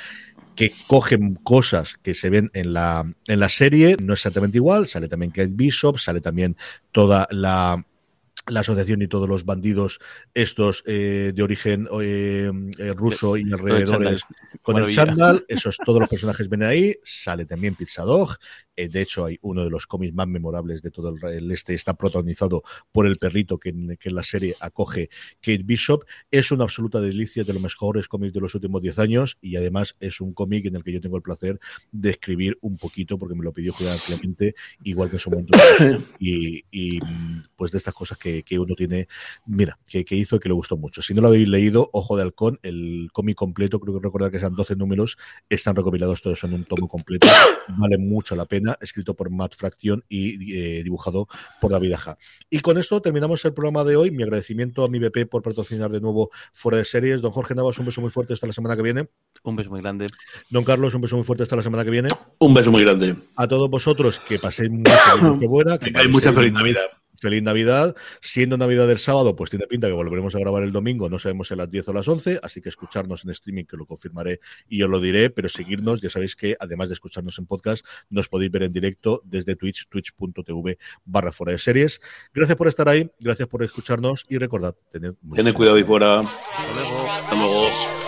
que 0.56 0.72
cogen 0.88 1.36
cosas 1.36 1.98
que 2.02 2.14
se 2.14 2.30
ven 2.30 2.52
en 2.54 2.74
la, 2.74 3.12
en 3.28 3.40
la 3.40 3.50
serie, 3.50 3.96
no 4.02 4.14
exactamente 4.14 4.58
igual, 4.58 4.88
sale 4.88 5.08
también 5.08 5.32
Kate 5.32 5.52
Bishop, 5.52 5.98
sale 5.98 6.22
también 6.22 6.58
toda 6.92 7.28
la 7.32 7.86
la 8.48 8.62
asociación 8.62 9.02
y 9.02 9.08
todos 9.08 9.28
los 9.28 9.46
bandidos 9.46 10.00
estos 10.34 10.84
eh, 10.86 11.32
de 11.34 11.44
origen 11.44 11.88
eh, 12.02 12.52
eh, 12.78 12.94
ruso 12.94 13.38
y 13.38 13.52
alrededores 13.52 14.24
con 14.62 14.78
el 14.78 14.92
chándal, 14.92 15.46
esos 15.48 15.78
todos 15.78 16.00
los 16.00 16.10
personajes 16.10 16.50
ven 16.50 16.64
ahí, 16.64 16.96
sale 17.04 17.46
también 17.46 17.76
Pizza 17.76 18.04
Dog, 18.04 18.38
de 18.76 19.02
hecho 19.02 19.26
hay 19.26 19.38
uno 19.42 19.66
de 19.66 19.70
los 19.70 19.88
cómics 19.88 20.14
más 20.14 20.28
memorables 20.28 20.82
de 20.82 20.90
todo 20.90 21.14
el, 21.28 21.52
este, 21.52 21.74
está 21.74 21.96
protagonizado 21.96 22.64
por 22.94 23.08
el 23.08 23.18
perrito 23.18 23.58
que 23.58 23.70
en, 23.70 23.98
que 23.98 24.08
en, 24.08 24.16
la 24.16 24.24
serie 24.24 24.56
acoge 24.62 25.10
Kate 25.42 25.64
Bishop, 25.66 26.06
es 26.32 26.52
una 26.52 26.64
absoluta 26.64 27.02
delicia 27.02 27.44
de 27.44 27.52
los 27.52 27.62
mejores 27.62 28.08
cómics 28.08 28.34
de 28.34 28.40
los 28.40 28.56
últimos 28.56 28.82
10 28.82 29.00
años 29.00 29.38
y 29.42 29.58
además 29.58 29.98
es 30.00 30.22
un 30.22 30.34
cómic 30.34 30.66
en 30.66 30.78
el 30.78 30.84
que 30.84 30.94
yo 30.94 31.02
tengo 31.02 31.18
el 31.18 31.24
placer 31.24 31.60
de 31.92 32.12
escribir 32.12 32.58
un 32.62 32.78
poquito 32.78 33.18
porque 33.18 33.36
me 33.36 33.44
lo 33.44 33.52
pidió 33.52 33.74
Julián 33.74 33.98
Clemente, 34.06 34.56
igual 34.84 35.10
que 35.10 35.18
en 35.18 35.20
su 35.20 35.30
momento. 35.30 35.58
Y, 36.20 36.66
y 36.70 37.00
pues 37.56 37.72
de 37.72 37.78
estas 37.78 37.94
cosas 37.94 38.18
que 38.18 38.29
que, 38.46 38.60
uno 38.60 38.76
tiene, 38.76 39.08
mira, 39.46 39.80
que, 39.88 40.06
hizo 40.10 40.38
y 40.38 40.40
que 40.40 40.50
le 40.50 40.56
gustó 40.56 40.78
mucho. 40.78 41.02
Si 41.02 41.14
no 41.14 41.22
lo 41.22 41.28
habéis 41.28 41.48
leído, 41.48 41.90
Ojo 41.94 42.16
de 42.16 42.24
Halcón, 42.24 42.60
el 42.64 43.10
cómic 43.14 43.36
completo, 43.36 43.80
creo 43.80 43.96
que 43.96 44.04
recordar 44.04 44.32
que 44.32 44.40
sean 44.40 44.56
12 44.56 44.76
números, 44.76 45.18
están 45.50 45.76
recopilados 45.76 46.22
todos 46.22 46.44
en 46.44 46.54
un 46.54 46.64
tomo 46.64 46.88
completo, 46.88 47.28
vale 47.78 47.98
mucho 47.98 48.36
la 48.36 48.46
pena, 48.46 48.78
escrito 48.82 49.14
por 49.14 49.30
Matt 49.30 49.56
Fraction 49.56 50.04
y 50.10 50.56
eh, 50.56 50.84
dibujado 50.84 51.28
por 51.60 51.72
David 51.72 51.94
Aja. 51.94 52.18
Y 52.50 52.60
con 52.60 52.78
esto 52.78 53.02
terminamos 53.02 53.44
el 53.46 53.54
programa 53.54 53.84
de 53.84 53.96
hoy. 53.96 54.12
Mi 54.12 54.24
agradecimiento 54.24 54.84
a 54.84 54.90
mi 54.90 55.00
BP 55.00 55.30
por 55.30 55.42
patrocinar 55.42 55.92
de 55.92 56.02
nuevo 56.02 56.32
fuera 56.54 56.78
de 56.78 56.86
series. 56.86 57.22
Don 57.22 57.32
Jorge 57.32 57.56
Navas, 57.56 57.78
un 57.80 57.86
beso 57.86 58.02
muy 58.02 58.10
fuerte 58.10 58.34
hasta 58.34 58.48
la 58.48 58.54
semana 58.54 58.76
que 58.76 58.82
viene. 58.82 59.10
Un 59.44 59.56
beso 59.56 59.70
muy 59.70 59.82
grande. 59.82 60.08
Don 60.50 60.64
Carlos, 60.64 60.94
un 60.96 61.02
beso 61.02 61.16
muy 61.16 61.24
fuerte 61.24 61.44
hasta 61.44 61.56
la 61.56 61.64
semana 61.64 61.84
que 61.84 61.92
viene. 61.92 62.10
Un 62.40 62.54
beso 62.54 62.72
muy 62.72 62.84
grande. 62.84 63.16
A 63.36 63.48
todos 63.48 63.70
vosotros, 63.70 64.20
que 64.20 64.40
paséis 64.40 64.70
muy 64.70 64.84
buena. 65.48 65.78
Que, 65.78 65.92
hay 65.96 66.08
mucha 66.08 66.34
feliz 66.34 66.54
Navidad. 66.54 66.82
Feliz 67.20 67.44
Navidad. 67.44 67.96
Siendo 68.22 68.58
Navidad 68.58 68.88
del 68.88 69.00
sábado, 69.00 69.36
pues 69.36 69.50
tiene 69.50 69.68
pinta 69.68 69.88
que 69.88 69.94
volveremos 69.94 70.36
a 70.36 70.40
grabar 70.40 70.64
el 70.64 70.72
domingo, 70.72 71.10
no 71.10 71.20
sabemos 71.20 71.48
si 71.48 71.54
a 71.54 71.58
las 71.58 71.70
10 71.70 71.90
o 71.90 71.94
las 71.94 72.08
11, 72.08 72.40
así 72.44 72.62
que 72.62 72.70
escucharnos 72.70 73.24
en 73.24 73.32
streaming, 73.32 73.66
que 73.66 73.78
lo 73.78 73.86
confirmaré 73.86 74.40
y 74.68 74.82
os 74.84 74.90
lo 74.90 75.00
diré, 75.00 75.30
pero 75.30 75.50
seguirnos, 75.50 76.02
ya 76.02 76.10
sabéis 76.10 76.36
que 76.36 76.56
además 76.60 76.90
de 76.90 76.94
escucharnos 76.94 77.38
en 77.40 77.46
podcast, 77.46 77.86
nos 78.10 78.28
podéis 78.30 78.52
ver 78.52 78.64
en 78.64 78.74
directo 78.74 79.22
desde 79.26 79.56
Twitch, 79.56 79.88
twitch.tv 79.90 80.78
barra 81.06 81.32
fuera 81.32 81.52
de 81.52 81.60
series. 81.60 82.02
Gracias 82.34 82.58
por 82.58 82.68
estar 82.68 82.88
ahí, 82.90 83.10
gracias 83.20 83.48
por 83.48 83.64
escucharnos 83.64 84.26
y 84.30 84.38
recordad, 84.38 84.76
tened, 84.90 85.16
tened 85.34 85.54
cuidado 85.54 85.78
ahí 85.78 85.84
fuera. 85.84 86.20
Hasta 86.20 86.74
luego. 86.74 87.12
Hasta 87.12 87.36
luego. 87.36 87.99